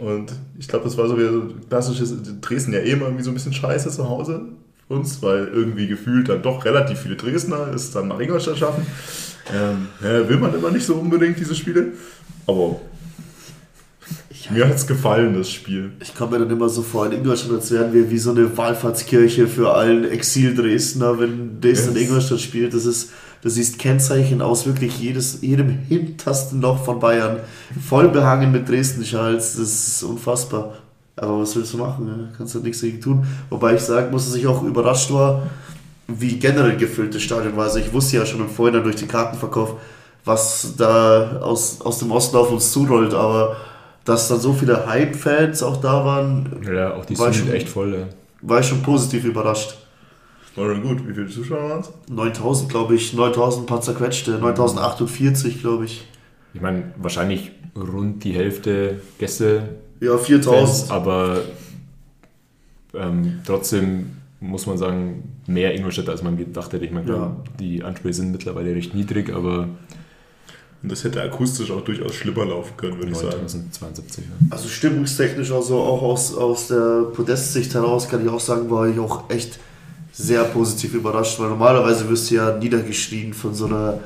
Und 0.00 0.32
ich 0.58 0.66
glaube, 0.66 0.84
das 0.84 0.96
war 0.96 1.08
so 1.08 1.18
wieder 1.18 1.32
so 1.32 1.40
ein 1.40 1.68
klassisches 1.68 2.14
Dresden 2.40 2.72
ja 2.72 2.78
eh 2.80 2.92
immer 2.92 3.04
irgendwie 3.06 3.24
so 3.24 3.30
ein 3.30 3.34
bisschen 3.34 3.52
scheiße 3.52 3.90
zu 3.90 4.08
Hause 4.08 4.42
für 4.88 4.94
uns, 4.94 5.22
weil 5.22 5.48
irgendwie 5.48 5.86
gefühlt 5.86 6.28
dann 6.30 6.42
doch 6.42 6.64
relativ 6.64 7.00
viele 7.00 7.16
Dresdner 7.16 7.68
es 7.74 7.92
dann 7.92 8.08
nach 8.08 8.18
Ingolstadt 8.18 8.56
schaffen. 8.58 8.86
Ähm, 9.52 9.88
ja, 10.02 10.26
will 10.28 10.38
man 10.38 10.54
immer 10.54 10.70
nicht 10.70 10.86
so 10.86 10.94
unbedingt 10.94 11.38
diese 11.38 11.54
Spiele. 11.54 11.88
Aber 12.46 12.80
mir 14.50 14.66
hat 14.66 14.74
es 14.76 14.86
gefallen, 14.86 15.34
das 15.34 15.50
Spiel. 15.50 15.92
Ich 16.00 16.14
komme 16.14 16.32
mir 16.32 16.38
dann 16.40 16.50
immer 16.50 16.68
so 16.68 16.82
vor 16.82 17.06
in 17.06 17.12
Ingolstadt, 17.12 17.52
als 17.52 17.70
wären 17.70 17.92
wir 17.92 18.10
wie 18.10 18.18
so 18.18 18.30
eine 18.30 18.56
Wallfahrtskirche 18.56 19.46
für 19.46 19.74
allen 19.74 20.10
Exil-Dresdner, 20.10 21.20
wenn 21.20 21.60
Dresden 21.60 21.90
in 21.90 21.96
Yes. 21.96 22.08
Ingolstadt 22.08 22.40
spielt. 22.40 22.74
Das 22.74 22.84
ist, 22.84 23.10
du 23.42 23.48
siehst 23.48 23.78
Kennzeichen 23.78 24.42
aus 24.42 24.66
wirklich 24.66 24.98
jedes, 24.98 25.40
jedem 25.42 25.68
hintersten 25.88 26.60
Loch 26.60 26.84
von 26.84 26.98
Bayern. 27.00 27.38
Voll 27.88 28.08
behangen 28.08 28.52
mit 28.52 28.68
Dresden-Schals. 28.68 29.56
Das 29.56 29.58
ist 29.68 30.02
unfassbar. 30.02 30.74
Aber 31.16 31.40
was 31.40 31.54
willst 31.56 31.72
du 31.74 31.78
machen? 31.78 32.06
Ja? 32.08 32.36
Kannst 32.36 32.54
du 32.54 32.60
nichts 32.60 32.80
dagegen 32.80 33.00
tun. 33.00 33.26
Wobei 33.50 33.74
ich 33.74 33.80
sagen 33.82 34.10
muss, 34.10 34.26
dass 34.26 34.34
ich 34.36 34.46
auch 34.46 34.62
überrascht 34.62 35.12
war, 35.12 35.42
wie 36.08 36.38
generell 36.38 36.76
gefüllt 36.76 37.14
das 37.14 37.22
Stadion 37.22 37.56
war. 37.56 37.64
Also 37.64 37.78
ich 37.78 37.92
wusste 37.92 38.16
ja 38.16 38.26
schon 38.26 38.40
im 38.40 38.48
Vorhinein 38.48 38.82
durch 38.82 38.96
den 38.96 39.08
Kartenverkauf, 39.08 39.74
was 40.24 40.74
da 40.76 41.38
aus, 41.40 41.80
aus 41.82 41.98
dem 41.98 42.10
Osten 42.10 42.36
auf 42.36 42.50
uns 42.50 42.72
zurollt, 42.72 43.14
aber 43.14 43.56
dass 44.04 44.28
dann 44.28 44.40
so 44.40 44.52
viele 44.52 44.86
Hype-Fans 44.86 45.62
auch 45.62 45.76
da 45.76 46.04
waren, 46.04 46.48
Ja, 46.74 46.94
auch 46.94 47.04
die 47.04 47.18
War 47.18 47.32
sind 47.32 47.46
schon- 47.46 47.54
echt 47.54 47.68
voll. 47.68 47.94
Ja. 47.94 48.06
war 48.42 48.60
ich 48.60 48.66
schon 48.66 48.82
positiv 48.82 49.24
überrascht. 49.24 49.76
War 50.56 50.74
schon 50.74 50.82
gut. 50.82 51.06
Wie 51.08 51.14
viele 51.14 51.28
Zuschauer 51.28 51.70
waren 51.70 51.80
es? 51.80 51.90
9000, 52.10 52.68
glaube 52.70 52.94
ich, 52.94 53.12
9000 53.14 53.66
paar 53.66 53.80
zerquetschte, 53.80 54.32
9048, 54.32 55.60
glaube 55.60 55.84
ich. 55.84 56.06
Ich 56.54 56.60
meine, 56.60 56.92
wahrscheinlich 56.96 57.52
rund 57.76 58.24
die 58.24 58.32
Hälfte 58.32 59.00
Gäste, 59.18 59.76
Ja, 60.00 60.16
Fans, 60.16 60.26
4000. 60.26 60.90
aber 60.90 61.42
ähm, 62.94 63.40
trotzdem 63.46 64.10
muss 64.40 64.66
man 64.66 64.78
sagen, 64.78 65.22
mehr 65.46 65.74
Ingolstädter, 65.74 66.12
als 66.12 66.22
man 66.22 66.36
gedacht 66.36 66.72
hätte. 66.72 66.84
Ich 66.84 66.90
meine, 66.90 67.06
klar, 67.06 67.36
die 67.58 67.84
Ansprüche 67.84 68.14
sind 68.14 68.32
mittlerweile 68.32 68.74
recht 68.74 68.94
niedrig, 68.94 69.32
aber 69.34 69.68
Und 70.82 70.90
das 70.90 71.04
hätte 71.04 71.22
akustisch 71.22 71.70
auch 71.70 71.82
durchaus 71.82 72.14
schlimmer 72.14 72.46
laufen 72.46 72.74
können, 72.78 72.96
würde 72.96 73.12
ich 73.12 73.18
sagen. 73.18 73.36
9072. 73.42 74.24
Ja. 74.24 74.46
Also 74.50 74.68
stimmungstechnisch, 74.68 75.52
also 75.52 75.76
auch 75.80 76.00
aus, 76.02 76.34
aus 76.34 76.68
der 76.68 77.02
Podestsicht 77.12 77.74
heraus, 77.74 78.08
kann 78.08 78.24
ich 78.24 78.30
auch 78.30 78.40
sagen, 78.40 78.70
war 78.70 78.88
ich 78.88 78.98
auch 78.98 79.28
echt 79.28 79.60
sehr 80.20 80.44
positiv 80.44 80.94
überrascht, 80.94 81.38
weil 81.38 81.48
normalerweise 81.48 82.08
wirst 82.08 82.30
du 82.30 82.36
ja 82.36 82.56
niedergeschrien 82.56 83.32
von 83.32 83.54
so 83.54 83.66
einer, 83.66 84.00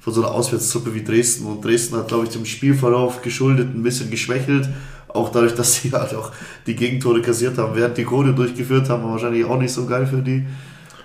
von 0.00 0.12
so 0.12 0.22
einer 0.22 0.32
Auswärtstruppe 0.32 0.94
wie 0.94 1.04
Dresden. 1.04 1.46
Und 1.46 1.64
Dresden 1.64 1.96
hat, 1.96 2.08
glaube 2.08 2.24
ich, 2.24 2.30
dem 2.30 2.44
Spielverlauf 2.44 3.22
geschuldet 3.22 3.68
ein 3.74 3.82
bisschen 3.82 4.10
geschwächelt. 4.10 4.68
Auch 5.08 5.30
dadurch, 5.30 5.54
dass 5.56 5.76
sie 5.76 5.92
halt 5.92 6.14
auch 6.14 6.32
die 6.66 6.76
Gegentore 6.76 7.22
kassiert 7.22 7.58
haben, 7.58 7.76
während 7.76 7.96
die 7.96 8.04
Code 8.04 8.34
durchgeführt 8.34 8.88
haben, 8.88 9.04
war 9.04 9.12
wahrscheinlich 9.12 9.44
auch 9.44 9.58
nicht 9.58 9.72
so 9.72 9.86
geil 9.86 10.06
für 10.06 10.22
die. 10.22 10.44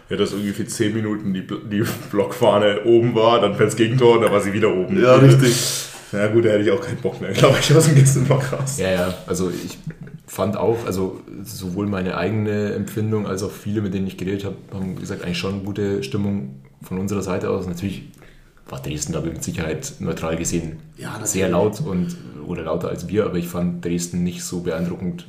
Ja, 0.09 0.18
dass 0.18 0.34
irgendwie 0.34 0.53
für 0.53 0.68
10 0.68 0.93
Minuten 0.93 1.34
die, 1.34 1.41
die 1.41 1.84
Blockfahne 2.11 2.84
oben 2.86 3.16
war, 3.16 3.41
dann 3.41 3.55
fällt 3.55 3.70
das 3.70 3.76
Gegentor 3.76 4.18
und 4.18 4.22
dann 4.22 4.32
war 4.32 4.41
sie 4.41 4.53
wieder 4.53 4.72
oben. 4.72 5.01
Ja, 5.01 5.16
richtig. 5.16 5.55
Ja 6.11 6.28
gut, 6.28 6.45
da 6.45 6.49
hätte 6.49 6.63
ich 6.63 6.72
auch 6.72 6.80
keinen 6.82 7.01
Bock 7.01 7.20
mehr, 7.20 7.32
glaube 7.32 7.57
ich, 7.59 7.76
aus 7.76 7.86
dem 7.86 7.95
Gästeblock 7.95 8.53
raus. 8.53 8.78
Ja, 8.78 8.91
ja, 8.91 9.13
also 9.26 9.49
ich 9.49 9.80
fand 10.36 10.57
auch, 10.57 10.86
also 10.86 11.21
sowohl 11.45 11.88
meine 11.88 12.17
eigene 12.17 12.73
Empfindung 12.73 13.25
als 13.25 13.41
auch 13.41 13.51
viele, 13.51 13.79
mit 13.79 13.93
denen 13.93 14.05
ich 14.05 14.17
geredet 14.17 14.43
habe, 14.43 14.57
haben 14.73 14.97
gesagt, 14.97 15.23
eigentlich 15.23 15.38
schon 15.38 15.63
gute 15.63 16.03
Stimmung 16.03 16.61
von 16.81 16.99
unserer 16.99 17.21
Seite 17.21 17.49
aus. 17.49 17.67
Natürlich 17.67 18.09
war 18.67 18.81
Dresden 18.81 19.13
da 19.13 19.21
mit 19.21 19.41
Sicherheit 19.41 19.93
neutral 19.99 20.36
gesehen 20.36 20.79
Ja, 20.97 21.21
sehr 21.23 21.47
laut 21.47 21.79
und 21.79 22.17
oder 22.45 22.63
lauter 22.63 22.89
als 22.89 23.07
wir, 23.07 23.25
aber 23.25 23.38
ich 23.38 23.47
fand 23.47 23.86
Dresden 23.86 24.23
nicht 24.23 24.43
so 24.43 24.59
beeindruckend, 24.59 25.25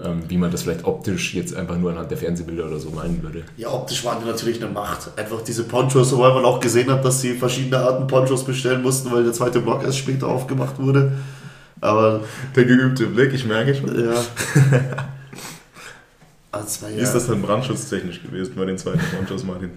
ähm, 0.00 0.22
wie 0.28 0.38
man 0.38 0.52
das 0.52 0.62
vielleicht 0.62 0.84
optisch 0.84 1.34
jetzt 1.34 1.56
einfach 1.56 1.76
nur 1.76 1.90
anhand 1.90 2.12
der 2.12 2.18
Fernsehbilder 2.18 2.66
oder 2.66 2.78
so 2.78 2.90
meinen 2.90 3.24
würde. 3.24 3.42
Ja, 3.56 3.72
optisch 3.72 4.04
waren 4.04 4.18
die 4.22 4.30
natürlich 4.30 4.62
eine 4.62 4.72
Macht. 4.72 5.18
Einfach 5.18 5.42
diese 5.42 5.64
Ponchos, 5.64 6.12
wobei 6.12 6.32
man 6.32 6.44
auch 6.44 6.60
gesehen 6.60 6.88
hat, 6.92 7.04
dass 7.04 7.20
sie 7.20 7.34
verschiedene 7.34 7.78
Arten 7.78 8.06
Ponchos 8.06 8.44
bestellen 8.44 8.82
mussten, 8.82 9.10
weil 9.10 9.24
der 9.24 9.32
zweite 9.32 9.60
Block 9.60 9.82
erst 9.82 9.98
später 9.98 10.28
aufgemacht 10.28 10.78
wurde. 10.78 11.10
Aber 11.82 12.20
Der 12.54 12.64
geübte 12.64 13.06
Blick, 13.06 13.34
ich 13.34 13.44
merke 13.44 13.74
schon. 13.74 14.02
ja. 14.02 14.14
Also, 16.54 16.66
es 16.66 16.82
Wie 16.82 16.98
ja, 16.98 17.02
ist 17.04 17.14
das 17.14 17.28
dann 17.28 17.40
brandschutztechnisch 17.40 18.22
gewesen 18.22 18.52
bei 18.54 18.66
den 18.66 18.76
zweiten 18.76 19.00
Ponchos, 19.16 19.42
Martin? 19.42 19.70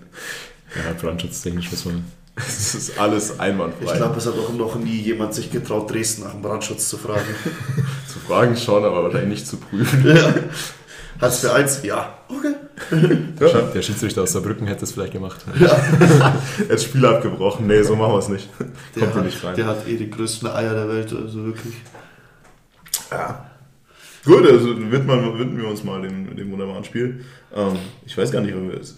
Ja, 0.76 0.92
brandschutztechnisch 0.92 1.72
muss 1.72 1.86
man. 1.86 2.04
Das 2.36 2.76
ist 2.76 3.00
alles 3.00 3.40
einwandfrei. 3.40 3.86
ich 3.86 3.94
glaube, 3.94 4.18
es 4.18 4.26
hat 4.26 4.34
auch 4.34 4.52
noch 4.52 4.76
nie 4.76 5.00
jemand 5.00 5.34
sich 5.34 5.50
getraut, 5.50 5.90
Dresden 5.90 6.24
nach 6.24 6.32
dem 6.32 6.42
Brandschutz 6.42 6.90
zu 6.90 6.98
fragen. 6.98 7.24
zu 8.12 8.20
fragen 8.20 8.58
schon, 8.58 8.84
aber 8.84 9.04
wahrscheinlich 9.04 9.40
nicht 9.40 9.48
zu 9.48 9.56
prüfen. 9.56 10.06
ja. 10.06 10.34
Hat 11.22 11.32
es 11.32 11.40
für 11.40 11.54
eins? 11.54 11.84
Ja. 11.84 12.18
Okay. 12.30 12.56
Ja. 13.40 13.62
Der 13.74 13.82
Schiedsrichter 13.82 14.24
aus 14.24 14.34
Saarbrücken 14.34 14.68
hätte 14.68 14.84
es 14.84 14.92
vielleicht 14.92 15.14
gemacht. 15.14 15.44
Jetzt 16.70 16.86
Spiel 16.86 17.06
abgebrochen. 17.06 17.68
Nee, 17.68 17.82
so 17.84 17.96
machen 17.96 18.14
wir 18.14 18.20
es 18.20 18.30
nicht. 18.30 18.50
Der, 18.96 19.04
Kommt 19.04 19.16
hat, 19.16 19.26
nicht 19.26 19.44
rein. 19.44 19.56
der 19.56 19.66
hat 19.66 19.88
eh 19.88 19.96
die 19.96 20.10
größten 20.10 20.50
Eier 20.50 20.74
der 20.74 20.88
Welt, 20.90 21.14
also 21.14 21.46
wirklich. 21.46 21.74
Ja. 23.12 23.50
Gut, 24.26 24.46
also 24.50 24.70
widmen, 24.92 25.40
widmen 25.40 25.58
wir 25.58 25.68
uns 25.70 25.84
mal 25.84 26.02
dem, 26.02 26.36
dem 26.36 26.52
wunderbaren 26.52 26.84
Spiel. 26.84 27.24
Ähm, 27.56 27.74
ich 28.06 28.18
weiß 28.18 28.32
gar 28.32 28.42
nicht, 28.42 28.56
ob 28.56 28.70
wir 28.70 28.80
es. 28.80 28.98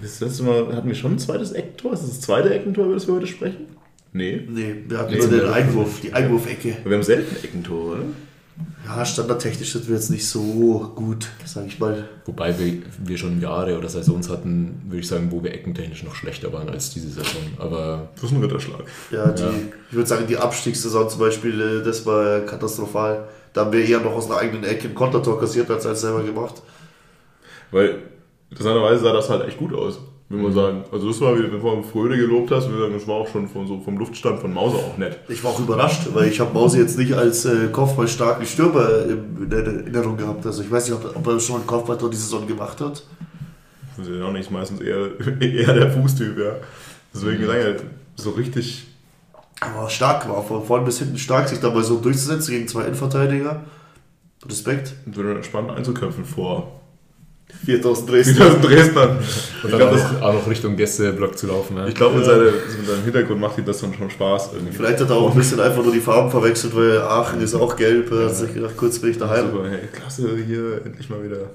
Das 0.00 0.20
letzte 0.20 0.42
Mal 0.44 0.74
hatten 0.74 0.88
wir 0.88 0.94
schon 0.94 1.12
ein 1.12 1.18
zweites 1.18 1.52
Eckentor. 1.52 1.92
Ist 1.92 2.02
das 2.02 2.10
das 2.10 2.20
zweite 2.20 2.52
Eckentor, 2.54 2.86
über 2.86 2.94
das 2.94 3.06
wir 3.06 3.14
heute 3.14 3.26
sprechen? 3.26 3.66
Nee. 4.12 4.42
Nee, 4.48 4.76
wir 4.88 4.98
hatten 4.98 5.12
Nee, 5.12 5.18
nur 5.18 5.28
den 5.28 5.48
Einwurf, 5.48 6.00
die 6.00 6.12
Einwurfecke. 6.12 6.76
Wir 6.84 6.96
haben 6.96 7.02
selten 7.02 7.36
Eckentor, 7.44 7.92
oder? 7.92 8.02
Ja, 8.86 9.04
standardtechnisch 9.04 9.72
sind 9.72 9.88
wir 9.88 9.96
jetzt 9.96 10.10
nicht 10.10 10.28
so 10.28 10.92
gut, 10.94 11.26
sag 11.44 11.66
ich 11.66 11.80
mal. 11.80 12.08
Wobei 12.26 12.56
wir, 12.58 12.82
wir 13.02 13.18
schon 13.18 13.40
Jahre 13.40 13.76
oder 13.78 13.88
Saisons 13.88 14.28
hatten, 14.28 14.82
würde 14.86 15.00
ich 15.00 15.08
sagen, 15.08 15.28
wo 15.32 15.42
wir 15.42 15.52
eckentechnisch 15.52 16.04
noch 16.04 16.14
schlechter 16.14 16.52
waren 16.52 16.68
als 16.68 16.90
diese 16.90 17.08
Saison. 17.08 17.42
Aber 17.58 18.10
Das 18.14 18.24
ist 18.24 18.32
ein 18.32 18.42
Ritterschlag. 18.42 18.84
Ja, 19.10 19.28
die, 19.32 19.42
Ja. 19.42 19.50
ich 19.90 19.96
würde 19.96 20.08
sagen, 20.08 20.26
die 20.28 20.36
Abstiegssaison 20.36 21.08
zum 21.08 21.18
Beispiel, 21.20 21.60
äh, 21.60 21.82
das 21.84 22.04
war 22.06 22.40
katastrophal. 22.40 23.26
Da 23.54 23.62
haben 23.62 23.72
wir 23.72 23.84
eher 23.84 24.00
noch 24.00 24.12
aus 24.12 24.26
einer 24.26 24.38
eigenen 24.38 24.64
Ecke 24.64 24.88
ein 24.88 24.94
Kontertor 24.94 25.40
kassiert, 25.40 25.70
als 25.70 25.86
als 25.86 26.02
selber 26.02 26.22
gemacht. 26.22 26.62
Weil 27.70 28.02
interessanterweise 28.50 29.02
sah 29.02 29.12
das 29.12 29.30
halt 29.30 29.48
echt 29.48 29.58
gut 29.58 29.74
aus, 29.74 29.98
will 30.28 30.42
man 30.42 30.52
sagen. 30.52 30.84
Also 30.90 31.08
das 31.08 31.20
war, 31.20 31.36
wie 31.38 31.42
du 31.42 31.60
vorhin 31.60 31.84
Fröde 31.84 32.16
gelobt 32.16 32.50
hast, 32.50 32.70
wir 32.70 32.78
sagen, 32.78 32.94
das 32.94 33.06
war 33.06 33.16
auch 33.16 33.28
schon 33.28 33.48
von, 33.48 33.66
so 33.66 33.78
vom 33.80 33.98
Luftstand 33.98 34.40
von 34.40 34.52
Mauser 34.52 34.78
auch 34.78 34.96
nett. 34.96 35.18
Ich 35.28 35.44
war 35.44 35.50
auch 35.52 35.60
überrascht, 35.60 36.08
weil 36.12 36.28
ich 36.28 36.40
habe 36.40 36.52
Mause 36.54 36.78
jetzt 36.78 36.98
nicht 36.98 37.12
als 37.12 37.44
äh, 37.44 37.68
kopfballstarken 37.70 38.46
Stürmer 38.46 39.04
in, 39.04 39.50
in 39.50 39.52
Erinnerung 39.52 40.16
gehabt. 40.16 40.46
Also 40.46 40.62
ich 40.62 40.70
weiß 40.70 40.88
nicht, 40.88 40.98
ob, 40.98 41.16
ob 41.16 41.26
er 41.26 41.40
schon 41.40 41.60
ein 41.60 41.66
Kopfballtor 41.66 42.10
die 42.10 42.16
Saison 42.16 42.46
gemacht 42.46 42.80
hat. 42.80 43.04
Das 43.96 44.08
ist 44.08 44.18
ja 44.18 44.24
auch 44.24 44.32
nicht 44.32 44.50
meistens 44.50 44.80
eher, 44.80 45.08
eher 45.40 45.74
der 45.74 45.90
Fußtyp, 45.92 46.38
ja. 46.38 46.52
Deswegen 47.12 47.42
Mhm. 47.42 47.46
sagen 47.46 47.58
wir, 47.64 47.76
so 48.16 48.30
richtig 48.30 48.86
Aber 49.60 49.88
stark 49.88 50.28
war, 50.28 50.42
von 50.42 50.64
vorn 50.64 50.84
bis 50.84 50.98
hinten 50.98 51.18
stark, 51.18 51.48
sich 51.48 51.60
dabei 51.60 51.82
so 51.82 51.98
durchzusetzen 51.98 52.52
gegen 52.52 52.66
zwei 52.66 52.82
Innenverteidiger. 52.82 53.64
Respekt. 54.46 54.94
wird 55.06 55.46
spannend 55.46 55.70
einzukämpfen 55.70 56.24
vor 56.24 56.80
4000 57.64 58.10
Dresden. 58.10 58.34
4000 58.36 58.64
Dresdnern. 58.64 59.08
Und 59.16 59.22
Ich 59.22 59.70
dann 59.70 59.78
glaube, 59.78 59.96
auch, 59.96 60.22
auch 60.22 60.34
noch 60.34 60.48
Richtung 60.50 60.76
Gästeblock 60.76 61.38
zu 61.38 61.46
laufen. 61.46 61.76
Ja. 61.76 61.86
ich 61.86 61.94
glaub, 61.94 62.14
mit, 62.14 62.26
Ja. 62.26 62.36
mit 62.36 62.86
seinem 62.86 63.04
Hintergrund 63.04 63.40
macht 63.40 63.58
ihm 63.58 63.64
das 63.64 63.80
dann 63.80 63.94
schon 63.94 64.10
Spaß. 64.10 64.50
Irgendwie. 64.54 64.72
Vielleicht 64.74 65.00
hat 65.00 65.10
er 65.10 65.16
auch 65.16 65.30
ein 65.30 65.36
bisschen 65.36 65.60
einfach 65.60 65.82
nur 65.82 65.92
die 65.92 66.00
Farben 66.00 66.30
verwechselt, 66.30 66.74
weil 66.76 67.00
Aachen 67.00 67.40
ist 67.40 67.54
auch 67.54 67.76
gelb. 67.76 68.10
Er 68.12 68.26
hat 68.26 68.36
sich 68.36 68.52
gedacht, 68.54 68.76
kurz 68.76 68.98
bin 68.98 69.10
ich 69.10 69.18
daheim. 69.18 69.50
Super, 69.50 69.68
hey, 69.68 69.80
klasse, 69.92 70.36
hier 70.46 70.82
endlich 70.84 71.08
mal 71.08 71.22
wieder 71.24 71.50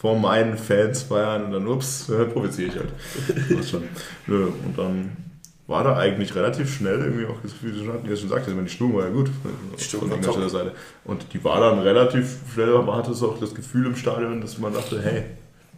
vor 0.00 0.18
meinen 0.18 0.56
Fans 0.56 1.02
feiern 1.02 1.44
und 1.46 1.52
dann, 1.52 1.66
ups, 1.68 2.08
äh, 2.08 2.24
provoziere 2.24 2.68
ich 2.68 2.74
halt. 2.76 3.56
Passt 3.56 3.70
schon. 3.70 3.82
Nö, 4.26 4.46
und 4.46 4.76
dann 4.78 5.10
war 5.66 5.82
da 5.84 5.96
eigentlich 5.96 6.34
relativ 6.34 6.74
schnell 6.74 6.98
irgendwie 7.00 7.24
auch, 7.26 7.36
wie 7.62 7.70
du 7.72 7.84
schon- 7.84 8.02
wie 8.04 8.16
schon 8.16 8.28
sagtest, 8.28 8.50
ich 8.50 8.54
meine, 8.54 8.66
die 8.68 8.72
Stimmung 8.74 8.96
war 8.96 9.04
ja 9.04 9.10
gut 9.10 9.30
Die 9.78 9.82
Stimmung 9.82 10.08
von. 10.10 10.18
Ingolstädter 10.18 10.48
Seite. 10.50 10.72
Und 11.04 11.26
die 11.32 11.42
war 11.42 11.60
dann 11.60 11.78
relativ 11.78 12.36
schnell, 12.52 12.76
aber 12.76 12.96
hatte 12.96 13.12
es 13.12 13.22
auch 13.22 13.38
das 13.38 13.54
Gefühl 13.54 13.86
im 13.86 13.96
Stadion, 13.96 14.40
dass 14.40 14.58
man 14.58 14.74
dachte, 14.74 15.00
hey, 15.02 15.24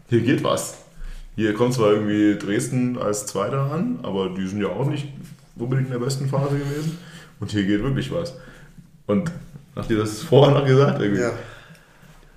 hier 0.08 0.20
geht 0.22 0.42
was. 0.42 0.78
Hier 1.36 1.54
kommt 1.54 1.74
zwar 1.74 1.92
irgendwie 1.92 2.36
Dresden 2.38 2.98
als 2.98 3.26
Zweiter 3.26 3.70
an, 3.72 3.98
aber 4.02 4.30
die 4.30 4.46
sind 4.46 4.60
ja 4.60 4.68
auch 4.68 4.86
nicht 4.88 5.06
unbedingt 5.56 5.88
in 5.88 5.92
der 5.92 6.00
besten 6.04 6.28
Phase 6.28 6.56
gewesen. 6.58 6.98
Und 7.38 7.50
hier 7.52 7.64
geht 7.64 7.82
wirklich 7.82 8.10
was. 8.12 8.34
Und 9.06 9.30
habt 9.76 9.90
ihr 9.90 9.98
das 9.98 10.22
vorher 10.22 10.58
noch 10.58 10.66
gesagt? 10.66 11.00
Irgendwie? 11.00 11.20
Ja. 11.22 11.32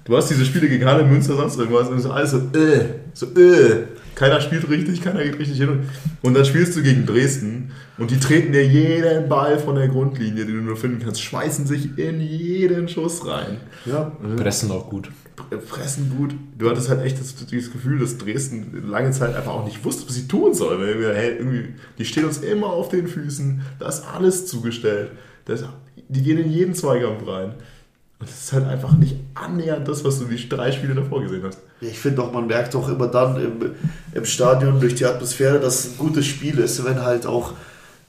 Du 0.03 0.17
hast 0.17 0.29
diese 0.29 0.43
Spiele 0.45 0.67
gegen 0.67 0.85
Halle, 0.85 1.03
Münster, 1.03 1.35
sonst 1.35 1.57
irgendwas 1.57 1.87
und 1.87 1.99
so 1.99 2.11
alles 2.11 2.31
so, 2.31 2.37
äh, 2.37 2.85
so, 3.13 3.27
äh. 3.39 3.83
Keiner 4.19 4.41
spielt 4.41 4.69
richtig, 4.69 5.01
keiner 5.01 5.23
geht 5.23 5.39
richtig 5.39 5.57
hin. 5.57 5.89
Und 6.21 6.33
dann 6.33 6.43
spielst 6.43 6.75
du 6.75 6.83
gegen 6.83 7.05
Dresden 7.05 7.71
und 7.97 8.11
die 8.11 8.19
treten 8.19 8.51
dir 8.51 8.67
jeden 8.67 9.29
Ball 9.29 9.57
von 9.57 9.75
der 9.75 9.87
Grundlinie, 9.87 10.45
die 10.45 10.51
du 10.51 10.59
nur 10.59 10.75
finden 10.75 10.99
kannst, 11.01 11.21
schmeißen 11.21 11.65
sich 11.65 11.97
in 11.97 12.19
jeden 12.19 12.89
Schuss 12.89 13.25
rein. 13.25 13.61
Ja. 13.85 14.11
Pressen 14.35 14.71
auch 14.71 14.89
gut. 14.89 15.09
Fressen 15.65 16.11
gut. 16.17 16.35
Du 16.57 16.69
hattest 16.69 16.89
halt 16.89 17.01
echt 17.05 17.17
das, 17.17 17.33
dieses 17.45 17.71
Gefühl, 17.71 17.97
dass 17.99 18.17
Dresden 18.17 18.89
lange 18.89 19.11
Zeit 19.11 19.33
einfach 19.33 19.53
auch 19.53 19.65
nicht 19.65 19.85
wusste, 19.85 20.05
was 20.05 20.15
sie 20.15 20.27
tun 20.27 20.53
soll. 20.53 20.81
Weil 20.81 20.99
wir, 20.99 21.13
hey, 21.13 21.37
irgendwie, 21.37 21.75
die 21.97 22.03
stehen 22.03 22.25
uns 22.25 22.39
immer 22.39 22.67
auf 22.67 22.89
den 22.89 23.07
Füßen, 23.07 23.61
da 23.79 23.87
ist 23.87 24.03
alles 24.05 24.47
zugestellt. 24.47 25.11
Das, 25.45 25.63
die 26.09 26.23
gehen 26.23 26.39
in 26.39 26.51
jeden 26.51 26.75
Zweikampf 26.75 27.25
rein. 27.25 27.53
Und 28.19 28.29
das 28.29 28.37
ist 28.43 28.53
halt 28.53 28.67
einfach 28.67 28.97
nicht 28.97 29.15
annähernd 29.33 29.87
das, 29.87 30.03
was 30.03 30.19
du 30.19 30.25
die 30.25 30.49
drei 30.49 30.73
Spiele 30.73 30.93
davor 30.93 31.21
gesehen 31.21 31.43
hast. 31.45 31.59
Ich 31.79 31.97
finde 31.97 32.21
auch, 32.21 32.33
man 32.33 32.47
merkt 32.47 32.75
auch 32.75 32.89
immer 32.89 33.07
dann 33.07 33.37
im, 33.37 33.71
im 34.13 34.25
Stadion 34.25 34.79
durch 34.79 34.95
die 34.95 35.05
Atmosphäre, 35.05 35.59
dass 35.59 35.85
es 35.85 35.91
ein 35.91 35.97
gutes 35.97 36.25
Spiel 36.25 36.59
ist, 36.59 36.83
wenn 36.83 37.01
halt 37.01 37.25
auch, 37.25 37.53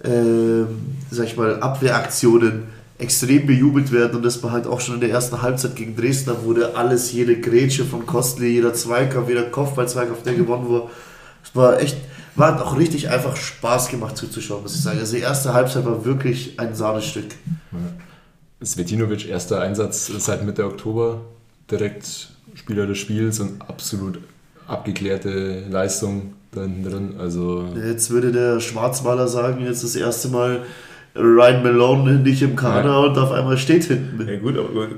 ähm, 0.02 0.66
sag 1.10 1.26
ich 1.26 1.36
mal, 1.36 1.60
Abwehraktionen 1.60 2.64
extrem 2.98 3.46
bejubelt 3.46 3.92
werden 3.92 4.16
und 4.16 4.24
das 4.24 4.42
war 4.42 4.50
halt 4.50 4.66
auch 4.66 4.80
schon 4.80 4.96
in 4.96 5.00
der 5.00 5.10
ersten 5.10 5.40
Halbzeit 5.40 5.74
gegen 5.74 5.96
Dresden, 5.96 6.30
da 6.30 6.44
wurde 6.44 6.76
alles, 6.76 7.12
jede 7.12 7.40
Grätsche 7.40 7.84
von 7.84 8.04
Kostli, 8.04 8.48
jeder 8.48 8.74
Zweikampf, 8.74 9.28
jeder 9.28 9.44
Kopfball-Zweikampf, 9.44 10.22
der 10.22 10.34
gewonnen 10.34 10.66
wurde. 10.66 10.90
Es 11.42 11.54
war 11.54 11.80
echt, 11.80 11.96
war 12.34 12.62
auch 12.62 12.76
richtig 12.76 13.08
einfach 13.08 13.36
Spaß 13.36 13.88
gemacht 13.88 14.16
zuzuschauen, 14.16 14.62
muss 14.62 14.74
ich 14.74 14.82
sagen. 14.82 14.98
Also 14.98 15.16
die 15.16 15.22
erste 15.22 15.54
Halbzeit 15.54 15.86
war 15.86 16.04
wirklich 16.04 16.58
ein 16.60 16.74
Sahnestück. 16.74 17.26
Svetinovic, 18.62 19.28
erster 19.28 19.60
Einsatz 19.60 20.06
seit 20.18 20.44
Mitte 20.44 20.66
Oktober, 20.66 21.22
direkt 21.70 22.30
Spieler 22.54 22.86
des 22.86 22.98
Spiels 22.98 23.40
und 23.40 23.62
absolut 23.62 24.18
abgeklärte 24.66 25.64
Leistung 25.70 26.34
da 26.52 26.62
hinten 26.62 26.84
drin. 26.84 27.14
Also 27.18 27.68
Jetzt 27.74 28.10
würde 28.10 28.32
der 28.32 28.60
Schwarzmaler 28.60 29.28
sagen, 29.28 29.64
jetzt 29.64 29.84
das 29.84 29.96
erste 29.96 30.28
Mal 30.28 30.62
Ryan 31.16 31.62
Malone 31.62 32.14
nicht 32.18 32.42
im 32.42 32.56
Kader 32.56 33.00
und 33.00 33.18
auf 33.18 33.32
einmal 33.32 33.58
steht 33.58 33.84
hinten. 33.84 34.28
Ja 34.28 34.38
gut, 34.38 34.56
aber 34.56 34.88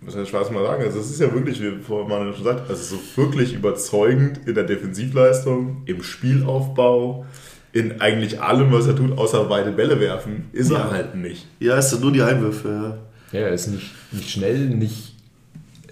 muss 0.00 0.14
ja 0.14 0.24
Spaß 0.24 0.50
mal 0.50 0.64
sagen, 0.64 0.82
also 0.82 0.98
es 0.98 1.10
ist 1.10 1.20
ja 1.20 1.32
wirklich, 1.32 1.60
wie 1.60 1.82
vorhin 1.82 2.08
Manuel 2.08 2.34
schon 2.34 2.44
sagt, 2.44 2.68
also 2.68 2.96
so 2.96 3.22
wirklich 3.22 3.54
überzeugend 3.54 4.40
in 4.46 4.54
der 4.54 4.64
Defensivleistung, 4.64 5.82
im 5.86 6.02
Spielaufbau, 6.02 7.26
in 7.72 8.00
eigentlich 8.00 8.40
allem, 8.40 8.72
was 8.72 8.86
er 8.86 8.96
tut, 8.96 9.16
außer 9.16 9.48
weite 9.48 9.70
Bälle 9.72 10.00
werfen, 10.00 10.48
ist 10.52 10.70
Ja. 10.70 10.78
er 10.78 10.90
halt 10.90 11.14
nicht. 11.14 11.46
Ja, 11.60 11.76
es 11.78 11.90
sind 11.90 12.02
nur 12.02 12.12
die 12.12 12.22
Einwürfe. 12.22 12.98
Ja. 13.32 13.38
ja, 13.40 13.46
er 13.46 13.52
ist 13.54 13.68
nicht, 13.68 13.90
nicht 14.12 14.30
schnell, 14.30 14.68
nicht, 14.70 15.14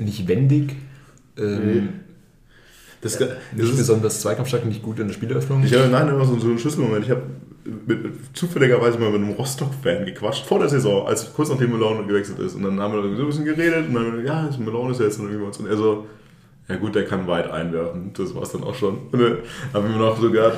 nicht 0.00 0.26
wendig, 0.26 0.74
ähm, 1.38 1.90
Das, 3.00 3.16
das 3.18 3.28
nicht 3.54 3.70
ist, 3.70 3.76
besonders 3.76 4.20
zweikampfstark, 4.20 4.64
nicht 4.66 4.82
gut 4.82 4.98
in 4.98 5.06
der 5.06 5.14
Spieleröffnung. 5.14 5.62
ich 5.62 5.72
habe 5.72 5.88
nein, 5.88 6.08
immer 6.08 6.24
so, 6.24 6.36
so 6.38 6.48
einen 6.48 6.58
Schlüsselmoment. 6.58 7.04
Ich 7.04 7.10
habe 7.12 7.22
mit, 7.86 7.98
zufälligerweise 8.36 8.98
mal 8.98 9.10
mit 9.12 9.20
einem 9.22 9.30
Rostock-Fan 9.34 10.04
gequatscht, 10.04 10.46
vor 10.46 10.58
der 10.58 10.68
Saison, 10.68 11.06
als 11.06 11.32
kurz 11.32 11.48
nachdem 11.50 11.70
Malone 11.70 12.06
gewechselt 12.08 12.40
ist. 12.40 12.54
Und 12.56 12.64
dann 12.64 12.80
haben 12.80 12.92
wir 12.94 13.02
so 13.16 13.22
ein 13.22 13.26
bisschen 13.28 13.44
geredet 13.44 13.86
und 13.88 13.94
dann, 13.94 14.24
ja, 14.26 14.50
Malone 14.58 14.90
ist 14.92 14.98
ja 14.98 15.04
jetzt 15.06 15.20
noch 15.20 15.28
uns. 15.46 15.58
Und 15.58 15.68
er 15.68 15.76
so, 15.76 16.06
ja 16.68 16.76
gut, 16.76 16.94
der 16.96 17.04
kann 17.04 17.26
weit 17.28 17.48
einwerfen. 17.50 18.10
Das 18.14 18.34
war 18.34 18.42
es 18.42 18.50
dann 18.50 18.64
auch 18.64 18.74
schon. 18.74 18.98
Und 19.12 19.20
dann 19.20 19.36
habe 19.72 19.86
ich 19.86 19.92
mir 19.94 19.98
noch 20.00 20.20
so 20.20 20.30
gedacht, 20.30 20.56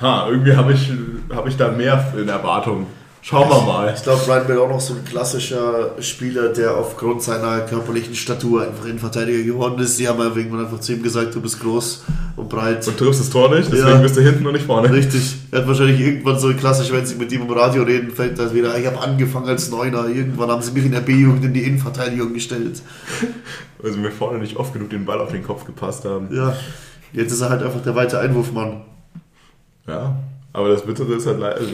ha, 0.00 0.28
irgendwie 0.28 0.54
habe 0.56 0.72
ich, 0.72 0.90
hab 1.34 1.46
ich 1.46 1.56
da 1.56 1.68
mehr 1.70 2.12
in 2.20 2.28
Erwartung. 2.28 2.86
Schauen 3.20 3.48
wir 3.50 3.60
mal. 3.62 3.92
Ich 3.94 4.02
glaube, 4.04 4.22
Ryan 4.26 4.46
Bell 4.46 4.58
auch 4.58 4.68
noch 4.70 4.80
so 4.80 4.94
ein 4.94 5.04
klassischer 5.04 5.90
Spieler, 6.00 6.50
der 6.50 6.76
aufgrund 6.76 7.20
seiner 7.20 7.60
körperlichen 7.62 8.14
Statur 8.14 8.62
einfach 8.62 8.84
Innenverteidiger 8.86 9.42
geworden 9.42 9.78
ist. 9.80 9.98
Die 9.98 10.08
haben 10.08 10.18
ja 10.20 10.26
irgendwann 10.34 10.64
einfach 10.64 10.80
zu 10.80 10.92
ihm 10.92 11.02
gesagt, 11.02 11.34
du 11.34 11.40
bist 11.42 11.60
groß 11.60 12.04
und 12.36 12.48
breit. 12.48 12.86
Und 12.86 12.96
triffst 12.96 13.20
das 13.20 13.28
Tor 13.28 13.50
nicht, 13.54 13.70
deswegen 13.70 13.88
Ja. 13.88 13.96
bist 13.96 14.16
du 14.16 14.20
hinten 14.22 14.46
und 14.46 14.52
nicht 14.52 14.64
vorne. 14.64 14.90
Richtig. 14.90 15.34
Er 15.50 15.58
hat 15.58 15.68
wahrscheinlich 15.68 16.00
irgendwann 16.00 16.38
so 16.38 16.54
klassisch, 16.54 16.90
wenn 16.92 17.04
sie 17.04 17.16
mit 17.16 17.30
ihm 17.32 17.42
im 17.42 17.50
Radio 17.50 17.82
reden, 17.82 18.12
fällt 18.12 18.38
das 18.38 18.54
wieder. 18.54 18.78
Ich 18.78 18.86
habe 18.86 18.98
angefangen 19.00 19.48
als 19.48 19.68
Neuner. 19.68 20.06
Irgendwann 20.08 20.48
haben 20.50 20.62
sie 20.62 20.70
mich 20.70 20.84
in 20.86 20.92
der 20.92 21.00
B-Jugend 21.00 21.44
in 21.44 21.52
die 21.52 21.64
Innenverteidigung 21.64 22.32
gestellt. 22.32 22.80
Weil 23.82 23.92
sie 23.92 23.98
mir 23.98 24.12
vorne 24.12 24.38
nicht 24.38 24.56
oft 24.56 24.72
genug 24.72 24.90
den 24.90 25.04
Ball 25.04 25.20
auf 25.20 25.32
den 25.32 25.42
Kopf 25.44 25.64
gepasst 25.66 26.04
haben. 26.04 26.28
Ja. 26.34 26.54
Jetzt 27.12 27.32
ist 27.32 27.40
er 27.40 27.50
halt 27.50 27.62
einfach 27.62 27.82
der 27.82 27.96
weite 27.96 28.20
Einwurfmann. 28.20 28.82
Ja, 29.88 30.16
aber 30.52 30.68
das 30.68 30.84
Bittere 30.84 31.14
ist 31.14 31.26
halt 31.26 31.40
leider, 31.40 31.56
also, 31.56 31.72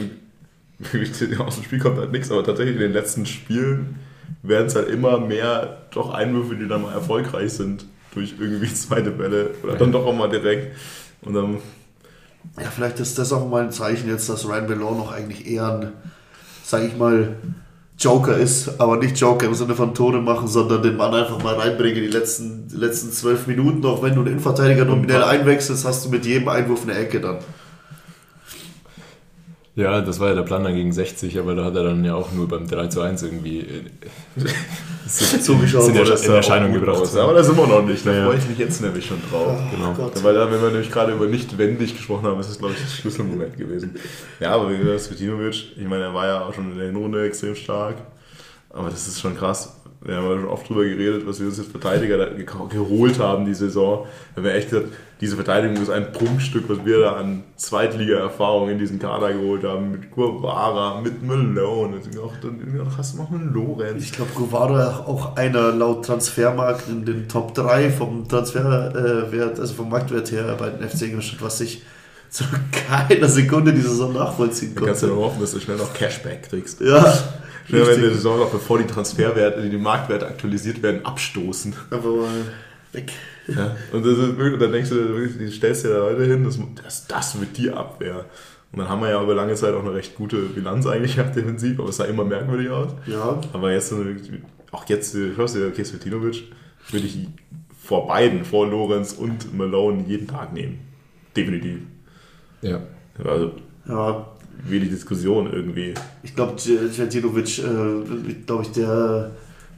aus 1.43 1.55
dem 1.55 1.63
Spiel 1.63 1.79
kommt 1.79 1.97
halt 1.97 2.11
nichts, 2.11 2.31
aber 2.31 2.43
tatsächlich 2.43 2.75
in 2.75 2.81
den 2.81 2.93
letzten 2.93 3.25
Spielen 3.25 3.99
werden 4.41 4.67
es 4.67 4.75
halt 4.75 4.89
immer 4.89 5.19
mehr 5.19 5.77
doch 5.91 6.13
Einwürfe, 6.13 6.55
die 6.55 6.67
dann 6.67 6.81
mal 6.83 6.93
erfolgreich 6.93 7.53
sind 7.53 7.85
durch 8.13 8.35
irgendwie 8.39 8.73
zweite 8.73 9.11
Bälle 9.11 9.51
oder 9.63 9.75
dann 9.75 9.91
doch 9.91 10.05
auch 10.05 10.15
mal 10.15 10.29
direkt. 10.29 10.75
Und 11.21 11.33
dann, 11.33 11.57
Ja, 12.57 12.69
vielleicht 12.73 12.99
ist 12.99 13.17
das 13.19 13.33
auch 13.33 13.47
mal 13.47 13.63
ein 13.63 13.71
Zeichen 13.71 14.09
jetzt, 14.09 14.29
dass 14.29 14.47
Ryan 14.47 14.67
Bellon 14.67 14.97
noch 14.97 15.11
eigentlich 15.11 15.47
eher 15.47 15.79
ein, 15.79 15.91
sag 16.63 16.83
ich 16.83 16.97
mal, 16.97 17.35
Joker 17.97 18.37
ist, 18.37 18.81
aber 18.81 18.97
nicht 18.97 19.17
Joker 19.17 19.45
im 19.45 19.55
Sinne 19.55 19.73
von 19.73 19.93
Tone 19.93 20.17
machen, 20.17 20.47
sondern 20.47 20.83
den 20.83 20.97
Mann 20.97 21.13
einfach 21.13 21.41
mal 21.41 21.55
reinbringen 21.55 22.01
die 22.03 22.09
letzten, 22.09 22.67
die 22.67 22.75
letzten 22.75 23.09
zwölf 23.11 23.47
Minuten. 23.47 23.85
Auch 23.85 24.03
wenn 24.03 24.13
du 24.13 24.19
einen 24.19 24.31
Innenverteidiger 24.31 24.83
nominell 24.83 25.23
einwechselst, 25.23 25.85
hast 25.85 26.05
du 26.05 26.09
mit 26.09 26.25
jedem 26.25 26.49
Einwurf 26.49 26.83
eine 26.83 26.95
Ecke 26.95 27.21
dann. 27.21 27.37
Ja, 29.77 29.99
das 29.99 30.21
war 30.21 30.29
ja 30.29 30.35
der 30.35 30.43
Plan 30.43 30.63
dann 30.63 30.73
gegen 30.73 30.93
60, 30.93 31.37
aber 31.37 31.53
da 31.53 31.65
hat 31.65 31.75
er 31.75 31.83
dann 31.83 32.05
ja 32.05 32.15
auch 32.15 32.31
nur 32.31 32.47
beim 32.47 32.65
3 32.65 32.87
zu 32.87 33.01
1 33.01 33.23
irgendwie 33.23 33.59
äh, 33.59 33.83
Zugeschaut 35.41 35.83
sind 35.85 35.95
ja 35.95 36.07
wurde. 36.07 36.25
in 36.25 36.31
Erscheinung 36.31 36.71
gebracht. 36.73 37.15
Aber 37.17 37.33
da 37.33 37.43
sind 37.43 37.57
wir 37.57 37.67
noch 37.67 37.83
nicht, 37.83 38.05
da 38.05 38.13
Ja. 38.13 38.25
freue 38.25 38.37
ich 38.37 38.47
mich 38.47 38.57
jetzt 38.57 38.81
nämlich 38.81 39.05
schon 39.05 39.17
drauf. 39.29 39.59
Genau. 39.75 39.93
Gott. 39.93 40.23
Weil 40.23 40.33
da, 40.33 40.49
wenn 40.49 40.61
wir 40.61 40.69
nämlich 40.69 40.89
gerade 40.91 41.11
über 41.11 41.25
nicht 41.27 41.57
wendig 41.57 41.95
gesprochen 41.95 42.25
haben, 42.25 42.39
ist 42.39 42.49
das, 42.49 42.57
glaube 42.57 42.73
ich, 42.73 42.81
das 42.81 42.93
Schlüsselmoment 42.95 43.57
gewesen. 43.57 43.95
Ja, 44.39 44.51
aber 44.51 44.71
wie 44.71 44.77
gesagt, 44.77 45.01
Svetinovic, 45.01 45.73
ich 45.77 45.87
meine, 45.87 46.03
er 46.05 46.13
war 46.13 46.25
ja 46.25 46.41
auch 46.45 46.53
schon 46.53 46.71
in 46.71 46.77
der 46.77 46.87
Hinrunde 46.87 47.25
extrem 47.25 47.53
stark. 47.55 47.95
Aber 48.69 48.89
das 48.89 49.07
ist 49.07 49.19
schon 49.19 49.35
krass. 49.37 49.73
Wir 50.05 50.17
haben 50.17 50.29
ja 50.29 50.39
schon 50.39 50.49
oft 50.49 50.69
drüber 50.69 50.83
geredet, 50.83 51.25
was 51.25 51.39
wir 51.39 51.47
uns 51.47 51.57
jetzt 51.57 51.71
Verteidiger 51.71 52.29
geholt 52.69 53.19
haben 53.19 53.45
die 53.45 53.55
Saison. 53.55 54.05
Da 54.05 54.37
haben 54.37 54.43
wir 54.43 54.53
echt 54.53 54.69
gesagt, 54.69 54.89
diese 55.19 55.35
Verteidigung 55.35 55.81
ist 55.81 55.89
ein 55.89 56.11
Prunkstück, 56.11 56.65
was 56.67 56.85
wir 56.85 56.99
da 56.99 57.13
an 57.13 57.43
Zweitliga-Erfahrung 57.55 58.69
in 58.69 58.77
diesen 58.77 58.99
Kader 58.99 59.33
geholt 59.33 59.63
haben. 59.63 59.91
Mit 59.91 60.11
Guevara, 60.11 61.01
mit 61.01 61.23
Malone, 61.23 61.95
und 61.95 62.19
auch, 62.19 62.33
dann 62.39 62.59
irgendwie 62.59 62.81
hast 62.97 63.15
du 63.15 63.17
noch 63.17 63.31
einen 63.31 63.51
Lorenz. 63.51 64.03
Ich 64.03 64.11
glaube, 64.11 64.29
Guevara 64.35 65.05
auch 65.07 65.35
einer 65.37 65.71
laut 65.71 66.05
Transfermarkt 66.05 66.87
in 66.87 67.03
den 67.03 67.27
Top 67.27 67.55
3 67.55 67.89
vom 67.89 68.27
Transferwert, 68.27 69.59
also 69.59 69.73
vom 69.73 69.89
Marktwert 69.89 70.31
her 70.31 70.55
bei 70.59 70.69
den 70.69 70.87
FC 70.87 71.03
Ingolstadt, 71.03 71.41
was 71.41 71.61
ich 71.61 71.81
zu 72.29 72.43
keiner 72.87 73.27
Sekunde 73.27 73.73
die 73.73 73.81
Saison 73.81 74.13
nachvollziehen 74.13 74.75
kannst 74.75 75.01
du 75.01 75.07
konnte. 75.07 75.19
nur 75.19 75.25
hoffen, 75.25 75.41
dass 75.41 75.53
du 75.53 75.59
schnell 75.59 75.77
noch 75.77 75.93
Cashback 75.93 76.49
kriegst. 76.49 76.81
Ja, 76.81 77.17
Schnell, 77.67 77.81
wenn 77.81 77.95
die 77.95 78.01
richtig. 78.01 78.15
Saison 78.15 78.39
noch 78.39 78.51
bevor 78.51 78.77
die 78.77 78.85
Transferwerte, 78.85 79.67
die 79.69 79.77
Marktwerte 79.77 80.27
aktualisiert 80.27 80.81
werden, 80.81 81.05
abstoßen. 81.05 81.73
Einfach 81.89 82.09
mal 82.09 82.41
weg. 82.91 83.11
Ja. 83.47 83.75
Und, 83.91 84.05
das 84.05 84.17
ist 84.17 84.37
wirklich, 84.37 84.53
und 84.53 84.61
dann 84.61 84.71
denkst 84.71 84.89
du, 84.89 84.95
wirklich, 84.95 85.37
du 85.37 85.51
stellst 85.51 85.85
dir 85.85 85.89
da 85.89 85.97
Leute 85.99 86.25
hin, 86.25 86.43
das, 86.43 86.59
das, 86.83 87.07
das 87.07 87.39
wird 87.39 87.57
die 87.57 87.71
Abwehr. 87.71 88.25
Und 88.71 88.79
dann 88.79 88.89
haben 88.89 89.01
wir 89.01 89.09
ja 89.09 89.21
über 89.21 89.35
lange 89.35 89.53
Zeit 89.55 89.73
auch 89.73 89.83
eine 89.83 89.93
recht 89.93 90.15
gute 90.15 90.37
Bilanz 90.37 90.85
eigentlich 90.85 91.15
gehabt 91.15 91.35
defensiv, 91.35 91.79
aber 91.79 91.89
es 91.89 91.97
sah 91.97 92.05
immer 92.05 92.25
merkwürdig 92.25 92.69
aus. 92.69 92.91
Ja, 93.05 93.39
Aber 93.53 93.71
jetzt, 93.71 93.93
auch 94.71 94.89
jetzt, 94.89 95.15
hörst 95.15 95.55
du 95.55 95.59
ja 95.59 95.69
Kesvetinovic, 95.69 96.43
würde 96.91 97.05
ich 97.05 97.27
vor 97.81 98.07
beiden, 98.07 98.43
vor 98.43 98.67
Lorenz 98.67 99.13
und 99.13 99.55
Malone 99.55 100.03
jeden 100.07 100.27
Tag 100.27 100.53
nehmen. 100.53 100.79
Definitiv. 101.35 101.79
Ja. 102.61 102.81
Also 103.23 103.53
ja, 103.87 104.25
wenig 104.63 104.89
Diskussion 104.89 105.51
irgendwie. 105.51 105.93
Ich 106.23 106.35
glaube, 106.35 106.55
Cvetinovic, 106.55 107.59
äh, 107.59 108.33
glaube 108.45 108.63
ich, 108.63 108.71
der 108.71 109.31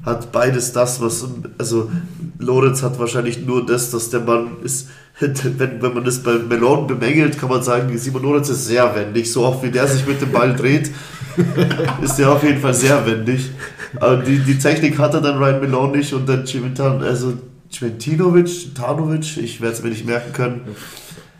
hat 0.03 0.32
beides 0.32 0.71
das, 0.73 1.01
was, 1.01 1.28
also 1.57 1.91
Lorenz 2.39 2.84
hat 2.84 2.99
wahrscheinlich 2.99 3.45
nur 3.45 3.65
das, 3.65 3.91
dass 3.91 4.09
der 4.09 4.21
Mann 4.21 4.57
ist, 4.63 4.89
wenn, 5.19 5.82
wenn 5.82 5.93
man 5.93 6.03
das 6.03 6.21
bei 6.21 6.34
Melon 6.34 6.86
bemängelt, 6.88 7.39
kann 7.39 7.49
man 7.49 7.63
sagen, 7.63 7.97
Simon 7.97 8.21
Lorenz 8.21 8.49
ist 8.49 8.67
sehr 8.67 8.95
wendig. 8.95 9.32
So 9.32 9.45
oft 9.45 9.63
wie 9.63 9.71
der 9.71 9.88
sich 9.88 10.05
mit 10.05 10.21
dem 10.21 10.32
Ball 10.32 10.55
dreht, 10.55 10.91
ist 12.01 12.17
der 12.17 12.32
auf 12.32 12.43
jeden 12.43 12.59
Fall 12.59 12.73
sehr 12.73 13.05
wendig. 13.05 13.49
Aber 13.99 14.17
die, 14.17 14.39
die 14.39 14.57
Technik 14.57 14.99
hat 14.99 15.13
er 15.13 15.21
dann 15.21 15.38
Ryan 15.38 15.61
Melon 15.61 15.91
nicht 15.91 16.13
und 16.13 16.28
dann 16.30 16.45
Cimentan, 16.45 17.01
also 17.01 17.34
Cvetinovic, 17.71 18.75
Tanovic, 18.75 19.38
ich 19.38 19.59
werde 19.59 19.75
es 19.75 19.84
mir 19.84 19.89
nicht 19.89 20.05
merken 20.05 20.34
können. 20.34 20.61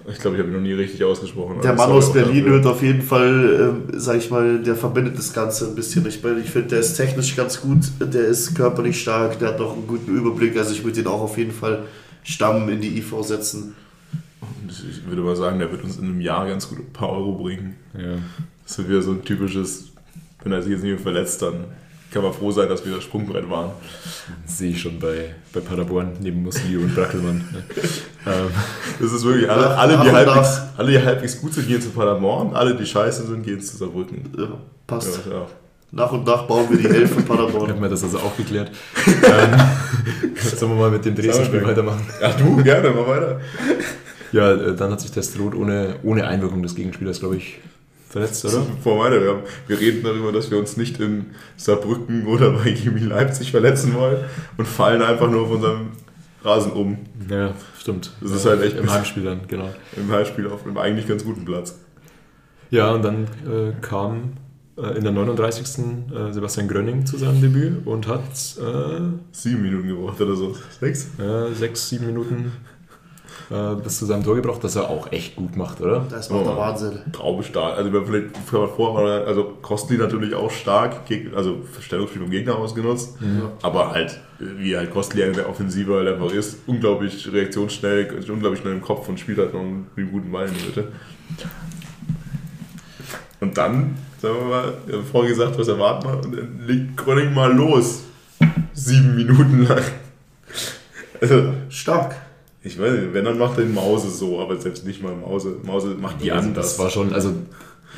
Ich 0.10 0.20
glaube, 0.20 0.38
ich 0.38 0.42
habe 0.42 0.50
ihn 0.52 0.56
noch 0.56 0.62
nie 0.62 0.72
richtig 0.74 1.04
ausgesprochen. 1.04 1.60
Der 1.62 1.74
Mann 1.74 1.92
aus 1.92 2.14
Berlin 2.14 2.46
wird 2.46 2.66
auf 2.66 2.82
jeden 2.82 3.02
Fall, 3.02 3.84
ähm, 3.92 4.00
sag 4.00 4.18
ich 4.18 4.32
mal, 4.32 4.60
der 4.64 4.76
verbindet 4.76 5.18
das 5.18 5.34
Ganze 5.34 5.68
ein 5.68 5.76
bisschen. 5.76 6.06
Ich, 6.06 6.24
meine, 6.24 6.40
ich 6.40 6.50
finde, 6.50 6.70
der 6.70 6.80
ist 6.80 6.96
technisch 6.96 7.36
ganz 7.36 7.60
gut, 7.60 7.80
der 8.00 8.26
ist 8.26 8.56
körperlich 8.56 9.02
stark, 9.02 9.38
der 9.40 9.50
hat 9.50 9.60
noch 9.60 9.74
einen 9.74 9.86
guten 9.86 10.16
Überblick. 10.16 10.58
Also 10.58 10.72
ich 10.72 10.84
würde 10.86 11.02
ihn 11.02 11.08
auch 11.08 11.22
auf 11.22 11.38
jeden 11.38 11.52
Fall 11.52 11.84
Stamm 12.24 12.70
in 12.70 12.80
die 12.80 12.98
IV 12.98 13.16
setzen. 13.22 13.76
Und 14.42 14.72
Ich 14.72 15.06
würde 15.08 15.22
mal 15.22 15.36
sagen, 15.36 15.60
der 15.60 15.72
wird 15.72 15.84
uns 15.84 15.98
in 15.98 16.06
einem 16.06 16.22
Jahr 16.22 16.48
ganz 16.48 16.70
gut 16.70 16.80
ein 16.80 16.94
paar 16.94 17.10
Euro 17.10 17.34
bringen. 17.34 17.76
ja. 17.98 18.16
Das 18.66 18.78
wird 18.78 18.90
wieder 18.90 19.02
so 19.02 19.12
ein 19.12 19.24
typisches, 19.24 19.92
wenn 20.44 20.52
er 20.52 20.62
sich 20.62 20.72
jetzt 20.72 20.84
nicht 20.84 20.92
mehr 20.92 21.00
verletzt, 21.00 21.42
dann 21.42 21.66
kann 22.18 22.24
man 22.24 22.34
froh 22.34 22.52
sein, 22.52 22.68
dass 22.68 22.84
wir 22.84 22.96
das 22.96 23.04
Sprungbrett 23.04 23.48
waren. 23.48 23.72
Das 24.44 24.58
sehe 24.58 24.72
ich 24.72 24.82
schon 24.82 25.00
bei, 25.00 25.36
bei 25.54 25.60
Paderborn 25.60 26.14
neben 26.20 26.42
Muslio 26.42 26.80
und 26.80 26.96
Brackelmann. 26.96 27.48
Ja. 28.26 28.32
ähm, 28.34 28.50
Das 29.00 29.12
ist 29.12 29.24
wirklich, 29.24 29.48
alle, 29.48 29.78
alle, 29.78 30.00
die 30.00 30.12
halbwegs, 30.12 30.62
alle, 30.76 30.92
die 30.92 31.06
halbwegs 31.06 31.40
gut 31.40 31.54
sind, 31.54 31.68
gehen 31.68 31.80
zu 31.80 31.90
Paderborn, 31.90 32.56
alle, 32.56 32.74
die 32.74 32.88
scheiße 32.88 33.28
sind, 33.28 33.44
gehen 33.44 33.62
zu 33.62 33.78
Saarbrücken. 33.78 34.34
Ja, 34.36 34.48
passt. 34.88 35.28
Ja, 35.28 35.32
ja. 35.32 35.48
Nach 35.92 36.12
und 36.12 36.26
nach 36.26 36.48
bauen 36.48 36.66
wir 36.70 36.78
die 36.80 36.88
Elf 36.88 37.14
von 37.14 37.24
Paderborn. 37.24 37.80
wir 37.80 37.90
das 37.90 38.04
also 38.04 38.18
auch 38.18 38.36
geklärt. 38.36 38.72
ähm, 39.06 40.36
sollen 40.36 40.72
wir 40.72 40.76
mal 40.76 40.92
mit 40.92 41.06
dem 41.06 41.14
Dresden-Spiel 41.14 41.64
weitermachen? 41.64 42.02
Ach 42.20 42.36
du, 42.36 42.64
gerne, 42.64 42.90
mal 42.90 43.08
weiter. 43.08 43.40
Ja, 44.32 44.54
äh, 44.54 44.76
dann 44.76 44.92
hat 44.92 45.02
sich 45.02 45.12
der 45.12 45.22
Stroh 45.22 45.52
ohne, 45.56 45.98
ohne 46.02 46.26
Einwirkung 46.26 46.64
des 46.64 46.74
Gegenspielers, 46.74 47.20
glaube 47.20 47.38
ich, 47.38 47.60
verletzt, 48.10 48.46
oder? 48.46 48.66
Vor 48.84 49.00
weiter. 49.00 49.22
Wir, 49.22 49.30
haben, 49.30 49.42
wir 49.68 49.80
reden 49.80 50.04
darüber, 50.04 50.32
dass 50.32 50.50
wir 50.52 50.58
uns 50.58 50.78
nicht 50.78 51.00
in 51.00 51.28
Saarbrücken 51.56 52.28
oder 52.28 52.52
bei 52.52 52.76
Chemie 52.76 53.02
Leipzig 53.02 53.52
verletzen 53.52 53.94
wollen 53.94 54.24
und 54.58 54.68
fallen 54.68 55.02
einfach 55.02 55.30
nur 55.30 55.44
auf 55.44 55.52
unserem 55.52 55.92
Rasen 56.44 56.72
um. 56.72 56.98
Ja, 57.30 57.54
stimmt. 57.80 58.12
Das 58.22 58.32
ist 58.32 58.46
halt 58.46 58.62
echt 58.62 58.78
Im 58.78 58.92
Heimspiel 58.92 59.24
dann, 59.24 59.42
genau. 59.48 59.70
Im 59.96 60.12
Heimspiel 60.12 60.48
auf 60.48 60.66
einem 60.66 60.78
eigentlich 60.78 61.08
ganz 61.08 61.24
guten 61.24 61.46
Platz. 61.46 61.80
Ja, 62.70 62.92
und 62.92 63.04
dann 63.04 63.24
äh, 63.46 63.74
kam 63.82 64.34
äh, 64.78 64.98
in 64.98 65.04
der 65.04 65.14
39. 65.14 65.66
Äh, 66.14 66.34
Sebastian 66.34 66.68
Grönning 66.68 67.06
zu 67.06 67.18
seinem 67.18 67.42
Debüt 67.42 67.86
und 67.86 68.08
hat 68.08 68.22
äh, 68.22 69.02
Sieben 69.32 69.62
Minuten 69.62 69.88
gebraucht 69.88 70.22
oder 70.22 70.36
so. 70.36 70.56
Sechs? 70.80 71.10
sechs, 71.54 71.90
sieben 71.90 72.08
Minuten 72.08 72.52
äh, 73.52 73.76
bis 73.82 74.00
zu 74.00 74.06
seinem 74.06 74.24
Tor 74.24 74.36
gebracht, 74.36 74.64
das 74.64 74.76
er 74.76 74.90
auch 74.90 75.12
echt 75.12 75.36
gut 75.36 75.56
macht, 75.56 75.80
oder? 75.82 76.06
Das 76.10 76.30
macht 76.30 76.46
der 76.46 76.58
Wahnsinn. 76.58 77.00
Traumstark. 77.12 77.78
Also, 77.78 77.92
haben 77.92 78.06
vielleicht 78.06 78.38
vor, 78.46 78.76
war 78.96 79.04
er- 79.10 79.28
also 79.28 79.54
Kostli 79.62 79.98
natürlich 79.98 80.34
auch 80.36 80.52
stark, 80.52 80.98
also 81.36 81.62
Verstellungsspiel 81.72 82.22
vom 82.22 82.32
Gegner 82.32 82.56
ausgenutzt. 82.58 83.18
Aber 83.62 83.92
halt, 83.92 84.20
wie 84.40 84.76
halt 84.76 84.92
Kostli 84.92 85.24
ein 85.24 85.34
sehr 85.34 85.50
offensiver 85.50 86.02
einfach 86.02 86.32
ist, 86.32 86.58
unglaublich 86.68 87.32
reaktionsschnell, 87.32 88.06
ist 88.20 88.30
unglaublich 88.30 88.62
schnell 88.62 88.74
im 88.74 88.82
Kopf 88.82 89.08
und 89.10 89.20
spielt 89.20 89.38
halt 89.38 89.54
noch 89.54 89.62
einen, 89.62 89.88
guten 90.12 90.32
Ball 90.32 90.48
in 90.48 90.54
die 90.54 90.66
Mitte. 90.66 90.88
Und 93.40 93.58
dann, 93.58 93.96
sagen 94.22 94.36
wir 94.40 94.46
mal, 94.46 94.74
wir 94.86 94.96
haben 94.98 95.06
vorhin 95.06 95.30
gesagt, 95.30 95.58
was 95.60 95.68
erwarten 95.68 96.08
wir, 96.08 96.16
und 96.16 96.36
dann 96.36 96.60
legt 96.68 96.98
Gröning 96.98 97.34
mal 97.34 97.54
los. 97.54 98.02
Sieben 98.74 99.16
Minuten 99.16 99.66
lang. 99.68 99.82
Also, 101.22 101.54
Stark. 101.70 102.16
Ich 102.68 102.80
weiß 102.80 102.92
nicht, 102.92 103.14
wenn, 103.14 103.26
dann 103.26 103.38
macht 103.38 103.58
er 103.58 103.64
den 103.64 103.74
Mause 103.74 104.10
so, 104.10 104.40
aber 104.40 104.58
selbst 104.58 104.86
nicht 104.86 105.02
mal 105.02 105.16
Mause. 105.16 105.56
Mause 105.64 105.96
macht 106.00 106.22
die 106.22 106.32
Also 106.32 106.48
anders. 106.48 106.66
das 106.72 106.80
war 106.80 106.90
schon, 106.90 107.14
also 107.14 107.34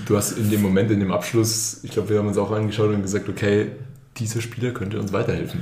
du 0.06 0.16
hast 0.16 0.38
in 0.38 0.50
dem 0.50 0.62
Moment, 0.62 0.92
in 0.92 1.00
dem 1.00 1.12
Abschluss, 1.12 1.80
ich 1.84 1.92
glaube, 1.92 2.10
wir 2.10 2.20
haben 2.20 2.28
uns 2.28 2.38
auch 2.38 2.52
angeschaut 2.52 2.94
und 2.94 3.02
gesagt, 3.02 3.28
okay, 3.28 3.68
dieser 4.18 4.42
Spieler 4.42 4.72
könnte 4.72 5.00
uns 5.00 5.12
weiterhelfen. 5.12 5.62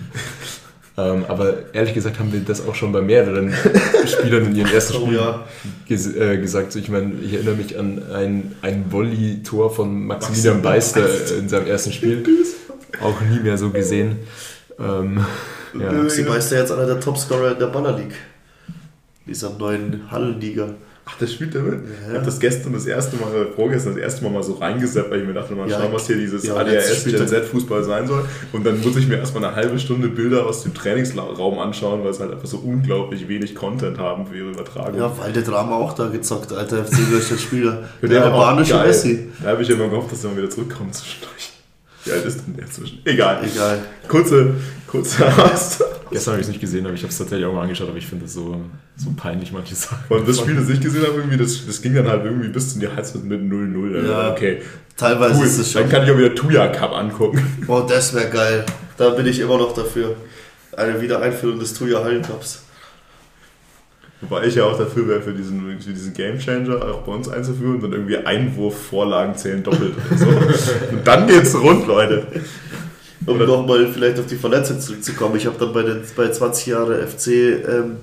ähm, 0.97 1.25
aber 1.27 1.73
ehrlich 1.73 1.93
gesagt 1.93 2.19
haben 2.19 2.33
wir 2.33 2.41
das 2.41 2.67
auch 2.67 2.75
schon 2.75 2.91
bei 2.91 3.01
mehreren 3.01 3.53
Spielern 4.05 4.45
in 4.47 4.55
ihren 4.55 4.71
ersten 4.71 4.97
Oh 4.97 5.01
Spielen 5.01 5.15
ja. 5.15 5.45
ges 5.87 6.13
äh, 6.15 6.37
gesagt. 6.37 6.71
So, 6.71 6.79
ich 6.79 6.89
meine, 6.89 7.13
ich 7.21 7.33
erinnere 7.33 7.55
mich 7.55 7.77
an 7.77 8.01
ein, 8.13 8.55
ein 8.61 8.91
Volley-Tor 8.91 9.73
von 9.73 10.05
Maximilian 10.05 10.61
Beister 10.61 11.07
in 11.37 11.49
seinem 11.49 11.67
ersten 11.67 11.91
Spiel. 11.93 12.23
Auch 13.01 13.21
nie 13.21 13.39
mehr 13.39 13.57
so 13.57 13.69
gesehen. 13.69 14.17
Ähm, 14.79 15.25
ja. 15.79 15.91
Maxi 15.91 16.23
Meister 16.23 16.57
jetzt 16.57 16.71
einer 16.71 16.85
der 16.85 16.99
Topscorer 16.99 17.55
der 17.55 17.67
Baller 17.67 17.97
League. 17.97 18.15
Dieser 19.27 19.51
neuen 19.51 20.09
Hallenliga. 20.09 20.69
Ach, 21.09 21.17
das 21.19 21.31
spielt 21.31 21.55
er 21.55 21.61
mit? 21.61 21.85
Ja. 21.85 22.09
Ich 22.09 22.15
habe 22.15 22.25
das 22.25 22.37
gestern 22.37 22.73
das 22.73 22.85
erste 22.85 23.15
Mal, 23.15 23.31
oder 23.33 23.49
vorgestern 23.53 23.93
das 23.93 24.01
erste 24.01 24.23
Mal 24.25 24.29
mal 24.29 24.43
so 24.43 24.55
reingesetzt, 24.55 25.09
weil 25.09 25.21
ich 25.21 25.27
mir 25.27 25.33
dachte, 25.33 25.53
mal 25.55 25.69
Ja, 25.69 25.79
schauen, 25.79 25.93
was 25.93 26.05
hier 26.05 26.17
dieses 26.17 26.45
ja, 26.45 26.55
ADHS 26.55 27.05
Gen 27.05 27.25
Z 27.25 27.45
Fußball 27.45 27.81
sein 27.85 28.07
soll. 28.07 28.25
Und 28.51 28.65
dann 28.65 28.81
muss 28.81 28.97
ich 28.97 29.07
mir 29.07 29.15
erstmal 29.15 29.45
eine 29.45 29.55
halbe 29.55 29.79
Stunde 29.79 30.09
Bilder 30.09 30.45
aus 30.45 30.63
dem 30.63 30.73
Trainingsraum 30.73 31.59
anschauen, 31.59 32.03
weil 32.03 32.11
es 32.11 32.19
halt 32.19 32.33
einfach 32.33 32.47
so 32.47 32.57
unglaublich 32.57 33.29
wenig 33.29 33.55
Content 33.55 33.97
haben 33.97 34.27
für 34.27 34.37
ihre 34.37 34.49
Übertragung. 34.49 34.99
Ja, 34.99 35.17
weil 35.17 35.31
der 35.31 35.43
Drama 35.43 35.77
auch 35.77 35.93
da 35.93 36.07
gezockt, 36.07 36.51
alter 36.51 36.83
FC 36.83 37.39
Spieler. 37.39 37.83
Der 38.01 38.25
albanische. 38.25 38.75
Messi. 38.75 39.29
Da 39.41 39.51
habe 39.51 39.61
ich 39.61 39.69
immer 39.69 39.87
gehofft, 39.87 40.11
dass 40.11 40.25
er 40.25 40.31
mal 40.31 40.37
wieder 40.37 40.49
zurückkommt 40.49 40.93
zu 40.93 41.05
streichen. 41.05 41.56
Wie 42.07 42.11
alt 42.11 42.25
ist 42.25 42.39
denn 42.45 42.55
der 42.57 42.69
zwischen? 42.71 42.99
Egal. 43.05 43.41
Egal. 43.43 43.79
Kurze, 44.07 44.53
kurze 44.87 45.25
Ast. 45.37 45.83
Gestern 46.09 46.33
habe 46.33 46.41
ich 46.41 46.47
es 46.47 46.51
nicht 46.51 46.61
gesehen, 46.61 46.85
aber 46.85 46.95
ich 46.95 47.01
habe 47.01 47.11
es 47.11 47.17
tatsächlich 47.17 47.45
auch 47.45 47.53
mal 47.53 47.63
angeschaut, 47.63 47.89
aber 47.89 47.97
ich 47.97 48.07
finde 48.07 48.25
es 48.25 48.33
so, 48.33 48.61
so 48.95 49.09
peinlich, 49.17 49.51
manche 49.51 49.75
Sachen. 49.75 49.99
Und 50.07 50.27
das 50.27 50.39
Spiel, 50.39 50.55
das 50.55 50.69
ich 50.69 50.79
gesehen 50.79 51.01
habe, 51.05 51.17
irgendwie, 51.17 51.35
das, 51.37 51.65
das 51.65 51.81
ging 51.81 51.93
dann 51.93 52.07
halt 52.07 52.23
irgendwie 52.23 52.47
bis 52.47 52.73
zu 52.73 52.79
die 52.79 52.87
Halbzeit 52.87 53.23
mit 53.25 53.41
0-0. 53.41 54.07
Ja. 54.07 54.31
Okay, 54.31 54.61
Teilweise 54.95 55.39
cool. 55.39 55.45
ist 55.45 55.57
es 55.59 55.71
schon. 55.71 55.81
Dann 55.83 55.91
kann 55.91 56.03
ich 56.05 56.11
auch 56.11 56.17
wieder 56.17 56.33
Tuya 56.33 56.67
Cup 56.69 56.93
angucken. 56.93 57.39
Oh, 57.67 57.81
das 57.87 58.13
wäre 58.15 58.29
geil. 58.29 58.65
Da 58.97 59.09
bin 59.11 59.27
ich 59.27 59.39
immer 59.39 59.57
noch 59.57 59.73
dafür. 59.73 60.15
Eine 60.75 60.99
Wiedereinführung 61.01 61.59
des 61.59 61.73
Tuya 61.73 62.03
Hallencups. 62.03 62.63
Wobei 64.21 64.47
ich 64.47 64.55
ja 64.55 64.63
auch 64.63 64.77
dafür 64.77 65.07
wäre, 65.07 65.21
für 65.21 65.33
diesen, 65.33 65.79
für 65.79 65.91
diesen 65.91 66.13
Game 66.13 66.39
Changer 66.39 66.81
auch 66.81 67.03
bei 67.03 67.11
uns 67.11 67.29
einzuführen 67.29 67.75
und 67.75 67.83
dann 67.83 67.91
irgendwie 67.91 68.17
Einwurfvorlagen 68.17 69.35
zählen 69.35 69.61
doppelt 69.61 69.93
oder 70.09 70.17
so. 70.17 70.25
und 70.91 71.05
dann 71.05 71.27
geht's 71.27 71.55
rund, 71.55 71.85
Leute. 71.85 72.25
Um 73.27 73.37
nochmal 73.37 73.87
vielleicht 73.93 74.19
auf 74.19 74.25
die 74.25 74.37
Verletzung 74.37 74.79
zurückzukommen. 74.79 75.35
Ich 75.35 75.45
habe 75.45 75.57
dann 75.59 75.71
bei, 75.71 75.83
den, 75.83 76.01
bei 76.15 76.31
20 76.31 76.65
Jahre 76.67 77.05
FC 77.05 77.27
ähm, 77.27 77.97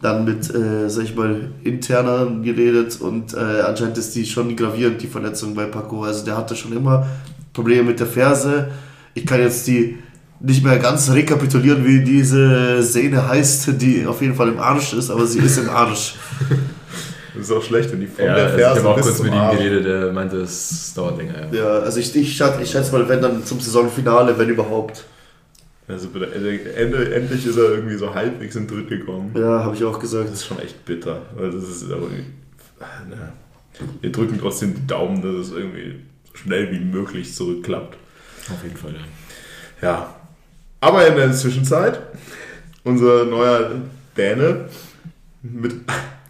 dann 0.00 0.24
mit, 0.24 0.54
äh, 0.54 0.88
sag 0.88 1.04
ich 1.04 1.14
mal, 1.14 1.50
Internern 1.64 2.42
geredet 2.42 2.98
und 3.00 3.34
äh, 3.34 3.36
anscheinend 3.36 3.98
ist 3.98 4.14
die 4.14 4.24
schon 4.24 4.56
gravierend, 4.56 5.02
die 5.02 5.06
Verletzung 5.06 5.54
bei 5.54 5.64
Paco. 5.64 6.04
Also 6.04 6.24
der 6.24 6.36
hatte 6.36 6.54
schon 6.54 6.72
immer 6.72 7.06
Probleme 7.52 7.82
mit 7.82 8.00
der 8.00 8.06
Ferse. 8.06 8.68
Ich 9.14 9.26
kann 9.26 9.40
jetzt 9.40 9.66
die 9.66 9.98
nicht 10.40 10.64
mehr 10.64 10.78
ganz 10.78 11.10
rekapitulieren, 11.10 11.84
wie 11.84 12.04
diese 12.04 12.82
Sehne 12.82 13.28
heißt, 13.28 13.80
die 13.80 14.06
auf 14.06 14.20
jeden 14.22 14.34
Fall 14.34 14.48
im 14.48 14.58
Arsch 14.58 14.92
ist, 14.92 15.10
aber 15.10 15.26
sie 15.26 15.40
ist 15.40 15.58
im 15.58 15.68
Arsch. 15.68 16.14
Das 17.34 17.50
ist 17.50 17.52
auch 17.52 17.62
schlecht, 17.62 17.92
wenn 17.92 18.00
die 18.00 18.08
von 18.08 18.24
Ja, 18.24 18.34
der 18.34 18.44
also 18.46 18.56
ich 18.56 18.62
Ferse 18.62 18.80
habe 18.80 18.88
auch 18.88 19.00
kurz 19.00 19.22
mit 19.22 19.32
ihm 19.32 19.50
geredet, 19.52 19.84
der 19.84 20.12
meinte, 20.12 20.38
es 20.38 20.92
dauert 20.94 21.18
länger. 21.18 21.46
Ja. 21.52 21.58
Ja, 21.58 21.68
also 21.80 22.00
ich, 22.00 22.16
ich, 22.16 22.36
schätze, 22.36 22.60
ich 22.60 22.70
schätze 22.70 22.90
mal, 22.90 23.08
wenn 23.08 23.22
dann 23.22 23.44
zum 23.44 23.60
Saisonfinale, 23.60 24.36
wenn 24.36 24.48
überhaupt. 24.48 25.04
Also 25.86 26.08
bitte, 26.08 26.32
Ende, 26.34 27.14
endlich 27.14 27.46
ist 27.46 27.56
er 27.56 27.70
irgendwie 27.70 27.96
so 27.96 28.12
halbwegs 28.12 28.56
in 28.56 28.66
Dritt 28.66 28.88
gekommen. 28.88 29.30
Ja, 29.36 29.62
habe 29.62 29.76
ich 29.76 29.84
auch 29.84 30.00
gesagt. 30.00 30.26
Das 30.30 30.40
ist 30.40 30.46
schon 30.46 30.58
echt 30.58 30.84
bitter. 30.84 31.22
Weil 31.36 31.52
das 31.52 31.62
ist 31.62 31.84
aber, 31.92 32.08
na, 33.08 33.32
wir 34.00 34.10
drücken 34.10 34.38
trotzdem 34.40 34.74
die 34.74 34.86
Daumen, 34.88 35.22
dass 35.22 35.46
es 35.46 35.52
irgendwie 35.52 35.94
so 36.24 36.36
schnell 36.36 36.72
wie 36.72 36.80
möglich 36.80 37.32
zurückklappt. 37.34 37.96
Auf 38.50 38.64
jeden 38.64 38.76
Fall, 38.76 38.94
ja. 38.94 39.88
Ja. 39.88 40.14
Aber 40.80 41.06
in 41.06 41.16
der 41.16 41.32
Zwischenzeit, 41.32 42.00
unser 42.84 43.24
neuer 43.24 43.70
Däne 44.16 44.66
mit, 45.42 45.74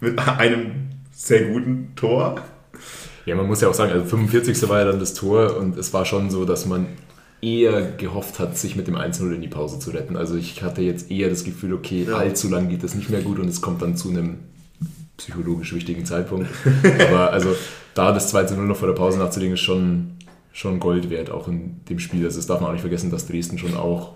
mit 0.01 0.19
einem 0.27 0.71
sehr 1.11 1.49
guten 1.49 1.93
Tor. 1.95 2.41
Ja, 3.25 3.35
man 3.35 3.47
muss 3.47 3.61
ja 3.61 3.67
auch 3.69 3.73
sagen, 3.73 3.91
also 3.91 4.05
45. 4.05 4.67
war 4.69 4.79
ja 4.79 4.85
dann 4.85 4.99
das 4.99 5.13
Tor 5.13 5.57
und 5.57 5.77
es 5.77 5.93
war 5.93 6.05
schon 6.05 6.29
so, 6.31 6.45
dass 6.45 6.65
man 6.65 6.87
eher 7.41 7.91
gehofft 7.91 8.39
hat, 8.39 8.57
sich 8.57 8.75
mit 8.75 8.87
dem 8.87 8.95
1-0 8.95 9.33
in 9.33 9.41
die 9.41 9.47
Pause 9.47 9.79
zu 9.79 9.91
retten. 9.91 10.17
Also 10.17 10.35
ich 10.35 10.61
hatte 10.63 10.81
jetzt 10.81 11.09
eher 11.11 11.29
das 11.29 11.43
Gefühl, 11.43 11.73
okay, 11.73 12.05
Ja. 12.09 12.17
allzu 12.17 12.49
lang 12.49 12.69
geht 12.69 12.83
das 12.83 12.95
nicht 12.95 13.09
mehr 13.09 13.21
gut 13.21 13.39
und 13.39 13.47
es 13.47 13.61
kommt 13.61 13.81
dann 13.81 13.95
zu 13.95 14.09
einem 14.09 14.39
psychologisch 15.17 15.73
wichtigen 15.73 16.05
Zeitpunkt. 16.05 16.49
Aber 17.09 17.31
also 17.31 17.55
da 17.93 18.11
das 18.11 18.33
2-0 18.33 18.55
noch 18.55 18.77
vor 18.77 18.87
der 18.87 18.95
Pause 18.95 19.19
nachzulegen, 19.19 19.53
ist 19.53 19.61
schon, 19.61 20.17
schon 20.51 20.79
Gold 20.79 21.09
wert, 21.09 21.29
auch 21.29 21.47
in 21.47 21.81
dem 21.89 21.99
Spiel. 21.99 22.25
Also 22.25 22.37
das 22.37 22.47
darf 22.47 22.59
man 22.61 22.69
auch 22.69 22.73
nicht 22.73 22.81
vergessen, 22.81 23.11
dass 23.11 23.27
Dresden 23.27 23.57
schon 23.57 23.75
auch 23.75 24.15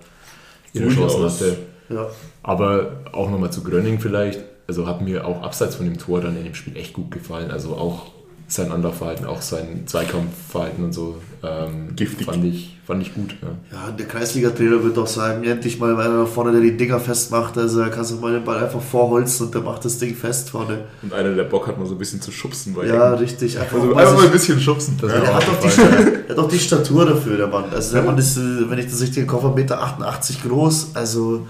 ihre 0.74 0.90
Chancen 0.90 1.24
hatte. 1.24 1.58
Ja. 1.90 2.08
Aber 2.42 3.04
auch 3.12 3.30
nochmal 3.30 3.52
zu 3.52 3.64
Grönning 3.64 4.00
vielleicht. 4.00 4.44
Also 4.68 4.88
hat 4.88 5.02
mir 5.02 5.28
auch 5.28 5.42
abseits 5.42 5.76
von 5.76 5.86
dem 5.86 5.98
Tor 5.98 6.22
dann 6.22 6.38
in 6.38 6.46
dem 6.46 6.56
Spiel 6.56 6.78
echt 6.78 6.94
gut 6.94 7.12
gefallen. 7.12 7.52
Also 7.52 7.76
auch 7.76 8.12
sein 8.56 8.72
Anlaufverhalten, 8.72 9.26
auch 9.26 9.42
sein 9.42 9.84
Zweikampfverhalten 9.86 10.84
und 10.84 10.94
so. 10.94 11.18
Ähm, 11.44 11.96
Giftig. 11.96 12.26
Fand 12.26 12.46
ich, 12.46 12.78
fand 12.86 13.02
ich 13.02 13.14
gut. 13.14 13.36
Ja. 13.42 13.48
Ja, 13.88 13.92
der 13.92 14.06
Kreisliga-Trainer 14.08 14.84
wird 14.84 14.96
doch 14.98 15.08
sagen, 15.08 15.44
endlich 15.44 15.80
mal 15.80 15.94
einer 16.00 16.18
da 16.20 16.26
vorne, 16.26 16.52
der 16.52 16.62
die 16.62 16.78
Dinger 16.78 17.00
festmacht. 17.00 17.58
Also 17.58 17.82
er 17.82 17.90
kann 17.90 18.04
sich 18.06 18.20
mal 18.20 18.32
den 18.32 18.44
Ball 18.44 18.64
einfach 18.64 18.82
vorholzen 18.82 19.48
und 19.48 19.56
der 19.56 19.62
macht 19.62 19.84
das 19.86 19.98
Ding 19.98 20.16
fest 20.16 20.52
vorne. 20.52 20.80
Und 21.02 21.14
einer, 21.14 21.34
der 21.34 21.44
Bock 21.46 21.68
hat, 21.68 21.78
mal 21.78 21.86
so 21.86 21.96
ein 21.96 21.98
bisschen 21.98 22.22
zu 22.22 22.32
schubsen. 22.32 22.74
Bei 22.74 22.86
Ja, 22.86 23.10
Ecken. 23.14 23.20
richtig. 23.24 23.60
Einfach, 23.60 23.76
Also 23.76 23.88
mal 23.88 24.02
einfach 24.02 24.18
mal 24.18 24.26
ein 24.26 24.32
bisschen 24.32 24.60
schubsen. 24.60 24.98
Das 25.02 25.12
ja. 25.12 25.22
auch 25.24 25.34
hat, 25.34 25.48
doch 25.48 25.60
die, 25.60 26.30
hat 26.30 26.38
doch 26.38 26.48
die 26.50 26.60
Statur 26.60 27.06
dafür, 27.06 27.38
der 27.38 27.48
Mann. 27.48 27.66
Also 27.74 27.94
der 27.96 28.04
Mann 28.04 28.18
ist, 28.18 28.38
äh, 28.38 28.70
wenn 28.70 28.78
ich 28.80 28.86
das 28.86 29.02
richtig 29.02 29.32
habe, 29.32 29.48
1,88 29.48 29.56
Meter 29.56 30.48
groß. 30.48 30.92
Also 30.94 31.48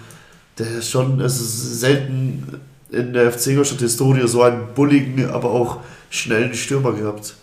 der 0.57 0.67
ist 0.77 0.89
schon, 0.89 1.19
es 1.19 1.39
ist 1.39 1.79
selten 1.79 2.59
in 2.91 3.11
der 3.13 3.31
FC 3.31 3.47
Ingolstadt 3.47 3.79
Historie 3.79 4.27
so 4.27 4.43
einen 4.43 4.67
bulligen, 4.75 5.29
aber 5.29 5.49
auch 5.49 5.79
schnellen 6.13 6.53
Stürmer 6.53 6.93
gehabt. 6.93 7.35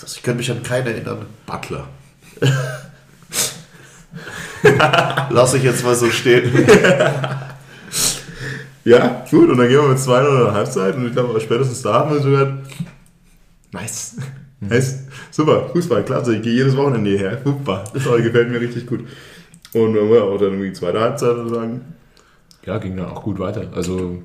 Also 0.00 0.16
ich 0.16 0.22
kann 0.22 0.36
mich 0.36 0.50
an 0.50 0.62
keinen 0.62 0.86
erinnern. 0.86 1.26
Butler. 1.44 1.88
Lass 5.30 5.54
ich 5.54 5.62
jetzt 5.62 5.84
mal 5.84 5.94
so 5.94 6.10
stehen. 6.10 6.50
Ja, 8.84 9.24
gut, 9.28 9.50
und 9.50 9.58
dann 9.58 9.66
gehen 9.66 9.82
wir 9.82 9.88
mit 9.88 9.98
2-0 9.98 10.28
in 10.28 10.44
der 10.44 10.52
Halbzeit 10.52 10.94
und 10.94 11.06
ich 11.08 11.12
glaube, 11.12 11.40
spätestens 11.40 11.82
da 11.82 11.94
haben 11.94 12.12
wir 12.12 12.20
sogar. 12.20 12.58
Nice. 13.72 14.18
Nice. 14.60 15.00
Super, 15.32 15.70
Fußball, 15.72 16.04
klasse. 16.04 16.36
Ich 16.36 16.42
gehe 16.42 16.52
jedes 16.52 16.76
Wochenende 16.76 17.10
hierher. 17.10 17.40
Super. 17.44 17.82
Toll, 18.04 18.22
gefällt 18.22 18.48
mir 18.48 18.60
richtig 18.60 18.86
gut. 18.86 19.00
Und 19.72 19.92
wir 19.92 20.22
auch 20.22 20.38
dann 20.38 20.50
irgendwie 20.50 20.68
die 20.68 20.72
zweite 20.74 21.00
Halbzeit 21.00 21.34
sagen, 21.48 21.80
ja, 22.64 22.78
ging 22.78 22.96
dann 22.96 23.06
auch 23.06 23.24
gut 23.24 23.40
weiter. 23.40 23.64
Also 23.74 24.22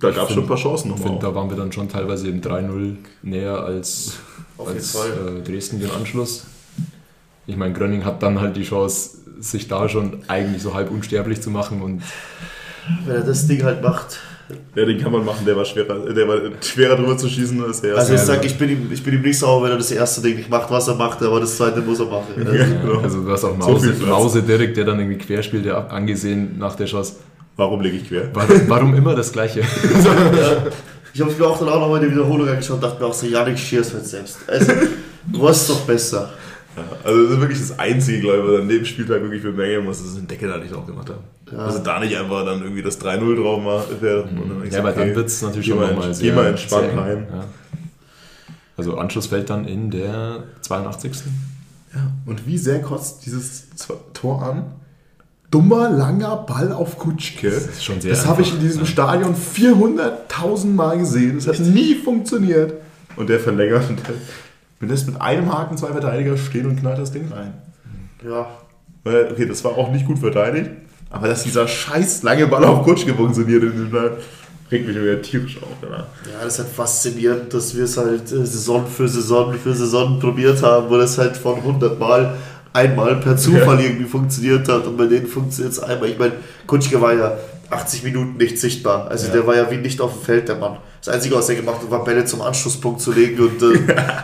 da 0.00 0.10
gab 0.10 0.16
es 0.22 0.26
find- 0.26 0.30
schon 0.34 0.44
ein 0.44 0.48
paar 0.48 0.56
Chancen 0.56 0.88
ich 0.90 0.94
finde, 0.96 1.12
nochmal. 1.14 1.30
da 1.30 1.34
waren 1.34 1.50
wir 1.50 1.56
dann 1.56 1.72
schon 1.72 1.88
teilweise 1.88 2.28
im 2.28 2.40
3-0 2.40 2.96
näher 3.22 3.62
als, 3.62 4.14
als 4.58 4.94
äh, 4.94 5.42
Dresden 5.44 5.80
den 5.80 5.90
Anschluss. 5.90 6.44
Ich 7.46 7.56
meine, 7.56 7.72
Grönning 7.72 8.04
hat 8.04 8.22
dann 8.22 8.40
halt 8.40 8.56
die 8.56 8.62
Chance, 8.64 9.18
sich 9.40 9.68
da 9.68 9.88
schon 9.88 10.18
eigentlich 10.28 10.62
so 10.62 10.74
halb 10.74 10.90
unsterblich 10.90 11.40
zu 11.40 11.50
machen 11.50 11.80
und 11.82 12.02
Wenn 13.06 13.16
er 13.16 13.22
das 13.22 13.46
Ding 13.46 13.62
halt 13.62 13.82
macht. 13.82 14.18
Ja, 14.74 14.86
den 14.86 14.98
kann 14.98 15.12
man 15.12 15.24
machen, 15.26 15.44
der 15.44 15.54
war 15.56 15.64
schwerer, 15.66 16.10
der 16.12 16.26
war 16.26 16.38
schwerer 16.62 16.96
drüber 16.96 17.18
zu 17.18 17.28
schießen 17.28 17.62
als 17.62 17.82
der 17.82 17.94
Also 17.96 18.14
ich 18.14 18.18
erste. 18.18 18.34
sag, 18.34 18.44
ich 18.46 18.56
bin, 18.56 18.70
ihm, 18.70 18.90
ich 18.90 19.02
bin 19.04 19.12
ihm 19.14 19.20
nicht 19.20 19.38
sauer, 19.38 19.62
wenn 19.62 19.70
er 19.72 19.76
das 19.76 19.90
erste 19.90 20.22
Ding 20.22 20.36
nicht 20.36 20.48
macht, 20.48 20.70
was 20.70 20.88
er 20.88 20.94
macht, 20.94 21.22
aber 21.22 21.38
das 21.38 21.54
zweite 21.58 21.82
muss 21.82 22.00
er 22.00 22.06
machen. 22.06 22.28
Also, 22.36 22.52
Ja, 22.54 22.64
genau. 22.64 23.00
Also 23.00 23.22
du 23.22 23.30
hast 23.30 23.44
auch 23.44 23.50
So 23.60 23.68
Mause, 23.72 23.90
Platz. 23.92 24.08
Mause 24.08 24.42
Dirk, 24.42 24.72
der 24.74 24.84
dann 24.86 24.98
irgendwie 25.00 25.18
querspielt, 25.18 25.66
der 25.66 25.92
angesehen 25.92 26.56
nach 26.58 26.74
der 26.76 26.86
Chance. 26.86 27.16
Warum 27.58 27.80
lege 27.80 27.96
ich 27.96 28.08
quer? 28.08 28.30
Warum, 28.32 28.68
warum 28.68 28.94
immer 28.94 29.14
das 29.14 29.32
Gleiche? 29.32 29.62
Ich 31.14 31.22
habe 31.22 31.32
mir 31.32 31.46
auch 31.48 31.58
dann 31.58 31.68
auch 31.70 31.80
nochmal 31.80 32.00
die 32.00 32.12
Wiederholung 32.12 32.46
angeschaut 32.46 32.76
und 32.76 32.82
dachte 32.82 33.00
mir 33.00 33.08
auch 33.08 33.14
so, 33.14 33.26
Janik 33.26 33.58
Schiers 33.58 33.92
wird 33.92 34.06
selbst. 34.06 34.38
Also, 34.46 34.72
du 35.26 35.42
warst 35.42 35.68
doch 35.68 35.80
besser. 35.80 36.30
Ja, 36.76 36.84
also 37.02 37.24
das 37.24 37.32
ist 37.32 37.40
wirklich 37.40 37.58
das 37.58 37.78
Einzige, 37.78 38.20
glaube 38.20 38.38
ich, 38.38 38.44
was 38.44 38.60
an 38.60 38.68
dem 38.68 38.84
Spieltag 38.84 39.22
wirklich 39.22 39.42
bemängeln 39.42 39.84
muss, 39.84 39.98
dass 39.98 40.08
es 40.08 40.14
den 40.14 40.28
Deckel 40.28 40.48
da 40.48 40.58
nicht 40.58 40.72
drauf 40.72 40.86
gemacht 40.86 41.08
haben. 41.08 41.24
Ja. 41.50 41.64
Also 41.64 41.80
da 41.80 41.98
nicht 41.98 42.16
einfach 42.16 42.44
dann 42.44 42.62
irgendwie 42.62 42.82
das 42.82 43.00
3-0 43.00 43.42
drauf 43.42 43.60
denkst 44.60 44.76
Ja, 44.76 44.82
du, 44.82 44.88
aber 44.88 44.92
dann 44.92 45.14
wird 45.16 45.26
es 45.26 45.42
natürlich 45.42 45.66
schon 45.66 45.78
mal, 45.78 45.88
nochmal 45.88 46.14
sehr 46.14 46.30
Geh 46.30 46.36
mal 46.36 46.46
entspannt 46.46 46.94
heim. 46.94 47.26
Ja. 47.32 47.44
Also 48.76 48.96
Anschluss 48.96 49.26
fällt 49.26 49.50
dann 49.50 49.64
in 49.64 49.90
der 49.90 50.44
82. 50.60 51.12
Ja, 51.94 52.12
und 52.26 52.46
wie 52.46 52.58
sehr 52.58 52.80
kotzt 52.80 53.26
dieses 53.26 53.66
Tor 54.12 54.42
an? 54.42 54.66
Dummer, 55.50 55.88
langer 55.88 56.36
Ball 56.36 56.72
auf 56.72 56.98
Kutschke. 56.98 57.50
Das 57.50 57.66
ist 57.66 57.84
schon 57.84 58.00
sehr 58.00 58.10
Das 58.10 58.26
habe 58.26 58.42
ich 58.42 58.52
in 58.52 58.60
diesem 58.60 58.80
ja. 58.80 58.86
Stadion 58.86 59.34
400.000 59.34 60.66
Mal 60.66 60.98
gesehen. 60.98 61.36
Das 61.36 61.46
hat 61.46 61.60
nie 61.60 61.94
funktioniert. 61.94 62.74
Und 63.16 63.28
der 63.28 63.40
verlängert 63.40 63.88
und 63.88 64.00
der 64.06 64.14
lässt 64.88 65.06
mit 65.06 65.20
einem 65.20 65.52
Haken 65.52 65.76
zwei 65.76 65.88
Verteidiger 65.88 66.36
stehen 66.36 66.66
und 66.66 66.76
knallt 66.76 66.98
das 66.98 67.10
Ding 67.12 67.32
rein. 67.32 67.54
Ja. 68.24 68.46
Okay, 69.04 69.46
das 69.46 69.64
war 69.64 69.72
auch 69.72 69.90
nicht 69.90 70.06
gut 70.06 70.18
verteidigt, 70.18 70.70
aber 71.08 71.28
dass 71.28 71.42
dieser 71.44 71.66
scheiß 71.66 72.22
lange 72.22 72.46
Ball 72.46 72.64
auf 72.64 72.84
Kutschke 72.84 73.14
funktioniert, 73.14 73.62
in 73.62 73.72
diesem 73.72 73.90
Teil, 73.90 74.18
regt 74.70 74.86
mich 74.86 74.96
wieder 74.96 75.22
tierisch 75.22 75.56
auf. 75.62 75.68
Danach. 75.80 76.06
Ja, 76.26 76.44
das 76.44 76.54
ist 76.54 76.58
halt 76.58 76.68
faszinierend, 76.68 77.54
dass 77.54 77.74
wir 77.74 77.84
es 77.84 77.96
halt 77.96 78.30
äh, 78.30 78.44
Saison 78.44 78.86
für 78.86 79.08
Saison 79.08 79.54
für 79.54 79.72
Saison 79.72 80.20
probiert 80.20 80.62
haben, 80.62 80.90
wo 80.90 80.96
das 80.98 81.16
halt 81.16 81.36
von 81.36 81.56
100 81.56 81.98
Mal 81.98 82.36
einmal 82.72 83.16
per 83.16 83.36
Zufall 83.36 83.80
irgendwie 83.80 84.04
funktioniert 84.04 84.68
hat 84.68 84.86
und 84.86 84.96
bei 84.96 85.06
denen 85.06 85.26
funktioniert 85.26 85.72
es 85.72 85.80
einmal. 85.80 86.08
Ich 86.08 86.18
meine, 86.18 86.32
Kutschke 86.66 87.00
war 87.00 87.14
ja 87.14 87.32
80 87.70 88.02
Minuten 88.04 88.36
nicht 88.36 88.58
sichtbar. 88.58 89.08
Also 89.08 89.26
Ja. 89.26 89.32
der 89.34 89.46
war 89.46 89.56
ja 89.56 89.70
wie 89.70 89.76
nicht 89.76 90.00
auf 90.00 90.12
dem 90.14 90.22
Feld, 90.22 90.48
der 90.48 90.56
Mann. 90.56 90.76
Das 91.04 91.14
Einzige, 91.14 91.34
was 91.34 91.48
er 91.48 91.56
gemacht 91.56 91.80
hat, 91.82 91.90
war 91.90 92.02
Bälle 92.04 92.24
zum 92.24 92.40
Anschlusspunkt 92.42 93.00
zu 93.00 93.12
legen 93.12 93.38
und 93.40 93.62
äh, 93.62 93.78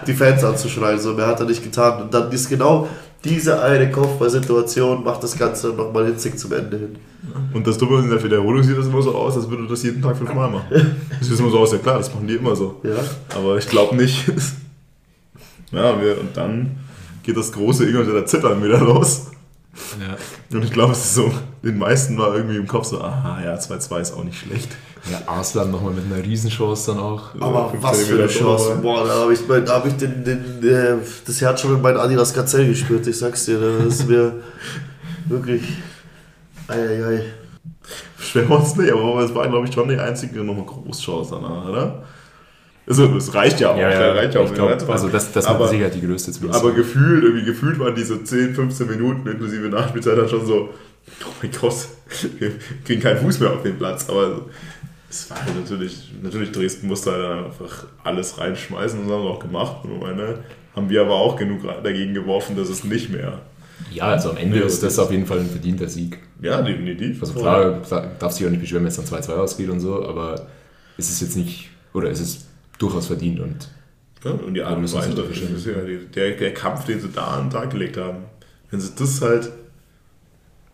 die 0.06 0.14
Fans 0.14 0.42
anzuschreien. 0.44 0.98
So 0.98 1.12
mehr 1.12 1.26
hat 1.26 1.40
er 1.40 1.46
nicht 1.46 1.62
getan. 1.62 2.02
Und 2.02 2.14
dann 2.14 2.30
ist 2.32 2.48
genau 2.48 2.88
diese 3.22 3.62
eine 3.62 3.90
Kopfballsituation, 3.90 5.02
macht 5.04 5.22
das 5.22 5.38
Ganze 5.38 5.68
nochmal 5.68 6.06
hitzig 6.06 6.38
zum 6.38 6.52
Ende 6.52 6.76
hin. 6.78 6.96
Und 7.54 7.66
das 7.66 7.78
Dumme 7.78 8.00
in 8.00 8.10
der 8.10 8.22
Wiederholung 8.22 8.62
sieht 8.62 8.76
das 8.76 8.86
immer 8.86 9.00
so 9.00 9.14
aus, 9.14 9.36
als 9.36 9.48
würde 9.48 9.66
das 9.66 9.82
jeden 9.82 10.02
Tag 10.02 10.16
fünfmal 10.16 10.50
machen. 10.50 10.96
Das 11.18 11.28
sieht 11.28 11.38
immer 11.38 11.50
so 11.50 11.58
aus, 11.58 11.72
ja 11.72 11.78
klar, 11.78 11.98
das 11.98 12.12
machen 12.14 12.26
die 12.26 12.34
immer 12.34 12.54
so. 12.54 12.80
Ja. 12.82 12.90
Aber 13.34 13.56
ich 13.56 13.66
glaube 13.68 13.96
nicht. 13.96 14.24
Ja, 15.72 16.00
wir, 16.00 16.20
und 16.20 16.36
dann 16.36 16.76
geht 17.24 17.36
das 17.36 17.50
große 17.52 17.86
Ingolstädter 17.88 18.26
Zittern 18.26 18.62
wieder 18.62 18.78
los. 18.80 19.26
Ja. 20.00 20.16
Und 20.56 20.64
ich 20.64 20.70
glaube, 20.70 20.92
es 20.92 21.04
ist 21.04 21.14
so, 21.16 21.32
den 21.64 21.78
meisten 21.78 22.16
war 22.16 22.34
irgendwie 22.36 22.56
im 22.56 22.68
Kopf 22.68 22.84
so, 22.86 23.00
aha, 23.00 23.42
ja, 23.44 23.56
2-2 23.56 24.00
ist 24.00 24.12
auch 24.12 24.22
nicht 24.22 24.38
schlecht. 24.38 24.68
ja, 25.10 25.20
Arslan 25.26 25.70
nochmal 25.72 25.92
mit 25.94 26.04
einer 26.04 26.24
Riesenchance 26.24 26.92
dann 26.92 27.00
auch. 27.00 27.34
Aber 27.40 27.70
15 27.70 27.82
was 27.82 28.02
für 28.04 28.14
eine 28.14 28.26
Chance. 28.28 28.64
Tor. 28.68 28.76
Boah, 28.76 29.04
da 29.06 29.14
habe 29.22 29.32
ich, 29.34 29.40
mein- 29.48 29.64
da 29.66 29.74
hab 29.74 29.86
ich 29.86 29.94
den, 29.96 30.22
den, 30.24 30.62
äh, 30.68 30.94
das 31.26 31.40
Herz 31.40 31.60
schon 31.60 31.74
in 31.74 31.82
mein 31.82 31.96
Adidas 31.96 32.32
Gazelle 32.32 32.68
gespürt, 32.68 33.04
ich 33.08 33.18
sag's 33.18 33.46
dir. 33.46 33.58
Das 33.84 33.94
ist 34.00 34.08
mir 34.08 34.34
wirklich. 35.26 35.62
Eieiei. 36.68 37.22
Schwer 38.18 38.48
war 38.48 38.62
es 38.62 38.76
nicht, 38.76 38.92
aber 38.92 39.18
es 39.22 39.34
war, 39.34 39.48
glaube 39.48 39.66
ich, 39.68 39.74
schon 39.74 39.88
die 39.88 39.98
einzige 39.98 40.42
nochmal 40.44 40.64
Großchance 40.66 41.30
danach, 41.32 41.68
oder? 41.68 42.04
Also, 42.86 43.16
es 43.16 43.32
reicht 43.34 43.60
ja 43.60 43.70
auch. 43.70 43.78
Ja, 43.78 43.88
das 43.88 43.98
ja, 43.98 44.12
reicht 44.12 44.34
ja 44.34 44.40
auch 44.40 44.52
glaub, 44.52 44.90
also 44.90 45.08
das, 45.08 45.32
das 45.32 45.46
aber, 45.46 45.68
sicher 45.68 45.88
die 45.88 46.02
größte 46.02 46.32
zumindest. 46.32 46.62
aber 46.62 46.72
gefühlt, 46.74 47.24
irgendwie 47.24 47.44
gefühlt 47.44 47.78
waren 47.78 47.94
diese 47.94 48.22
10, 48.22 48.54
15 48.54 48.86
Minuten 48.88 49.26
inklusive 49.26 49.68
Nachspielzeit 49.68 50.18
dann 50.18 50.28
schon 50.28 50.44
so, 50.44 50.68
oh 51.24 51.32
mein 51.40 51.50
Gott, 51.58 51.74
wir 52.38 52.52
kriegen 52.84 53.00
keinen 53.00 53.18
Fuß 53.18 53.40
mehr 53.40 53.52
auf 53.52 53.62
den 53.62 53.78
Platz. 53.78 54.06
Aber 54.08 54.42
es 55.08 55.30
war 55.30 55.42
halt 55.42 55.56
natürlich, 55.56 56.12
natürlich 56.22 56.52
Dresden 56.52 56.88
musste 56.88 57.12
halt 57.12 57.22
dann 57.22 57.44
einfach 57.46 57.86
alles 58.02 58.38
reinschmeißen 58.38 58.98
und 58.98 59.06
das 59.06 59.14
haben 59.14 59.22
sie 59.22 59.28
auch 59.28 59.40
gemacht. 59.40 59.76
Und 59.84 60.02
am 60.02 60.10
Ende 60.10 60.38
haben 60.74 60.90
wir 60.90 61.00
aber 61.00 61.14
auch 61.14 61.36
genug 61.36 61.62
dagegen 61.82 62.12
geworfen, 62.12 62.56
dass 62.56 62.68
es 62.68 62.84
nicht 62.84 63.10
mehr. 63.10 63.40
ja, 63.92 64.04
also 64.08 64.30
am 64.30 64.36
Ende 64.36 64.58
Ja, 64.58 64.66
ist 64.66 64.82
das 64.82 64.98
auf 64.98 65.10
jeden 65.10 65.24
Fall 65.24 65.38
ein 65.38 65.48
verdienter 65.48 65.88
Sieg. 65.88 66.18
Ja, 66.42 66.60
definitiv. 66.60 67.22
Also 67.22 67.32
klar, 67.34 67.80
darf 68.18 68.32
sich 68.32 68.46
auch 68.46 68.50
nicht 68.50 68.60
beschweren, 68.60 68.82
wenn 68.82 68.88
es 68.88 68.96
dann 68.96 69.06
2-2 69.06 69.30
ausgeht 69.32 69.70
und 69.70 69.80
so, 69.80 70.04
aber 70.04 70.48
es 70.98 71.10
ist 71.10 71.22
jetzt 71.22 71.36
nicht, 71.36 71.70
oder 71.92 72.10
es 72.10 72.20
ist 72.20 72.46
durchaus 72.84 73.06
verdient 73.06 73.40
und 73.40 73.68
Ja, 74.24 74.30
und 74.32 74.54
die 74.54 74.62
Art 74.62 74.72
Ja, 74.72 74.76
und 74.78 74.92
Weise, 74.92 75.14
dafür 75.14 75.56
ist 75.56 75.66
ja 75.66 75.72
der, 76.14 76.36
der 76.36 76.54
Kampf, 76.54 76.84
den 76.84 77.00
sie 77.00 77.08
da 77.08 77.24
an 77.24 77.44
den 77.46 77.50
Tag 77.50 77.70
gelegt 77.70 77.96
haben, 77.96 78.24
wenn 78.70 78.80
sie 78.80 78.92
das 78.98 79.20
halt 79.20 79.50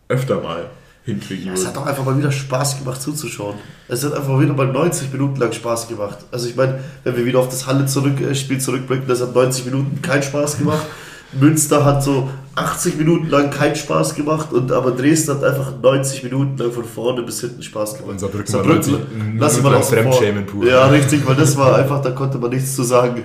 öfter 0.07 0.41
mal 0.41 0.69
hinkriegen 1.03 1.51
Es 1.53 1.61
würden. 1.61 1.69
hat 1.69 1.77
auch 1.77 1.85
einfach 1.85 2.05
mal 2.05 2.17
wieder 2.17 2.31
Spaß 2.31 2.79
gemacht 2.79 3.01
zuzuschauen. 3.01 3.55
Es 3.87 4.03
hat 4.03 4.13
einfach 4.13 4.39
wieder 4.39 4.53
mal 4.53 4.67
90 4.67 5.11
Minuten 5.11 5.39
lang 5.39 5.51
Spaß 5.51 5.87
gemacht. 5.87 6.19
Also 6.31 6.47
ich 6.47 6.55
meine, 6.55 6.79
wenn 7.03 7.15
wir 7.15 7.25
wieder 7.25 7.39
auf 7.39 7.49
das 7.49 7.65
Halle-Spiel 7.65 8.59
zurückblicken, 8.59 9.07
das 9.07 9.21
hat 9.21 9.33
90 9.33 9.65
Minuten 9.65 10.01
keinen 10.01 10.23
Spaß 10.23 10.57
gemacht. 10.57 10.85
Münster 11.33 11.85
hat 11.85 12.03
so 12.03 12.29
80 12.55 12.97
Minuten 12.97 13.29
lang 13.29 13.49
keinen 13.49 13.75
Spaß 13.75 14.15
gemacht, 14.15 14.51
und 14.51 14.71
aber 14.71 14.91
Dresden 14.91 15.35
hat 15.35 15.43
einfach 15.43 15.71
90 15.81 16.23
Minuten 16.23 16.57
lang 16.57 16.71
von 16.71 16.83
vorne 16.83 17.23
bis 17.23 17.39
hinten 17.41 17.63
Spaß 17.63 17.93
gemacht. 17.93 18.11
Und 18.11 18.19
Saarbrücken 18.19 18.53
war 18.53 18.63
Saarbrücken 18.63 18.91
90 18.91 19.39
lass 19.39 19.57
ich 19.57 19.63
mal 19.63 19.73
vor. 19.73 19.83
Fremdschämen 19.83 20.45
pur. 20.45 20.65
Ja, 20.65 20.87
richtig, 20.87 21.25
weil 21.25 21.35
das 21.35 21.57
war 21.57 21.75
einfach, 21.77 22.01
da 22.01 22.11
konnte 22.11 22.37
man 22.37 22.49
nichts 22.49 22.75
zu 22.75 22.83
sagen. 22.83 23.23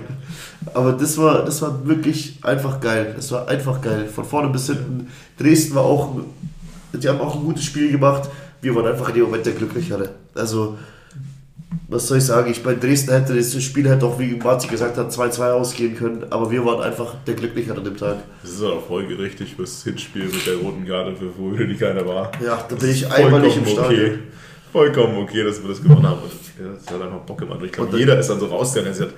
Aber 0.73 0.93
das 0.93 1.17
war, 1.17 1.43
das 1.43 1.61
war 1.61 1.85
wirklich 1.85 2.39
einfach 2.41 2.79
geil. 2.79 3.13
Das 3.15 3.31
war 3.31 3.47
einfach 3.47 3.81
geil. 3.81 4.07
Von 4.13 4.23
vorne 4.25 4.49
bis 4.49 4.67
hinten. 4.67 5.07
Dresden 5.37 5.75
war 5.75 5.83
auch, 5.83 6.15
die 6.93 7.07
haben 7.07 7.19
auch 7.19 7.35
ein 7.35 7.43
gutes 7.43 7.65
Spiel 7.65 7.91
gemacht. 7.91 8.29
Wir 8.61 8.73
waren 8.75 8.87
einfach 8.87 9.09
in 9.09 9.15
dem 9.15 9.23
Moment 9.25 9.45
der 9.45 9.53
Glücklichere. 9.53 10.09
Also, 10.35 10.77
was 11.89 12.07
soll 12.07 12.17
ich 12.17 12.25
sagen, 12.25 12.49
ich 12.49 12.63
bei 12.63 12.75
Dresden 12.75 13.11
hätte 13.11 13.35
das 13.35 13.61
Spiel 13.61 13.89
halt 13.89 14.03
auch, 14.03 14.19
wie 14.19 14.35
Marzi 14.35 14.67
gesagt 14.67 14.97
hat, 14.97 15.11
2-2 15.11 15.51
ausgehen 15.51 15.95
können, 15.95 16.25
aber 16.29 16.49
wir 16.49 16.65
waren 16.65 16.81
einfach 16.81 17.15
der 17.25 17.35
Glücklichere 17.35 17.77
an 17.77 17.83
dem 17.83 17.97
Tag. 17.97 18.17
Das 18.41 18.51
ist 18.51 18.63
auch 18.63 18.85
folgerichtig 18.85 19.55
fürs 19.55 19.83
Hinspiel 19.83 20.25
mit 20.25 20.45
der 20.45 20.55
roten 20.55 20.85
Karte 20.85 21.13
für 21.15 21.67
die 21.67 21.75
keiner 21.75 22.05
war. 22.05 22.31
Ja, 22.43 22.65
da 22.67 22.75
bin 22.75 22.89
ich 22.89 23.11
einmal 23.11 23.41
nicht 23.41 23.57
im 23.57 23.65
Stadion. 23.65 24.05
Okay. 24.05 24.19
Vollkommen 24.71 25.17
okay, 25.17 25.43
dass 25.43 25.61
wir 25.61 25.69
das 25.69 25.81
gewonnen 25.81 26.07
haben. 26.07 26.19
Das 26.57 26.93
hat 26.93 27.01
einfach 27.01 27.19
Bock 27.19 27.37
gemacht. 27.37 27.59
Ich 27.63 27.71
glaube, 27.71 27.97
jeder 27.97 28.19
ist 28.19 28.29
dann 28.29 28.39
so 28.39 28.47
rausgegangen 28.47 28.93
und 28.93 29.01
hat 29.01 29.13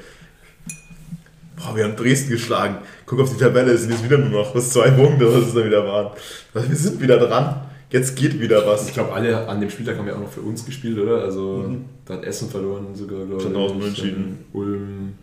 boah, 1.60 1.76
wir 1.76 1.84
haben 1.84 1.96
Dresden 1.96 2.32
geschlagen. 2.32 2.78
Guck 3.06 3.20
auf 3.20 3.32
die 3.32 3.38
Tabelle, 3.38 3.72
es 3.72 3.82
sind 3.82 3.92
jetzt 3.92 4.04
wieder 4.04 4.18
nur 4.18 4.42
noch 4.42 4.56
was 4.56 4.70
zwei 4.70 4.90
Punkte, 4.92 5.28
was 5.28 5.48
es 5.48 5.54
da 5.54 5.66
wieder 5.66 5.86
waren. 5.86 6.12
Wir 6.54 6.76
sind 6.76 7.02
wieder 7.02 7.18
dran. 7.18 7.62
Jetzt 7.92 8.16
geht 8.16 8.40
wieder 8.40 8.66
was. 8.68 8.88
Ich 8.88 8.94
glaube, 8.94 9.14
alle 9.14 9.48
an 9.48 9.60
dem 9.60 9.70
Spieltag 9.70 9.98
haben 9.98 10.08
ja 10.08 10.16
auch 10.16 10.20
noch 10.20 10.32
für 10.32 10.42
uns 10.42 10.66
gespielt, 10.66 11.00
oder? 11.00 11.24
Also, 11.24 11.66
mhm. 11.68 11.86
da 12.06 12.16
hat 12.16 12.24
Essen 12.24 12.50
verloren 12.50 12.94
sogar, 12.94 13.26
glaube 13.26 13.44
ich. 13.44 13.52
Dann 13.52 13.82
entschieden. 13.82 14.46
Ulm 14.54 15.14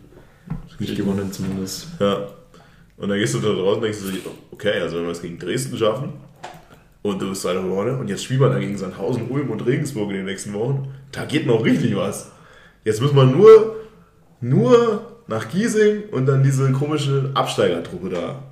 nicht 0.79 0.95
gewonnen 0.95 1.31
zumindest. 1.31 1.87
Ja. 1.99 2.27
Und 2.97 3.09
dann 3.09 3.19
gehst 3.19 3.35
du 3.35 3.39
da 3.39 3.49
draußen 3.49 3.75
und 3.75 3.81
denkst 3.83 3.99
du, 3.99 4.29
okay, 4.51 4.79
also 4.81 4.97
wenn 4.97 5.03
wir 5.03 5.11
es 5.11 5.21
gegen 5.21 5.37
Dresden 5.37 5.77
schaffen 5.77 6.13
und 7.03 7.21
du 7.21 7.29
bist 7.29 7.45
weiter 7.45 7.61
vorne 7.61 7.95
und 7.97 8.09
jetzt 8.09 8.23
spielen 8.23 8.39
wir 8.39 8.49
dann 8.49 8.59
gegen 8.59 8.77
Sandhausen, 8.77 9.29
Ulm 9.29 9.51
und 9.51 9.65
Regensburg 9.65 10.09
in 10.09 10.17
den 10.17 10.25
nächsten 10.25 10.53
Wochen, 10.53 10.87
da 11.11 11.25
geht 11.25 11.45
noch 11.45 11.63
richtig 11.63 11.95
was. 11.95 12.31
Jetzt 12.83 13.01
müssen 13.01 13.15
wir 13.15 13.25
nur, 13.25 13.75
nur 14.41 15.19
nach 15.27 15.49
Giesing 15.49 16.03
und 16.11 16.25
dann 16.25 16.43
diese 16.43 16.71
komische 16.71 17.31
Absteigertruppe 17.33 18.09
da 18.09 18.43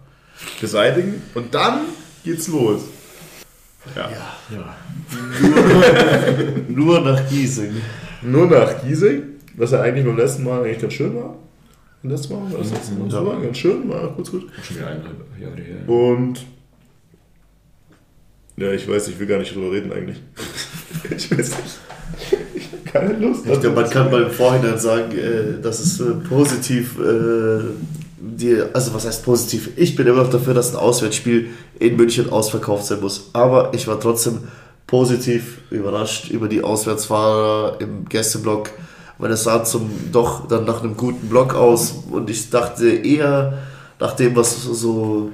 beseitigen 0.62 1.22
und 1.34 1.56
dann 1.56 1.82
geht's 2.24 2.48
los. 2.48 2.82
Ja. 3.96 4.10
ja. 4.10 4.56
ja. 4.56 4.76
Nur, 6.68 6.86
nur, 6.86 7.02
nach 7.02 7.30
Giesing. 7.30 7.74
Nur 8.22 8.48
nach 8.48 8.82
Giesing, 8.82 9.24
was 9.56 9.72
ja 9.72 9.82
eigentlich 9.82 10.06
beim 10.06 10.18
letzten 10.18 10.44
Mal 10.44 10.64
eigentlich 10.64 10.80
ganz 10.80 10.94
schön 10.94 11.16
war. 11.16 11.36
Beim 12.02 12.12
letzten 12.12 12.34
Mal 12.34 12.52
war 12.52 12.60
das 12.60 12.72
letzte 12.72 12.94
Mal 12.96 13.10
so 13.10 13.26
war, 13.26 13.42
ganz 13.42 13.58
schön, 13.58 13.90
war 13.90 14.14
kurz 14.16 14.32
gut. 14.32 14.48
Schon 14.64 14.78
wieder 14.78 14.88
eineinhalb 14.88 15.18
Jahre 15.40 15.56
her. 15.56 15.90
Und 15.90 16.46
ja, 18.58 18.72
ich 18.72 18.88
weiß, 18.88 19.10
ich 19.10 19.20
will 19.20 19.28
gar 19.28 19.40
nicht 19.40 19.54
drüber 19.54 19.72
reden 19.72 19.92
eigentlich. 19.92 20.22
ich 21.16 21.32
weiß 21.32 21.58
nicht. 21.58 21.80
Ich 22.54 22.72
habe 22.72 22.84
keine 22.86 23.20
Lust. 23.20 23.46
Ich 23.46 23.60
glaube, 23.60 23.82
man 23.82 23.90
kann 23.90 24.10
beim 24.10 24.32
Vorhinein 24.32 24.80
sagen, 24.80 25.12
äh, 25.12 25.62
dass 25.62 25.80
es 25.80 26.00
äh, 26.00 26.14
positiv 26.30 26.98
äh, 27.00 27.60
die, 28.32 28.62
also 28.74 28.94
was 28.94 29.06
heißt 29.06 29.24
positiv? 29.24 29.70
Ich 29.76 29.96
bin 29.96 30.08
immer 30.08 30.24
noch 30.24 30.30
dafür, 30.30 30.54
dass 30.54 30.72
ein 30.72 30.78
Auswärtsspiel 30.78 31.50
in 31.80 31.96
München 31.96 32.30
ausverkauft 32.30 32.86
sein 32.86 33.02
muss. 33.02 33.30
Aber 33.34 33.74
ich 33.74 33.88
war 33.88 34.00
trotzdem 34.00 34.40
positiv 34.88 35.60
überrascht 35.70 36.30
über 36.30 36.48
die 36.48 36.64
Auswärtsfahrer 36.64 37.80
im 37.80 38.06
Gästeblock, 38.08 38.70
weil 39.18 39.32
es 39.32 39.44
sah 39.44 39.64
zum 39.64 39.90
doch 40.12 40.48
dann 40.48 40.66
nach 40.66 40.84
einem 40.84 40.96
guten 40.96 41.28
Block 41.28 41.56
aus 41.56 42.04
und 42.12 42.30
ich 42.30 42.50
dachte 42.50 42.90
eher 42.90 43.58
nach 44.00 44.14
dem, 44.14 44.36
was 44.36 44.64
so 44.64 45.32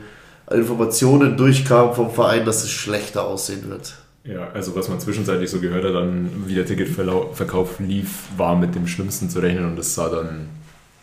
Informationen 0.50 1.38
durchkam 1.38 1.94
vom 1.94 2.12
Verein, 2.12 2.46
dass 2.46 2.64
es 2.64 2.70
schlechter 2.70 3.26
aussehen 3.26 3.70
wird. 3.70 3.96
Ja, 4.24 4.50
also 4.54 4.76
was 4.76 4.88
man 4.88 5.00
zwischenzeitlich 5.00 5.50
so 5.50 5.60
gehört 5.60 5.84
hat, 5.84 5.96
dann 5.96 6.30
wie 6.46 6.54
der 6.54 6.66
Ticketverkauf 6.66 7.80
lief, 7.80 8.26
war 8.38 8.56
mit 8.56 8.76
dem 8.76 8.86
Schlimmsten 8.86 9.30
zu 9.30 9.40
rechnen 9.40 9.66
und 9.66 9.80
es 9.80 9.96
sah 9.96 10.10
dann 10.10 10.48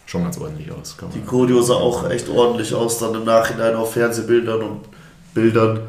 schon 0.09 0.23
ganz 0.23 0.39
ordentlich 0.39 0.73
aus. 0.73 0.97
die 1.15 1.21
Choreo 1.21 1.61
sah 1.61 1.75
auch 1.75 2.09
echt 2.09 2.31
ordentlich 2.31 2.75
aus, 2.75 2.99
dann 2.99 3.15
im 3.15 3.25
Nachhinein 3.25 3.75
auf 3.75 3.93
Fernsehbildern 3.93 4.63
und 4.63 4.81
Bildern 5.35 5.81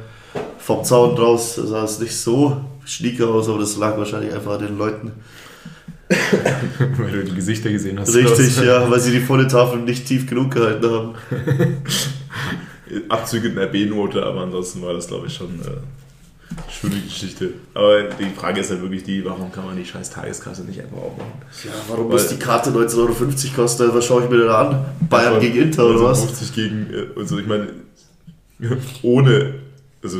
vom 0.57 0.83
Zaun 0.83 1.15
draus 1.15 1.55
sah 1.55 1.85
es 1.85 1.99
nicht 1.99 2.15
so 2.15 2.57
schnieke 2.83 3.25
aus, 3.25 3.47
aber 3.47 3.59
das 3.59 3.77
lag 3.77 3.97
wahrscheinlich 3.97 4.33
einfach 4.33 4.53
an 4.53 4.65
den 4.65 4.77
Leuten. 4.77 5.11
weil 6.97 7.11
du 7.11 7.23
die 7.23 7.35
Gesichter 7.35 7.69
gesehen 7.69 7.99
hast. 7.99 8.13
Richtig, 8.13 8.57
ja, 8.65 8.89
weil 8.89 8.99
sie 8.99 9.11
die 9.11 9.19
volle 9.19 9.47
Tafel 9.47 9.79
nicht 9.79 10.07
tief 10.07 10.27
genug 10.27 10.51
gehalten 10.51 10.89
haben. 10.89 11.13
Abzüge 13.07 13.49
in 13.49 13.55
der 13.55 13.67
B-Note, 13.67 14.23
aber 14.23 14.41
ansonsten 14.41 14.81
war 14.81 14.93
das, 14.93 15.07
glaube 15.07 15.27
ich, 15.27 15.35
schon 15.35 15.61
äh, 15.61 15.77
Schöne 16.69 16.99
Geschichte. 17.01 17.51
Aber 17.73 18.03
die 18.03 18.30
Frage 18.35 18.61
ist 18.61 18.69
halt 18.71 18.81
wirklich 18.81 19.03
die, 19.03 19.23
warum 19.23 19.51
kann 19.51 19.65
man 19.65 19.76
die 19.76 19.85
scheiß 19.85 20.09
Tageskasse 20.09 20.63
nicht 20.63 20.80
einfach 20.80 20.97
aufmachen? 20.97 21.31
Ja, 21.63 21.71
warum 21.88 22.05
Weil, 22.05 22.13
muss 22.13 22.27
die 22.27 22.38
Karte 22.38 22.71
19,50 22.71 22.97
Euro 22.97 23.13
kosten? 23.55 23.93
Was 23.93 24.05
schaue 24.05 24.23
ich 24.23 24.30
mir 24.30 24.45
da 24.45 24.61
an? 24.61 24.85
Bayern 25.09 25.39
gegen 25.39 25.57
Inter 25.57 25.85
oder 25.85 26.03
was? 26.03 26.23
50 26.23 26.53
gegen, 26.53 26.88
also 27.15 27.38
ich 27.38 27.47
meine, 27.47 27.67
ohne, 29.03 29.55
also 30.03 30.19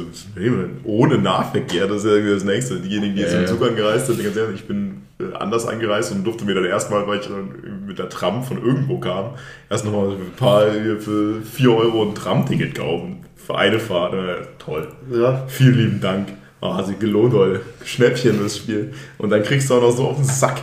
ohne 0.84 1.18
Nahverkehr, 1.18 1.88
das 1.88 2.04
ist 2.04 2.12
ja 2.12 2.34
das 2.34 2.44
Nächste. 2.44 2.80
Diejenigen, 2.80 3.16
die 3.16 3.22
jetzt 3.22 3.34
ja, 3.34 3.42
im 3.42 3.48
Zug 3.48 3.64
angereist 3.64 4.08
sind, 4.08 4.24
ganz 4.24 4.36
ehrlich, 4.36 4.62
ich 4.62 4.68
bin 4.68 5.02
äh, 5.20 5.34
anders 5.36 5.66
angereist 5.66 6.12
und 6.12 6.24
durfte 6.24 6.46
mir 6.46 6.56
dann 6.56 6.66
erstmal, 6.66 7.08
weil 7.08 7.20
ich 7.20 7.28
dann 7.28 7.86
mit 7.88 7.98
der 7.98 8.10
Tram 8.10 8.44
von 8.44 8.64
irgendwo 8.64 9.00
kam, 9.00 9.36
erst 9.70 9.86
nochmal 9.86 10.12
ein 10.12 10.32
paar 10.38 10.66
für 11.00 11.42
4 11.42 11.72
Euro 11.72 12.04
ein 12.04 12.16
Tram-Ticket 12.16 12.76
kaufen 12.76 13.26
für 13.50 13.58
eine 13.58 13.80
Fahrt. 13.80 14.14
Äh, 14.14 14.46
toll. 14.60 14.88
Ja. 15.12 15.44
Vielen 15.48 15.76
lieben 15.76 16.02
Dank. 16.02 16.30
Oh, 16.62 16.76
hat 16.76 16.86
sich 16.86 17.00
gelohnt, 17.00 17.34
Leute. 17.34 17.62
Schnäppchen 17.84 18.42
das 18.44 18.58
Spiel. 18.58 18.94
Und 19.18 19.32
dann 19.32 19.42
kriegst 19.42 19.70
du 19.70 19.76
auch 19.76 19.82
noch 19.82 19.92
so 19.92 20.08
auf 20.08 20.18
den 20.18 20.26
Sack. 20.26 20.62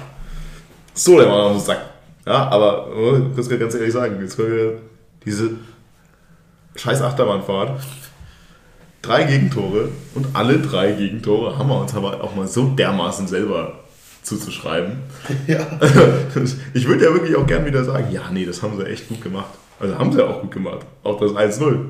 So, 0.95 1.19
der 1.19 1.29
war 1.29 1.47
auf 1.47 1.53
den 1.53 1.61
Sack. 1.61 1.81
Ja, 2.25 2.49
aber 2.49 2.89
oh, 2.95 3.17
ich 3.17 3.37
muss 3.37 3.49
ganz 3.49 3.75
ehrlich 3.75 3.93
sagen, 3.93 4.21
jetzt 4.21 4.37
können 4.37 4.57
wir 4.57 4.73
diese 5.25 5.51
scheiß 6.77 7.03
Achterbahnfahrt. 7.03 7.81
Drei 9.03 9.25
Gegentore 9.25 9.89
und 10.15 10.29
alle 10.35 10.59
drei 10.59 10.93
Gegentore 10.93 11.59
haben 11.59 11.69
wir 11.69 11.81
uns 11.81 11.95
aber 11.95 12.23
auch 12.23 12.35
mal 12.35 12.47
so 12.47 12.69
dermaßen 12.69 13.27
selber 13.27 13.81
zuzuschreiben. 14.23 14.99
Ja. 15.47 15.67
Ich 16.75 16.87
würde 16.87 17.05
ja 17.05 17.13
wirklich 17.13 17.35
auch 17.37 17.47
gern 17.47 17.65
wieder 17.65 17.85
sagen, 17.85 18.09
ja, 18.13 18.31
nee, 18.31 18.45
das 18.45 18.63
haben 18.63 18.77
sie 18.77 18.85
echt 18.85 19.09
gut 19.09 19.23
gemacht. 19.23 19.51
Also 19.81 19.99
haben 19.99 20.13
sie 20.13 20.19
ja 20.19 20.27
auch 20.27 20.41
gut 20.41 20.51
gemacht. 20.51 20.87
Auch 21.03 21.19
das 21.19 21.33
1-0. 21.33 21.87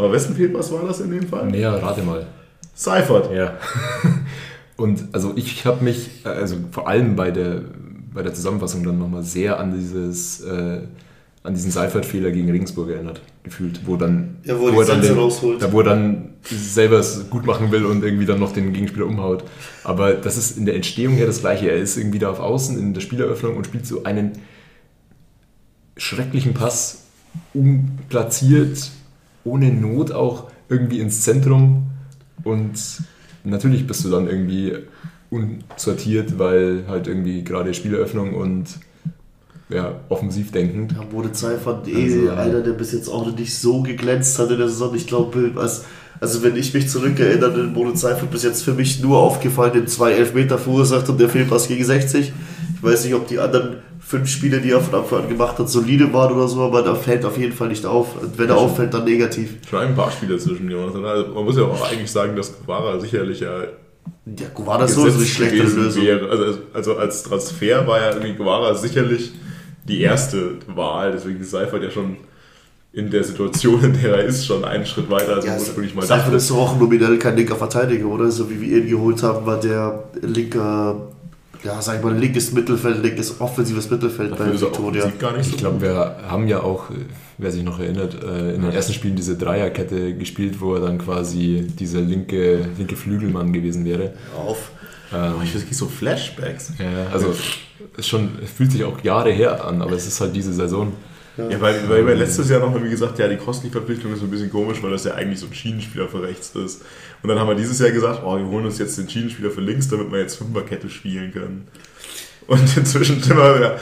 Aber 0.00 0.12
wessen 0.12 0.34
was 0.54 0.72
war 0.72 0.86
das 0.86 1.00
in 1.00 1.10
dem 1.10 1.26
Fall? 1.26 1.54
Ja, 1.54 1.76
rate 1.76 2.02
mal. 2.02 2.26
Seifert. 2.74 3.30
Ja. 3.32 3.58
Und 4.76 5.08
also 5.12 5.34
ich 5.36 5.66
habe 5.66 5.84
mich, 5.84 6.22
also 6.24 6.56
vor 6.70 6.88
allem 6.88 7.16
bei 7.16 7.30
der, 7.30 7.64
bei 8.14 8.22
der 8.22 8.32
Zusammenfassung 8.32 8.82
dann 8.82 8.98
nochmal 8.98 9.22
sehr 9.22 9.60
an 9.60 9.74
dieses, 9.74 10.40
äh, 10.40 10.80
an 11.42 11.54
diesen 11.54 11.70
Seifert-Fehler 11.70 12.30
gegen 12.30 12.50
Regensburg 12.50 12.88
erinnert, 12.88 13.20
gefühlt, 13.42 13.80
wo 13.84 13.96
dann, 13.96 14.38
ja, 14.42 14.58
wo, 14.58 14.72
wo 14.72 14.80
er 14.80 14.86
dann 14.86 15.02
den, 15.02 15.18
rausholt. 15.18 15.60
Da, 15.60 15.70
wo 15.70 15.80
er 15.80 15.84
dann 15.84 16.30
selber 16.42 16.98
es 16.98 17.28
gut 17.28 17.44
machen 17.44 17.70
will 17.70 17.84
und 17.84 18.02
irgendwie 18.02 18.24
dann 18.24 18.40
noch 18.40 18.54
den 18.54 18.72
Gegenspieler 18.72 19.04
umhaut. 19.04 19.44
Aber 19.84 20.14
das 20.14 20.38
ist 20.38 20.56
in 20.56 20.64
der 20.64 20.76
Entstehung 20.76 21.12
her 21.12 21.26
das 21.26 21.40
Gleiche. 21.40 21.70
Er 21.70 21.76
ist 21.76 21.98
irgendwie 21.98 22.18
da 22.18 22.30
auf 22.30 22.40
Außen 22.40 22.78
in 22.78 22.94
der 22.94 23.02
Spieleröffnung 23.02 23.58
und 23.58 23.66
spielt 23.66 23.86
so 23.86 24.04
einen 24.04 24.32
schrecklichen 25.98 26.54
Pass 26.54 27.02
umplatziert 27.52 28.90
ohne 29.44 29.72
Not 29.72 30.12
auch 30.12 30.50
irgendwie 30.68 31.00
ins 31.00 31.22
Zentrum 31.22 31.90
und 32.44 33.02
natürlich 33.44 33.86
bist 33.86 34.04
du 34.04 34.10
dann 34.10 34.28
irgendwie 34.28 34.74
unsortiert, 35.30 36.38
weil 36.38 36.84
halt 36.88 37.06
irgendwie 37.06 37.44
gerade 37.44 37.72
Spieleröffnung 37.74 38.34
und 38.34 38.66
ja, 39.68 40.00
offensiv 40.08 40.50
denkend. 40.50 40.92
Ja, 40.92 41.02
Bode 41.04 41.32
Zeifert, 41.32 41.86
eh 41.86 42.28
also, 42.28 42.30
einer, 42.30 42.60
der 42.60 42.72
bis 42.72 42.92
jetzt 42.92 43.08
auch 43.08 43.32
nicht 43.36 43.56
so 43.56 43.82
geglänzt 43.82 44.38
hat 44.38 44.50
in 44.50 44.58
der 44.58 44.68
Saison. 44.68 44.94
Ich 44.96 45.06
glaube, 45.06 45.52
als, 45.56 45.84
also 46.18 46.42
wenn 46.42 46.56
ich 46.56 46.74
mich 46.74 46.88
zurückerinnere, 46.88 47.52
den 47.52 47.72
Bode 47.72 47.94
Zeifert 47.94 48.30
bis 48.32 48.42
jetzt 48.42 48.64
für 48.64 48.74
mich 48.74 49.00
nur 49.00 49.18
aufgefallen, 49.18 49.72
den 49.72 49.86
zwei 49.86 50.12
Elfmeter 50.12 50.58
verursacht 50.58 51.08
und 51.08 51.20
der 51.20 51.28
Fehlpass 51.28 51.68
gegen 51.68 51.84
60. 51.84 52.32
Ich 52.76 52.82
weiß 52.82 53.04
nicht, 53.04 53.14
ob 53.14 53.26
die 53.26 53.38
anderen 53.38 53.76
fünf 54.00 54.28
Spiele, 54.28 54.60
die 54.60 54.70
er 54.70 54.80
von 54.80 55.00
Anfang 55.00 55.22
an 55.22 55.28
gemacht 55.28 55.58
hat, 55.58 55.68
solide 55.68 56.12
waren 56.12 56.34
oder 56.34 56.48
so, 56.48 56.62
aber 56.62 56.82
da 56.82 56.94
fällt 56.94 57.24
auf 57.24 57.38
jeden 57.38 57.52
Fall 57.52 57.68
nicht 57.68 57.86
auf. 57.86 58.16
Wenn 58.36 58.48
er 58.48 58.56
auffällt, 58.56 58.92
dann 58.92 59.04
negativ. 59.04 59.56
Schon 59.68 59.80
ein 59.80 59.94
paar 59.94 60.10
Spiele 60.10 60.38
zwischen 60.38 60.70
Jonathan. 60.70 61.04
Also 61.04 61.32
man 61.32 61.44
muss 61.44 61.56
ja 61.56 61.64
auch 61.64 61.90
eigentlich 61.90 62.10
sagen, 62.10 62.34
dass 62.34 62.58
Guevara 62.58 62.98
sicherlich 62.98 63.40
ja. 63.40 63.62
Ja, 64.26 64.48
Guevara 64.54 64.84
ist 64.84 64.94
sowieso 64.94 65.18
eine 65.18 65.26
schlechtere 65.26 65.68
Lösung. 65.68 66.02
Wäre. 66.02 66.28
Also, 66.28 66.58
also 66.72 66.96
als 66.96 67.22
Transfer 67.22 67.86
war 67.86 68.00
ja 68.00 68.10
irgendwie 68.10 68.34
Guevara 68.34 68.74
sicherlich 68.74 69.32
die 69.86 70.00
erste 70.00 70.56
Wahl, 70.66 71.12
deswegen 71.12 71.40
ist 71.40 71.50
Seifert 71.50 71.82
ja 71.82 71.90
schon 71.90 72.16
in 72.92 73.10
der 73.10 73.22
Situation, 73.22 73.82
in 73.84 74.00
der 74.00 74.16
er 74.16 74.24
ist, 74.24 74.46
schon 74.46 74.64
einen 74.64 74.84
Schritt 74.84 75.08
weiter 75.10 75.36
als 75.36 75.46
ja, 75.46 75.54
ursprünglich 75.56 75.94
mal 75.94 76.04
Seifert 76.04 76.34
ist 76.34 76.50
doch 76.50 76.58
auch 76.58 76.78
nominell 76.78 77.18
kein 77.18 77.36
linker 77.36 77.56
Verteidiger, 77.56 78.06
oder? 78.06 78.30
So 78.30 78.50
wie 78.50 78.60
wir 78.60 78.78
ihn 78.78 78.88
geholt 78.88 79.22
haben, 79.22 79.46
war 79.46 79.60
der 79.60 80.04
linker 80.22 81.12
ja, 81.64 81.80
sag 81.82 81.98
ich 81.98 82.02
mal, 82.02 82.16
linkes 82.16 82.52
Mittelfeld, 82.52 83.02
linkes 83.02 83.40
offensives 83.40 83.90
Mittelfeld 83.90 84.36
bei 84.36 84.52
Victoria. 84.52 85.12
Gar 85.18 85.36
nicht 85.36 85.46
so 85.46 85.52
ich 85.52 85.58
glaube, 85.58 85.80
wir 85.82 86.16
haben 86.26 86.48
ja 86.48 86.62
auch, 86.62 86.84
wer 87.38 87.50
sich 87.50 87.62
noch 87.62 87.78
erinnert, 87.78 88.22
äh, 88.22 88.54
in 88.54 88.62
den 88.62 88.72
ersten 88.72 88.92
Spielen 88.92 89.16
diese 89.16 89.36
Dreierkette 89.36 90.14
gespielt, 90.14 90.60
wo 90.60 90.74
er 90.74 90.80
dann 90.80 90.98
quasi 90.98 91.66
dieser 91.78 92.00
linke, 92.00 92.66
linke 92.78 92.96
Flügelmann 92.96 93.52
gewesen 93.52 93.84
wäre. 93.84 94.14
Auf. 94.36 94.70
Ähm, 95.12 95.34
ich 95.44 95.54
weiß 95.54 95.62
nicht, 95.64 95.76
so 95.76 95.86
Flashbacks. 95.86 96.72
Ja, 96.78 97.12
also 97.12 97.34
es 97.96 98.06
schon, 98.06 98.38
es 98.42 98.50
fühlt 98.50 98.72
sich 98.72 98.84
auch 98.84 99.02
Jahre 99.02 99.30
her 99.30 99.64
an, 99.64 99.82
aber 99.82 99.92
es 99.92 100.06
ist 100.06 100.20
halt 100.20 100.34
diese 100.34 100.52
Saison. 100.52 100.92
Ja, 101.48 101.60
weil, 101.60 101.88
weil 101.88 102.06
wir 102.06 102.14
letztes 102.14 102.48
Jahr 102.50 102.60
noch, 102.60 102.82
wie 102.82 102.90
gesagt, 102.90 103.18
ja, 103.18 103.28
die 103.28 103.36
Kostli-Verpflichtung 103.36 104.12
ist 104.12 104.22
ein 104.22 104.30
bisschen 104.30 104.50
komisch, 104.50 104.82
weil 104.82 104.90
das 104.90 105.04
ja 105.04 105.14
eigentlich 105.14 105.40
so 105.40 105.46
ein 105.46 105.54
Schienenspieler 105.54 106.08
für 106.08 106.22
rechts 106.22 106.50
ist. 106.56 106.82
Und 107.22 107.28
dann 107.28 107.38
haben 107.38 107.48
wir 107.48 107.54
dieses 107.54 107.78
Jahr 107.78 107.90
gesagt, 107.90 108.22
oh, 108.24 108.36
wir 108.36 108.46
holen 108.46 108.66
uns 108.66 108.78
jetzt 108.78 108.98
den 108.98 109.08
Schienenspieler 109.08 109.50
für 109.50 109.60
links, 109.60 109.88
damit 109.88 110.10
wir 110.10 110.18
jetzt 110.18 110.36
Fünferkette 110.36 110.90
spielen 110.90 111.32
können. 111.32 111.68
Und 112.46 112.76
inzwischen 112.76 113.22
sind 113.22 113.36
wir 113.36 113.56
wieder 113.56 113.78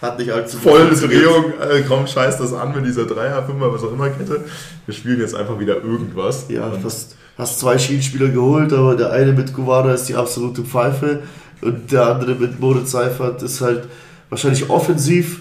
Hat 0.00 0.18
nicht 0.18 0.30
allzu 0.30 0.58
voll. 0.58 0.88
Drehung. 0.90 1.52
Äh, 1.60 1.82
komm, 1.86 2.06
scheiß 2.06 2.38
das 2.38 2.52
an 2.52 2.74
mit 2.74 2.86
dieser 2.86 3.06
Dreier, 3.06 3.42
Fünfer, 3.42 3.72
was 3.72 3.82
auch 3.82 3.92
immer 3.92 4.08
Kette. 4.10 4.44
Wir 4.86 4.94
spielen 4.94 5.20
jetzt 5.20 5.34
einfach 5.34 5.58
wieder 5.58 5.76
irgendwas. 5.76 6.46
Ja, 6.48 6.72
hast, 6.82 7.16
hast 7.36 7.58
zwei 7.58 7.78
Schienenspieler 7.78 8.28
geholt, 8.28 8.72
aber 8.72 8.94
der 8.94 9.10
eine 9.12 9.32
mit 9.32 9.52
Guevara 9.52 9.94
ist 9.94 10.08
die 10.08 10.14
absolute 10.14 10.62
Pfeife 10.62 11.22
und 11.60 11.90
der 11.90 12.06
andere 12.06 12.34
mit 12.34 12.60
Moritz 12.60 12.90
Seifert 12.90 13.42
ist 13.42 13.60
halt 13.60 13.88
wahrscheinlich 14.28 14.68
offensiv 14.68 15.40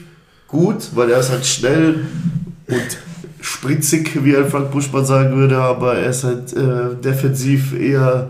gut, 0.54 0.90
weil 0.94 1.10
er 1.10 1.20
ist 1.20 1.32
halt 1.32 1.46
schnell 1.46 2.06
und 2.68 2.98
spritzig, 3.42 4.24
wie 4.24 4.38
ein 4.38 4.48
Frank 4.48 4.72
Buschmann 4.72 5.04
sagen 5.06 5.36
würde, 5.36 5.58
aber 5.58 5.96
er 5.96 6.12
ist 6.12 6.24
halt 6.24 6.54
äh, 6.54 6.96
defensiv 7.04 7.74
eher 7.78 8.30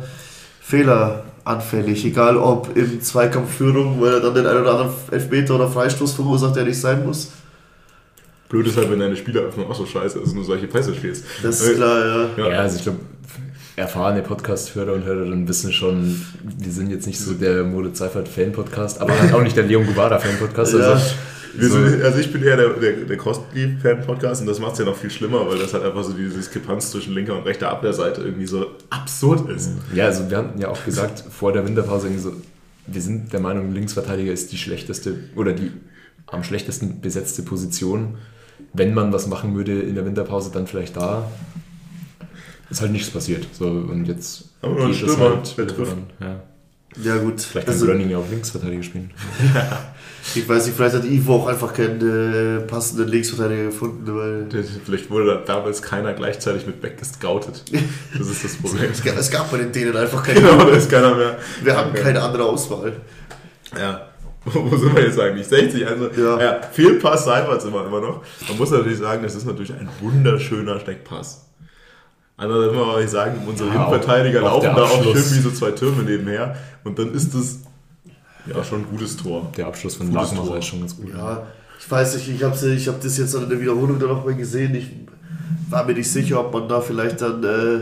fehleranfällig, 0.61 2.05
egal 2.05 2.37
ob 2.37 2.75
im 2.75 3.01
Zweikampfführung, 3.01 4.01
weil 4.01 4.13
er 4.13 4.19
dann 4.21 4.33
den 4.33 4.47
einen 4.47 4.61
oder 4.61 4.71
anderen 4.71 4.93
Elfmeter 5.11 5.55
oder 5.55 5.67
Freistoß 5.67 6.13
verursacht, 6.13 6.55
der 6.55 6.63
nicht 6.63 6.79
sein 6.79 7.05
muss. 7.05 7.31
blöd 8.49 8.65
ist 8.67 8.77
halt, 8.77 8.89
wenn 8.89 8.99
deine 8.99 9.15
Spieleröffnung 9.17 9.69
auch 9.69 9.75
so 9.75 9.85
scheiße 9.85 10.19
ist 10.19 10.29
und 10.29 10.37
du 10.37 10.43
solche 10.43 10.67
Pässe 10.67 10.95
spielst. 10.95 11.25
Das 11.43 11.61
ist 11.61 11.75
klar, 11.75 12.05
ja. 12.05 12.25
Ja. 12.37 12.49
Ja, 12.53 12.59
also 12.59 12.77
ich 12.77 12.83
glaube, 12.83 12.99
erfahrene 13.75 14.21
Podcast-Hörer 14.21 14.93
und 14.93 15.03
Hörerinnen 15.03 15.47
wissen 15.47 15.73
schon, 15.73 16.25
wir 16.43 16.71
sind 16.71 16.89
jetzt 16.89 17.05
nicht 17.05 17.19
so 17.19 17.33
der 17.33 17.63
Moritz 17.63 17.99
Seifert 17.99 18.29
Fan-Podcast, 18.29 19.01
aber 19.01 19.19
halt 19.19 19.33
auch 19.33 19.43
nicht 19.43 19.57
der 19.57 19.65
Leon 19.65 19.85
Guevara 19.85 20.17
Fan-Podcast. 20.17 20.73
Ja. 20.73 21.01
Also, 21.55 21.61
Wir 21.61 21.69
so, 21.69 21.89
sind, 21.89 22.03
also 22.03 22.19
ich 22.19 22.31
bin 22.31 22.43
eher 22.43 22.57
der, 22.57 22.69
der, 22.69 22.93
der 22.93 23.17
Kostlieb-Fan-Podcast 23.17 24.41
und 24.41 24.47
das 24.47 24.59
macht 24.59 24.73
es 24.73 24.80
ja 24.80 24.85
noch 24.85 24.97
viel 24.97 25.11
schlimmer, 25.11 25.47
weil 25.47 25.59
das 25.59 25.73
halt 25.73 25.84
einfach 25.84 26.03
so 26.03 26.13
diese 26.13 26.35
Diskrepanz 26.35 26.91
zwischen 26.91 27.13
linker 27.13 27.38
und 27.38 27.43
rechter 27.43 27.69
Abwehrseite 27.69 28.21
irgendwie 28.21 28.47
so 28.47 28.67
absurd 28.89 29.49
ist. 29.49 29.71
ja, 29.93 30.05
also 30.05 30.30
wir 30.30 30.38
hatten 30.38 30.59
ja 30.59 30.69
auch 30.69 30.84
gesagt 30.84 31.23
vor 31.30 31.53
der 31.53 31.65
Winterpause, 31.65 32.07
irgendwie 32.07 32.23
so, 32.23 32.34
wir 32.88 33.01
sind 33.01 33.31
der 33.34 33.39
Meinung, 33.39 33.71
Linksverteidiger 33.73 34.31
ist 34.31 34.51
die 34.51 34.57
schlechteste 34.57 35.15
oder 35.35 35.53
die 35.53 35.71
am 36.27 36.43
schlechtesten 36.43 37.01
besetzte 37.01 37.43
Position. 37.43 38.17
Wenn 38.73 38.93
man 38.93 39.13
was 39.13 39.27
machen 39.27 39.55
würde 39.55 39.80
in 39.81 39.95
der 39.95 40.05
Winterpause, 40.05 40.49
dann 40.51 40.67
vielleicht 40.67 40.97
da. 40.97 41.30
Ist 42.69 42.81
halt 42.81 42.91
nichts 42.91 43.09
passiert. 43.11 43.47
So, 43.53 43.67
und 43.67 44.05
jetzt 44.05 44.45
Aber 44.61 44.88
geht 44.88 45.03
es 45.03 45.17
halt 45.17 45.71
voran. 45.71 46.07
Ja. 46.19 46.41
Ja 47.01 47.17
gut, 47.17 47.41
Vielleicht 47.41 47.67
kann 47.67 47.73
also, 47.73 47.85
Gröning 47.88 48.09
ja 48.09 48.17
auf 48.17 48.30
Linksverteidiger 48.30 48.84
spielen. 48.84 49.11
ich 50.35 50.47
weiß 50.47 50.65
nicht, 50.67 50.75
vielleicht 50.75 50.95
hat 50.95 51.05
Ivo 51.05 51.35
auch 51.35 51.47
einfach 51.47 51.73
keinen 51.73 51.99
äh, 52.01 52.61
passenden 52.61 53.07
Linksverteidiger 53.09 53.65
gefunden, 53.65 54.15
weil 54.15 54.63
Vielleicht 54.85 55.09
wurde 55.09 55.25
da 55.25 55.35
damals 55.55 55.81
keiner 55.81 56.13
gleichzeitig 56.13 56.65
mit 56.65 56.81
Beck 56.81 56.97
gescoutet. 56.97 57.63
Das 58.17 58.27
ist 58.27 58.43
das 58.43 58.55
Problem. 58.61 58.89
es 58.91 59.03
gab, 59.03 59.17
es 59.17 59.29
gab 59.29 59.51
bei 59.51 59.57
den 59.57 59.71
Dänen 59.71 59.95
einfach 59.95 60.23
keine 60.23 60.39
genau, 60.41 60.63
da 60.63 60.75
ist 60.75 60.89
keiner 60.89 61.15
mehr. 61.15 61.37
Wir 61.61 61.75
haben 61.75 61.93
keine 61.93 62.21
andere 62.21 62.45
Auswahl. 62.45 62.93
Ja. 63.77 64.07
Wo 64.45 64.75
sind 64.75 64.95
wir 64.95 65.03
jetzt 65.03 65.19
eigentlich? 65.19 65.47
60, 65.47 65.87
also 65.87 66.09
Ja. 66.17 66.41
ja. 66.41 66.61
Fehlpass 66.71 67.25
Seiferts 67.25 67.65
immer, 67.65 67.85
immer 67.85 68.01
noch. 68.01 68.21
Man 68.47 68.57
muss 68.57 68.71
natürlich 68.71 68.99
sagen, 68.99 69.23
das 69.23 69.35
ist 69.35 69.45
natürlich 69.45 69.73
ein 69.73 69.87
wunderschöner 70.01 70.79
Steckpass. 70.79 71.45
Andererseits 72.35 72.73
muss 72.75 72.85
man 72.85 72.95
auch 72.95 72.99
nicht 72.99 73.11
sagen, 73.11 73.41
unsere 73.47 73.69
Ja, 73.69 73.75
Innenverteidiger 73.75 74.41
laufen 74.41 74.65
da 74.75 74.83
auch 74.83 75.03
schön 75.03 75.13
wie 75.15 75.39
so 75.39 75.51
zwei 75.51 75.71
Türme 75.71 76.03
nebenher 76.03 76.55
und 76.83 76.97
dann 76.97 77.13
ist 77.13 77.33
das 77.33 77.59
ja 78.45 78.63
schon 78.63 78.81
ein 78.81 78.87
gutes 78.89 79.17
Tor. 79.17 79.51
Der 79.57 79.67
Abschluss 79.67 79.95
von 79.95 80.11
Tor. 80.11 80.57
ist 80.57 80.65
schon 80.65 80.79
ganz 80.81 80.95
gut. 80.95 81.09
Ja, 81.13 81.43
ich 81.79 81.89
weiß 81.89 82.15
nicht, 82.15 82.29
ich 82.29 82.43
habe 82.43 82.73
ich 82.73 82.87
hab 82.87 83.01
das 83.01 83.17
jetzt 83.17 83.35
an 83.35 83.49
der 83.49 83.59
Wiederholung 83.59 83.99
dann 83.99 84.09
nochmal 84.09 84.35
gesehen. 84.35 84.75
Ich 84.75 84.89
war 85.69 85.85
mir 85.85 85.93
nicht 85.93 86.11
sicher, 86.11 86.39
ob 86.39 86.53
man 86.53 86.67
da 86.67 86.81
vielleicht 86.81 87.21
dann, 87.21 87.43
äh, 87.43 87.79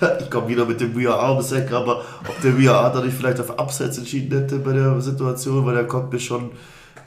ich 0.20 0.30
komme 0.30 0.48
wieder 0.48 0.64
mit 0.64 0.80
dem 0.80 0.94
VAR 0.94 1.32
ums 1.32 1.52
Eck, 1.52 1.72
aber 1.72 2.02
ob 2.26 2.40
der 2.42 2.58
VAR 2.58 2.92
da 2.92 3.02
nicht 3.02 3.16
vielleicht 3.16 3.40
auf 3.40 3.58
Abseits 3.58 3.98
entschieden 3.98 4.38
hätte 4.38 4.58
bei 4.58 4.72
der 4.72 5.00
Situation, 5.00 5.64
weil 5.66 5.74
der 5.74 5.86
kommt 5.86 6.12
mir 6.12 6.20
schon, 6.20 6.50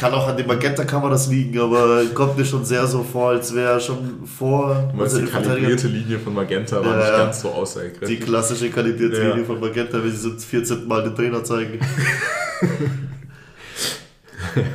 kann 0.02 0.14
auch 0.14 0.28
an 0.28 0.36
dem 0.36 0.48
Magenta-Kameras 0.48 1.28
liegen, 1.30 1.60
aber 1.60 2.04
kommt 2.16 2.36
mir 2.36 2.44
schon 2.44 2.66
sehr 2.66 2.88
so 2.88 3.04
vor, 3.04 3.30
als 3.30 3.54
wäre 3.54 3.80
schon 3.80 4.26
vor 4.26 4.90
Du 4.92 4.98
meinst, 4.98 5.16
die 5.16 5.22
unser 5.22 5.32
kalibrierte 5.42 5.88
Linie 5.88 6.18
von 6.20 6.34
Magenta 6.34 6.84
war 6.84 6.92
Ja, 6.94 6.98
nicht 6.98 7.12
ganz 7.18 7.42
so 7.42 7.50
die 7.50 7.54
aussagekräftig. 7.54 8.20
klassische 8.22 8.70
kalibrierte 8.72 9.22
Ja. 9.22 9.30
Linie 9.30 9.46
von 9.46 9.60
Magenta, 9.60 10.04
wenn 10.04 10.10
sie 10.12 10.18
so 10.18 10.32
14 10.32 10.88
Mal 10.88 11.04
den 11.04 11.16
Trainer 11.16 11.44
zeigen. 11.44 11.80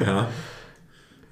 Ja. 0.04 0.28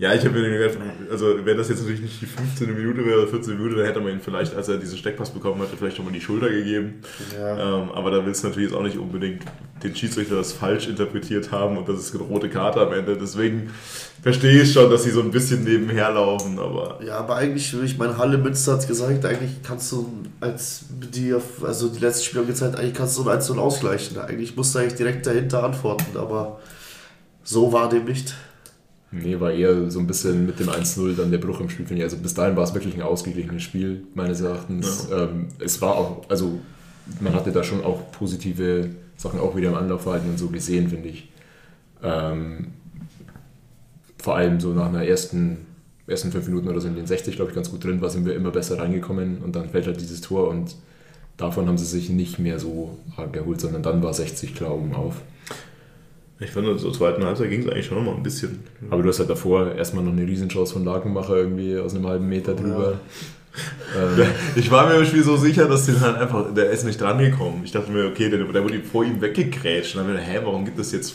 Ja, 0.05 0.13
ich 0.13 0.23
habe 0.23 0.39
mir 0.39 0.51
gedacht, 0.51 0.77
also 1.11 1.35
wenn 1.47 1.57
das 1.57 1.71
jetzt 1.71 1.81
natürlich 1.81 2.03
nicht 2.03 2.21
die 2.21 2.27
15. 2.27 2.77
Minute 2.77 3.07
wäre 3.07 3.23
oder 3.23 3.29
14. 3.29 3.57
Minute, 3.57 3.77
dann 3.77 3.87
hätte 3.87 4.01
man 4.01 4.13
ihn 4.13 4.21
vielleicht, 4.21 4.55
als 4.55 4.69
er 4.69 4.77
diesen 4.77 4.99
Steckpass 4.99 5.31
bekommen 5.31 5.63
hatte, 5.63 5.79
vielleicht 5.79 5.97
schon 5.97 6.05
mal 6.05 6.13
die 6.13 6.21
Schulter 6.21 6.51
gegeben. 6.51 7.01
Ja. 7.35 7.81
Ähm, 7.81 7.91
aber 7.91 8.11
da 8.11 8.27
willst 8.27 8.45
du 8.45 8.49
natürlich 8.49 8.69
jetzt 8.69 8.79
auch 8.79 8.83
nicht 8.83 8.99
unbedingt 8.99 9.45
den 9.83 9.97
Schiedsrichter 9.97 10.37
das 10.37 10.53
falsch 10.53 10.89
interpretiert 10.89 11.51
haben 11.53 11.79
und 11.79 11.89
das 11.89 12.01
ist 12.01 12.15
eine 12.15 12.25
rote 12.25 12.51
Karte 12.51 12.83
am 12.83 12.93
Ende. 12.93 13.17
Deswegen 13.17 13.71
verstehe 14.23 14.61
ich 14.61 14.75
schon, 14.75 14.91
dass 14.91 15.05
sie 15.05 15.11
so 15.11 15.23
ein 15.23 15.31
bisschen 15.31 15.65
nebenher 15.65 16.11
laufen, 16.11 16.59
aber 16.59 16.99
Ja, 17.03 17.21
aber 17.21 17.37
eigentlich, 17.37 17.75
ich 17.83 17.97
meine, 17.97 18.19
Halle 18.19 18.37
Münster 18.37 18.75
hat 18.75 18.87
gesagt, 18.87 19.25
eigentlich 19.25 19.63
kannst 19.63 19.91
du 19.91 20.13
als 20.39 20.85
die, 20.91 21.35
also 21.63 21.89
die 21.89 22.01
letzten 22.01 22.25
Spiele 22.25 22.43
haben 22.43 22.49
gezeigt, 22.49 22.77
eigentlich 22.77 22.93
kannst 22.93 23.17
du 23.17 23.23
so 23.23 23.31
ein 23.31 23.37
1 23.37 23.51
ausgleichen. 23.53 24.19
Eigentlich 24.19 24.55
musst 24.55 24.75
du 24.75 24.81
eigentlich 24.81 24.97
direkt 24.97 25.27
dahinter 25.27 25.65
antworten, 25.65 26.19
aber 26.19 26.61
so 27.43 27.73
war 27.73 27.89
dem 27.89 28.05
nicht. 28.05 28.35
Nee, 29.23 29.39
war 29.39 29.53
eher 29.53 29.91
so 29.91 30.01
ein 30.01 30.07
bisschen 30.07 30.47
mit 30.47 30.59
dem 30.59 30.69
1-0 30.69 31.16
dann 31.16 31.31
der 31.31 31.39
Bruch 31.39 31.61
im 31.61 31.69
Spiel, 31.69 31.86
finde 31.86 32.01
ich. 32.01 32.05
Also 32.05 32.16
bis 32.16 32.35
dahin 32.35 32.57
war 32.57 32.65
es 32.65 32.74
wirklich 32.74 32.95
ein 32.95 33.03
ausgeglichenes 33.03 33.62
Spiel, 33.62 34.05
meines 34.15 34.41
Erachtens. 34.41 35.09
Ähm, 35.12 35.49
es 35.59 35.81
war 35.81 35.97
auch, 35.97 36.28
also 36.28 36.59
man 37.20 37.35
hatte 37.35 37.53
da 37.53 37.62
schon 37.62 37.85
auch 37.85 38.11
positive 38.12 38.91
Sachen 39.16 39.39
auch 39.41 39.57
wieder 39.57 39.69
im 39.69 39.74
Anlaufverhalten 39.74 40.31
und 40.31 40.39
so 40.39 40.49
gesehen, 40.49 40.89
finde 40.89 41.09
ich. 41.09 41.28
Ähm, 42.03 42.69
vor 44.19 44.36
allem 44.36 44.59
so 44.59 44.73
nach 44.73 44.86
einer 44.86 45.05
ersten, 45.05 45.59
ersten 46.07 46.32
fünf 46.32 46.47
Minuten 46.49 46.69
oder 46.69 46.81
so 46.81 46.89
in 46.89 46.97
den 46.97 47.07
60, 47.07 47.36
glaube 47.36 47.51
ich, 47.51 47.55
ganz 47.55 47.70
gut 47.70 47.85
drin 47.85 48.01
war, 48.01 48.11
sind 48.11 48.24
wir 48.27 48.35
immer 48.35 48.51
besser 48.51 48.78
reingekommen 48.78 49.39
und 49.39 49.55
dann 49.55 49.69
fällt 49.69 49.86
halt 49.86 50.01
dieses 50.01 50.23
Tor 50.23 50.49
und 50.49 50.77
davon 51.36 51.69
haben 51.69 51.78
sie 51.78 51.85
sich 51.85 52.09
nicht 52.09 52.39
mehr 52.39 52.59
so 52.59 52.99
arg 53.16 53.32
geholt, 53.32 53.61
sondern 53.61 53.82
dann 53.82 54.03
war 54.03 54.15
60 54.15 54.55
klar 54.55 54.74
oben 54.74 54.95
auf. 54.95 55.16
Ich 56.40 56.51
fand, 56.51 56.81
zur 56.81 56.93
zweiten 56.93 57.24
Halbzeit 57.24 57.51
ging 57.51 57.61
es 57.62 57.69
eigentlich 57.69 57.86
schon 57.86 57.98
noch 57.98 58.05
mal 58.05 58.16
ein 58.16 58.23
bisschen. 58.23 58.61
Aber 58.90 59.02
du 59.02 59.09
hast 59.09 59.20
halt 59.20 59.31
davor 59.31 59.73
erstmal 59.74 60.05
noch 60.05 60.12
eine 60.12 60.27
Riesenchance 60.27 60.73
von 60.73 60.85
Lakenmacher 60.85 61.36
irgendwie 61.36 61.78
aus 61.78 61.94
einem 61.94 62.06
halben 62.06 62.28
Meter 62.28 62.55
drüber. 62.55 63.01
Ähm, 63.97 64.27
Ich 64.56 64.69
war 64.69 64.89
mir 64.89 64.97
im 64.97 65.05
Spiel 65.05 65.23
so 65.23 65.36
sicher, 65.36 65.69
dass 65.69 65.86
den 65.86 66.01
halt 66.01 66.16
einfach, 66.16 66.52
der 66.52 66.70
ist 66.70 66.85
nicht 66.85 67.01
dran 67.01 67.19
gekommen. 67.19 67.62
Ich 67.65 67.70
dachte 67.70 67.93
mir, 67.93 68.06
okay, 68.06 68.28
der, 68.28 68.43
der 68.43 68.65
wurde 68.65 68.81
vor 68.82 69.05
ihm 69.05 69.20
weggegrätscht. 69.20 69.94
Und 69.94 70.01
dann 70.01 70.09
habe 70.09 70.19
ich 70.19 70.27
mir 70.27 70.32
gedacht, 70.32 70.43
hä, 70.43 70.47
warum 70.47 70.65
gibt 70.65 70.77
es 70.81 70.90
jetzt, 70.90 71.15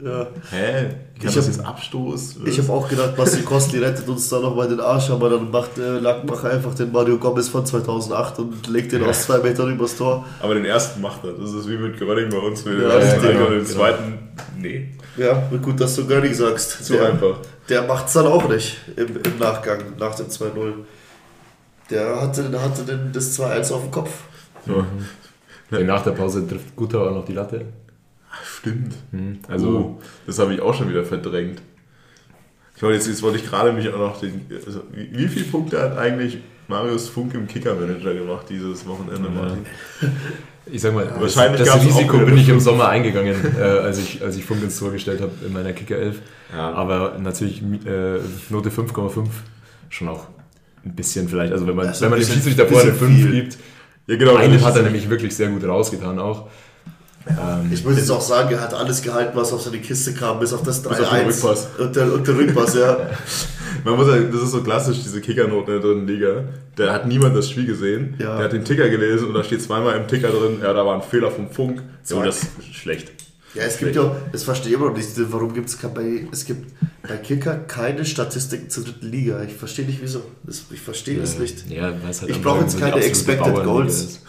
Ja. 0.00 0.28
hä, 0.52 0.82
kann 0.82 0.94
Ich 1.16 1.24
das 1.24 1.36
hab- 1.38 1.44
jetzt 1.44 1.60
Abstoß? 1.66 2.36
Ich 2.44 2.58
habe 2.60 2.72
auch 2.72 2.88
gedacht, 2.88 3.16
Basti 3.16 3.42
Kostli 3.42 3.80
rettet 3.80 4.08
uns 4.08 4.28
da 4.28 4.38
nochmal 4.38 4.68
den 4.68 4.78
Arsch, 4.78 5.10
aber 5.10 5.28
dann 5.28 5.50
macht 5.50 5.76
äh, 5.76 5.98
Lackmacher 5.98 6.50
einfach 6.50 6.72
den 6.74 6.92
Mario 6.92 7.18
Gomez 7.18 7.48
von 7.48 7.66
2008 7.66 8.38
und 8.38 8.68
legt 8.68 8.92
den 8.92 9.02
aus 9.04 9.22
zwei 9.24 9.38
Metern 9.38 9.72
übers 9.74 9.96
Tor. 9.96 10.24
Aber 10.40 10.54
den 10.54 10.64
ersten 10.64 11.00
macht 11.00 11.24
er. 11.24 11.32
Das 11.32 11.52
ist 11.52 11.68
wie 11.68 11.76
mit 11.76 11.98
Gröning 11.98 12.30
bei 12.30 12.38
uns. 12.38 12.62
Den 12.62 12.80
Ja, 12.80 12.88
ersten 12.90 13.22
ja, 13.24 13.28
Ding 13.28 13.38
genau, 13.38 13.50
den 13.50 13.58
genau. 13.64 13.70
zweiten, 13.70 14.18
nee. 14.56 14.88
Ja, 15.16 15.42
gut, 15.60 15.80
dass 15.80 15.96
du 15.96 16.06
gar 16.06 16.20
nicht 16.20 16.36
sagst. 16.36 16.84
Zu 16.84 16.92
der, 16.92 17.08
einfach. 17.08 17.38
Der 17.68 17.82
macht 17.82 18.06
es 18.06 18.12
dann 18.12 18.26
auch 18.26 18.48
nicht 18.48 18.76
im, 18.94 19.08
im 19.16 19.38
Nachgang, 19.40 19.78
nach 19.98 20.14
dem 20.14 20.26
2-0. 20.28 20.74
Der 21.90 22.20
hatte, 22.20 22.62
hatte 22.62 22.82
den, 22.84 23.10
das 23.12 23.36
2-1 23.36 23.72
auf 23.72 23.80
dem 23.82 23.90
Kopf. 23.90 24.10
Ja, 25.70 25.80
Nach 25.80 26.02
der 26.04 26.12
Pause 26.12 26.46
trifft 26.46 26.76
Guter 26.76 27.00
auch 27.00 27.10
noch 27.14 27.24
die 27.24 27.32
Latte. 27.32 27.64
Stimmt. 28.58 28.94
Also, 29.48 29.68
oh, 29.68 30.02
das 30.26 30.38
habe 30.38 30.54
ich 30.54 30.60
auch 30.60 30.74
schon 30.74 30.88
wieder 30.88 31.04
verdrängt. 31.04 31.60
Ich 32.76 32.82
wollte 32.82 32.96
jetzt, 32.96 33.08
jetzt 33.08 33.22
wollte 33.22 33.38
ich 33.38 33.46
gerade 33.46 33.72
mich 33.72 33.88
auch 33.88 33.98
noch 33.98 34.20
den. 34.20 34.46
Also, 34.64 34.82
wie, 34.92 35.08
wie 35.16 35.28
viele 35.28 35.46
Punkte 35.46 35.80
hat 35.80 35.98
eigentlich 35.98 36.38
Marius 36.68 37.08
Funk 37.08 37.34
im 37.34 37.48
Kicker-Manager 37.48 38.14
gemacht 38.14 38.46
dieses 38.48 38.86
Wochenende, 38.86 39.28
Martin? 39.30 39.66
ich 40.66 40.80
sag 40.80 40.94
mal, 40.94 41.10
Wahrscheinlich 41.18 41.60
das 41.60 41.70
auch 41.70 41.84
Risiko 41.84 42.18
bin 42.18 42.28
eine 42.28 42.40
ich 42.40 42.48
im. 42.48 42.60
Sommer 42.60 42.88
eingegangen, 42.88 43.34
äh, 43.58 43.62
als, 43.62 43.98
ich, 43.98 44.22
als 44.22 44.36
ich 44.36 44.44
Funk 44.44 44.62
ins 44.62 44.78
Tor 44.78 44.92
gestellt 44.92 45.20
habe 45.20 45.32
in 45.44 45.52
meiner 45.52 45.72
Kicker 45.72 45.96
11. 45.96 46.20
Ja. 46.52 46.72
Aber 46.72 47.16
natürlich 47.18 47.62
äh, 47.62 48.18
Note 48.50 48.70
5,5 48.70 49.26
schon 49.88 50.08
auch 50.08 50.26
ein 50.84 50.94
bisschen 50.94 51.28
vielleicht. 51.28 51.52
Also 51.52 51.66
wenn 51.66 51.76
man, 51.76 51.86
Das 51.86 52.00
wenn 52.00 52.10
man 52.10 52.20
dem 52.20 52.28
Schiedsrichter 52.28 52.66
vorher 52.66 52.90
eine 52.90 52.92
bisschen 52.92 53.16
5 53.16 53.30
viel. 53.30 53.42
gibt, 53.42 53.58
Ja, 54.06 54.16
genau. 54.16 54.36
einen 54.36 54.54
das 54.54 54.64
hat 54.64 54.76
er 54.76 54.82
nämlich 54.82 55.08
wirklich 55.10 55.34
sehr 55.34 55.48
gut 55.48 55.64
rausgetan 55.64 56.18
auch. 56.18 56.48
Ähm, 57.26 57.70
Ich 57.72 57.84
muss 57.84 57.96
jetzt 57.96 58.10
auch 58.10 58.20
sagen, 58.20 58.50
er 58.52 58.60
hat 58.60 58.74
alles 58.74 59.02
gehalten, 59.02 59.32
was 59.34 59.52
auf 59.52 59.62
seine 59.62 59.78
Kiste 59.78 60.14
kam, 60.14 60.40
bis 60.40 60.52
auf 60.52 60.62
das 60.62 60.82
Bis 60.82 61.00
auf 61.00 61.10
den 61.10 61.26
3-1. 61.26 61.26
Rückpass. 61.26 61.68
Und 61.78 61.96
der, 61.96 62.12
und 62.12 62.26
der 62.26 62.36
Rückpass, 62.36 62.74
ja. 62.74 62.96
Man 63.84 63.96
muss 63.96 64.06
sagen, 64.06 64.30
das 64.32 64.42
ist 64.42 64.50
so 64.50 64.62
klassisch, 64.62 64.98
diese 65.02 65.20
Kickernoten 65.20 65.74
in 65.74 65.80
der 65.80 65.90
dritten 65.90 66.06
Liga. 66.06 66.44
Da 66.76 66.92
hat 66.92 67.06
niemand 67.06 67.36
das 67.36 67.50
Spiel 67.50 67.66
gesehen. 67.66 68.14
Ja. 68.18 68.36
Der 68.36 68.44
hat 68.44 68.52
den 68.52 68.64
Ticker 68.64 68.88
gelesen 68.88 69.28
und 69.28 69.34
da 69.34 69.44
steht 69.44 69.62
zweimal 69.62 69.96
im 69.96 70.08
Ticker 70.08 70.28
drin, 70.28 70.58
ja, 70.62 70.72
da 70.72 70.84
war 70.84 70.94
ein 70.94 71.02
Fehler 71.02 71.30
vom 71.30 71.50
Funk. 71.50 71.82
So, 72.02 72.22
das 72.22 72.42
ist 72.58 72.74
schlecht. 72.74 73.12
Ja, 73.54 73.62
es 73.62 73.78
gibt 73.78 73.96
ja, 73.96 74.14
das 74.30 74.44
verstehe 74.44 74.70
ich 74.70 74.76
immer 74.76 74.88
noch 74.90 74.96
nicht, 74.96 75.08
warum 75.16 75.54
gibt 75.54 75.68
es 75.68 75.76
bei, 75.76 76.26
es 76.30 76.44
gibt 76.44 76.72
bei 77.02 77.16
Kicker 77.16 77.56
keine 77.56 78.04
Statistiken 78.04 78.68
zur 78.68 78.84
dritten 78.84 79.10
Liga. 79.10 79.42
Ich 79.42 79.54
verstehe 79.54 79.86
nicht 79.86 80.00
wieso. 80.02 80.22
Das, 80.44 80.64
ich 80.70 80.80
verstehe 80.80 81.20
es 81.20 81.38
nicht. 81.38 81.68
Ja, 81.70 81.84
halt 82.02 82.28
Ich 82.28 82.42
brauche 82.42 82.60
jetzt 82.60 82.78
keine 82.78 82.96
Expected 82.96 83.44
Bauernliga 83.46 83.64
Goals. 83.64 84.02
ist. 84.02 84.22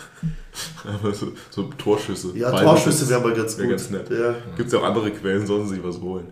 Aber 0.85 1.13
so, 1.13 1.33
so 1.49 1.63
Torschüsse. 1.77 2.31
Ja, 2.35 2.51
Ball- 2.51 2.63
Torschüsse 2.63 3.09
wäre 3.09 3.21
mal 3.21 3.33
ganz 3.33 3.57
gut. 3.57 3.69
ganz 3.69 3.89
nett. 3.89 4.09
Ja. 4.09 4.35
Gibt 4.55 4.67
es 4.67 4.73
ja 4.73 4.79
auch 4.79 4.83
andere 4.83 5.11
Quellen, 5.11 5.45
sollen 5.45 5.67
sie 5.67 5.75
sich 5.75 5.83
was 5.83 5.99
holen. 5.99 6.27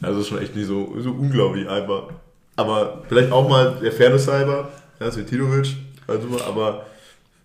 Also 0.00 0.22
schon 0.24 0.38
echt 0.42 0.56
nicht 0.56 0.66
so, 0.66 0.94
so 0.98 1.10
unglaublich 1.10 1.68
einfach. 1.68 2.08
Aber 2.56 3.04
vielleicht 3.08 3.30
auch 3.30 3.48
mal 3.48 3.78
der 3.80 3.92
Fairness 3.92 4.26
halber, 4.28 4.70
ja, 5.00 5.10
Svetinovic, 5.10 5.74
also, 6.06 6.26
aber 6.46 6.86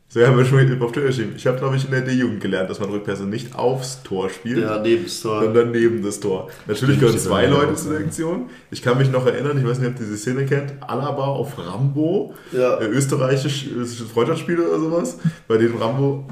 so 0.09 0.25
haben 0.25 0.37
wir 0.37 0.45
schon 0.45 0.59
auf 0.81 0.91
Twitter 0.93 1.07
geschrieben. 1.07 1.33
Ich 1.35 1.45
habe, 1.47 1.57
glaube 1.57 1.75
ich, 1.75 1.83
in 1.85 1.91
der 1.91 2.01
D-Jugend 2.01 2.39
gelernt, 2.39 2.69
dass 2.69 2.79
man 2.79 2.89
Rückpässe 2.89 3.25
nicht 3.25 3.55
aufs 3.55 4.01
Tor 4.03 4.29
spielt, 4.29 4.59
Ja, 4.63 4.79
neben 4.79 5.03
das 5.03 5.19
Tor. 5.21 5.43
sondern 5.43 5.71
neben 5.71 6.01
das 6.01 6.19
Tor. 6.21 6.49
Natürlich 6.65 6.99
gehören 6.99 7.19
zwei 7.19 7.45
Leute 7.47 7.75
zur 7.75 7.97
Aktion. 7.97 8.49
Ich 8.71 8.81
kann 8.81 8.97
mich 8.97 9.11
noch 9.11 9.25
erinnern, 9.25 9.57
ich 9.57 9.67
weiß 9.67 9.79
nicht, 9.79 9.89
ob 9.89 9.95
ihr 9.99 10.05
diese 10.05 10.17
Szene 10.17 10.45
kennt, 10.45 10.73
Alaba 10.81 11.25
auf 11.25 11.57
Rambo, 11.57 12.33
Ja. 12.53 12.79
äh, 12.79 12.85
österreichisch 12.85 13.67
Freundschaftsspiel 14.13 14.59
oder 14.61 14.79
sowas, 14.79 15.19
bei 15.47 15.57
dem 15.57 15.75
Rambo 15.75 16.25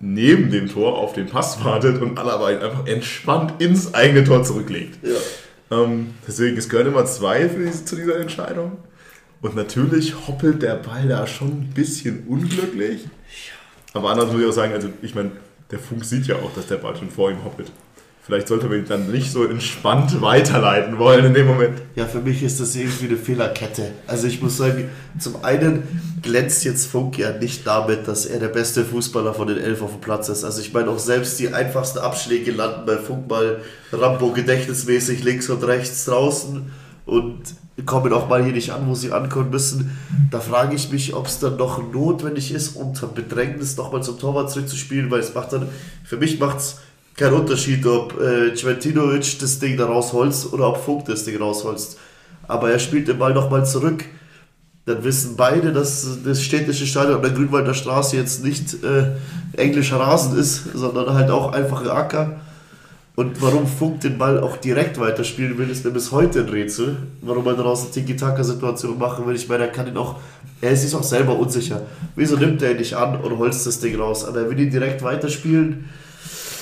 neben 0.00 0.50
dem 0.50 0.68
Tor 0.68 0.96
auf 0.98 1.14
den 1.14 1.26
Pass 1.26 1.64
wartet 1.64 2.00
und 2.00 2.18
Alaba 2.18 2.50
ihn 2.52 2.58
einfach 2.58 2.86
entspannt 2.86 3.54
ins 3.60 3.92
eigene 3.94 4.22
Tor 4.24 4.42
zurücklegt. 4.44 4.98
Ja. 5.02 5.78
Ähm, 5.82 6.14
deswegen, 6.28 6.56
es 6.56 6.68
gehören 6.68 6.88
immer 6.88 7.04
zwei 7.06 7.44
diese, 7.48 7.84
zu 7.84 7.96
dieser 7.96 8.18
Entscheidung. 8.18 8.72
Und 9.44 9.56
natürlich 9.56 10.14
hoppelt 10.26 10.62
der 10.62 10.76
Ball 10.76 11.06
da 11.06 11.26
schon 11.26 11.48
ein 11.48 11.70
bisschen 11.74 12.24
unglücklich. 12.26 13.02
Aber 13.92 14.08
anders 14.08 14.32
muss 14.32 14.40
ich 14.40 14.48
auch 14.48 14.52
sagen, 14.52 14.72
also 14.72 14.88
ich 15.02 15.14
meine, 15.14 15.32
der 15.70 15.78
Funk 15.78 16.02
sieht 16.02 16.26
ja 16.26 16.36
auch, 16.36 16.50
dass 16.54 16.66
der 16.66 16.78
Ball 16.78 16.96
schon 16.96 17.10
vor 17.10 17.30
ihm 17.30 17.44
hoppelt. 17.44 17.70
Vielleicht 18.22 18.48
sollte 18.48 18.68
man 18.68 18.78
ihn 18.78 18.86
dann 18.88 19.12
nicht 19.12 19.30
so 19.30 19.44
entspannt 19.44 20.22
weiterleiten 20.22 20.98
wollen 20.98 21.26
in 21.26 21.34
dem 21.34 21.46
Moment. 21.46 21.76
Ja, 21.94 22.06
für 22.06 22.20
mich 22.20 22.42
ist 22.42 22.58
das 22.58 22.74
irgendwie 22.74 23.08
eine 23.08 23.18
Fehlerkette. 23.18 23.90
Also 24.06 24.28
ich 24.28 24.40
muss 24.40 24.56
sagen, 24.56 24.88
zum 25.18 25.44
einen 25.44 25.82
glänzt 26.22 26.64
jetzt 26.64 26.86
Funk 26.86 27.18
ja 27.18 27.32
nicht 27.32 27.66
damit, 27.66 28.08
dass 28.08 28.24
er 28.24 28.40
der 28.40 28.48
beste 28.48 28.82
Fußballer 28.82 29.34
von 29.34 29.48
den 29.48 29.58
elf 29.58 29.82
auf 29.82 29.90
dem 29.90 30.00
Platz 30.00 30.30
ist. 30.30 30.42
Also 30.44 30.62
ich 30.62 30.72
meine 30.72 30.88
auch 30.88 30.98
selbst 30.98 31.38
die 31.38 31.52
einfachsten 31.52 31.98
Abschläge 31.98 32.50
landen 32.50 32.86
bei 32.86 32.96
Funk 32.96 33.28
mal 33.28 33.60
Rambo 33.92 34.32
gedächtnismäßig 34.32 35.22
links 35.22 35.50
und 35.50 35.62
rechts 35.64 36.06
draußen 36.06 36.72
und 37.04 37.42
kommen 37.82 38.12
auch 38.12 38.28
mal 38.28 38.44
hier 38.44 38.52
nicht 38.52 38.70
an, 38.70 38.86
wo 38.86 38.94
sie 38.94 39.12
ankommen 39.12 39.50
müssen. 39.50 39.96
Da 40.30 40.40
frage 40.40 40.76
ich 40.76 40.92
mich, 40.92 41.14
ob 41.14 41.26
es 41.26 41.40
dann 41.40 41.56
noch 41.56 41.92
notwendig 41.92 42.52
ist, 42.52 42.76
unter 42.76 43.08
Bedrängnis 43.08 43.76
nochmal 43.76 44.02
zum 44.02 44.18
Torwart 44.18 44.50
zurückzuspielen, 44.50 45.10
weil 45.10 45.20
es 45.20 45.34
macht 45.34 45.52
dann, 45.52 45.68
für 46.04 46.16
mich 46.16 46.38
macht 46.38 46.58
es 46.58 46.76
keinen 47.16 47.34
Unterschied, 47.34 47.84
ob 47.86 48.20
äh, 48.20 48.54
Cvetinovic 48.54 49.38
das 49.40 49.58
Ding 49.58 49.76
da 49.76 49.86
rausholzt 49.86 50.52
oder 50.52 50.68
ob 50.68 50.76
Funk 50.78 51.06
das 51.06 51.24
Ding 51.24 51.36
rausholzt. 51.38 51.98
Aber 52.46 52.70
er 52.70 52.78
spielt 52.78 53.08
den 53.08 53.18
Ball 53.18 53.34
nochmal 53.34 53.66
zurück. 53.66 54.04
Dann 54.86 55.02
wissen 55.02 55.34
beide, 55.36 55.72
dass 55.72 56.06
das 56.24 56.42
städtische 56.42 56.86
Stadion 56.86 57.16
an 57.16 57.22
der 57.22 57.30
Grünwalder 57.30 57.72
Straße 57.72 58.16
jetzt 58.16 58.44
nicht 58.44 58.84
äh, 58.84 59.12
englischer 59.56 59.98
Rasen 59.98 60.36
ist, 60.38 60.74
sondern 60.74 61.14
halt 61.14 61.30
auch 61.30 61.52
einfache 61.52 61.90
Acker. 61.90 62.40
Und 63.16 63.40
warum 63.40 63.66
Funk 63.68 64.00
den 64.00 64.18
Ball 64.18 64.40
auch 64.40 64.56
direkt 64.56 64.98
weiterspielen 64.98 65.56
will, 65.56 65.70
ist 65.70 65.84
mir 65.84 65.92
bis 65.92 66.10
heute 66.10 66.40
ein 66.40 66.48
Rätsel. 66.48 66.96
Warum 67.20 67.46
er 67.46 67.54
daraus 67.54 67.82
eine 67.82 67.90
Tiki-Taka-Situation 67.92 68.98
machen 68.98 69.24
will. 69.26 69.36
Ich 69.36 69.48
meine, 69.48 69.64
er 69.64 69.70
kann 69.70 69.86
ihn 69.86 69.96
auch, 69.96 70.16
er 70.60 70.72
ist 70.72 70.82
sich 70.82 70.94
auch 70.96 71.02
selber 71.04 71.38
unsicher. 71.38 71.82
Wieso 72.16 72.36
nimmt 72.36 72.60
er 72.62 72.72
ihn 72.72 72.78
nicht 72.78 72.94
an 72.94 73.20
und 73.20 73.38
holzt 73.38 73.66
das 73.68 73.78
Ding 73.78 73.94
raus? 74.00 74.24
Aber 74.24 74.40
er 74.40 74.50
will 74.50 74.58
ihn 74.58 74.70
direkt 74.70 75.02
weiterspielen. 75.04 75.84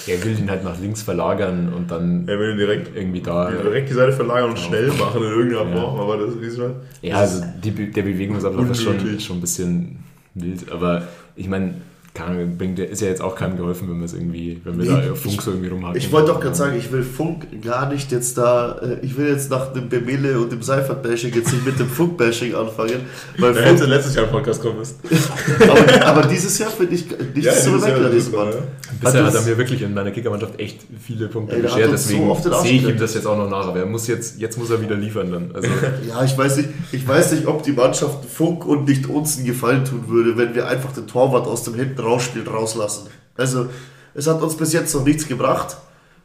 Er 0.06 0.22
will 0.24 0.38
ihn 0.38 0.50
halt 0.50 0.62
nach 0.64 0.78
links 0.78 1.00
verlagern 1.00 1.72
und 1.72 1.90
dann 1.90 2.26
Er 2.28 2.38
will 2.38 2.50
ihn 2.50 2.58
direkt, 2.58 2.94
irgendwie 2.94 3.20
da. 3.22 3.50
direkt 3.50 3.88
die 3.88 3.94
Seite 3.94 4.12
verlagern 4.12 4.50
und 4.50 4.58
schnell 4.58 4.88
machen 4.88 5.22
in 5.22 5.30
irgendeiner 5.30 5.70
Ja. 5.70 5.80
Form. 5.80 6.00
Aber 6.00 6.16
das 6.18 6.34
ist 6.34 6.56
schon. 6.56 6.72
Ja, 7.00 7.16
also 7.16 7.42
die, 7.64 7.70
der 7.90 8.02
Bewegungsablauf 8.02 8.68
ist 8.70 8.82
schon, 8.82 9.20
schon 9.20 9.38
ein 9.38 9.40
bisschen 9.40 10.00
wild, 10.34 10.70
aber 10.70 11.06
ich 11.36 11.48
meine, 11.48 11.74
keine 12.14 12.30
Ahnung, 12.40 12.59
bringt, 12.59 12.76
der- 12.78 12.90
ist 12.90 13.01
ja 13.01 13.09
jetzt 13.09 13.22
auch 13.22 13.34
keinem 13.34 13.56
geholfen, 13.56 13.89
wenn 13.90 13.98
wir 13.98 14.05
es 14.05 14.12
irgendwie, 14.12 14.60
wenn 14.64 14.78
wir 14.78 14.84
Nee, 14.93 15.06
da 15.06 15.12
auf 15.12 15.20
Funk 15.22 15.40
so 15.40 15.51
irgendwie 15.52 15.70
rumhacken. 15.70 15.97
Ich 15.97 16.12
wollte 16.12 16.28
doch 16.32 16.40
gerade 16.40 16.55
sagen, 16.55 16.76
ich 16.78 16.93
will 16.93 17.02
Funk 17.02 17.47
gar 17.62 17.89
nicht 17.90 18.12
jetzt 18.12 18.36
da, 18.36 18.78
äh, 18.82 18.98
ich 19.05 19.16
will 19.16 19.28
jetzt 19.28 19.51
nach 19.51 19.72
dem 19.72 19.89
Bemele 19.89 20.39
und 20.39 20.52
dem 20.52 20.62
Seifert-Bashing 20.62 21.34
jetzt 21.34 21.52
nicht 21.52 21.64
mit 21.64 21.78
dem 21.78 21.89
Funk-Bashing 21.89 22.55
anfangen, 22.55 23.01
weil 23.39 23.55
Der 23.55 23.62
Funk, 23.62 23.76
hätte 23.78 23.86
letztes 23.89 24.14
Jahr 24.14 24.26
im 24.26 24.30
Podcast 24.30 24.60
kommen 24.60 24.78
müssen. 24.78 24.97
aber, 25.68 26.06
aber 26.06 26.22
dieses 26.28 26.59
Jahr 26.59 26.70
finde 26.70 26.94
ich 26.97 27.06
nicht 27.34 27.47
Ja, 27.47 27.52
so 27.55 27.70
dieses 27.76 27.86
Jahr 27.89 27.97
weg, 27.98 28.05
ist 28.05 28.12
dieses 28.12 28.26
es 28.28 28.32
Mann. 28.34 28.52
so, 28.52 28.59
ja. 28.59 28.64
Bisher 29.01 29.24
hat 29.24 29.34
er 29.34 29.43
mir 29.43 29.59
wirklich 29.59 29.82
in 29.82 29.94
meiner 29.94 30.10
Kickermannschaft 30.10 30.60
echt 30.60 30.80
viele 31.01 31.28
Punkte 31.28 31.56
Ey, 31.56 31.62
so 31.62 31.90
deswegen 31.90 32.30
Arsch 32.30 32.43
sehe 32.62 32.72
ich 32.76 32.89
ihm 32.89 32.98
das 32.98 33.14
jetzt 33.14 33.26
auch 33.26 33.36
noch 33.39 33.48
nach, 33.48 33.68
aber 33.68 33.78
er 33.80 33.86
muss 33.86 34.06
jetzt, 34.06 34.39
jetzt 34.39 34.59
muss 34.59 34.70
er 34.70 34.80
wieder 34.82 34.94
liefern 34.97 35.32
dann. 35.32 35.51
Also, 35.55 35.66
Ja, 36.09 36.22
ich 36.22 36.36
weiß 36.36 36.59
nicht, 36.59 36.68
ich 36.93 37.09
weiß 37.09 37.32
nicht, 37.32 37.47
ob 37.47 37.62
die 37.62 37.72
Mannschaft 37.72 38.26
Funk 38.26 38.66
und 38.66 38.86
nicht 38.86 39.09
uns 39.09 39.39
einen 39.39 39.47
Gefallen 39.47 39.84
tun 39.86 40.05
würde, 40.09 40.36
wenn 40.36 40.55
wir 40.55 40.68
einfach 40.68 40.93
den 40.93 41.06
Torwart 41.06 41.47
aus 41.47 41.64
dem 41.64 41.74
hinten 41.74 42.01
rausspielen 42.02 42.48
rauslassen. 42.48 43.08
Also, 43.36 43.68
es 44.14 44.26
hat 44.26 44.42
uns 44.42 44.56
bis 44.56 44.72
jetzt 44.72 44.94
noch 44.94 45.04
nichts 45.04 45.26
gebracht 45.26 45.76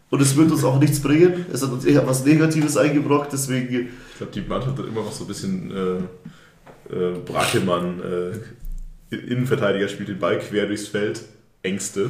und 0.09 0.21
es 0.21 0.35
wird 0.35 0.51
uns 0.51 0.63
auch 0.63 0.79
nichts 0.79 1.01
bringen. 1.01 1.45
Es 1.51 1.61
hat 1.61 1.71
uns 1.71 1.85
eher 1.85 2.05
was 2.07 2.25
Negatives 2.25 2.77
eingebrockt, 2.77 3.33
deswegen 3.33 3.89
Ich 4.11 4.17
glaube, 4.17 4.31
die 4.33 4.41
Mannschaft 4.41 4.77
hat 4.77 4.85
immer 4.87 5.03
noch 5.03 5.11
so 5.11 5.23
ein 5.23 5.27
bisschen 5.27 5.71
äh, 5.71 6.95
äh, 6.95 7.13
Brakelmann, 7.25 8.01
äh, 8.01 9.15
Innenverteidiger 9.15 9.87
spielt 9.87 10.09
den 10.09 10.19
Ball 10.19 10.37
quer 10.39 10.65
durchs 10.65 10.87
Feld, 10.87 11.21
Ängste. 11.63 12.09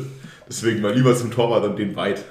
Deswegen 0.50 0.82
mal 0.82 0.94
lieber 0.94 1.16
zum 1.16 1.30
Torwart 1.30 1.66
und 1.66 1.78
den 1.78 1.96
weit. 1.96 2.24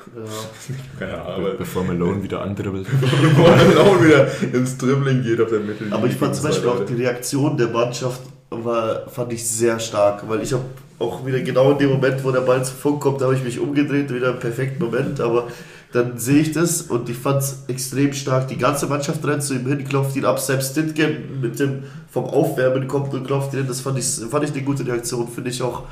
ja. 1.01 1.23
Aber 1.25 1.55
bevor 1.55 1.85
Malone 1.85 2.23
wieder 2.23 2.43
andribbelt. 2.43 2.87
bevor 3.01 3.49
auch 3.81 4.03
wieder 4.03 4.29
ins 4.53 4.77
Dribbling 4.79 5.23
geht 5.23 5.41
auf 5.41 5.51
der 5.51 5.61
Mittellinie. 5.61 5.97
Aber 5.97 6.07
ich 6.07 6.15
fand 6.15 6.35
zum 6.35 6.45
Beispiel 6.45 6.69
auch 6.69 6.85
die 6.85 6.95
Reaktion 6.95 7.57
der 7.57 7.69
Mannschaft 7.69 8.23
war, 8.51 9.09
fand 9.09 9.33
ich 9.33 9.47
sehr 9.49 9.79
stark, 9.79 10.29
weil 10.29 10.43
ich 10.43 10.53
habe 10.53 10.65
auch 10.99 11.27
wieder 11.27 11.41
genau 11.41 11.73
in 11.73 11.79
dem 11.79 11.91
Moment, 11.91 12.25
wo 12.25 12.31
der 12.31 12.41
Ball 12.41 12.65
zu 12.65 12.73
Funk 12.75 13.01
kommt, 13.01 13.21
da 13.21 13.27
habe 13.27 13.35
ich 13.35 13.45
mich 13.45 13.59
umgedreht, 13.59 14.13
wieder 14.13 14.31
im 14.31 14.39
perfekten 14.39 14.83
Moment, 14.83 15.21
aber 15.21 15.49
dann 15.93 16.19
sehe 16.19 16.41
ich 16.41 16.53
das 16.53 16.83
und 16.83 17.09
ich 17.09 17.17
fand 17.17 17.43
es 17.43 17.65
extrem 17.69 18.13
stark. 18.13 18.49
Die 18.49 18.59
ganze 18.59 18.87
Mannschaft 18.87 19.25
rennt 19.27 19.43
zu 19.43 19.55
ihm 19.55 19.67
hin, 19.67 19.85
klopft 19.85 20.17
ihn 20.17 20.25
ab, 20.25 20.39
selbst 20.39 20.77
Ditgen 20.77 21.41
mit 21.41 21.59
dem 21.59 21.85
vom 22.11 22.25
Aufwärmen 22.25 22.89
kommt 22.89 23.13
und 23.15 23.27
klopft 23.27 23.53
ihn 23.53 23.61
hin, 23.61 23.69
das 23.69 23.81
fand 23.81 23.99
ich, 23.99 24.07
fand 24.07 24.45
ich 24.45 24.53
eine 24.53 24.63
gute 24.63 24.87
Reaktion, 24.87 25.29
finde 25.29 25.51
ich 25.51 25.63
auch, 25.63 25.83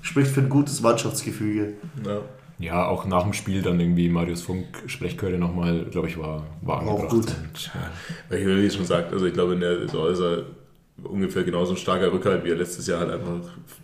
spricht 0.00 0.30
für 0.30 0.40
ein 0.40 0.48
gutes 0.48 0.80
Mannschaftsgefüge. 0.80 1.74
Ja. 2.06 2.20
Ja, 2.58 2.86
auch 2.86 3.06
nach 3.06 3.24
dem 3.24 3.32
Spiel 3.32 3.60
dann 3.60 3.80
irgendwie 3.80 4.08
Marius 4.08 4.42
Funk 4.42 4.66
Sprechchöre 4.86 5.36
nochmal, 5.36 5.84
glaube 5.90 6.06
ich, 6.06 6.16
war, 6.16 6.44
war 6.60 6.76
Auch 6.76 6.90
angebracht. 7.00 7.10
gut. 7.10 7.26
Und, 7.26 7.70
Weil 8.28 8.38
ich 8.38 8.46
wie 8.46 8.76
schon 8.76 8.86
sagt, 8.86 9.12
also 9.12 9.26
ich 9.26 9.32
glaube, 9.32 9.54
in 9.54 9.60
der 9.60 9.80
Saison 9.80 10.08
ist 10.12 10.20
er 10.20 10.42
ungefähr 11.02 11.42
genauso 11.42 11.72
ein 11.72 11.76
starker 11.76 12.12
Rückhalt, 12.12 12.44
wie 12.44 12.50
er 12.50 12.56
letztes 12.56 12.86
Jahr 12.86 13.00
halt 13.00 13.10
einfach 13.10 13.32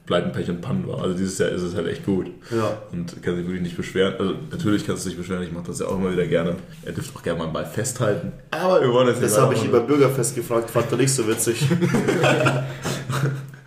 Pleiten, 0.07 0.33
Pech 0.33 0.49
und 0.51 0.61
Pannen 0.61 0.87
war. 0.87 1.03
Also 1.03 1.17
dieses 1.17 1.39
Jahr 1.39 1.51
ist 1.51 1.63
es 1.63 1.75
halt 1.75 1.89
echt 1.89 2.05
gut. 2.05 2.27
Ja. 2.51 2.79
Und 2.93 3.23
kann 3.23 3.37
sich 3.37 3.45
wirklich 3.45 3.63
nicht 3.63 3.77
beschweren. 3.77 4.15
Also 4.19 4.35
natürlich 4.51 4.87
kannst 4.87 5.05
du 5.05 5.09
dich 5.11 5.19
beschweren, 5.19 5.43
ich 5.43 5.53
mache 5.53 5.67
das 5.67 5.81
ja 5.81 5.87
auch 5.87 5.97
immer 5.97 6.13
wieder 6.13 6.27
gerne. 6.27 6.57
Er 6.85 6.93
dürfte 6.93 7.19
auch 7.19 7.23
gerne 7.23 7.39
mal 7.39 7.45
einen 7.45 7.53
Ball 7.53 7.67
festhalten. 7.67 8.33
Aber 8.51 8.81
wir 8.81 8.93
wollen 8.93 9.09
jetzt 9.09 9.23
Das 9.23 9.33
nicht 9.33 9.41
habe 9.41 9.55
ich 9.55 9.65
über 9.65 9.81
Bürgerfest 9.81 10.35
gefragt, 10.35 10.71
fand 10.71 10.91
er 10.93 10.99
nicht 10.99 11.13
so 11.13 11.27
witzig. 11.27 11.67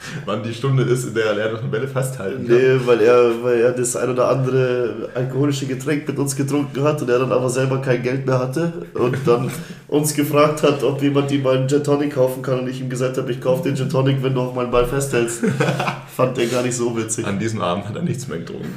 wann 0.25 0.43
die 0.43 0.53
Stunde 0.53 0.83
ist, 0.83 1.05
in 1.05 1.13
der 1.13 1.37
er 1.37 1.49
dass 1.49 1.61
man 1.61 1.71
Bälle 1.71 1.87
festhalten 1.87 2.47
kann. 2.47 2.57
Nee, 2.57 2.79
weil 2.85 3.01
er, 3.01 3.43
weil 3.43 3.61
er 3.61 3.71
das 3.71 3.95
ein 3.95 4.09
oder 4.09 4.29
andere 4.29 5.09
alkoholische 5.13 5.65
Getränk 5.65 6.07
mit 6.07 6.17
uns 6.17 6.35
getrunken 6.35 6.83
hat 6.83 7.01
und 7.01 7.09
er 7.09 7.19
dann 7.19 7.31
aber 7.31 7.49
selber 7.49 7.79
kein 7.79 8.01
Geld 8.01 8.25
mehr 8.25 8.39
hatte 8.39 8.71
und 8.93 9.17
dann 9.25 9.51
uns 9.87 10.13
gefragt 10.13 10.63
hat, 10.63 10.83
ob 10.83 11.01
jemand 11.01 11.31
ihm 11.31 11.43
mal 11.43 11.57
einen 11.57 11.67
Gin 11.67 11.83
Tonic 11.83 12.15
kaufen 12.15 12.41
kann 12.41 12.59
und 12.59 12.67
ich 12.67 12.81
ihm 12.81 12.89
gesagt 12.89 13.17
habe, 13.17 13.31
ich 13.31 13.41
kaufe 13.41 13.63
den 13.63 13.75
Gin 13.75 13.89
Tonic, 13.89 14.23
wenn 14.23 14.33
du 14.33 14.41
auch 14.41 14.55
mal 14.55 14.63
einen 14.63 14.71
Ball 14.71 14.85
festhältst. 14.85 15.43
Fand 16.15 16.37
er 16.37 16.47
gar 16.47 16.63
nicht 16.63 16.75
so 16.75 16.95
witzig. 16.97 17.25
An 17.25 17.39
diesem 17.39 17.61
Abend 17.61 17.87
hat 17.87 17.95
er 17.95 18.01
nichts 18.01 18.27
mehr 18.27 18.39
getrunken. 18.39 18.73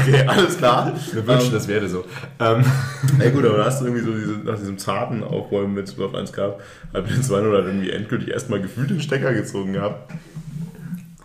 Okay, 0.00 0.26
alles 0.26 0.58
klar. 0.58 0.92
Wir 1.12 1.26
wünschen, 1.26 1.52
das 1.52 1.68
wäre 1.68 1.88
so. 1.88 2.04
Ähm, 2.38 2.64
Ja 3.18 3.30
gut, 3.30 3.44
aber 3.44 3.58
da 3.58 3.64
hast 3.66 3.80
du 3.80 3.86
irgendwie 3.86 4.04
so 4.04 4.12
diese, 4.12 4.32
nach 4.44 4.58
diesem 4.58 4.78
zarten 4.78 5.22
Aufräumen 5.22 5.74
mit 5.74 5.88
12 5.88 6.08
auf 6.10 6.14
1 6.14 6.32
gehabt, 6.32 6.62
hat 6.92 7.08
den 7.08 7.22
200 7.22 7.52
halt 7.52 7.66
irgendwie 7.66 7.90
endgültig 7.90 8.28
erstmal 8.28 8.60
gefühlt 8.60 8.90
den 8.90 9.00
Stecker 9.00 9.32
gezogen 9.32 9.74
gehabt. 9.74 10.12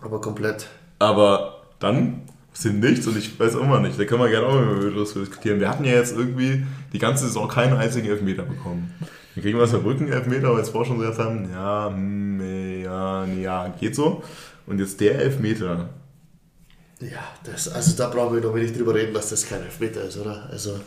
Aber 0.01 0.21
komplett. 0.21 0.67
Aber 0.99 1.61
dann 1.79 2.21
sind 2.53 2.79
nichts 2.79 3.07
und 3.07 3.17
ich 3.17 3.39
weiß 3.39 3.55
auch 3.55 3.65
mal 3.65 3.81
nicht, 3.81 3.99
da 3.99 4.05
können 4.05 4.21
wir 4.21 4.29
gerne 4.29 4.47
auch 4.47 4.53
mal 4.53 4.83
über 4.83 4.99
das 4.99 5.13
diskutieren. 5.13 5.59
Wir 5.59 5.69
hatten 5.69 5.83
ja 5.83 5.93
jetzt 5.93 6.15
irgendwie 6.15 6.65
die 6.93 6.99
ganze 6.99 7.25
Saison 7.25 7.47
keinen 7.47 7.77
einzigen 7.77 8.07
Elfmeter 8.07 8.43
bekommen. 8.43 8.93
Dann 9.35 9.41
kriegen 9.43 9.57
wir 9.57 9.63
aus 9.63 9.71
Saarbrücken 9.71 10.11
Elfmeter, 10.11 10.47
weil 10.47 10.53
wir 10.53 10.59
jetzt 10.59 10.69
vorher 10.69 10.87
schon 10.87 10.99
gesagt 10.99 11.19
haben, 11.19 11.49
ja, 11.51 11.89
hm, 11.89 12.81
ja, 12.83 13.25
ja, 13.25 13.67
geht 13.79 13.95
so. 13.95 14.23
Und 14.65 14.79
jetzt 14.79 15.01
der 15.01 15.19
Elfmeter. 15.19 15.89
Ja, 17.11 17.23
das, 17.43 17.67
also 17.67 17.95
da 17.95 18.09
brauchen 18.09 18.35
wir 18.35 18.41
doch 18.41 18.55
nicht 18.55 18.77
drüber 18.77 18.93
reden, 18.95 19.13
dass 19.13 19.29
das 19.29 19.47
kein 19.47 19.61
Elfmeter 19.63 20.03
ist, 20.03 20.17
oder? 20.17 20.47
Also, 20.49 20.79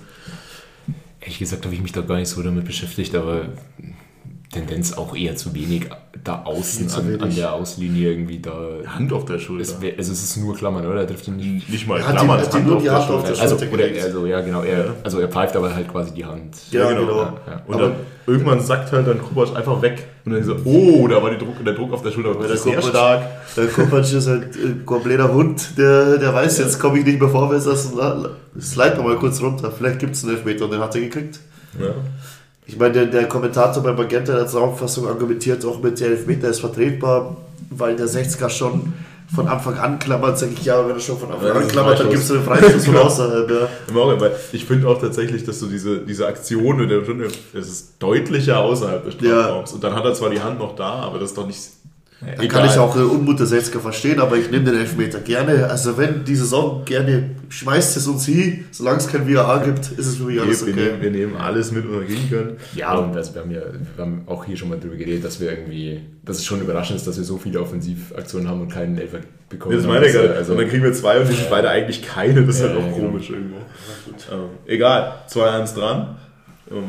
ehrlich 1.21 1.39
gesagt 1.39 1.65
habe 1.65 1.75
ich 1.75 1.83
mich 1.83 1.93
da 1.93 2.01
gar 2.01 2.17
nicht 2.17 2.29
so 2.29 2.43
damit 2.43 2.65
beschäftigt, 2.65 3.15
aber 3.15 3.49
Tendenz 4.51 4.95
auch 4.95 5.15
eher 5.15 5.37
zu 5.37 5.55
wenig. 5.55 5.87
da 6.25 6.43
außen 6.45 6.91
an, 6.93 7.21
an, 7.21 7.35
der 7.35 7.53
Auslinie 7.53 8.11
irgendwie 8.11 8.39
da. 8.41 8.53
Hand 8.87 9.13
auf 9.13 9.25
der 9.27 9.39
Schulter. 9.39 9.63
Es, 9.63 9.75
also 9.99 10.13
es 10.13 10.23
ist 10.23 10.37
nur 10.39 10.57
Klammern, 10.57 10.87
oder? 10.87 11.01
Er 11.03 11.07
trifft 11.07 11.29
ihn 11.29 11.37
nicht. 11.37 11.69
Nicht 11.69 11.87
mal 11.87 12.01
Er 12.01 12.09
hat 12.09 12.17
Klammern, 12.17 12.39
die- 12.41 12.45
hat 12.47 12.55
die 12.55 12.59
die 12.83 12.91
Hand 12.91 13.11
auf 13.11 13.23
der 13.25 13.31
Also, 13.41 13.59
Schulter 13.59 13.73
oder, 13.75 13.87
gelegt. 13.89 14.05
also, 14.05 14.27
ja, 14.27 14.41
genau. 14.41 14.63
Er, 14.63 14.95
also 15.05 15.21
er 15.21 15.29
pfeift 15.29 15.55
aber 15.55 15.75
halt 15.75 15.89
quasi 15.89 16.13
die 16.15 16.25
Hand. 16.25 16.57
Ja, 16.71 16.89
genau. 16.89 17.01
genau. 17.03 17.19
Ja. 17.47 17.63
Und 17.67 17.75
Aber- 17.75 17.83
dann 17.85 17.93
irgendwann 18.27 18.61
sackt 18.61 18.91
halt 18.93 19.07
dann 19.07 19.21
Kovac 19.23 19.55
einfach 19.57 19.81
weg. 19.83 20.07
Und 20.25 20.33
dann 20.33 20.43
so, 20.45 20.57
oh, 20.65 21.07
da 21.09 21.23
war 21.23 21.31
die 21.31 21.39
Druck, 21.39 21.63
der 21.65 21.75
Druck 21.75 21.93
auf 21.93 22.03
der 22.03 22.11
Schulter 22.11 22.35
der 22.35 22.51
ist 22.51 22.63
sehr 22.65 22.77
Kovac, 22.77 22.91
stark. 22.91 23.23
der 23.57 23.67
Kovac 23.69 24.01
ist 24.13 24.27
halt 24.29 24.55
ein 24.57 24.83
kompletter 24.87 25.33
Hund, 25.33 25.79
der, 25.79 26.17
der 26.19 26.35
weiß, 26.35 26.59
jetzt 26.59 26.79
komme 26.81 26.99
ich 26.99 27.05
nicht 27.07 27.21
mehr 27.21 27.29
vorwärts, 27.31 27.67
also 27.67 28.29
slide 28.61 29.01
mal 29.03 29.17
kurz 29.17 29.41
runter. 29.41 29.71
Vielleicht 29.71 29.99
gibt 30.01 30.15
es 30.17 30.25
einen 30.25 30.37
Elfmeter 30.37 30.65
und 30.65 30.73
den 30.73 30.81
hat 30.81 30.95
er 30.95 31.01
gekriegt. 31.03 31.39
Ja. 31.79 31.89
Ich 32.69 32.77
meine, 32.79 32.93
der, 32.93 33.07
der 33.07 33.27
Kommentator 33.29 33.83
bei 33.83 33.93
Magenta 33.93 34.35
hat 34.35 34.41
als 34.43 34.51
Zusammenfassung 34.53 35.09
argumentiert, 35.09 35.65
auch 35.65 35.83
mit 35.83 35.99
der 35.99 36.09
Elfmeter 36.09 36.49
ist 36.51 36.61
vertretbar, 36.61 37.37
weil 37.71 37.97
der 37.97 38.07
60er 38.07 38.49
schon 38.51 38.93
von 39.35 39.47
Anfang 39.49 39.77
an 39.79 39.99
klammert, 39.99 40.39
sage 40.39 40.53
ich 40.55 40.65
ja, 40.65 40.87
wenn 40.87 40.95
er 40.95 41.01
schon 41.01 41.19
von 41.19 41.31
Anfang 41.31 41.49
Ja, 41.49 41.55
an 41.55 41.69
klammert, 41.69 42.01
dann 42.01 42.11
gibst 42.11 42.31
du 42.31 42.35
den 42.35 42.45
Freistoß 42.45 42.85
von 42.85 42.95
Genau. 42.95 43.05
außerhalb. 43.07 43.51
Ja. 43.51 44.31
Ich 44.53 44.65
finde 44.65 44.87
auch 44.89 45.01
tatsächlich, 45.01 45.45
dass 45.45 45.61
so 45.61 45.67
diese, 45.67 45.99
diese 45.99 46.27
Aktion 46.27 46.77
mit 46.77 46.91
der 46.91 47.03
Stunde, 47.05 47.29
es 47.55 47.69
ist 47.69 47.95
deutlicher 47.99 48.59
außerhalb 48.61 49.05
des 49.05 49.15
Strafraums. 49.15 49.73
Und 49.73 49.83
dann 49.85 49.95
hat 49.95 50.05
er 50.05 50.15
zwar 50.15 50.31
die 50.31 50.41
Hand 50.41 50.59
noch 50.59 50.77
da, 50.77 50.91
aber 51.01 51.19
das 51.19 51.31
ist 51.31 51.39
doch 51.39 51.47
nicht. 51.47 51.59
Da 52.21 52.47
kann 52.47 52.67
ich 52.67 52.77
auch 52.77 52.95
den 52.95 53.05
Unmut 53.05 53.39
der 53.39 53.47
60er 53.47 53.79
verstehen, 53.79 54.19
aber 54.19 54.37
ich 54.37 54.51
nehme 54.51 54.65
den 54.65 54.77
Elfmeter 54.77 55.21
gerne. 55.21 55.71
Also 55.71 55.97
wenn 55.97 56.25
die 56.25 56.35
Saison 56.35 56.85
gerne 56.85 57.31
schmeißt 57.49 57.97
es 57.97 58.09
uns 58.09 58.27
hin, 58.27 58.65
solange 58.73 58.99
es 58.99 59.07
kein 59.07 59.33
VAR 59.33 59.63
gibt, 59.65 59.93
ist 59.93 60.07
es 60.07 60.17
für 60.17 60.25
mich 60.25 60.41
alles 60.41 60.67
wir, 60.67 60.73
okay. 60.73 60.85
nehmen, 60.85 61.03
wir 61.03 61.11
nehmen 61.13 61.37
alles 61.37 61.71
mit, 61.71 61.85
was 61.89 62.01
wir 62.01 62.07
gehen 62.07 62.29
können. 62.29 62.57
Ja, 62.75 62.95
und 62.97 63.17
also 63.17 63.35
wir 63.35 63.43
haben 63.43 63.51
ja 63.53 63.61
wir 63.61 64.05
haben 64.05 64.23
auch 64.27 64.45
hier 64.45 64.57
schon 64.57 64.69
mal 64.69 64.81
drüber 64.81 64.97
geredet, 64.97 65.25
dass 65.25 65.39
wir 65.41 65.51
irgendwie, 65.51 66.01
dass 66.25 66.39
es 66.39 66.45
schon 66.45 66.61
überraschend 66.61 66.97
ist, 66.97 67.07
dass 67.07 67.17
wir 67.17 67.25
so 67.25 67.39
viele 67.39 67.61
Offensivaktionen 67.61 68.49
haben 68.49 68.63
und 68.63 68.69
keinen 68.69 68.99
Elfer 68.99 69.19
bekommen. 69.49 69.77
Das 69.77 69.87
meine 69.87 70.07
ich 70.07 70.13
gerade. 70.13 70.35
Also, 70.35 70.53
und 70.53 70.59
dann 70.59 70.69
kriegen 70.69 70.83
wir 70.83 70.93
zwei 70.93 71.21
und 71.21 71.29
die 71.29 71.35
sind 71.35 71.51
beide 71.51 71.71
eigentlich 71.71 72.03
keine. 72.03 72.45
Das 72.45 72.57
ist 72.57 72.63
Ja, 72.63 72.69
halt 72.71 72.79
auch 72.79 72.87
ja, 72.87 72.93
genau. 72.95 73.09
komisch 73.11 73.31
irgendwo. 73.31 73.57
Ähm, 74.33 74.49
egal, 74.67 75.15
2-1 75.31 75.75
dran. 75.77 76.17
Ähm, 76.71 76.85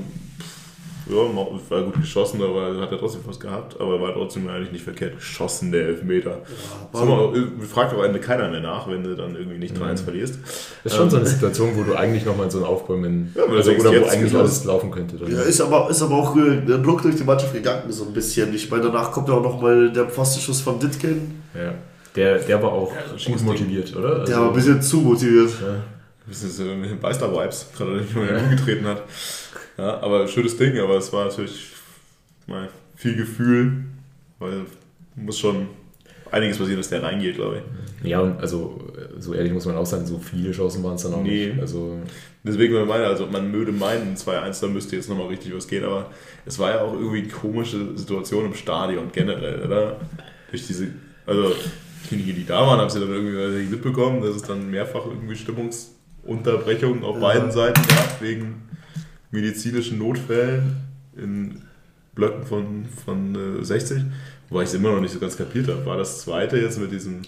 ja, 1.10 1.70
war 1.70 1.84
gut 1.84 2.02
geschossen, 2.02 2.42
aber 2.42 2.80
hat 2.80 2.92
er 2.92 3.00
trotzdem 3.00 3.22
was 3.26 3.40
gehabt. 3.40 3.80
Aber 3.80 4.00
war 4.00 4.14
trotzdem 4.14 4.48
eigentlich 4.48 4.72
nicht 4.72 4.84
verkehrt 4.84 5.18
geschossen, 5.18 5.72
der 5.72 5.88
Elfmeter. 5.88 6.38
Ja, 6.94 7.06
mal, 7.06 7.34
fragt 7.68 7.94
auch 7.94 8.00
am 8.00 8.06
Ende 8.06 8.20
keiner 8.20 8.50
mehr 8.50 8.62
nach, 8.62 8.88
wenn 8.90 9.04
du 9.04 9.16
dann 9.16 9.36
irgendwie 9.36 9.58
nicht 9.58 9.76
3-1 9.76 10.04
verlierst. 10.04 10.40
das 10.84 10.94
ist 10.94 10.98
schon 10.98 11.10
so 11.10 11.18
eine 11.18 11.26
Situation, 11.26 11.72
wo 11.76 11.84
du 11.84 11.96
eigentlich 11.96 12.26
nochmal 12.26 12.50
so 12.52 12.60
ein 12.60 12.64
Aufbäumen, 12.64 13.34
Ja, 13.36 13.44
also, 13.44 13.72
oder 13.72 14.02
wo 14.02 14.06
eigentlich 14.06 14.36
alles 14.36 14.64
laufen 14.66 14.92
könnte. 14.92 15.18
Dann. 15.18 15.32
Ja, 15.32 15.42
ist 15.42 15.62
aber, 15.62 15.90
ist 15.90 16.02
aber 16.02 16.16
auch 16.16 16.36
äh, 16.36 16.62
der 16.62 16.78
Druck 16.78 17.02
durch 17.02 17.16
die 17.16 17.24
Mannschaft 17.24 17.54
gegangen, 17.54 17.84
so 17.90 18.06
ein 18.06 18.14
bisschen. 18.14 18.54
Ich 18.54 18.70
meine, 18.70 18.84
danach 18.84 19.12
kommt 19.12 19.28
ja 19.28 19.36
auch 19.36 19.44
nochmal 19.44 19.92
der 19.92 20.06
Pfostenschuss 20.06 20.62
von 20.62 20.80
Ditken, 20.80 21.42
Ja. 21.56 21.74
Der, 22.16 22.40
der 22.40 22.62
war 22.62 22.72
auch 22.72 22.92
schickes 23.18 23.42
gut 23.44 23.52
motiviert, 23.52 23.96
oder? 23.96 24.22
Also, 24.22 24.26
der 24.32 24.42
war 24.42 24.48
ein 24.50 24.54
bisschen 24.54 24.82
zu 24.82 24.98
motiviert. 24.98 25.52
Das 26.28 26.44
ist 26.44 26.60
äh, 26.60 26.76
Beister-Vibes, 27.02 27.68
gerade 27.76 27.92
nicht 27.98 28.16
mehr 28.16 28.42
umgetreten 28.42 28.86
hat. 28.86 29.04
Ja, 29.80 30.00
aber 30.02 30.28
schönes 30.28 30.58
Ding, 30.58 30.78
aber 30.80 30.98
es 30.98 31.12
war 31.14 31.26
natürlich 31.26 31.72
mal 32.48 32.68
viel 32.96 33.16
Gefühl, 33.16 33.72
weil 34.40 34.66
muss 35.16 35.40
schon 35.40 35.68
einiges 36.32 36.58
passieren, 36.58 36.78
dass 36.80 36.90
der 36.90 37.02
reingeht, 37.04 37.36
glaube 37.36 37.58
ich. 38.02 38.10
Ja, 38.10 38.20
und 38.22 38.40
also 38.40 38.80
so 39.18 39.34
ehrlich 39.34 39.52
muss 39.54 39.66
man 39.66 39.76
auch 39.76 39.86
sagen, 39.86 40.06
so 40.06 40.18
viele 40.20 40.52
Chancen 40.52 40.84
waren 40.84 40.96
es 40.96 41.04
dann 41.04 41.14
auch 41.14 41.24
Nee. 41.24 41.48
nicht. 41.48 41.60
Also 41.60 41.98
Deswegen 42.44 42.74
man 42.74 42.88
meine, 42.88 43.06
also 43.06 43.26
man 43.26 43.52
würde 43.52 43.72
meinen, 43.74 44.16
2-1, 44.16 44.62
da 44.62 44.68
müsste 44.68 44.96
jetzt 44.96 45.10
nochmal 45.10 45.28
richtig 45.28 45.54
was 45.54 45.68
gehen, 45.68 45.84
aber 45.84 46.10
es 46.46 46.58
war 46.58 46.72
ja 46.72 46.82
auch 46.82 46.94
irgendwie 46.94 47.20
eine 47.20 47.28
komische 47.28 47.98
Situation 47.98 48.46
im 48.46 48.54
Stadion 48.54 49.10
generell, 49.12 49.62
oder? 49.66 49.98
Durch 50.50 50.66
diese, 50.66 50.88
also 51.26 51.54
diejenigen, 52.10 52.38
die 52.38 52.46
da 52.46 52.66
waren, 52.66 52.80
haben 52.80 52.90
sie 52.90 53.02
dann 53.02 53.12
irgendwie 53.12 53.70
mitbekommen, 53.70 54.22
dass 54.22 54.36
es 54.38 54.42
dann 54.44 54.72
mehrfach 54.72 55.06
irgendwie 55.06 55.36
Stimmungsunterbrechungen 55.36 57.04
auf 57.04 57.16
Ja. 57.16 57.22
beiden 57.22 57.52
Seiten 57.52 57.82
gab, 57.88 58.22
wegen 58.22 58.69
medizinischen 59.32 59.98
Notfällen 59.98 60.78
in 61.16 61.62
Blöcken 62.16 62.46
von, 62.46 62.86
von 63.06 63.60
äh, 63.60 63.64
60, 63.64 64.04
wobei 64.50 64.64
ich 64.64 64.70
es 64.70 64.76
immer 64.76 64.92
noch 64.92 65.02
nicht 65.02 65.14
so 65.14 65.20
ganz 65.20 65.38
kapiert 65.38 65.68
habe. 65.68 65.86
War 65.86 65.98
das 65.98 66.22
zweite 66.22 66.58
jetzt 66.58 66.80
mit 66.80 66.92
diesen 66.92 67.22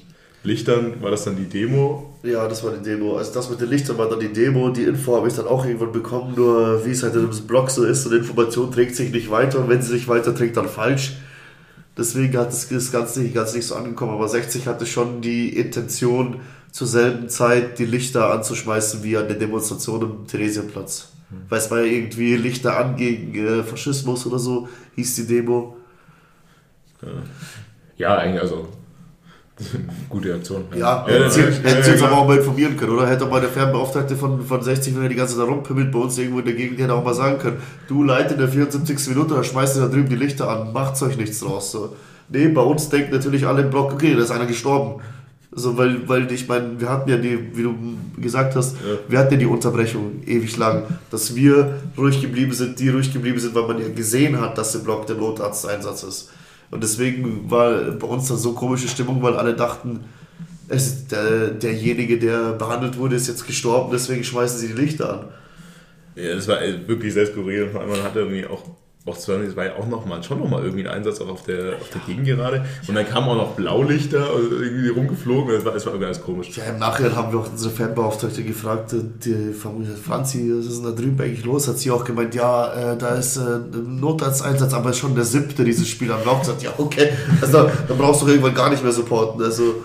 Lichtern, 0.44 1.02
war 1.02 1.12
das 1.12 1.24
dann 1.24 1.36
die 1.36 1.46
Demo? 1.46 2.18
Ja, 2.24 2.48
das 2.48 2.64
war 2.64 2.72
die 2.72 2.84
Demo. 2.84 3.18
Also 3.18 3.34
das 3.34 3.50
mit 3.50 3.62
den 3.62 3.70
Lichtern 3.70 3.98
war 3.98 4.10
dann 4.10 4.20
die 4.20 4.34
Demo. 4.34 4.70
Die 4.70 4.84
Info 4.84 5.16
habe 5.16 5.28
ich 5.28 5.36
dann 5.36 5.46
auch 5.46 5.66
irgendwann 5.66 5.92
bekommen, 5.92 6.34
nur 6.36 6.84
wie 6.86 6.92
es 6.92 7.04
halt 7.04 7.16
in 7.16 7.30
dem 7.30 7.48
Blog 7.48 7.70
so 7.70 7.84
ist, 7.84 8.08
eine 8.08 8.18
Information 8.18 8.72
trägt 8.72 8.96
sich 8.96 9.12
nicht 9.12 9.30
weiter 9.30 9.60
und 9.60 9.70
wenn 9.70 9.82
sie 9.82 9.90
sich 9.90 10.08
weiter 10.08 10.34
trägt, 10.34 10.58
dann 10.58 10.68
falsch. 10.68 11.14
Deswegen 11.98 12.36
hat 12.38 12.48
das, 12.48 12.70
das 12.70 12.92
Ganze 12.92 13.22
nicht, 13.22 13.36
ganz 13.36 13.54
nicht 13.54 13.68
so 13.68 13.76
angekommen, 13.76 14.14
aber 14.14 14.28
60 14.28 14.66
hatte 14.66 14.86
schon 14.86 15.22
die 15.22 15.56
Intention, 15.56 16.40
zur 16.72 16.88
selben 16.88 17.28
Zeit 17.28 17.80
die 17.80 17.86
Lichter 17.86 18.32
anzuschmeißen 18.32 19.04
wie 19.04 19.18
an 19.18 19.28
der 19.28 19.38
Demonstration 19.38 20.04
am 20.04 20.28
Theresienplatz. 20.28 21.10
Weil 21.50 21.60
es 21.60 21.72
war 21.72 21.80
ja 21.80 21.86
irgendwie 21.86 22.36
Lichter 22.36 22.78
an 22.78 22.96
gegen 22.96 23.34
äh, 23.36 23.64
Faschismus 23.64 24.26
oder 24.26 24.40
so, 24.40 24.68
hieß 24.96 25.16
die 25.16 25.28
Demo. 25.28 25.78
ja, 27.98 28.18
eigentlich, 28.18 28.42
also 28.42 28.68
gute 30.10 30.34
Aktion. 30.34 30.66
Ja, 30.72 30.78
Ja, 30.78 31.08
hätten 31.08 31.32
sie, 31.32 31.42
ja, 31.42 31.48
hätten 31.48 31.84
sie 31.84 31.92
uns 31.92 32.04
aber 32.04 32.18
auch 32.18 32.28
mal 32.28 32.38
informieren 32.38 32.76
können, 32.78 32.92
oder? 32.92 33.08
Hätte 33.08 33.26
auch 33.26 33.30
mal 33.30 33.42
der 33.42 33.50
Fernbeauftragte 33.50 34.16
von, 34.16 34.44
von 34.44 34.62
60, 34.62 34.96
wenn 34.96 35.04
er 35.04 35.10
die 35.10 35.16
ganze 35.16 35.38
Zeit 35.38 35.48
rumpimmelt 35.48 35.92
bei 35.92 36.00
uns 36.00 36.18
irgendwo 36.18 36.40
in 36.40 36.46
der 36.46 36.56
Gegend, 36.56 36.80
hätte 36.80 36.94
auch 36.94 37.04
mal 37.04 37.14
sagen 37.14 37.38
können, 37.38 37.62
du 37.88 38.04
Leute 38.04 38.34
in 38.34 38.40
der 38.40 38.50
74. 38.50 39.08
Minute, 39.10 39.36
da 39.36 39.44
schmeißt 39.44 39.78
ihr 39.78 39.84
da 39.84 39.88
drüben 39.88 40.10
die 40.10 40.16
Lichter 40.16 40.50
an, 40.50 40.74
macht's 40.74 41.02
euch 41.04 41.18
nichts 41.18 41.40
draus. 41.40 41.72
So. 41.72 41.96
Nee, 42.30 42.48
bei 42.48 42.62
uns 42.62 42.90
denkt 42.90 43.12
natürlich 43.12 43.46
alle 43.46 43.64
im 43.64 43.70
Block, 43.70 43.94
okay, 43.94 44.16
da 44.16 44.22
ist 44.22 44.32
einer 44.32 44.46
gestorben. 44.46 45.02
Also, 45.54 45.78
weil, 45.78 46.08
weil 46.08 46.32
ich 46.32 46.48
meine, 46.48 46.80
wir 46.80 46.88
hatten 46.90 47.10
ja 47.10 47.18
die, 47.18 47.38
wie 47.58 47.64
du 47.64 47.76
gesagt 48.22 48.56
hast, 48.56 48.76
Ja. 48.78 48.98
wir 49.10 49.20
hatten 49.20 49.34
ja 49.34 49.40
die 49.40 49.46
Unterbrechung 49.46 50.24
ewig 50.26 50.56
lang, 50.58 50.84
dass 51.10 51.36
wir 51.36 51.76
ruhig 51.98 52.22
geblieben 52.22 52.54
sind, 52.54 52.80
die 52.80 52.88
ruhig 52.88 53.12
geblieben 53.12 53.38
sind, 53.38 53.54
weil 53.54 53.68
man 53.68 53.80
ja 53.80 53.90
gesehen 53.90 54.40
hat, 54.40 54.58
dass 54.58 54.74
im 54.76 54.84
Block 54.84 55.08
der 55.08 55.18
Notarzteinsatz 55.18 56.04
ist. 56.04 56.30
Und 56.70 56.82
deswegen 56.82 57.52
war 57.52 57.74
bei 57.92 58.08
uns 58.08 58.30
dann 58.30 58.38
so 58.38 58.54
komische 58.54 58.88
Stimmung, 58.88 59.22
weil 59.22 59.36
alle 59.36 59.54
dachten, 59.54 60.06
es 60.70 61.06
der, 61.08 61.50
derjenige, 61.50 62.18
der 62.18 62.54
behandelt 62.54 62.98
wurde, 62.98 63.18
ist 63.18 63.28
jetzt 63.28 63.46
gestorben, 63.46 63.90
deswegen 63.92 64.24
schmeißen 64.24 64.58
sie 64.58 64.68
die 64.68 64.82
Lichter 64.82 65.14
an. 65.14 65.26
Ja, 66.16 66.34
das 66.36 66.48
war 66.48 66.62
äh, 66.62 66.88
wirklich 66.88 67.14
sehr 67.14 67.26
skurril. 67.26 67.64
Und 67.64 67.72
vor 67.72 67.82
allem, 67.82 67.90
man 67.90 68.04
hatte 68.04 68.20
irgendwie 68.20 68.46
auch, 68.46 68.64
auch 69.04 69.18
es 69.18 69.56
war 69.56 69.66
ja 69.66 69.76
auch 69.78 69.88
noch 69.88 70.06
mal, 70.06 70.22
schon 70.22 70.40
nochmal 70.40 70.64
irgendwie 70.64 70.88
ein 70.88 70.94
Einsatz 70.94 71.22
auch 71.22 71.30
auf 71.30 71.42
der, 71.44 71.74
auf 71.78 71.90
der 71.90 72.02
Gegengerade. 72.06 72.64
Und 72.88 72.94
dann 72.94 73.08
kamen 73.08 73.30
auch 73.30 73.36
noch 73.36 73.56
Blaulichter 73.56 74.20
äh, 74.20 74.64
irgendwie 74.64 74.90
rumgeflogen. 74.90 75.56
Es 75.56 75.66
war, 75.66 75.76
es 75.76 75.86
war 75.88 75.94
irgendwie 75.94 76.06
alles 76.06 76.22
komisch. 76.22 76.56
Ja, 76.56 76.66
im 76.66 76.78
Nachhinein 76.78 77.16
haben 77.16 77.32
wir 77.32 77.40
auch 77.40 77.50
unsere 77.50 77.74
Fanbeauftragte 77.74 78.44
gefragt, 78.44 78.94
äh, 78.94 78.98
die 79.26 79.54
Familie 79.54 79.96
Franzi, 79.96 80.54
was 80.56 80.68
ist 80.68 80.84
denn 80.84 80.84
da 80.84 80.92
drüben 80.92 81.20
eigentlich 81.20 81.44
los? 81.44 81.68
Hat 81.68 81.80
sie 81.80 81.90
auch 81.90 82.04
gemeint, 82.04 82.36
ja, 82.36 82.94
äh, 82.94 82.98
da 82.98 83.16
ist 83.16 83.38
äh, 83.38 83.42
ein 83.42 84.00
Notarzteinsatz, 84.00 84.72
aber 84.74 84.94
schon 84.94 85.16
der 85.16 85.26
siebte 85.26 85.64
dieses 85.64 85.88
Spiel 85.88 86.12
am 86.12 86.24
Lauf. 86.24 86.42
Gesagt, 86.42 86.62
ja, 86.62 86.72
okay, 86.78 87.10
also 87.42 87.54
da, 87.54 87.72
dann 87.88 87.98
brauchst 87.98 88.22
du 88.22 88.28
irgendwann 88.28 88.54
gar 88.54 88.70
nicht 88.70 88.84
mehr 88.84 88.92
supporten. 88.92 89.42
Also, 89.42 89.84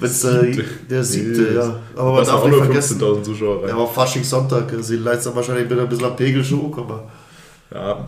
wenn's, 0.00 0.24
äh, 0.24 0.64
der 0.88 1.04
siebte, 1.04 1.52
ja. 1.54 1.80
Aber 1.96 2.14
man 2.14 2.24
darf 2.24 2.36
auch 2.36 2.44
nicht 2.46 2.56
nur 2.56 2.64
vergessen, 2.64 2.98
15.000 2.98 3.22
Zuschauer 3.24 3.60
rein. 3.60 3.68
ja, 3.68 3.74
aber 3.74 3.88
Faschingssonntag, 3.88 4.72
äh, 4.72 4.82
sie 4.82 4.96
leitet 4.96 5.26
dann 5.26 5.36
wahrscheinlich 5.36 5.68
wieder 5.68 5.82
ein 5.82 5.88
bisschen 5.90 6.06
am 6.06 6.16
Pegel 6.16 6.42
schon 6.42 6.60
angekommen. 6.60 7.00
Ja. 7.70 8.06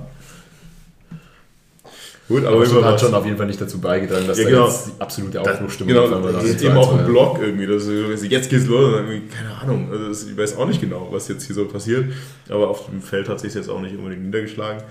Gut, 2.28 2.44
aber 2.44 2.56
Aber 2.56 2.84
hat 2.84 3.00
schon 3.00 3.14
auf 3.14 3.24
jeden 3.24 3.36
Fall 3.36 3.46
nicht 3.46 3.60
dazu 3.60 3.80
beigetragen, 3.80 4.26
dass 4.26 4.38
Ja, 4.38 4.44
da 4.44 4.50
genau. 4.50 4.66
jetzt 4.66 4.86
die 4.88 5.00
absolute 5.00 5.40
Aufbruchstimmung 5.40 5.94
Genau, 5.94 6.08
da 6.08 6.32
das 6.32 6.44
ist. 6.44 6.62
eben 6.62 6.76
auch 6.76 6.92
Also, 6.92 7.04
Blog 7.10 7.38
irgendwie. 7.40 7.66
Das 7.68 7.86
ist, 7.86 8.24
jetzt 8.24 8.50
geht's 8.50 8.66
los. 8.66 8.84
Und 8.84 8.92
dann 8.94 9.08
irgendwie, 9.08 9.28
keine 9.28 9.54
Ahnung. 9.54 9.88
Also 9.92 10.08
das, 10.08 10.24
ich 10.24 10.36
weiß 10.36 10.56
auch 10.56 10.66
nicht 10.66 10.80
genau, 10.80 11.08
was 11.12 11.28
jetzt 11.28 11.44
hier 11.46 11.54
so 11.54 11.66
passiert. 11.66 12.06
Aber 12.48 12.68
auf 12.68 12.86
dem 12.86 13.00
Feld 13.00 13.28
hat 13.28 13.38
sich 13.38 13.54
jetzt 13.54 13.68
auch 13.70 13.80
nicht 13.80 13.96
unbedingt 13.96 14.24
niedergeschlagen. 14.24 14.82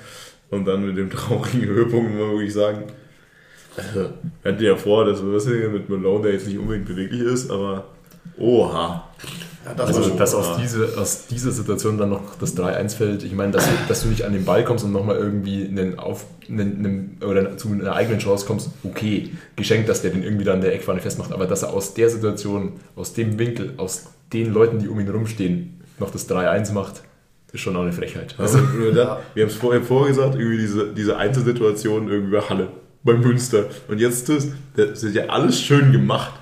Und 0.49 0.65
dann 0.65 0.85
mit 0.85 0.97
dem 0.97 1.09
traurigen 1.11 1.65
Höhepunkt 1.67 2.11
muss 2.11 2.19
man 2.21 2.31
wirklich 2.31 2.53
sagen, 2.53 2.83
also, 3.75 4.09
wir 4.41 4.51
hatten 4.53 4.63
ja 4.63 4.75
vor, 4.77 5.03
dass 5.03 5.21
wir 5.21 5.33
wissen, 5.33 5.73
mit 5.73 5.89
Malone, 5.89 6.23
der 6.23 6.33
jetzt 6.33 6.47
nicht 6.47 6.57
unbedingt 6.57 6.85
beweglich 6.87 7.19
ist, 7.19 7.51
aber 7.51 7.83
oha. 8.37 9.03
Ja, 9.65 9.73
das 9.73 9.97
Also, 9.97 10.09
dass 10.11 10.35
aus, 10.35 10.57
diese, 10.61 10.95
aus 10.97 11.25
dieser 11.25 11.51
Situation 11.51 11.97
dann 11.97 12.09
noch 12.11 12.35
das 12.39 12.55
3-1 12.55 12.95
fällt, 12.97 13.23
ich 13.23 13.33
meine, 13.33 13.51
dass, 13.51 13.65
du- 13.65 13.71
dass 13.87 14.03
du 14.03 14.09
nicht 14.09 14.23
an 14.23 14.33
den 14.33 14.45
Ball 14.45 14.63
kommst 14.63 14.85
und 14.85 14.91
nochmal 14.91 15.15
irgendwie 15.15 15.65
einen 15.67 15.97
auf, 15.97 16.25
einen, 16.47 16.59
einen, 16.85 17.17
oder 17.27 17.57
zu 17.57 17.69
einer 17.69 17.95
eigenen 17.95 18.19
Chance 18.19 18.45
kommst, 18.45 18.69
okay, 18.83 19.31
geschenkt, 19.55 19.89
dass 19.89 20.03
der 20.03 20.11
den 20.11 20.21
irgendwie 20.21 20.43
dann 20.45 20.55
an 20.57 20.61
der 20.61 20.73
Eckfahne 20.75 20.99
festmacht, 21.01 21.31
aber 21.31 21.47
dass 21.47 21.63
er 21.63 21.73
aus 21.73 21.95
der 21.95 22.11
Situation, 22.11 22.73
aus 22.95 23.13
dem 23.13 23.39
Winkel, 23.39 23.73
aus 23.77 24.03
den 24.33 24.53
Leuten, 24.53 24.77
die 24.77 24.87
um 24.87 24.99
ihn 24.99 25.09
rumstehen, 25.09 25.81
noch 25.99 26.11
das 26.11 26.29
3-1 26.29 26.71
macht, 26.73 27.01
ist 27.51 27.61
schon 27.61 27.75
auch 27.75 27.81
eine 27.81 27.93
Frechheit. 27.93 28.35
Also, 28.37 28.59
nur 28.59 28.91
da, 28.91 29.19
wir 29.33 29.43
haben 29.45 29.49
es 29.49 29.55
vorher 29.55 29.81
vorgesagt, 29.81 30.35
irgendwie 30.35 30.57
diese, 30.59 30.93
diese 30.93 31.17
Einzelsituation 31.17 32.07
irgendwie 32.07 32.35
bei 32.37 32.41
Halle, 32.41 32.67
bei 33.03 33.13
Münster. 33.13 33.65
Und 33.87 33.99
jetzt 33.99 34.29
das, 34.29 34.49
das 34.75 35.01
ist 35.01 35.15
ja 35.15 35.25
alles 35.27 35.59
schön 35.59 35.91
gemacht. 35.91 36.33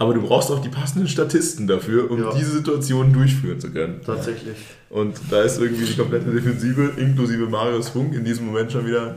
Aber 0.00 0.14
du 0.14 0.22
brauchst 0.22 0.50
auch 0.50 0.60
die 0.62 0.68
passenden 0.68 1.08
Statisten 1.08 1.66
dafür, 1.66 2.08
um 2.10 2.22
Ja. 2.22 2.32
diese 2.32 2.52
Situation 2.52 3.12
durchführen 3.12 3.58
zu 3.58 3.70
können. 3.72 4.00
Tatsächlich. 4.06 4.56
Und 4.90 5.16
da 5.30 5.42
ist 5.42 5.60
irgendwie 5.60 5.84
die 5.86 5.96
komplette 5.96 6.30
Defensive, 6.30 6.92
inklusive 6.96 7.46
Marius 7.46 7.88
Funk, 7.88 8.14
in 8.14 8.24
diesem 8.24 8.46
Moment 8.46 8.70
schon 8.72 8.86
wieder 8.86 9.16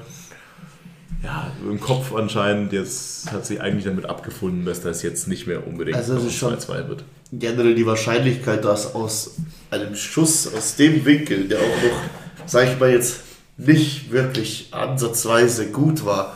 ja, 1.23 1.51
im 1.69 1.79
Kopf 1.79 2.15
anscheinend 2.15 2.73
jetzt 2.73 3.31
hat 3.31 3.45
sie 3.45 3.59
eigentlich 3.59 3.85
damit 3.85 4.05
abgefunden, 4.05 4.65
dass 4.65 4.81
das 4.81 5.03
jetzt 5.03 5.27
nicht 5.27 5.45
mehr 5.45 5.67
unbedingt 5.67 5.95
Also 5.95 6.15
es 6.17 6.23
ist 6.23 6.33
schon- 6.35 6.57
2-2 6.57 6.87
wird. 6.87 7.03
generell 7.31 7.75
die 7.75 7.85
Wahrscheinlichkeit, 7.85 8.65
dass 8.65 8.95
aus 8.95 9.35
einem 9.69 9.93
Schuss 9.95 10.51
aus 10.51 10.77
dem 10.77 11.05
Winkel, 11.05 11.47
der 11.47 11.59
auch 11.59 11.83
noch, 11.83 12.47
sag 12.47 12.67
ich 12.73 12.79
mal 12.79 12.89
jetzt, 12.91 13.19
nicht 13.55 14.11
wirklich 14.11 14.69
ansatzweise 14.71 15.67
gut 15.67 16.03
war, 16.05 16.35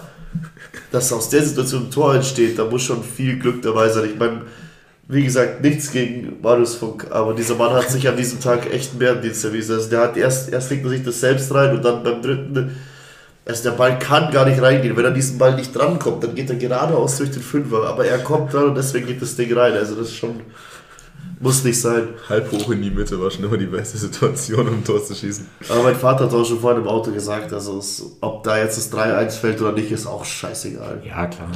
dass 0.95 1.11
aus 1.11 1.29
der 1.29 1.43
Situation 1.43 1.83
ein 1.83 1.91
Tor 1.91 2.15
entsteht, 2.15 2.57
da 2.57 2.63
muss 2.63 2.83
schon 2.83 3.03
viel 3.03 3.37
Glück 3.37 3.61
dabei 3.61 3.89
sein. 3.89 4.05
Ich 4.05 4.17
meine, 4.17 4.43
wie 5.09 5.23
gesagt, 5.23 5.61
nichts 5.61 5.91
gegen 5.91 6.37
Marius 6.41 6.75
Funk, 6.75 7.07
aber 7.11 7.33
dieser 7.33 7.55
Mann 7.55 7.73
hat 7.73 7.89
sich 7.89 8.07
an 8.07 8.15
diesem 8.15 8.39
Tag 8.39 8.71
echt 8.71 8.91
einen 8.91 8.99
Bärendienst 8.99 9.43
erwiesen. 9.43 9.75
Also 9.75 9.89
der 9.89 9.99
hat 9.99 10.15
erst, 10.15 10.51
erst 10.51 10.71
legt 10.71 10.85
er 10.85 10.89
sich 10.89 11.03
das 11.03 11.19
selbst 11.19 11.53
rein 11.53 11.75
und 11.75 11.83
dann 11.83 12.01
beim 12.01 12.21
dritten, 12.21 12.77
also 13.45 13.63
der 13.63 13.71
Ball 13.71 13.99
kann 13.99 14.31
gar 14.31 14.45
nicht 14.45 14.61
reingehen. 14.61 14.95
Wenn 14.95 15.05
er 15.05 15.11
diesen 15.11 15.37
Ball 15.37 15.55
nicht 15.55 15.75
drankommt, 15.75 16.23
dann 16.23 16.33
geht 16.33 16.49
er 16.49 16.55
geradeaus 16.55 17.17
durch 17.17 17.31
den 17.31 17.43
Fünfer, 17.43 17.83
aber 17.83 18.05
er 18.05 18.19
kommt 18.19 18.53
dran 18.53 18.69
und 18.69 18.75
deswegen 18.75 19.05
geht 19.05 19.21
das 19.21 19.35
Ding 19.35 19.53
rein. 19.53 19.73
Also 19.73 19.95
das 19.95 20.07
ist 20.07 20.15
schon, 20.15 20.39
muss 21.39 21.63
nicht 21.63 21.79
sein. 21.79 22.07
Halb 22.29 22.51
hoch 22.51 22.71
in 22.71 22.81
die 22.81 22.89
Mitte 22.91 23.19
war 23.21 23.29
schon 23.31 23.43
immer 23.43 23.57
die 23.57 23.65
beste 23.65 23.97
Situation, 23.97 24.67
um 24.67 24.75
ein 24.75 24.83
Tor 24.83 25.03
zu 25.03 25.13
schießen. 25.15 25.45
Aber 25.69 25.83
mein 25.83 25.95
Vater 25.95 26.25
hat 26.25 26.33
auch 26.33 26.45
schon 26.45 26.59
vorhin 26.59 26.81
im 26.81 26.87
Auto 26.87 27.11
gesagt, 27.11 27.51
also 27.53 27.77
es, 27.79 28.03
ob 28.21 28.43
da 28.43 28.57
jetzt 28.57 28.77
das 28.77 28.91
3-1 28.91 29.31
fällt 29.31 29.61
oder 29.61 29.71
nicht, 29.71 29.91
ist 29.91 30.05
auch 30.07 30.23
scheißegal. 30.25 31.01
Ja, 31.05 31.27
klar. 31.27 31.49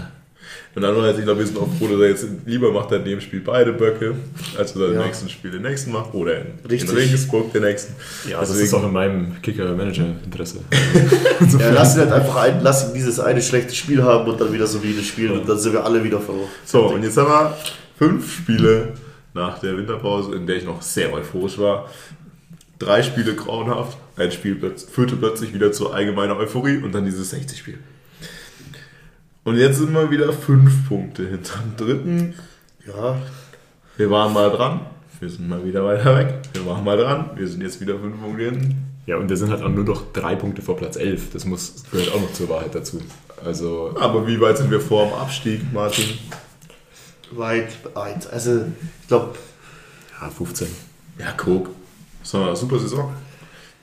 Und 0.75 0.83
dann 0.83 0.95
war 0.95 1.07
jetzt, 1.07 1.17
ich 1.17 1.25
glaube, 1.25 1.39
wir 1.39 1.47
sind 1.47 1.57
auch 1.57 1.67
froh, 1.79 1.87
dass 1.87 1.99
er 1.99 2.09
jetzt 2.09 2.25
lieber 2.45 2.71
macht 2.71 2.91
er 2.91 2.99
in 2.99 3.05
dem 3.05 3.21
Spiel 3.21 3.41
beide 3.41 3.73
Böcke, 3.73 4.13
als 4.57 4.73
dass 4.73 4.81
er 4.81 4.93
Ja. 4.93 4.99
im 5.01 5.05
nächsten 5.07 5.27
Spiel 5.29 5.51
den 5.51 5.63
nächsten 5.63 5.91
macht 5.91 6.13
oder 6.13 6.37
in, 6.41 6.45
Richtig. 6.69 6.89
in 6.91 6.95
Regensburg 6.95 7.51
den 7.53 7.63
nächsten. 7.63 7.95
Ja, 8.29 8.39
das 8.39 8.51
ist 8.55 8.73
auch 8.73 8.83
in 8.83 8.93
meinem 8.93 9.41
Kicker-Manager-Interesse. 9.41 10.59
Ja, 11.59 11.71
lass 11.71 11.95
ihn 11.95 12.01
halt 12.01 12.11
einfach 12.11 12.35
ein, 12.35 12.59
lass 12.61 12.87
ihn 12.87 12.93
dieses 12.93 13.19
eine 13.19 13.41
schlechte 13.41 13.73
Spiel 13.73 14.03
haben 14.03 14.29
und 14.29 14.39
dann 14.39 14.51
wieder 14.53 14.67
solide 14.67 15.01
spielen 15.01 15.39
und 15.39 15.47
dann 15.49 15.57
sind 15.57 15.73
wir 15.73 15.83
alle 15.85 16.03
wieder 16.03 16.19
froh. 16.19 16.47
So, 16.65 16.87
und 16.87 17.03
jetzt 17.03 17.17
haben 17.17 17.29
wir 17.29 17.57
fünf 17.97 18.31
Spiele 18.37 18.89
nach 19.39 19.59
der 19.59 19.77
Winterpause, 19.77 20.35
in 20.35 20.45
der 20.45 20.57
ich 20.57 20.65
noch 20.65 20.81
sehr 20.81 21.11
euphorisch 21.13 21.57
war. 21.57 21.89
Drei 22.77 23.01
Spiele 23.03 23.35
grauenhaft, 23.35 23.97
ein 24.15 24.31
Spiel 24.31 24.59
führte 24.91 25.15
plötzlich 25.15 25.53
wieder 25.53 25.71
zu 25.71 25.91
allgemeiner 25.91 26.37
Euphorie 26.37 26.77
und 26.77 26.93
dann 26.93 27.05
dieses 27.05 27.33
60-Spiel. 27.33 27.79
Und 29.43 29.57
jetzt 29.57 29.77
sind 29.77 29.93
wir 29.93 30.11
wieder 30.11 30.31
fünf 30.31 30.87
Punkte 30.87 31.27
hinterm 31.27 31.75
dritten. 31.77 32.35
Ja, 32.85 33.17
Wir 33.97 34.09
waren 34.11 34.33
mal 34.33 34.49
dran, 34.49 34.81
wir 35.19 35.29
sind 35.29 35.49
mal 35.49 35.65
wieder 35.65 35.83
weiter 35.85 36.17
weg. 36.17 36.35
Wir 36.53 36.65
waren 36.65 36.83
mal 36.83 36.97
dran, 36.97 37.31
wir 37.35 37.47
sind 37.47 37.61
jetzt 37.61 37.81
wieder 37.81 37.97
fünf 37.97 38.21
Punkte 38.21 38.43
hinten. 38.45 38.75
Ja, 39.05 39.17
und 39.17 39.29
wir 39.29 39.37
sind 39.37 39.49
halt 39.49 39.63
auch 39.63 39.69
nur 39.69 39.85
noch 39.85 40.13
drei 40.13 40.35
Punkte 40.35 40.61
vor 40.61 40.77
Platz 40.77 40.95
11. 40.95 41.31
Das 41.33 41.45
muss, 41.45 41.83
gehört 41.91 42.13
auch 42.13 42.21
noch 42.21 42.31
zur 42.33 42.49
Wahrheit 42.49 42.75
dazu. 42.75 43.01
Also, 43.43 43.95
Aber 43.99 44.27
wie 44.27 44.39
weit 44.39 44.57
sind 44.57 44.69
wir 44.69 44.79
vor 44.79 45.05
dem 45.05 45.13
Abstieg, 45.13 45.61
Martin? 45.73 46.05
Weit, 47.31 47.69
weit. 47.93 48.31
Also, 48.31 48.61
ich 49.01 49.07
glaube, 49.07 49.35
ja, 50.21 50.29
15. 50.29 50.67
Ja, 51.17 51.33
guck. 51.35 51.69
Eine 52.31 52.55
super 52.55 52.79
Saison. 52.79 53.13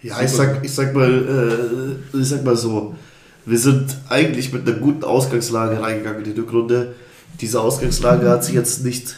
ja, 0.02 0.20
ich 0.22 0.30
sag, 0.30 0.64
ich 0.64 0.72
sag 0.72 0.94
mal, 0.94 1.98
äh, 2.14 2.18
ich 2.18 2.28
sag 2.28 2.44
mal 2.44 2.56
so, 2.56 2.94
wir 3.44 3.58
sind 3.58 3.96
eigentlich 4.08 4.52
mit 4.52 4.68
einer 4.68 4.78
guten 4.78 5.04
Ausgangslage 5.04 5.80
reingegangen 5.80 6.24
in 6.24 6.34
die 6.34 6.40
Rückrunde. 6.40 6.94
Diese 7.40 7.60
Ausgangslage 7.60 8.28
hat 8.28 8.44
sich 8.44 8.54
jetzt 8.54 8.84
nicht 8.84 9.16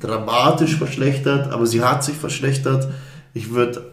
dramatisch 0.00 0.76
verschlechtert, 0.76 1.52
aber 1.52 1.66
sie 1.66 1.82
hat 1.82 2.04
sich 2.04 2.16
verschlechtert. 2.16 2.88
Ich 3.34 3.50
würde 3.50 3.84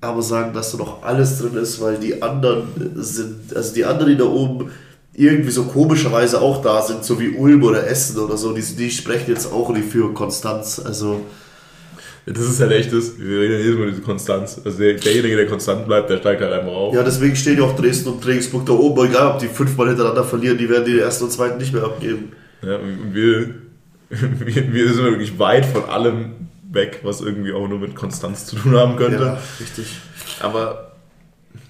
aber 0.00 0.22
sagen, 0.22 0.52
dass 0.52 0.72
da 0.72 0.78
noch 0.78 1.02
alles 1.02 1.38
drin 1.38 1.56
ist, 1.56 1.80
weil 1.80 1.98
die 1.98 2.22
anderen 2.22 2.68
sind, 2.96 3.54
also 3.54 3.74
die 3.74 3.84
anderen, 3.84 4.12
die 4.12 4.18
da 4.18 4.24
oben 4.24 4.70
irgendwie 5.14 5.50
so 5.50 5.64
komischerweise 5.64 6.40
auch 6.40 6.62
da 6.62 6.82
sind, 6.82 7.04
so 7.04 7.20
wie 7.20 7.30
Ulm 7.30 7.62
oder 7.62 7.86
Essen 7.86 8.18
oder 8.18 8.36
so, 8.36 8.52
die, 8.52 8.62
die 8.62 8.90
sprechen 8.90 9.30
jetzt 9.30 9.52
auch 9.52 9.68
nicht 9.70 9.88
für 9.88 10.12
Konstanz. 10.14 10.80
Also, 10.84 11.22
Das 12.26 12.38
ist 12.44 12.60
halt 12.60 12.72
echt 12.72 12.92
das, 12.92 13.18
wir 13.18 13.40
reden 13.40 13.58
jedes 13.58 13.74
Mal 13.74 13.82
über 13.82 13.90
diese 13.90 14.02
Konstanz. 14.02 14.60
Also 14.64 14.78
der, 14.78 14.94
derjenige, 14.94 15.36
der 15.36 15.46
konstant 15.46 15.86
bleibt, 15.86 16.10
der 16.10 16.18
steigt 16.18 16.40
halt 16.42 16.52
einfach 16.52 16.72
auf. 16.72 16.94
ja, 16.94 17.02
deswegen 17.02 17.34
stehen 17.34 17.58
ja 17.58 17.64
auch 17.64 17.74
Dresden 17.74 18.10
und 18.10 18.24
Regensburg 18.26 18.66
da 18.66 18.72
oben, 18.72 19.06
egal 19.08 19.32
ob 19.32 19.38
die 19.40 19.48
fünfmal 19.48 19.88
hintereinander 19.88 20.24
verlieren, 20.24 20.58
die 20.58 20.68
werden 20.68 20.84
die 20.84 20.98
ersten 20.98 21.24
und 21.24 21.30
zweiten 21.32 21.58
nicht 21.58 21.72
mehr 21.72 21.84
abgeben. 21.84 22.32
Ja, 22.62 22.76
und 22.76 23.12
wir, 23.14 23.54
wir, 24.10 24.72
wir 24.72 24.88
sind 24.92 25.04
wirklich 25.04 25.38
weit 25.38 25.66
von 25.66 25.84
allem 25.84 26.32
weg, 26.70 27.00
was 27.02 27.20
irgendwie 27.20 27.52
auch 27.52 27.66
nur 27.66 27.78
mit 27.80 27.96
Konstanz 27.96 28.46
zu 28.46 28.56
tun 28.56 28.76
haben 28.76 28.94
könnte. 28.96 29.22
Ja, 29.24 29.38
richtig. 29.58 29.86
Aber 30.40 30.89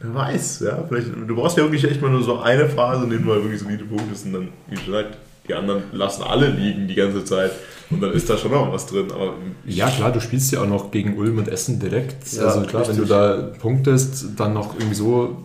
wer 0.00 0.14
weiß, 0.14 0.60
ja, 0.60 0.84
vielleicht, 0.88 1.08
du 1.08 1.34
brauchst 1.34 1.56
ja 1.56 1.64
wirklich 1.64 1.84
echt 1.84 2.00
mal 2.00 2.10
nur 2.10 2.22
so 2.22 2.40
eine 2.40 2.68
Phase, 2.68 3.04
in 3.04 3.10
der 3.10 3.18
du 3.18 3.26
mal 3.26 3.42
wirklich 3.42 3.60
solide 3.60 3.84
Punkte 3.84 4.12
ist 4.12 4.26
und 4.26 4.32
dann, 4.32 4.48
wie 4.68 4.76
gesagt, 4.76 5.16
die 5.48 5.54
anderen 5.54 5.82
lassen 5.92 6.22
alle 6.22 6.48
liegen 6.48 6.86
die 6.86 6.94
ganze 6.94 7.24
Zeit 7.24 7.50
und 7.90 8.00
dann 8.00 8.12
ist 8.12 8.30
da 8.30 8.36
schon 8.36 8.52
noch 8.52 8.72
was 8.72 8.86
drin. 8.86 9.10
Aber 9.10 9.34
Ja, 9.66 9.90
klar, 9.90 10.12
du 10.12 10.20
spielst 10.20 10.52
ja 10.52 10.62
auch 10.62 10.66
noch 10.66 10.90
gegen 10.90 11.16
Ulm 11.16 11.38
und 11.38 11.48
Essen 11.48 11.80
direkt. 11.80 12.32
Ja, 12.32 12.44
also 12.44 12.62
klar, 12.62 12.86
wenn 12.86 12.96
du 12.96 13.02
richtig. 13.02 13.08
da 13.08 13.50
punktest, 13.58 14.26
dann 14.36 14.54
noch 14.54 14.74
irgendwie 14.74 14.94
so 14.94 15.44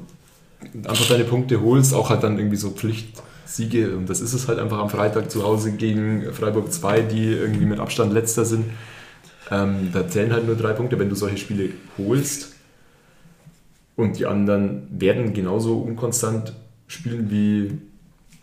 einfach 0.87 1.07
deine 1.07 1.23
Punkte 1.23 1.61
holst, 1.61 1.93
auch 1.93 2.09
halt 2.09 2.23
dann 2.23 2.37
irgendwie 2.37 2.57
so 2.57 2.69
Pflichtsiege. 2.69 3.95
Und 3.95 4.09
das 4.09 4.21
ist 4.21 4.33
es 4.33 4.47
halt 4.47 4.59
einfach 4.59 4.77
am 4.79 4.89
Freitag 4.89 5.31
zu 5.31 5.43
Hause 5.43 5.71
gegen 5.71 6.31
Freiburg 6.33 6.71
2, 6.71 7.01
die 7.01 7.31
irgendwie 7.31 7.65
mit 7.65 7.79
Abstand 7.79 8.13
letzter 8.13 8.45
sind. 8.45 8.65
Ähm, 9.49 9.89
da 9.93 10.07
zählen 10.07 10.33
halt 10.33 10.45
nur 10.45 10.55
drei 10.55 10.73
Punkte, 10.73 10.99
wenn 10.99 11.09
du 11.09 11.15
solche 11.15 11.37
Spiele 11.37 11.69
holst. 11.97 12.54
Und 13.95 14.19
die 14.19 14.25
anderen 14.25 14.87
werden 14.91 15.33
genauso 15.33 15.77
unkonstant 15.79 16.53
spielen, 16.87 17.29
wie 17.31 17.77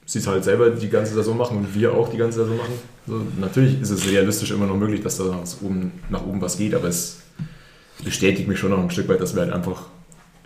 sie 0.07 0.19
es 0.19 0.27
halt 0.27 0.45
selber 0.45 0.71
die 0.71 0.89
ganze 0.89 1.15
Saison 1.15 1.37
machen 1.37 1.59
und 1.59 1.75
wir 1.75 1.95
auch 1.95 2.09
die 2.09 2.17
ganze 2.17 2.41
Saison 2.41 2.57
machen. 2.57 2.75
So, 3.07 3.21
natürlich 3.41 3.81
ist 3.81 3.91
es 3.91 4.09
realistisch 4.09 4.51
immer 4.51 4.67
noch 4.67 4.77
möglich, 4.77 5.03
dass 5.03 5.19
da 5.19 5.25
nach 5.25 5.63
oben, 5.63 5.93
nach 6.11 6.25
oben 6.25 6.41
was 6.41 6.57
geht, 6.57 6.75
aber 6.75 6.89
es 6.89 7.23
bestätigt 8.05 8.49
mich 8.49 8.59
schon 8.59 8.71
noch 8.71 8.79
ein 8.79 8.91
Stück 8.91 9.09
weit, 9.09 9.21
dass 9.21 9.35
wir 9.35 9.43
halt 9.43 9.53
einfach, 9.53 9.87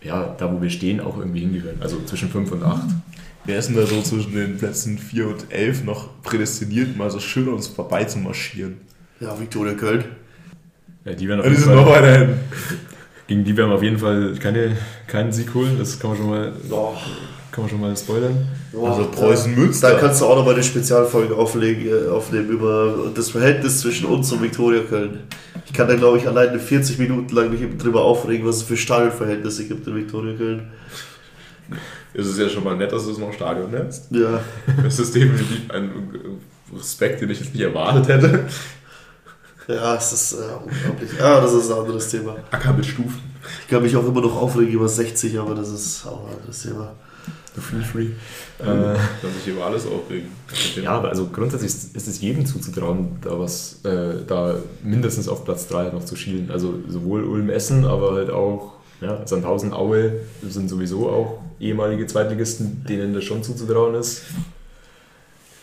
ja, 0.02 0.34
da 0.38 0.52
wo 0.52 0.60
wir 0.60 0.70
stehen, 0.70 1.00
auch 1.00 1.18
irgendwie 1.18 1.40
hingehören. 1.40 1.78
Also 1.80 2.02
zwischen 2.04 2.28
5 2.28 2.52
und 2.52 2.62
8. 2.62 2.82
wer 3.44 3.58
ist 3.58 3.68
denn 3.68 3.76
da 3.76 3.86
so 3.86 4.02
zwischen 4.02 4.34
den 4.34 4.56
Plätzen 4.58 4.98
4 4.98 5.28
und 5.28 5.52
11 5.52 5.84
noch 5.84 6.22
prädestiniert, 6.22 6.96
mal 6.96 7.10
so 7.10 7.20
schön 7.20 7.48
an 7.48 7.54
uns 7.54 7.66
vorbei 7.66 8.04
zu 8.04 8.18
marschieren? 8.18 8.78
Ja, 9.20 9.38
Viktoria 9.38 9.74
Köln. 9.74 10.04
Ja, 11.04 11.12
die 11.14 11.28
werden 11.28 11.40
auf 11.40 11.46
jeden 11.46 11.58
sind 11.58 11.74
noch 11.74 11.86
Fall, 11.86 12.02
weiter 12.02 12.18
hinten. 12.18 12.40
Gegen 13.26 13.44
die 13.44 13.56
werden 13.56 13.70
wir 13.70 13.76
auf 13.76 13.82
jeden 13.82 13.98
Fall 13.98 14.34
keine, 14.40 14.76
keinen 15.06 15.32
Sieg 15.32 15.54
holen, 15.54 15.76
das 15.78 15.98
kann 15.98 16.10
man 16.10 16.18
schon 16.18 16.30
mal, 16.30 16.52
Oh, 16.70 16.92
kann 17.50 17.62
man 17.64 17.70
schon 17.70 17.80
mal 17.80 17.96
spoilern. 17.96 18.46
Also 18.72 19.08
Preußen-Münster. 19.10 19.92
Da 19.92 19.98
kannst 19.98 20.20
du 20.20 20.26
auch 20.26 20.36
noch 20.36 20.44
mal 20.44 20.54
eine 20.54 20.62
Spezialfolge 20.62 21.34
auflegen, 21.34 21.86
äh, 21.88 22.08
aufnehmen 22.10 22.50
über 22.50 23.10
das 23.14 23.30
Verhältnis 23.30 23.80
zwischen 23.80 24.06
uns 24.06 24.30
und 24.32 24.42
Viktoria 24.42 24.82
Köln. 24.82 25.20
Ich 25.64 25.72
kann 25.72 25.88
da, 25.88 25.94
glaube 25.96 26.18
ich, 26.18 26.28
alleine 26.28 26.58
40 26.58 26.98
Minuten 26.98 27.34
lang 27.34 27.50
mich 27.50 27.60
drüber 27.78 28.02
aufregen, 28.02 28.46
was 28.46 28.56
es 28.56 28.62
für 28.62 28.76
Stadionverhältnisse 28.76 29.66
gibt 29.66 29.86
in 29.86 29.96
Viktoria 29.96 30.34
Köln. 30.34 30.68
Es 32.14 32.26
ist 32.26 32.38
ja 32.38 32.48
schon 32.48 32.64
mal 32.64 32.76
nett, 32.76 32.92
dass 32.92 33.04
du 33.04 33.10
es 33.12 33.18
noch 33.18 33.32
Stadion 33.32 33.70
nennst. 33.70 34.10
Ja, 34.10 34.40
Das 34.84 34.98
ist 34.98 35.14
definitiv 35.14 35.70
ein 35.70 35.90
Respekt, 36.74 37.20
den 37.20 37.30
ich 37.30 37.40
jetzt 37.40 37.54
nicht 37.54 37.62
erwartet 37.62 38.08
hätte. 38.08 38.44
Ja, 39.68 39.96
es 39.96 40.12
ist 40.12 40.32
äh, 40.34 40.36
unglaublich. 40.64 41.10
Ja, 41.18 41.40
das 41.40 41.52
ist 41.52 41.70
ein 41.70 41.78
anderes 41.78 42.08
Thema. 42.08 42.36
Acker 42.50 42.72
mit 42.72 42.86
Stufen. 42.86 43.20
Ich 43.62 43.68
kann 43.68 43.82
mich 43.82 43.96
auch 43.96 44.06
immer 44.06 44.20
noch 44.20 44.36
aufregen 44.36 44.72
über 44.72 44.88
60, 44.88 45.38
aber 45.38 45.54
das 45.54 45.68
ist 45.68 46.06
auch 46.06 46.26
ein 46.28 46.36
anderes 46.36 46.62
Thema. 46.62 46.92
Feel 47.58 47.82
free. 47.82 48.08
Kann 48.58 48.94
Äh, 48.94 48.98
sich 49.38 49.54
über 49.54 49.64
alles 49.64 49.86
aufregen. 49.86 50.28
Ja, 50.82 50.90
aber 50.90 51.08
also 51.08 51.26
grundsätzlich 51.32 51.70
ist 51.72 51.96
ist 51.96 52.06
es 52.06 52.20
jedem 52.20 52.44
zuzutrauen, 52.44 53.16
da 53.22 53.38
was, 53.38 53.80
äh, 53.84 54.24
da 54.26 54.56
mindestens 54.82 55.26
auf 55.26 55.44
Platz 55.44 55.66
3 55.68 55.90
noch 55.90 56.04
zu 56.04 56.16
schielen. 56.16 56.50
Also 56.50 56.74
sowohl 56.88 57.24
Ulm-Essen, 57.24 57.86
aber 57.86 58.12
halt 58.12 58.30
auch 58.30 58.74
ja, 59.00 59.26
Sandhausen, 59.26 59.72
Aue 59.72 60.20
sind 60.46 60.68
sowieso 60.68 61.08
auch 61.08 61.38
ehemalige 61.58 62.06
Zweitligisten, 62.06 62.84
denen 62.88 63.14
das 63.14 63.24
schon 63.24 63.42
zuzutrauen 63.42 63.94
ist. 63.94 64.22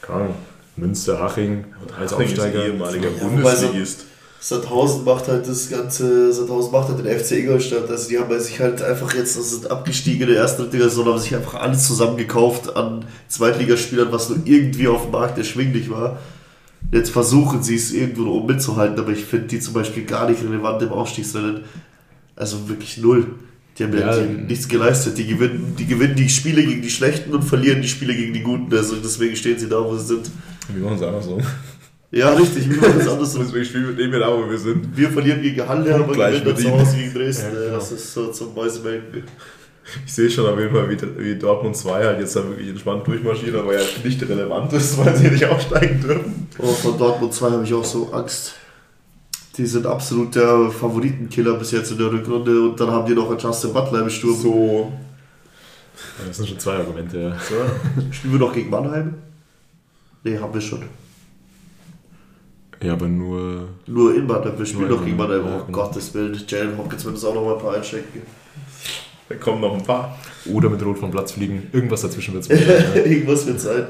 Keine 0.01 0.19
Ahnung, 0.21 0.35
Münster, 0.75 1.19
Haching 1.19 1.65
als 1.99 2.11
Haching 2.13 2.25
ist 2.25 2.31
Aufsteiger. 2.33 2.67
ehemaliger 2.67 3.09
Ja, 3.09 3.27
Bundesligist. 3.27 4.05
Sandhausen 4.39 5.05
macht 5.05 5.29
halt 5.29 5.47
das 5.47 5.69
ganze, 5.69 6.33
Sandhausen 6.33 6.71
macht 6.73 6.89
halt 6.89 7.05
den 7.05 7.17
FC 7.17 7.31
Ingolstadt. 7.39 7.89
Also 7.89 8.09
die 8.09 8.19
haben 8.19 8.39
sich 8.41 8.59
halt 8.59 8.81
einfach 8.81 9.13
jetzt, 9.13 9.37
das 9.37 9.51
sind 9.51 9.71
abgestiegen 9.71 10.23
in 10.23 10.27
der 10.33 10.37
ersten 10.37 10.69
Liga, 10.69 10.89
sondern 10.89 11.13
haben 11.13 11.21
sich 11.21 11.33
einfach 11.33 11.53
alles 11.53 11.87
zusammengekauft 11.87 12.75
an 12.75 13.05
Zweitligaspielern, 13.29 14.11
was 14.11 14.27
nur 14.27 14.39
irgendwie 14.43 14.89
auf 14.89 15.03
dem 15.03 15.11
Markt 15.11 15.37
erschwinglich 15.37 15.89
war. 15.89 16.19
Jetzt 16.91 17.11
versuchen 17.11 17.63
sie 17.63 17.75
es 17.75 17.93
irgendwo 17.93 18.29
oben 18.31 18.47
mitzuhalten, 18.47 18.99
aber 18.99 19.13
ich 19.13 19.23
finde 19.23 19.47
die 19.47 19.61
zum 19.61 19.73
Beispiel 19.75 20.03
gar 20.03 20.29
nicht 20.29 20.43
relevant 20.43 20.81
im 20.81 20.89
Aufstiegsrennen. 20.89 21.61
Also 22.35 22.67
wirklich 22.67 22.97
null. 22.97 23.27
Die 23.77 23.83
haben 23.85 23.97
ja, 23.97 24.15
Ja, 24.15 24.23
die, 24.23 24.41
nichts 24.43 24.67
geleistet. 24.67 25.17
Die 25.17 25.25
gewinnen, 25.25 25.75
die 25.79 25.85
gewinnen 25.85 26.15
die 26.15 26.27
Spiele 26.27 26.63
gegen 26.63 26.81
die 26.81 26.89
Schlechten 26.89 27.33
und 27.33 27.43
verlieren 27.43 27.81
die 27.81 27.87
Spiele 27.87 28.13
gegen 28.13 28.33
die 28.33 28.41
Guten. 28.41 28.75
Also 28.75 28.97
deswegen 28.97 29.35
stehen 29.35 29.57
sie 29.57 29.69
da, 29.69 29.83
wo 29.83 29.95
sie 29.95 30.05
sind. 30.05 30.29
Wir 30.69 30.83
machen 30.83 30.97
es 30.97 31.03
einfach 31.03 31.21
so. 31.21 31.39
Ja, 32.11 32.31
richtig, 32.33 32.69
wie 32.69 32.75
man 32.75 32.95
das 32.95 33.07
anders 33.07 33.33
so 33.33 33.39
Deswegen 33.43 33.65
spielen 33.65 33.83
wir 33.85 33.91
mit 33.91 33.99
dem 33.99 34.11
wir 34.11 34.19
da, 34.19 34.31
wo 34.31 34.47
wir 34.47 34.57
sind. 34.57 34.95
wir 34.95 35.09
verlieren 35.09 35.41
gegen 35.41 35.67
Halle, 35.67 35.95
aber 35.95 36.13
Gleich 36.13 36.43
gewinnen 36.43 36.55
dann 36.55 36.63
zu. 36.63 36.71
Hause 36.71 36.97
gegen 36.97 37.13
Dresden. 37.13 37.55
Ja, 37.55 37.59
genau. 37.59 37.75
Das 37.75 37.91
ist 37.91 38.13
so 38.13 38.31
zum 38.31 38.53
Mäusemelken. 38.53 39.23
Ich 40.05 40.13
sehe 40.13 40.29
schon 40.29 40.45
auf 40.45 40.57
jeden 40.59 40.73
Fall, 40.73 40.89
wie, 40.89 41.25
wie 41.25 41.35
Dortmund 41.35 41.75
2 41.75 42.05
halt 42.05 42.19
jetzt 42.19 42.35
da 42.35 42.47
wirklich 42.47 42.69
entspannt 42.69 43.05
durchmarschiert, 43.07 43.55
aber 43.55 43.73
ja 43.73 43.81
nicht 44.03 44.21
relevant 44.21 44.71
ist, 44.73 44.97
weil 45.03 45.15
sie 45.15 45.27
nicht 45.27 45.45
aufsteigen 45.45 45.99
dürfen. 46.01 46.47
Oh, 46.59 46.67
von 46.67 46.97
Dortmund 46.97 47.33
2 47.33 47.51
habe 47.51 47.63
ich 47.63 47.73
auch 47.73 47.83
so 47.83 48.13
Angst. 48.13 48.53
Die 49.57 49.65
sind 49.65 49.85
absolut 49.85 50.35
der 50.35 50.69
Favoritenkiller 50.71 51.55
bis 51.55 51.71
jetzt 51.71 51.91
in 51.91 51.97
der 51.97 52.11
Rückrunde 52.11 52.69
und 52.69 52.79
dann 52.79 52.91
haben 52.91 53.07
die 53.07 53.13
noch 53.13 53.29
einen 53.29 53.39
Justin 53.39 53.73
Butler 53.73 54.01
im 54.01 54.09
Sturm. 54.09 54.39
So. 54.39 54.93
Das 56.27 56.37
sind 56.37 56.49
schon 56.49 56.59
zwei 56.59 56.75
Argumente, 56.75 57.19
ja. 57.19 57.37
So. 57.39 57.55
Spielen 58.11 58.33
wir 58.33 58.39
noch 58.39 58.53
gegen 58.53 58.69
Mannheim? 58.69 59.15
Ne, 60.23 60.39
haben 60.39 60.53
wir 60.53 60.61
schon. 60.61 60.83
Ja, 62.81 62.93
aber 62.93 63.07
nur. 63.07 63.69
Nur 63.87 64.15
in 64.15 64.27
Mannheim, 64.27 64.57
wir 64.57 64.65
spielen 64.65 64.91
in 64.91 65.05
gegen 65.05 65.17
Mannheim. 65.17 65.45
Oh 65.45 65.49
ja. 65.49 65.65
Gottes 65.71 66.13
Willen, 66.13 66.39
Jalen 66.47 66.77
Hopkins 66.77 67.05
wird 67.05 67.15
uns 67.15 67.25
auch 67.25 67.33
noch 67.33 67.45
mal 67.45 67.55
ein 67.55 67.61
paar 67.61 67.75
einschenken. 67.75 68.21
Da 69.29 69.35
kommen 69.35 69.61
noch 69.61 69.73
ein 69.73 69.83
paar. 69.83 70.17
Oder 70.51 70.69
mit 70.69 70.83
Rot 70.83 70.99
vom 70.99 71.11
Platz 71.11 71.31
fliegen. 71.31 71.69
Irgendwas 71.71 72.01
dazwischen 72.01 72.33
wird 72.33 72.49
es 72.49 72.67
ja. 72.67 72.95
Irgendwas 72.95 73.45
wird 73.47 73.59
sein. 73.59 73.87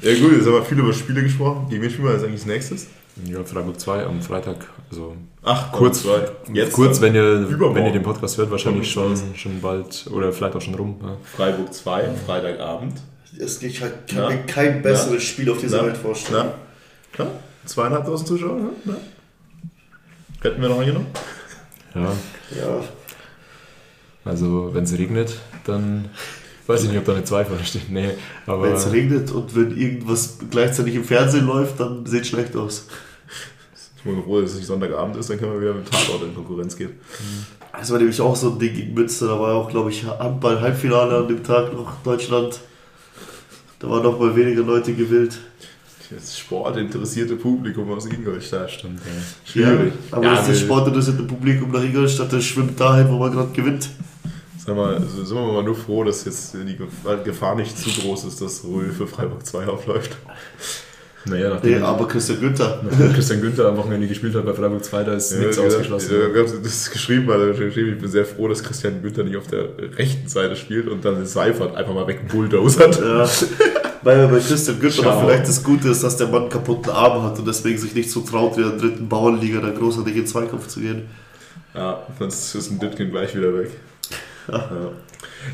Ja 0.00 0.14
gut, 0.14 0.32
jetzt 0.32 0.46
haben 0.46 0.54
wir 0.54 0.64
viel 0.64 0.78
über 0.78 0.92
Spiele 0.92 1.22
gesprochen. 1.22 1.66
Gegen 1.68 1.82
wen 1.82 1.90
spielen 1.90 2.06
wir 2.06 2.12
jetzt 2.14 2.24
eigentlich 2.24 2.40
als 2.40 2.46
nächstes? 2.46 2.86
ja, 3.26 3.44
Freiburg 3.44 3.78
2 3.78 4.06
am 4.06 4.22
Freitag. 4.22 4.56
Also 4.90 5.14
Ach, 5.42 5.70
kurz, 5.72 6.02
zwei. 6.02 6.28
Jetzt 6.52 6.72
kurz 6.72 7.00
wenn, 7.00 7.14
ihr, 7.14 7.40
Übermorgen. 7.40 7.76
wenn 7.76 7.86
ihr 7.86 7.92
den 7.92 8.02
Podcast 8.02 8.38
hört, 8.38 8.50
wahrscheinlich 8.50 8.90
schon, 8.90 9.16
schon 9.34 9.60
bald 9.60 10.06
oder 10.10 10.32
vielleicht 10.32 10.56
auch 10.56 10.60
schon 10.60 10.74
rum. 10.74 10.96
Ja. 11.02 11.16
Freiburg 11.36 11.72
2, 11.72 12.10
Freitagabend. 12.26 12.94
Es 13.38 13.62
ich 13.62 13.80
kann 13.80 13.92
Na? 14.14 14.28
mir 14.28 14.38
kein 14.42 14.82
besseres 14.82 15.14
Na? 15.14 15.20
Spiel 15.20 15.50
auf 15.50 15.58
dieser? 15.58 15.84
Welt 15.86 15.96
vorstellen. 15.96 16.50
Ja? 17.18 17.26
Zweieinhalbtausend 17.64 18.28
Zuschauer? 18.28 18.56
Ne? 18.56 18.70
Na? 18.84 18.96
Hätten 20.42 20.60
wir 20.60 20.68
noch 20.68 20.80
angenommen? 20.80 21.06
ja, 21.94 22.12
Ja, 22.56 22.80
also 24.24 24.70
wenn 24.72 24.84
es 24.84 24.92
regnet, 24.96 25.36
dann 25.64 26.08
weiß 26.66 26.84
ich 26.84 26.90
nicht, 26.90 26.98
ob 26.98 27.04
da 27.04 27.12
eine 27.12 27.24
2 27.24 27.44
vorne 27.44 27.64
steht. 27.64 27.90
Nee, 27.90 28.10
aber 28.46 28.62
wenn 28.64 28.74
es 28.74 28.90
regnet 28.90 29.30
und 29.30 29.54
wenn 29.54 29.76
irgendwas 29.76 30.38
gleichzeitig 30.50 30.94
im 30.94 31.04
Fernsehen 31.04 31.46
läuft, 31.46 31.80
dann 31.80 32.06
sieht 32.06 32.22
es 32.22 32.28
schlecht 32.28 32.56
aus. 32.56 32.86
Ich 33.96 34.02
bin 34.02 34.22
froh, 34.22 34.40
dass 34.40 34.50
es 34.50 34.56
nicht 34.56 34.66
Sonntagabend 34.66 35.16
ist, 35.16 35.30
dann 35.30 35.38
können 35.38 35.52
wir 35.52 35.60
wieder 35.60 35.74
mit 35.74 35.90
Tatort 35.90 36.22
in 36.24 36.34
Konkurrenz 36.34 36.76
gehen. 36.76 36.98
Das 37.72 37.90
war 37.90 37.98
nämlich 37.98 38.20
auch 38.20 38.34
so 38.34 38.50
ein 38.50 38.58
Ding 38.58 38.74
gegen 38.74 38.94
Münster. 38.94 39.28
Da 39.28 39.38
war 39.38 39.54
auch, 39.54 39.70
glaube 39.70 39.90
ich, 39.90 40.04
Handball-Halbfinale 40.04 41.18
an 41.18 41.28
dem 41.28 41.42
Tag 41.44 41.72
noch 41.72 42.02
Deutschland. 42.02 42.60
Da 43.82 43.90
waren 43.90 44.02
noch 44.02 44.18
mal 44.18 44.34
weniger 44.36 44.62
Leute 44.62 44.92
gewillt. 44.94 45.38
Das 46.10 46.38
sportinteressierte 46.38 47.36
Publikum 47.36 47.90
aus 47.90 48.06
Ingolstadt. 48.06 48.70
stimmt, 48.70 49.00
ja. 49.04 49.50
Schwierig. 49.50 49.92
Ja, 50.10 50.16
aber 50.16 50.24
Ja, 50.26 50.34
das 50.36 50.48
wir- 50.48 50.54
sportinteressierte 50.54 51.22
Publikum 51.24 51.72
nach 51.72 51.82
Ingolstadt, 51.82 52.32
das 52.32 52.44
schwimmt 52.44 52.78
dahin, 52.78 53.08
wo 53.08 53.18
man 53.18 53.32
gerade 53.32 53.50
gewinnt. 53.52 53.88
Sag 54.64 54.76
mal, 54.76 54.94
also 54.94 55.24
sind 55.24 55.36
wir 55.36 55.52
mal 55.52 55.62
nur 55.64 55.74
froh, 55.74 56.04
dass 56.04 56.24
jetzt 56.24 56.54
die 56.54 56.78
Gefahr 57.24 57.56
nicht 57.56 57.76
zu 57.76 57.90
groß 58.00 58.24
ist, 58.26 58.40
dass 58.40 58.62
Röhl 58.62 58.92
für 58.92 59.06
Freiburg 59.08 59.44
2 59.44 59.66
aufläuft. 59.66 60.16
Naja, 61.24 61.50
nachdem 61.50 61.78
Nee, 61.78 61.84
aber 61.84 62.06
Christian 62.08 62.40
Günther. 62.40 62.80
Christian 63.14 63.40
Günther 63.40 63.68
am 63.68 63.76
Wochenende 63.76 64.06
gespielt 64.08 64.34
hat 64.34 64.44
bei 64.44 64.52
Freiburg 64.54 64.84
2, 64.84 65.04
da 65.04 65.14
ist 65.14 65.32
nichts 65.38 65.56
Ja, 65.56 65.62
ausgeschlossen. 65.64 66.14
Ja, 66.34 66.42
das 66.62 66.90
geschrieben, 66.90 67.26
weil 67.28 67.40
er 67.40 67.54
geschrieben, 67.54 67.92
ich 67.94 67.98
bin 68.00 68.10
sehr 68.10 68.24
froh, 68.24 68.48
dass 68.48 68.62
Christian 68.62 69.02
Günther 69.02 69.22
nicht 69.24 69.36
auf 69.36 69.46
der 69.46 69.68
rechten 69.96 70.28
Seite 70.28 70.56
spielt 70.56 70.88
und 70.88 71.04
dann 71.04 71.24
Seifert 71.26 71.74
einfach 71.76 71.94
mal 71.94 72.06
wegbulldozert. 72.06 73.00
Ja. 73.00 73.28
Weil 74.02 74.28
bei 74.28 74.38
Christian 74.40 74.80
Günther 74.80 75.20
vielleicht 75.20 75.48
das 75.48 75.62
Gute 75.62 75.88
ist, 75.88 76.02
dass 76.02 76.16
der 76.16 76.28
Mann 76.28 76.42
einen 76.42 76.50
kaputten 76.50 76.90
Arm 76.90 77.22
hat 77.22 77.38
und 77.38 77.46
deswegen 77.46 77.78
sich 77.78 77.94
nicht 77.94 78.10
so 78.10 78.20
traut, 78.20 78.56
wie 78.56 78.62
in 78.62 78.70
der 78.70 78.78
dritten 78.78 79.08
Bauernliga 79.08 79.60
da 79.60 79.70
großartig 79.70 80.16
in 80.16 80.26
Zweikampf 80.26 80.66
zu 80.66 80.80
gehen. 80.80 81.08
Ja, 81.74 82.02
sonst 82.18 82.54
ist 82.54 82.70
ein 82.70 82.78
Ditkin 82.78 83.10
gleich 83.10 83.34
wieder 83.36 83.54
weg. 83.56 83.70
Ja, 84.48 84.70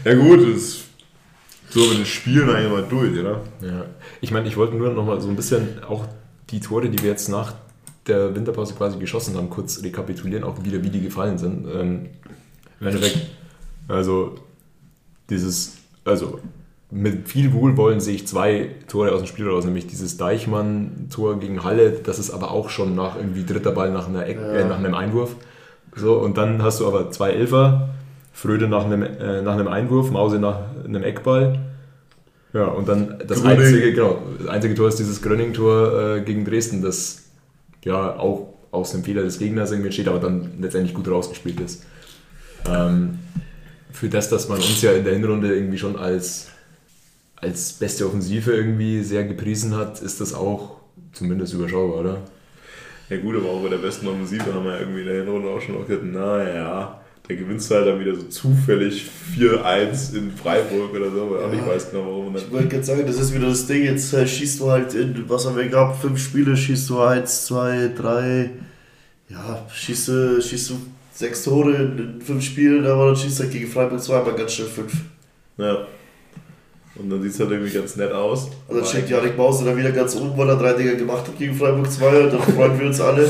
ja 0.04 0.14
gut, 0.14 0.40
das 0.54 0.80
so 1.70 1.80
mit 1.80 1.98
den 1.98 2.06
Spielen 2.06 2.48
eigentlich 2.48 2.72
mal 2.72 2.86
durch, 2.88 3.18
oder? 3.18 3.42
Ja, 3.60 3.84
ich 4.20 4.30
meine, 4.30 4.48
ich 4.48 4.56
wollte 4.56 4.74
nur 4.76 4.90
noch 4.90 5.04
mal 5.04 5.20
so 5.20 5.28
ein 5.28 5.36
bisschen 5.36 5.82
auch 5.84 6.06
die 6.50 6.60
Tore, 6.60 6.88
die 6.88 7.02
wir 7.02 7.10
jetzt 7.10 7.28
nach 7.28 7.54
der 8.06 8.34
Winterpause 8.34 8.74
quasi 8.74 8.98
geschossen 8.98 9.36
haben, 9.36 9.50
kurz 9.50 9.82
rekapitulieren, 9.82 10.44
auch 10.44 10.64
wieder 10.64 10.82
wie 10.82 10.88
die 10.88 11.02
gefallen 11.02 11.36
sind. 11.36 11.66
Ähm, 11.66 12.08
Im 12.80 12.86
Endeffekt, 12.86 13.18
also 13.86 14.36
dieses, 15.28 15.74
also 16.04 16.40
mit 16.90 17.28
viel 17.28 17.52
Wohlwollen 17.52 18.00
sehe 18.00 18.14
ich 18.14 18.26
zwei 18.26 18.70
Tore 18.88 19.12
aus 19.12 19.20
dem 19.20 19.26
Spiel 19.26 19.48
raus, 19.48 19.64
nämlich 19.64 19.86
dieses 19.86 20.16
Deichmann-Tor 20.16 21.38
gegen 21.38 21.62
Halle, 21.64 21.90
das 21.90 22.18
ist 22.18 22.30
aber 22.30 22.50
auch 22.50 22.70
schon 22.70 22.94
nach 22.94 23.16
irgendwie 23.16 23.44
dritter 23.44 23.72
Ball 23.72 23.90
nach, 23.92 24.08
einer 24.08 24.26
Eck, 24.26 24.38
äh, 24.38 24.64
nach 24.64 24.78
einem 24.78 24.94
Einwurf. 24.94 25.36
So, 25.94 26.18
und 26.18 26.38
dann 26.38 26.62
hast 26.62 26.80
du 26.80 26.86
aber 26.86 27.10
zwei 27.10 27.30
Elfer, 27.30 27.90
Fröde 28.32 28.68
nach 28.68 28.84
einem, 28.84 29.02
äh, 29.02 29.42
nach 29.42 29.54
einem 29.54 29.68
Einwurf, 29.68 30.10
Mause 30.10 30.38
nach 30.38 30.60
einem 30.84 31.02
Eckball. 31.02 31.58
Ja, 32.52 32.64
und 32.64 32.88
dann 32.88 33.22
das 33.26 33.42
Gröning. 33.42 33.58
einzige, 33.58 33.92
genau, 33.92 34.22
das 34.38 34.48
einzige 34.48 34.74
Tor 34.74 34.88
ist 34.88 34.98
dieses 34.98 35.20
Gröning-Tor 35.20 36.16
äh, 36.16 36.20
gegen 36.22 36.44
Dresden, 36.44 36.80
das 36.80 37.24
ja 37.84 38.16
auch 38.16 38.54
aus 38.70 38.92
dem 38.92 39.04
Fehler 39.04 39.22
des 39.22 39.38
Gegners 39.38 39.70
irgendwie 39.70 39.88
entsteht, 39.88 40.08
aber 40.08 40.18
dann 40.18 40.52
letztendlich 40.60 40.94
gut 40.94 41.08
rausgespielt 41.08 41.60
ist. 41.60 41.84
Ähm, 42.66 43.18
für 43.92 44.08
das, 44.08 44.28
dass 44.30 44.48
man 44.48 44.58
uns 44.58 44.80
ja 44.82 44.92
in 44.92 45.04
der 45.04 45.14
Hinrunde 45.14 45.54
irgendwie 45.54 45.78
schon 45.78 45.96
als, 45.96 46.48
als 47.40 47.72
beste 47.74 48.06
Offensive 48.06 48.52
irgendwie 48.52 49.02
sehr 49.02 49.24
gepriesen 49.24 49.76
hat, 49.76 50.00
ist 50.00 50.20
das 50.20 50.34
auch 50.34 50.76
zumindest 51.12 51.54
überschaubar, 51.54 52.00
oder? 52.00 52.18
Ja 53.08 53.16
gut, 53.18 53.36
aber 53.36 53.48
auch 53.48 53.62
bei 53.62 53.70
der 53.70 53.78
besten 53.78 54.06
Offensive 54.06 54.52
haben 54.52 54.64
wir 54.64 54.78
irgendwie 54.80 55.00
in 55.00 55.06
der 55.06 55.24
Hinrunde 55.24 55.48
auch 55.48 55.60
schon 55.60 55.76
auch 55.76 55.86
gesagt, 55.86 56.04
naja, 56.04 57.00
da 57.26 57.34
gewinnst 57.34 57.70
du 57.70 57.74
halt 57.74 57.86
dann 57.86 58.00
wieder 58.00 58.14
so 58.14 58.24
zufällig 58.24 59.06
4-1 59.36 60.16
in 60.16 60.30
Freiburg 60.30 60.94
oder 60.94 61.10
so, 61.10 61.30
weil 61.30 61.44
auch 61.44 61.50
nicht 61.50 61.66
weiß 61.66 61.90
genau 61.90 62.04
warum. 62.04 62.36
Ich 62.36 62.50
wollte 62.50 62.68
gerade 62.68 62.84
sagen, 62.84 63.06
das 63.06 63.18
ist 63.18 63.34
wieder 63.34 63.48
das 63.48 63.66
Ding, 63.66 63.84
jetzt 63.84 64.12
äh, 64.12 64.26
schießt 64.26 64.60
du 64.60 64.70
halt 64.70 64.94
in, 64.94 65.24
was 65.28 65.46
haben 65.46 65.56
wir 65.56 65.68
gehabt, 65.68 66.00
fünf 66.00 66.22
Spiele, 66.22 66.56
schießt 66.56 66.88
du 66.90 67.00
eins, 67.00 67.46
zwei, 67.46 67.90
drei, 67.96 68.50
ja, 69.28 69.66
schießt 69.72 70.08
du, 70.08 70.42
schießt 70.42 70.70
du 70.70 70.74
sechs 71.12 71.44
Tore 71.44 71.74
in, 71.74 71.98
in 71.98 72.20
fünf 72.20 72.44
Spielen, 72.44 72.86
aber 72.86 73.06
dann 73.06 73.16
schießt 73.16 73.38
du 73.38 73.42
halt 73.44 73.52
gegen 73.52 73.68
Freiburg 73.68 74.02
zweimal 74.02 74.34
ganz 74.34 74.52
schnell 74.52 74.68
fünf. 74.68 74.92
ja. 75.56 75.86
Und 76.98 77.10
dann 77.10 77.22
sieht 77.22 77.32
es 77.32 77.40
halt 77.40 77.50
irgendwie 77.50 77.70
ganz 77.70 77.96
nett 77.96 78.12
aus. 78.12 78.44
Und 78.44 78.52
dann 78.68 78.78
Aber 78.78 78.86
steht 78.86 79.08
Janik 79.08 79.36
Mause 79.36 79.64
dann 79.64 79.76
wieder 79.76 79.92
ganz 79.92 80.16
oben, 80.16 80.36
weil 80.36 80.48
er 80.48 80.56
drei 80.56 80.72
Dinger 80.72 80.94
gemacht 80.94 81.26
hat 81.26 81.38
gegen 81.38 81.54
Freiburg 81.54 81.90
2 81.90 82.24
und 82.24 82.32
dann 82.32 82.42
freuen 82.42 82.78
wir 82.78 82.86
uns 82.86 83.00
alle. 83.00 83.28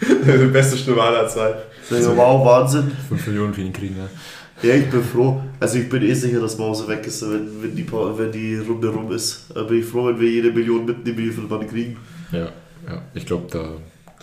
Die 0.00 0.46
beste 0.52 0.76
Stimme 0.76 1.02
aller 1.02 1.28
Zeit. 1.28 1.56
Wir, 1.88 2.16
wow, 2.16 2.44
Wahnsinn. 2.44 2.90
5 3.08 3.26
Millionen 3.28 3.54
für 3.54 3.62
ihn 3.62 3.72
kriegen, 3.72 3.96
ja. 3.96 4.08
Ja, 4.62 4.74
ich 4.74 4.90
bin 4.90 5.02
froh. 5.02 5.40
Also 5.60 5.78
ich 5.78 5.88
bin 5.88 6.02
eh 6.02 6.14
sicher, 6.14 6.40
dass 6.40 6.56
Mause 6.56 6.88
weg 6.88 7.06
ist, 7.06 7.22
wenn, 7.22 7.62
wenn, 7.62 7.76
die, 7.76 7.86
wenn 7.92 8.32
die 8.32 8.56
Runde 8.56 8.88
rum 8.88 9.12
ist. 9.12 9.46
Da 9.54 9.62
bin 9.62 9.80
ich 9.80 9.84
froh, 9.84 10.06
wenn 10.06 10.18
wir 10.18 10.30
jede 10.30 10.50
Million 10.50 10.84
mitnehmen, 10.84 11.18
wie 11.18 11.30
viel 11.30 11.44
man 11.44 11.68
kriegen. 11.68 11.96
Ja, 12.32 12.48
ja. 12.88 13.02
ich 13.14 13.26
glaube, 13.26 13.46
da 13.50 13.68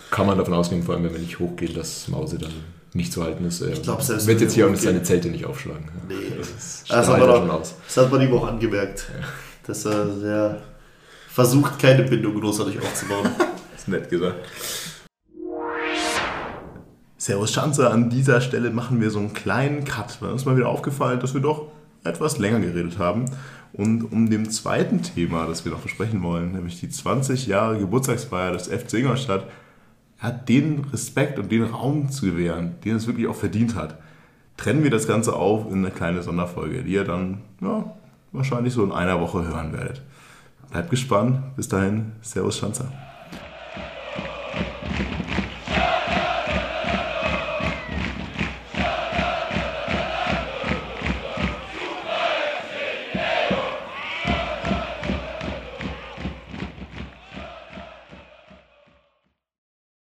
kann 0.09 0.25
man 0.25 0.37
davon 0.37 0.55
ausgehen, 0.55 0.83
vor 0.83 0.95
allem 0.95 1.03
wenn 1.05 1.13
wir 1.13 1.19
nicht 1.19 1.39
hochgehen, 1.39 1.73
dass 1.75 2.07
Mause 2.07 2.39
dann 2.39 2.51
nicht 2.95 3.11
zu 3.13 3.23
halten 3.23 3.45
ist. 3.45 3.61
Er 3.61 3.71
glaub, 3.71 4.01
selbst 4.01 4.27
wird 4.27 4.41
jetzt 4.41 4.53
hier 4.53 4.67
auch 4.69 4.75
seine 4.75 5.03
Zelte 5.03 5.29
nicht 5.29 5.45
aufschlagen. 5.45 5.85
Ja. 6.09 6.15
Nee. 6.15 6.37
Das 6.37 6.47
Das, 6.49 6.83
strahlt 6.85 7.07
hat 7.07 7.19
man 7.19 7.37
schon 7.37 7.49
auch, 7.49 7.59
aus. 7.61 7.75
das 7.85 7.97
hat 7.97 8.11
man 8.11 8.21
ihm 8.21 8.33
auch 8.33 8.47
angemerkt. 8.47 9.09
Dass 9.65 9.85
er 9.85 10.13
sehr 10.15 10.61
versucht, 11.29 11.79
keine 11.79 12.03
Bindung 12.03 12.39
großartig 12.39 12.79
aufzubauen. 12.81 13.29
ist 13.75 13.87
nett 13.87 14.09
gesagt. 14.09 14.45
Servus 17.17 17.53
Schanze, 17.53 17.89
an 17.89 18.09
dieser 18.09 18.41
Stelle 18.41 18.69
machen 18.69 18.99
wir 18.99 19.09
so 19.09 19.19
einen 19.19 19.33
kleinen 19.33 19.85
Cut, 19.85 20.21
weil 20.21 20.31
uns 20.31 20.41
ist 20.41 20.45
mal 20.45 20.57
wieder 20.57 20.67
aufgefallen, 20.67 21.21
dass 21.21 21.33
wir 21.33 21.39
doch 21.41 21.67
etwas 22.03 22.37
länger 22.37 22.59
geredet 22.59 22.97
haben. 22.99 23.25
Und 23.71 24.11
um 24.11 24.29
dem 24.29 24.49
zweiten 24.51 25.01
Thema, 25.01 25.47
das 25.47 25.63
wir 25.63 25.71
noch 25.71 25.79
besprechen 25.79 26.21
wollen, 26.21 26.51
nämlich 26.51 26.79
die 26.81 26.89
20 26.89 27.47
Jahre 27.47 27.79
Geburtstagsfeier 27.79 28.51
des 28.51 28.67
FC 28.67 28.95
Ingolstadt, 28.95 29.47
hat 30.23 30.47
den 30.47 30.85
Respekt 30.91 31.37
und 31.37 31.51
den 31.51 31.63
Raum 31.63 32.09
zu 32.09 32.25
gewähren, 32.25 32.75
den 32.85 32.95
es 32.95 33.07
wirklich 33.07 33.27
auch 33.27 33.35
verdient 33.35 33.75
hat, 33.75 33.99
trennen 34.55 34.81
wir 34.83 34.89
das 34.89 35.05
Ganze 35.05 35.35
auf 35.35 35.69
in 35.69 35.79
eine 35.79 35.91
kleine 35.91 36.23
Sonderfolge, 36.23 36.83
die 36.83 36.93
ihr 36.93 37.03
dann 37.03 37.39
ja, 37.59 37.93
wahrscheinlich 38.31 38.73
so 38.73 38.85
in 38.85 38.93
einer 38.93 39.19
Woche 39.19 39.45
hören 39.45 39.73
werdet. 39.73 40.01
Bleibt 40.71 40.89
gespannt. 40.89 41.55
Bis 41.57 41.67
dahin. 41.67 42.13
Servus, 42.21 42.57
Schanzer. 42.57 42.91